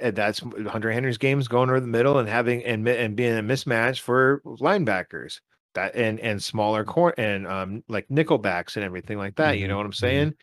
that's 0.00 0.40
Hunter 0.40 0.92
Henry's 0.92 1.18
games 1.18 1.48
going 1.48 1.70
over 1.70 1.80
the 1.80 1.86
middle 1.86 2.18
and 2.18 2.28
having 2.28 2.64
and 2.64 2.86
and 2.88 3.16
being 3.16 3.38
a 3.38 3.42
mismatch 3.42 4.00
for 4.00 4.42
linebackers 4.44 5.40
that 5.74 5.94
and 5.94 6.20
and 6.20 6.42
smaller 6.42 6.84
core 6.84 7.14
and 7.18 7.46
um 7.46 7.82
like 7.88 8.08
nickelbacks 8.08 8.76
and 8.76 8.84
everything 8.84 9.18
like 9.18 9.36
that. 9.36 9.58
You 9.58 9.66
Mhm, 9.66 9.68
know 9.68 9.76
what 9.76 9.86
I'm 9.86 9.92
mhm. 10.02 10.32
saying? 10.32 10.34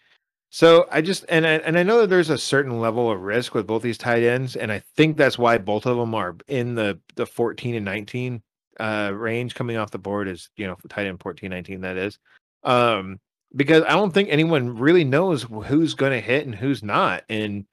So 0.51 0.87
I 0.91 1.01
just 1.01 1.25
and 1.29 1.45
I, 1.47 1.53
and 1.55 1.77
I 1.77 1.83
know 1.83 2.01
that 2.01 2.09
there's 2.09 2.29
a 2.29 2.37
certain 2.37 2.79
level 2.79 3.11
of 3.11 3.21
risk 3.21 3.53
with 3.55 3.67
both 3.67 3.81
these 3.83 3.97
tight 3.97 4.23
ends, 4.23 4.55
and 4.55 4.71
I 4.71 4.79
think 4.95 5.17
that's 5.17 5.37
why 5.37 5.57
both 5.57 5.85
of 5.85 5.97
them 5.97 6.15
are 6.15 6.35
in 6.47 6.75
the 6.75 6.99
the 7.15 7.25
14 7.25 7.75
and 7.75 7.85
19 7.85 8.41
uh 8.79 9.11
range 9.13 9.55
coming 9.55 9.77
off 9.77 9.91
the 9.91 9.97
board 9.99 10.27
is 10.27 10.49
you 10.57 10.67
know 10.67 10.77
tight 10.89 11.07
end 11.07 11.21
14 11.21 11.49
19 11.49 11.81
that 11.81 11.97
is 11.97 12.19
um 12.63 13.19
because 13.55 13.83
I 13.83 13.91
don't 13.91 14.13
think 14.13 14.29
anyone 14.29 14.77
really 14.77 15.05
knows 15.05 15.43
who's 15.43 15.93
going 15.93 16.11
to 16.11 16.19
hit 16.19 16.45
and 16.45 16.53
who's 16.55 16.83
not 16.83 17.23
and 17.29 17.65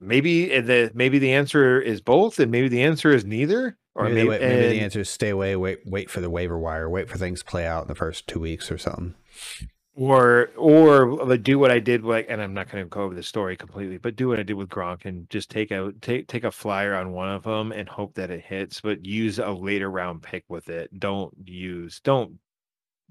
maybe 0.00 0.54
uh, 0.54 0.60
the 0.60 0.90
maybe 0.94 1.18
the 1.18 1.32
answer 1.32 1.80
is 1.80 2.00
both 2.00 2.38
and 2.38 2.50
maybe 2.50 2.68
the 2.68 2.82
answer 2.82 3.10
is 3.10 3.24
neither 3.24 3.76
or 3.94 4.04
maybe, 4.04 4.14
maybe, 4.14 4.22
the, 4.22 4.28
wa- 4.28 4.38
maybe 4.38 4.68
the 4.68 4.80
answer 4.80 5.00
is 5.00 5.10
stay 5.10 5.30
away, 5.30 5.56
wait, 5.56 5.80
wait 5.84 6.08
for 6.08 6.20
the 6.20 6.30
waiver 6.30 6.58
wire, 6.58 6.88
wait 6.88 7.08
for 7.08 7.18
things 7.18 7.40
to 7.40 7.44
play 7.44 7.66
out 7.66 7.82
in 7.82 7.88
the 7.88 7.94
first 7.96 8.28
two 8.28 8.38
weeks 8.38 8.70
or 8.70 8.78
something. 8.78 9.14
or 9.94 10.50
or 10.56 11.36
do 11.38 11.58
what 11.58 11.72
I 11.72 11.80
did 11.80 12.04
like 12.04 12.26
and 12.28 12.40
I'm 12.40 12.54
not 12.54 12.70
going 12.70 12.84
to 12.84 12.88
go 12.88 13.02
over 13.02 13.14
the 13.14 13.22
story 13.22 13.56
completely 13.56 13.98
but 13.98 14.14
do 14.14 14.28
what 14.28 14.38
I 14.38 14.44
did 14.44 14.54
with 14.54 14.68
Gronk 14.68 15.04
and 15.04 15.28
just 15.28 15.50
take 15.50 15.72
a 15.72 15.92
take 16.00 16.28
take 16.28 16.44
a 16.44 16.52
flyer 16.52 16.94
on 16.94 17.12
one 17.12 17.28
of 17.28 17.42
them 17.42 17.72
and 17.72 17.88
hope 17.88 18.14
that 18.14 18.30
it 18.30 18.44
hits 18.44 18.80
but 18.80 19.04
use 19.04 19.40
a 19.40 19.50
later 19.50 19.90
round 19.90 20.22
pick 20.22 20.44
with 20.48 20.68
it 20.68 20.96
don't 20.98 21.34
use 21.44 22.00
don't 22.04 22.38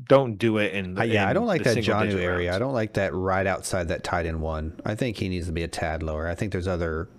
don't 0.04 0.38
do 0.38 0.58
it 0.58 0.74
in 0.74 0.94
the 0.94 1.02
Uh, 1.02 1.06
yeah, 1.06 1.28
I 1.28 1.34
don't 1.34 1.48
like 1.48 1.64
that 1.64 1.76
digit 1.76 2.14
area. 2.14 2.56
I 2.56 2.60
don't 2.60 2.74
like 2.74 2.94
that 2.94 3.14
right 3.14 3.48
outside 3.48 3.88
that 3.88 4.04
tight 4.04 4.26
end 4.26 4.42
one. 4.42 4.80
I 4.86 4.96
think 4.96 5.18
he 5.18 5.30
needs 5.30 5.48
to 5.48 5.52
be 5.52 5.64
a 5.64 5.68
tad 5.68 6.04
lower. 6.04 6.28
I 6.28 6.36
think 6.36 6.52
there's 6.52 6.68
other 6.68 7.10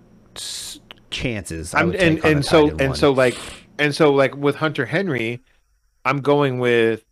chances. 1.11 1.73
I'm, 1.73 1.93
and 1.95 2.23
and 2.23 2.45
so 2.45 2.69
and 2.69 2.79
one. 2.79 2.95
so 2.95 3.11
like 3.11 3.37
and 3.77 3.93
so 3.93 4.13
like 4.13 4.35
with 4.35 4.55
Hunter 4.55 4.85
Henry, 4.85 5.41
I'm 6.05 6.21
going 6.21 6.59
with 6.59 7.03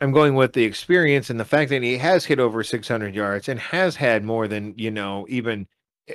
I'm 0.00 0.12
going 0.12 0.34
with 0.34 0.54
the 0.54 0.64
experience 0.64 1.28
and 1.28 1.38
the 1.38 1.44
fact 1.44 1.68
that 1.70 1.82
he 1.82 1.98
has 1.98 2.24
hit 2.24 2.40
over 2.40 2.64
600 2.64 3.14
yards 3.14 3.48
and 3.48 3.60
has 3.60 3.96
had 3.96 4.24
more 4.24 4.48
than 4.48 4.74
you 4.78 4.90
know 4.90 5.26
even 5.28 5.66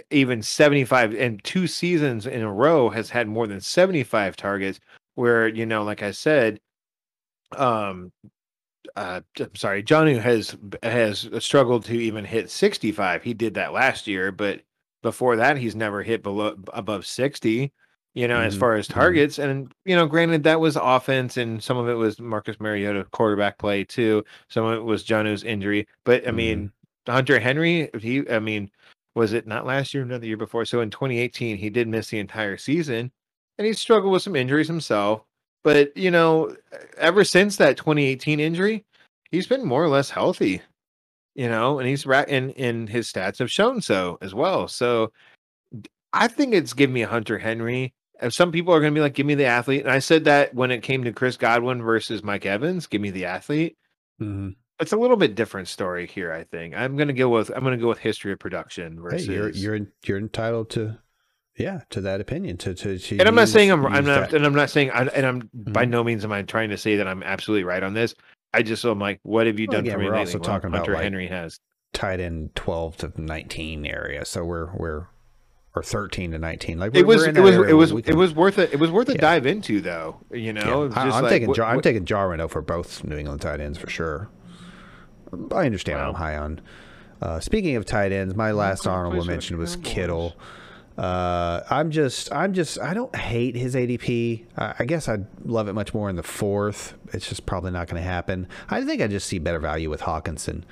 even 0.09 0.41
75 0.41 1.13
and 1.13 1.43
two 1.43 1.67
seasons 1.67 2.25
in 2.25 2.41
a 2.41 2.51
row 2.51 2.89
has 2.89 3.09
had 3.11 3.27
more 3.27 3.47
than 3.47 3.61
75 3.61 4.35
targets. 4.35 4.79
Where 5.13 5.47
you 5.47 5.65
know, 5.65 5.83
like 5.83 6.03
I 6.03 6.11
said, 6.11 6.59
um, 7.55 8.11
uh, 8.95 9.21
I'm 9.39 9.55
sorry, 9.55 9.83
Jonnu 9.83 10.19
has 10.21 10.55
has 10.83 11.29
struggled 11.39 11.85
to 11.85 11.93
even 11.93 12.25
hit 12.25 12.49
65. 12.49 13.23
He 13.23 13.33
did 13.33 13.55
that 13.55 13.73
last 13.73 14.07
year, 14.07 14.31
but 14.31 14.61
before 15.03 15.35
that, 15.37 15.57
he's 15.57 15.75
never 15.75 16.03
hit 16.03 16.23
below 16.23 16.55
above 16.73 17.05
60 17.05 17.71
you 18.15 18.29
know, 18.29 18.37
mm-hmm. 18.37 18.47
as 18.47 18.55
far 18.55 18.75
as 18.75 18.87
mm-hmm. 18.87 18.99
targets. 18.99 19.37
And, 19.37 19.71
you 19.83 19.95
know, 19.95 20.07
granted, 20.07 20.43
that 20.43 20.59
was 20.59 20.77
offense 20.77 21.37
and 21.37 21.61
some 21.61 21.77
of 21.77 21.87
it 21.87 21.93
was 21.93 22.19
Marcus 22.19 22.59
Mariota 22.59 23.05
quarterback 23.11 23.59
play 23.59 23.83
too. 23.83 24.23
Some 24.47 24.65
of 24.65 24.73
it 24.73 24.83
was 24.83 25.03
Jonnu's 25.03 25.43
injury. 25.43 25.87
But 26.05 26.23
I 26.23 26.27
mm-hmm. 26.27 26.35
mean, 26.35 26.71
Hunter 27.07 27.39
Henry, 27.39 27.89
he, 27.99 28.27
I 28.29 28.39
mean, 28.39 28.71
was 29.13 29.33
it 29.33 29.45
not 29.45 29.65
last 29.65 29.93
year, 29.93 30.03
another 30.03 30.25
year 30.25 30.37
before? 30.37 30.65
So 30.65 30.81
in 30.81 30.89
2018, 30.89 31.57
he 31.57 31.69
did 31.69 31.87
miss 31.87 32.07
the 32.07 32.19
entire 32.19 32.57
season 32.57 33.11
and 33.57 33.67
he 33.67 33.73
struggled 33.73 34.13
with 34.13 34.23
some 34.23 34.35
injuries 34.35 34.67
himself. 34.67 35.21
But, 35.65 35.97
you 35.97 36.11
know, 36.11 36.55
ever 36.95 37.23
since 37.23 37.57
that 37.57 37.75
2018 37.75 38.39
injury, 38.39 38.85
he's 39.31 39.47
been 39.47 39.65
more 39.65 39.83
or 39.83 39.89
less 39.89 40.11
healthy, 40.11 40.61
you 41.33 41.49
know, 41.49 41.79
and 41.79 41.89
he's 41.89 42.05
right 42.05 42.29
and, 42.29 42.55
and 42.55 42.87
his 42.87 43.11
stats 43.11 43.39
have 43.39 43.51
shown 43.51 43.81
so 43.81 44.19
as 44.21 44.35
well. 44.35 44.67
So 44.67 45.11
I 46.13 46.27
think 46.27 46.53
it's 46.53 46.73
give 46.73 46.91
me 46.91 47.01
a 47.01 47.07
Hunter 47.07 47.39
Henry 47.39 47.95
If 48.21 48.33
some 48.33 48.51
people 48.51 48.75
are 48.75 48.79
going 48.79 48.93
to 48.93 48.97
be 48.97 49.01
like, 49.01 49.15
give 49.15 49.25
me 49.25 49.33
the 49.33 49.45
athlete. 49.45 49.81
And 49.81 49.91
I 49.91 49.97
said 49.97 50.25
that 50.25 50.53
when 50.53 50.69
it 50.69 50.83
came 50.83 51.03
to 51.03 51.11
Chris 51.11 51.35
Godwin 51.35 51.81
versus 51.81 52.23
Mike 52.23 52.45
Evans, 52.45 52.85
give 52.85 53.01
me 53.01 53.09
the 53.09 53.25
athlete. 53.25 53.75
Mm-hmm. 54.21 54.49
It's 54.79 54.93
a 54.93 54.97
little 54.97 55.17
bit 55.17 55.33
different 55.33 55.67
story 55.67 56.05
here. 56.05 56.31
I 56.31 56.43
think 56.43 56.75
I'm 56.75 56.95
going 56.95 57.07
to 57.07 57.13
go 57.13 57.29
with 57.29 57.49
I'm 57.49 57.63
going 57.63 57.75
to 57.75 57.81
go 57.81 57.89
with 57.89 57.97
history 57.97 58.31
of 58.33 58.37
production 58.37 59.01
versus. 59.01 59.25
Hey, 59.25 59.33
you're 59.33 59.49
you're 59.49 59.79
you're 60.05 60.17
entitled 60.19 60.69
to, 60.71 60.99
yeah, 61.57 61.81
to 61.91 62.01
that 62.01 62.21
opinion. 62.21 62.57
To 62.57 62.73
to, 62.73 62.97
to 62.97 63.17
and 63.17 63.27
I'm 63.27 63.35
not 63.35 63.47
saying 63.47 63.71
I'm 63.71 63.85
I'm 63.85 64.05
not 64.05 64.31
that. 64.31 64.33
and 64.33 64.45
I'm 64.45 64.53
not 64.53 64.69
saying 64.69 64.91
I, 64.91 65.03
and 65.07 65.25
I'm 65.25 65.41
mm-hmm. 65.43 65.71
by 65.71 65.85
no 65.85 66.03
means 66.03 66.23
am 66.23 66.31
I 66.31 66.41
trying 66.41 66.69
to 66.69 66.77
say 66.77 66.97
that 66.97 67.07
I'm 67.07 67.23
absolutely 67.23 67.63
right 67.63 67.83
on 67.83 67.93
this. 67.93 68.15
I 68.53 68.61
just 68.61 68.85
am 68.85 68.99
like, 68.99 69.19
what 69.23 69.47
have 69.47 69.59
you 69.59 69.67
well, 69.69 69.77
done 69.77 69.85
again, 69.85 69.93
for 69.95 69.99
me? 69.99 70.05
We're 70.05 70.15
also 70.15 70.39
talking 70.39 70.71
Hunter 70.71 70.91
about 70.91 70.99
like, 70.99 71.03
Henry 71.03 71.27
has 71.27 71.59
tied 71.93 72.19
in 72.19 72.49
12 72.55 72.97
to 72.97 73.13
19 73.17 73.85
area, 73.85 74.25
so 74.25 74.45
we're 74.45 74.73
we're 74.75 75.07
or 75.75 75.83
13 75.83 76.31
to 76.31 76.39
19 76.39 76.79
like 76.79 76.95
it 76.95 77.05
was 77.05 77.27
it 77.27 77.37
was 77.37 77.55
it 77.55 77.73
was 77.73 77.91
it 77.91 78.15
was 78.15 78.33
worth 78.33 78.57
it 78.57 78.71
it 78.71 78.79
was 78.79 78.89
worth 78.91 79.09
a 79.09 79.13
yeah. 79.13 79.19
dive 79.19 79.45
into 79.45 79.81
though 79.81 80.17
you 80.31 80.53
know 80.53 80.85
yeah. 80.85 80.93
I, 80.95 81.17
am 81.17 81.23
like, 81.23 81.29
taking 81.29 81.49
what, 81.49 81.59
i'm 81.59 81.75
what, 81.75 81.83
taking 81.83 82.05
jarwin 82.05 82.47
for 82.47 82.61
both 82.61 83.03
new 83.03 83.17
england 83.17 83.41
tight 83.41 83.59
ends 83.59 83.77
for 83.77 83.89
sure 83.89 84.29
i 85.51 85.65
understand 85.65 85.99
wow. 85.99 86.09
i'm 86.09 86.15
high 86.15 86.37
on 86.37 86.61
uh, 87.21 87.39
speaking 87.41 87.75
of 87.75 87.85
tight 87.85 88.13
ends 88.13 88.35
my 88.35 88.51
last 88.51 88.87
honorable 88.87 89.25
mention 89.25 89.57
was 89.57 89.75
kittle 89.77 90.37
uh, 90.97 91.61
I'm 91.69 91.91
just, 91.91 92.31
I'm 92.31 92.53
just, 92.53 92.79
I 92.79 92.93
don't 92.93 93.13
hate 93.15 93.55
his 93.55 93.75
ADP. 93.75 94.45
I, 94.57 94.75
I 94.79 94.85
guess 94.85 95.09
I'd 95.09 95.25
love 95.45 95.67
it 95.67 95.73
much 95.73 95.93
more 95.93 96.09
in 96.09 96.15
the 96.15 96.23
fourth. 96.23 96.93
It's 97.13 97.27
just 97.27 97.45
probably 97.45 97.71
not 97.71 97.87
going 97.87 98.01
to 98.01 98.07
happen. 98.07 98.47
I 98.69 98.83
think 98.83 99.01
I 99.01 99.07
just 99.07 99.27
see 99.27 99.39
better 99.39 99.59
value 99.59 99.89
with 99.89 100.01
Hockenson, 100.01 100.63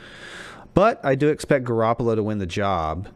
but 0.73 1.03
I 1.03 1.15
do 1.15 1.27
expect 1.27 1.65
Garoppolo 1.65 2.15
to 2.15 2.23
win 2.23 2.37
the 2.37 2.45
job. 2.45 3.09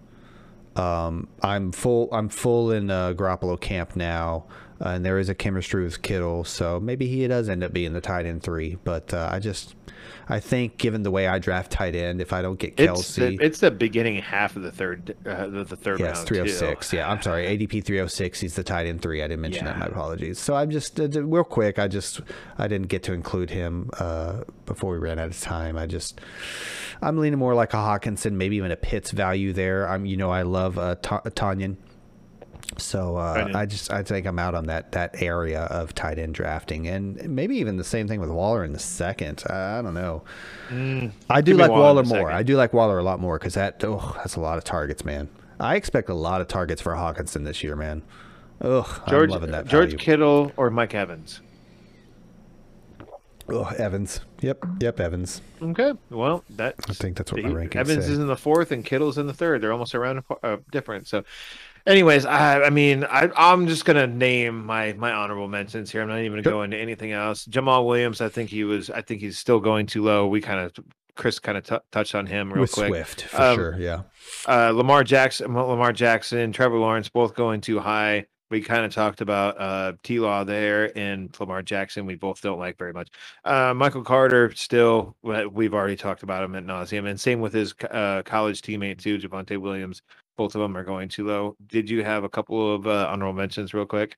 Um, 0.76 1.28
I'm 1.42 1.72
full. 1.72 2.10
I'm 2.12 2.30
full 2.30 2.72
in 2.72 2.92
uh, 2.92 3.14
Garoppolo 3.14 3.60
camp 3.60 3.96
now, 3.96 4.46
uh, 4.80 4.90
and 4.90 5.06
there 5.06 5.18
is 5.18 5.28
a 5.28 5.34
chemistry 5.34 5.84
with 5.84 6.04
Kittle, 6.04 6.44
so 6.44 6.80
maybe 6.80 7.08
he 7.08 7.26
does 7.28 7.50
end 7.50 7.64
up 7.64 7.74
being 7.74 7.94
the 7.94 8.02
tight 8.02 8.28
end 8.28 8.44
three. 8.44 8.78
But 8.84 9.12
uh, 9.12 9.30
I 9.32 9.40
just 9.40 9.76
I 10.30 10.40
think 10.40 10.78
given 10.78 11.04
the 11.04 11.12
way 11.12 11.28
I 11.28 11.40
draft 11.40 11.72
tight 11.72 11.96
end, 11.96 12.22
if 12.22 12.34
I 12.34 12.42
don't 12.42 12.60
get 12.60 12.76
Kelce, 12.76 13.00
it's 13.00 13.16
the, 13.16 13.38
it's 13.42 13.60
the 13.60 13.72
beginning 13.72 14.22
half 14.22 14.56
of 14.56 14.64
the 14.64 14.72
third, 14.72 15.16
uh, 15.26 15.48
the, 15.48 15.66
third 15.66 16.00
yes, 16.00 16.18
round. 16.18 16.28
three 16.28 16.38
hundred 16.38 16.52
oh 16.52 16.56
six. 16.56 16.94
Yeah, 16.94 17.10
I'm 17.10 17.22
sorry, 17.22 17.46
ADP 17.46 17.84
three 17.84 17.98
hundred 17.98 18.10
six. 18.10 18.40
He's 18.40 18.56
the 18.56 18.64
tight 18.64 18.88
end 18.88 19.02
three. 19.02 19.22
I 19.24 19.28
didn't 19.28 19.42
mention 19.42 19.66
yeah. 19.66 19.74
that. 19.74 19.80
My 19.80 19.86
apologies. 19.88 20.40
So 20.40 20.56
I'm 20.56 20.72
just 20.72 21.00
uh, 21.00 21.08
real 21.22 21.44
quick. 21.44 21.80
I 21.80 21.88
just 21.88 22.22
I 22.58 22.68
didn't 22.68 22.88
get 22.88 23.04
to 23.04 23.14
include 23.14 23.50
him 23.50 23.90
uh, 24.00 24.44
before 24.66 24.92
we 24.94 24.98
ran 25.00 25.20
out 25.20 25.30
of 25.30 25.40
time. 25.40 25.78
I 25.78 25.86
just 25.86 26.20
I'm 27.02 27.18
leaning 27.18 27.40
more 27.40 27.54
like 27.54 27.74
a 27.74 27.78
Hockenson, 27.78 28.34
maybe 28.34 28.58
even 28.58 28.72
a 28.72 28.76
Pitts 28.76 29.12
value 29.12 29.54
there. 29.54 29.88
I'm 29.88 30.06
you 30.06 30.18
know 30.18 30.32
I 30.32 30.44
love 30.44 30.78
uh, 30.78 30.96
Tonyan. 30.96 31.78
So 32.78 33.16
uh, 33.16 33.52
I 33.56 33.66
just 33.66 33.92
I 33.92 34.04
think 34.04 34.28
I'm 34.28 34.38
out 34.38 34.54
on 34.54 34.66
that 34.66 34.92
that 34.92 35.22
area 35.22 35.62
of 35.64 35.96
tight 35.96 36.20
end 36.20 36.36
drafting, 36.36 36.88
and 36.88 37.16
maybe 37.30 37.58
even 37.58 37.78
the 37.78 37.84
same 37.84 38.08
thing 38.08 38.20
with 38.20 38.30
Waller 38.30 38.64
in 38.64 38.74
the 38.74 38.80
second. 38.80 39.44
I, 39.50 39.80
I 39.80 39.82
don't 39.82 39.94
know. 39.94 40.24
Mm, 40.70 41.12
I 41.30 41.42
do 41.42 41.56
like 41.56 41.72
Waller, 41.72 41.82
Waller 41.82 42.04
more. 42.04 42.32
I 42.32 42.44
do 42.44 42.58
like 42.58 42.74
Waller 42.74 43.00
a 43.00 43.04
lot 43.04 43.20
more 43.20 43.40
because 43.40 43.54
that 43.54 43.84
oh 43.84 44.14
that's 44.18 44.36
a 44.36 44.42
lot 44.42 44.58
of 44.58 44.64
targets, 44.64 45.06
man. 45.06 45.30
I 45.60 45.76
expect 45.76 46.10
a 46.10 46.14
lot 46.14 46.42
of 46.42 46.48
targets 46.48 46.82
for 46.82 46.94
Hockenson 46.94 47.46
this 47.46 47.64
year, 47.64 47.76
man. 47.76 48.04
Ugh, 48.62 49.02
George, 49.08 49.30
I'm 49.30 49.34
loving 49.34 49.52
that. 49.52 49.68
George. 49.68 49.98
Kittle 49.98 50.52
or 50.58 50.70
Mike 50.70 50.94
Evans. 50.94 51.42
Oh, 53.50 53.64
Evans. 53.78 54.20
Yep, 54.42 54.66
yep, 54.82 55.00
Evans. 55.00 55.42
Okay, 55.62 55.94
well, 56.10 56.44
that 56.58 56.76
I 56.90 56.94
think 56.94 57.16
that's 57.16 57.32
what 57.32 57.42
my 57.44 57.50
ranking. 57.50 57.80
Evans 57.80 58.06
say. 58.06 58.12
is 58.12 58.20
in 58.20 58.28
the 58.28 58.36
fourth, 58.36 58.72
and 58.72 58.84
Kittle's 58.84 59.18
in 59.18 59.26
the 59.26 59.34
third. 59.34 59.62
They're 59.62 59.72
almost 59.72 59.96
around 59.96 60.24
uh, 60.44 60.58
different. 60.70 61.08
So, 61.08 61.24
anyways, 61.88 62.26
I, 62.26 62.64
I 62.64 62.70
mean, 62.70 63.04
I, 63.06 63.30
I'm 63.36 63.68
just 63.68 63.86
gonna 63.86 64.08
name 64.08 64.66
my 64.66 64.94
my 64.94 65.12
honorable 65.12 65.48
mentions 65.48 65.92
here. 65.92 66.02
I'm 66.02 66.10
not 66.10 66.20
even 66.20 66.34
gonna 66.34 66.44
go 66.44 66.62
into 66.62 66.78
anything 66.78 67.12
else. 67.12 67.46
Jamaal 67.46 67.86
Williams, 67.86 68.22
I 68.22 68.30
think 68.30 68.50
he 68.50 68.64
was. 68.64 68.90
I 68.90 69.02
think 69.02 69.22
he's 69.22 69.38
still 69.38 69.60
going 69.60 69.88
too 69.88 70.04
low. 70.04 70.28
We 70.28 70.42
kind 70.42 70.60
of 70.60 70.86
Chris 71.16 71.40
kind 71.40 71.58
of 71.58 71.64
t- 71.64 71.78
touched 71.92 72.14
on 72.14 72.28
him 72.28 72.54
real 72.54 72.62
With 72.62 72.72
quick. 72.74 72.90
Swift 72.90 73.22
for 73.24 73.42
um, 73.42 73.56
sure, 73.56 73.78
yeah. 73.80 74.02
Uh, 74.48 74.72
Lamar 74.72 75.04
Jackson, 75.04 75.54
Lamar 75.54 75.94
Jackson, 75.94 76.52
Trevor 76.52 76.78
Lawrence, 76.78 77.10
both 77.10 77.34
going 77.34 77.62
too 77.62 77.80
high 77.80 78.28
we 78.50 78.62
kind 78.62 78.86
of 78.86 78.94
talked 78.94 79.22
about 79.22 79.60
uh, 79.60 79.94
T 80.04 80.20
Law 80.20 80.44
there 80.44 80.98
and 80.98 81.36
Lamar 81.40 81.62
Jackson. 81.62 82.06
We 82.06 82.16
both 82.16 82.42
don't 82.42 82.60
like 82.60 82.78
very 82.78 82.94
much. 82.94 83.10
Uh, 83.44 83.74
Michael 83.76 84.04
Carter, 84.04 84.54
still, 84.56 85.16
we've 85.22 85.74
already 85.74 85.98
talked 85.98 86.24
about 86.24 86.44
him 86.44 86.56
at 86.56 86.66
nauseum, 86.66 87.10
and 87.10 87.20
same 87.20 87.42
with 87.42 87.54
his 87.54 87.74
uh, 87.92 88.22
college 88.24 88.62
teammate 88.62 89.00
too, 89.00 89.18
Javonte 89.18 89.58
Williams. 89.58 90.02
Both 90.38 90.56
of 90.56 90.62
them 90.62 90.78
are 90.78 90.84
going 90.84 91.10
too 91.10 91.26
low. 91.26 91.58
Did 91.66 91.90
you 91.90 92.04
have 92.04 92.24
a 92.24 92.30
couple 92.30 92.76
of 92.76 92.88
uh, 92.88 93.08
honorable 93.10 93.34
mentions, 93.34 93.74
real 93.74 93.86
quick? 93.86 94.16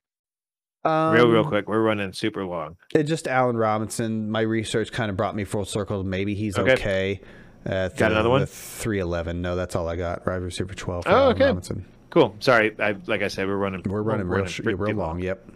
Um, 0.83 1.13
real, 1.13 1.27
real 1.27 1.41
um, 1.41 1.47
quick. 1.47 1.67
We're 1.67 1.81
running 1.81 2.13
super 2.13 2.45
long. 2.45 2.77
It 2.93 3.03
just 3.03 3.27
Allen 3.27 3.57
Robinson. 3.57 4.29
My 4.29 4.41
research 4.41 4.91
kind 4.91 5.09
of 5.09 5.17
brought 5.17 5.35
me 5.35 5.43
full 5.43 5.65
circle. 5.65 6.03
Maybe 6.03 6.35
he's 6.35 6.57
okay. 6.57 6.73
okay. 6.73 7.21
Uh, 7.65 7.89
got 7.89 8.11
another 8.11 8.29
one. 8.29 8.45
Three 8.45 8.99
eleven. 8.99 9.41
No, 9.41 9.55
that's 9.55 9.75
all 9.75 9.87
I 9.89 9.95
got. 9.95 10.25
Right 10.25 10.35
receiver 10.35 10.73
twelve. 10.73 11.03
Oh, 11.07 11.11
Allen 11.11 11.35
okay. 11.35 11.45
Robinson. 11.45 11.85
Cool. 12.09 12.35
Sorry. 12.39 12.73
I 12.79 12.95
like 13.07 13.21
I 13.21 13.27
said, 13.27 13.47
we're 13.47 13.57
running. 13.57 13.83
We're 13.85 14.01
running 14.01 14.27
we're 14.27 14.43
real, 14.43 14.45
running 14.45 14.77
real 14.77 14.95
long. 14.95 15.07
long. 15.09 15.19
Yep. 15.19 15.51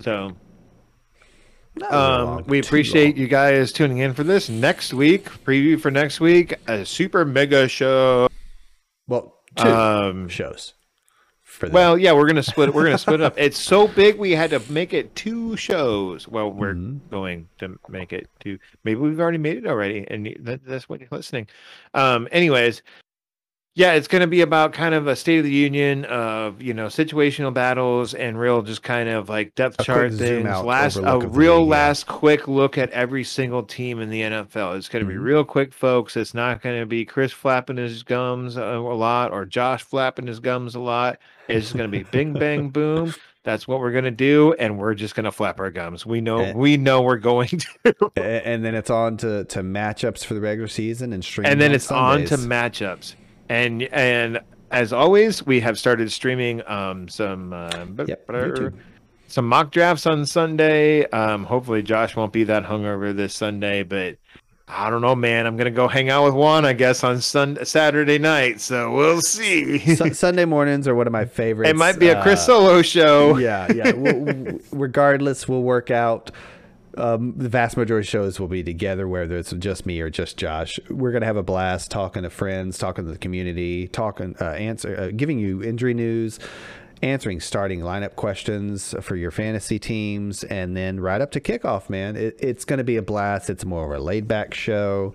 So, 0.00 0.36
um, 1.88 2.44
we 2.46 2.58
appreciate 2.58 3.16
you 3.16 3.28
guys 3.28 3.72
tuning 3.72 3.98
in 3.98 4.14
for 4.14 4.24
this 4.24 4.48
next 4.48 4.92
week 4.92 5.26
preview 5.44 5.80
for 5.80 5.90
next 5.90 6.20
week. 6.20 6.54
A 6.66 6.84
super 6.84 7.24
mega 7.24 7.68
show. 7.68 8.28
Well, 9.06 9.41
two 9.56 9.68
um, 9.68 10.28
shows. 10.28 10.74
For 11.42 11.68
well, 11.68 11.98
yeah, 11.98 12.12
we're 12.12 12.26
gonna 12.26 12.42
split. 12.42 12.72
We're 12.72 12.84
gonna 12.84 12.96
split 12.96 13.20
it 13.20 13.24
up. 13.24 13.34
It's 13.36 13.58
so 13.58 13.86
big 13.86 14.16
we 14.16 14.30
had 14.30 14.50
to 14.50 14.72
make 14.72 14.94
it 14.94 15.14
two 15.14 15.54
shows. 15.56 16.26
Well, 16.26 16.50
we're 16.50 16.74
mm-hmm. 16.74 17.10
going 17.10 17.48
to 17.58 17.78
make 17.90 18.14
it 18.14 18.30
two. 18.40 18.58
Maybe 18.84 18.98
we've 18.98 19.20
already 19.20 19.36
made 19.36 19.58
it 19.58 19.66
already, 19.66 20.06
and 20.08 20.34
that, 20.40 20.64
that's 20.64 20.88
what 20.88 21.00
you're 21.00 21.10
listening. 21.10 21.48
Um, 21.92 22.26
anyways, 22.32 22.82
yeah, 23.74 23.94
it's 23.94 24.06
going 24.06 24.20
to 24.20 24.26
be 24.26 24.42
about 24.42 24.74
kind 24.74 24.94
of 24.94 25.06
a 25.06 25.16
state 25.16 25.38
of 25.38 25.44
the 25.44 25.50
union 25.50 26.04
of 26.04 26.60
you 26.60 26.74
know 26.74 26.88
situational 26.88 27.54
battles 27.54 28.12
and 28.12 28.38
real 28.38 28.60
just 28.60 28.82
kind 28.82 29.08
of 29.08 29.30
like 29.30 29.54
depth 29.54 29.80
a 29.80 29.84
chart 29.84 30.12
things. 30.12 30.44
Last 30.44 30.96
a 30.96 31.18
real 31.18 31.60
league, 31.60 31.70
last 31.70 32.04
yeah. 32.06 32.12
quick 32.12 32.48
look 32.48 32.76
at 32.76 32.90
every 32.90 33.24
single 33.24 33.62
team 33.62 34.00
in 34.00 34.10
the 34.10 34.20
NFL. 34.20 34.76
It's 34.76 34.90
going 34.90 35.04
to 35.04 35.10
mm-hmm. 35.10 35.24
be 35.24 35.24
real 35.24 35.44
quick, 35.44 35.72
folks. 35.72 36.18
It's 36.18 36.34
not 36.34 36.60
going 36.60 36.80
to 36.80 36.86
be 36.86 37.06
Chris 37.06 37.32
flapping 37.32 37.78
his 37.78 38.02
gums 38.02 38.58
a, 38.58 38.62
a 38.62 38.94
lot 38.94 39.32
or 39.32 39.46
Josh 39.46 39.82
flapping 39.82 40.26
his 40.26 40.38
gums 40.38 40.74
a 40.74 40.80
lot. 40.80 41.18
It's 41.48 41.72
going 41.72 41.90
to 41.90 41.96
be 41.96 42.04
bing 42.04 42.34
bang 42.34 42.68
boom. 42.68 43.14
That's 43.44 43.66
what 43.66 43.80
we're 43.80 43.90
gonna 43.90 44.12
do, 44.12 44.52
and 44.52 44.78
we're 44.78 44.94
just 44.94 45.16
gonna 45.16 45.32
flap 45.32 45.58
our 45.58 45.72
gums. 45.72 46.06
We 46.06 46.20
know, 46.20 46.38
and, 46.38 46.56
we 46.56 46.76
know 46.76 47.02
we're 47.02 47.16
going 47.16 47.48
to. 47.84 48.12
and 48.14 48.64
then 48.64 48.76
it's 48.76 48.88
on 48.88 49.16
to 49.16 49.42
to 49.46 49.62
matchups 49.64 50.24
for 50.24 50.34
the 50.34 50.40
regular 50.40 50.68
season 50.68 51.12
and 51.12 51.24
stream. 51.24 51.46
And 51.46 51.60
then 51.60 51.72
it's 51.72 51.86
Sundays. 51.86 52.30
on 52.30 52.38
to 52.38 52.46
matchups 52.46 53.16
and 53.52 53.82
and 53.92 54.40
as 54.70 54.92
always, 54.92 55.44
we 55.44 55.60
have 55.60 55.78
started 55.78 56.10
streaming 56.10 56.66
um, 56.66 57.06
some 57.08 57.52
uh, 57.52 57.86
yep, 58.06 58.26
some 59.28 59.46
mock 59.46 59.70
drafts 59.70 60.06
on 60.06 60.24
Sunday. 60.24 61.04
Um, 61.10 61.44
hopefully, 61.44 61.82
Josh 61.82 62.16
won't 62.16 62.32
be 62.32 62.44
that 62.44 62.64
hungover 62.64 63.14
this 63.14 63.34
Sunday, 63.34 63.82
but 63.82 64.16
I 64.66 64.88
don't 64.88 65.02
know, 65.02 65.14
man. 65.14 65.46
I'm 65.46 65.58
gonna 65.58 65.70
go 65.70 65.86
hang 65.86 66.08
out 66.08 66.24
with 66.24 66.34
Juan, 66.34 66.64
I 66.64 66.72
guess, 66.72 67.04
on 67.04 67.20
Sun 67.20 67.62
Saturday 67.66 68.18
night. 68.18 68.62
So 68.62 68.90
we'll 68.90 69.20
see. 69.20 69.78
Sunday 69.96 70.46
mornings 70.46 70.88
are 70.88 70.94
one 70.94 71.06
of 71.06 71.12
my 71.12 71.26
favorites. 71.26 71.68
It 71.68 71.76
might 71.76 71.98
be 71.98 72.08
a 72.08 72.22
Chris 72.22 72.40
uh, 72.40 72.44
Solo 72.44 72.80
show. 72.80 73.36
Yeah, 73.36 73.70
yeah. 73.70 73.92
we'll, 73.92 74.60
regardless, 74.72 75.46
we'll 75.46 75.62
work 75.62 75.90
out 75.90 76.30
um, 76.96 77.34
the 77.36 77.48
vast 77.48 77.76
majority 77.76 78.06
of 78.06 78.10
shows 78.10 78.40
will 78.40 78.48
be 78.48 78.62
together, 78.62 79.08
whether 79.08 79.36
it's 79.36 79.52
just 79.52 79.86
me 79.86 80.00
or 80.00 80.10
just 80.10 80.36
Josh. 80.36 80.78
We're 80.90 81.12
gonna 81.12 81.26
have 81.26 81.36
a 81.36 81.42
blast 81.42 81.90
talking 81.90 82.22
to 82.22 82.30
friends, 82.30 82.78
talking 82.78 83.04
to 83.04 83.10
the 83.10 83.18
community, 83.18 83.88
talking, 83.88 84.36
uh, 84.40 84.50
answer, 84.50 84.98
uh, 84.98 85.10
giving 85.14 85.38
you 85.38 85.62
injury 85.62 85.94
news, 85.94 86.38
answering 87.02 87.40
starting 87.40 87.80
lineup 87.80 88.14
questions 88.14 88.94
for 89.00 89.16
your 89.16 89.30
fantasy 89.30 89.78
teams, 89.78 90.44
and 90.44 90.76
then 90.76 91.00
right 91.00 91.20
up 91.20 91.30
to 91.32 91.40
kickoff. 91.40 91.88
Man, 91.88 92.16
it, 92.16 92.36
it's 92.38 92.64
gonna 92.64 92.84
be 92.84 92.96
a 92.96 93.02
blast. 93.02 93.50
It's 93.50 93.64
more 93.64 93.84
of 93.84 94.00
a 94.00 94.02
laid 94.02 94.28
back 94.28 94.54
show. 94.54 95.14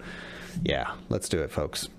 Yeah, 0.63 0.91
let's 1.09 1.29
do 1.29 1.41
it, 1.41 1.51
folks. 1.51 1.89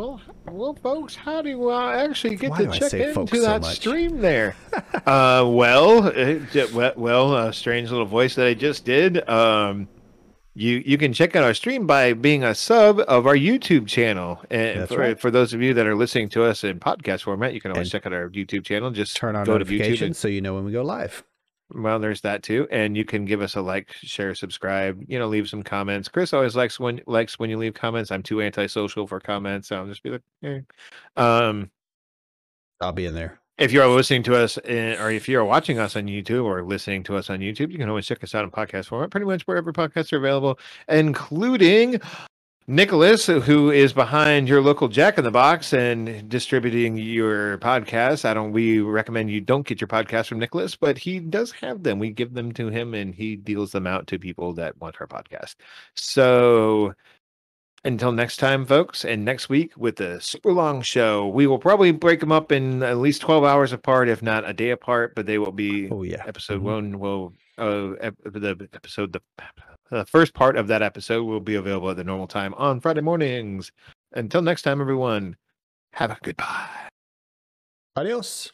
Well, 0.00 0.18
well, 0.46 0.74
folks, 0.76 1.14
how 1.14 1.42
do 1.42 1.50
you 1.50 1.70
uh, 1.70 1.92
actually 1.92 2.36
get 2.36 2.52
Why 2.52 2.64
to 2.64 2.70
check 2.70 2.94
into 2.94 3.36
so 3.36 3.42
that 3.42 3.60
much? 3.60 3.74
stream 3.74 4.22
there? 4.22 4.56
uh, 5.04 5.44
well, 5.46 6.06
uh, 6.06 6.38
j- 6.52 6.72
well, 6.72 6.94
well, 6.96 7.36
a 7.36 7.52
strange 7.52 7.90
little 7.90 8.06
voice 8.06 8.34
that 8.36 8.46
I 8.46 8.54
just 8.54 8.86
did. 8.86 9.28
Um, 9.28 9.88
you 10.54 10.82
you 10.86 10.96
can 10.96 11.12
check 11.12 11.36
out 11.36 11.44
our 11.44 11.52
stream 11.52 11.86
by 11.86 12.14
being 12.14 12.44
a 12.44 12.54
sub 12.54 13.00
of 13.08 13.26
our 13.26 13.36
YouTube 13.36 13.86
channel. 13.86 14.40
And 14.50 14.80
That's 14.80 14.92
for, 14.92 15.00
right. 15.00 15.20
for 15.20 15.30
those 15.30 15.52
of 15.52 15.60
you 15.60 15.74
that 15.74 15.86
are 15.86 15.94
listening 15.94 16.30
to 16.30 16.44
us 16.44 16.64
in 16.64 16.80
podcast 16.80 17.24
format, 17.24 17.52
you 17.52 17.60
can 17.60 17.70
always 17.70 17.88
And 17.88 17.92
check 17.92 18.06
out 18.06 18.14
our 18.14 18.30
YouTube 18.30 18.64
channel. 18.64 18.90
Just 18.90 19.18
Turn 19.18 19.36
on 19.36 19.44
go 19.44 19.58
to 19.58 19.64
YouTube. 19.66 19.68
notifications 19.68 20.00
And, 20.06 20.16
so 20.16 20.28
you 20.28 20.40
know 20.40 20.54
when 20.54 20.64
we 20.64 20.72
go 20.72 20.82
live. 20.82 21.22
Well, 21.74 21.98
there's 21.98 22.20
that 22.22 22.42
too, 22.42 22.66
and 22.70 22.96
you 22.96 23.04
can 23.04 23.24
give 23.24 23.42
us 23.42 23.56
a 23.56 23.60
like, 23.60 23.92
share, 23.92 24.34
subscribe. 24.34 25.02
You 25.06 25.18
know, 25.18 25.28
leave 25.28 25.48
some 25.48 25.62
comments. 25.62 26.08
Chris 26.08 26.32
always 26.32 26.56
likes 26.56 26.78
when 26.80 27.00
likes 27.06 27.38
when 27.38 27.50
you 27.50 27.58
leave 27.58 27.74
comments. 27.74 28.10
I'm 28.10 28.22
too 28.22 28.42
antisocial 28.42 29.06
for 29.06 29.20
comments, 29.20 29.68
so 29.68 29.76
I'll 29.76 29.86
just 29.86 30.02
be 30.02 30.10
like, 30.10 30.22
eh. 30.42 30.60
um. 31.16 31.70
I'll 32.80 32.92
be 32.92 33.06
in 33.06 33.14
there. 33.14 33.38
If 33.58 33.72
you're 33.72 33.86
listening 33.88 34.22
to 34.22 34.36
us, 34.36 34.56
in, 34.56 34.98
or 34.98 35.10
if 35.10 35.28
you're 35.28 35.44
watching 35.44 35.78
us 35.78 35.94
on 35.94 36.06
YouTube 36.06 36.44
or 36.44 36.62
listening 36.64 37.02
to 37.04 37.16
us 37.16 37.28
on 37.28 37.40
YouTube, 37.40 37.70
you 37.70 37.76
can 37.76 37.90
always 37.90 38.06
check 38.06 38.24
us 38.24 38.34
out 38.34 38.42
in 38.42 38.50
podcast 38.50 38.86
format, 38.86 39.10
pretty 39.10 39.26
much 39.26 39.42
wherever 39.42 39.70
podcasts 39.70 40.12
are 40.14 40.16
available, 40.16 40.58
including 40.88 42.00
Nicholas, 42.70 43.26
who 43.26 43.72
is 43.72 43.92
behind 43.92 44.48
your 44.48 44.60
local 44.62 44.86
Jack 44.86 45.18
in 45.18 45.24
the 45.24 45.30
Box 45.32 45.72
and 45.72 46.28
distributing 46.28 46.96
your 46.96 47.58
podcast. 47.58 48.24
I 48.24 48.32
don't. 48.32 48.52
We 48.52 48.78
recommend 48.78 49.28
you 49.28 49.40
don't 49.40 49.66
get 49.66 49.80
your 49.80 49.88
podcast 49.88 50.28
from 50.28 50.38
Nicholas, 50.38 50.76
but 50.76 50.96
he 50.96 51.18
does 51.18 51.50
have 51.50 51.82
them. 51.82 51.98
We 51.98 52.10
give 52.10 52.32
them 52.32 52.52
to 52.52 52.68
him, 52.68 52.94
and 52.94 53.12
he 53.12 53.34
deals 53.34 53.72
them 53.72 53.88
out 53.88 54.06
to 54.06 54.20
people 54.20 54.52
that 54.54 54.80
want 54.80 54.94
our 55.00 55.08
podcast. 55.08 55.56
So 55.96 56.94
until 57.84 58.12
next 58.12 58.36
time, 58.36 58.64
folks, 58.64 59.04
and 59.04 59.24
next 59.24 59.48
week 59.48 59.72
with 59.76 59.96
the 59.96 60.20
super 60.20 60.52
long 60.52 60.80
show, 60.80 61.26
we 61.26 61.48
will 61.48 61.58
probably 61.58 61.90
break 61.90 62.20
them 62.20 62.30
up 62.30 62.52
in 62.52 62.84
at 62.84 62.98
least 62.98 63.20
12 63.22 63.42
hours 63.42 63.72
apart, 63.72 64.08
if 64.08 64.22
not 64.22 64.48
a 64.48 64.52
day 64.52 64.70
apart, 64.70 65.16
but 65.16 65.26
they 65.26 65.38
will 65.38 65.50
be 65.50 65.88
Oh 65.90 66.04
yeah. 66.04 66.22
episode 66.24 66.60
Mhm. 66.60 66.64
one 66.64 66.98
will 67.00 67.32
uh 67.58 67.94
ep- 68.00 68.14
the 68.22 68.68
episode 68.74 69.12
the, 69.12 69.20
Uh, 69.90 69.98
the 69.98 70.06
first 70.06 70.34
part 70.34 70.56
of 70.56 70.68
that 70.68 70.82
episode 70.82 71.24
will 71.24 71.40
be 71.40 71.54
available 71.54 71.90
at 71.90 71.96
the 71.96 72.04
normal 72.04 72.26
time 72.26 72.54
on 72.54 72.80
Friday 72.80 73.00
mornings. 73.00 73.72
Until 74.12 74.42
next 74.42 74.62
time, 74.62 74.80
everyone, 74.80 75.36
have 75.92 76.10
a 76.10 76.18
goodbye. 76.22 76.88
Adios. 77.96 78.52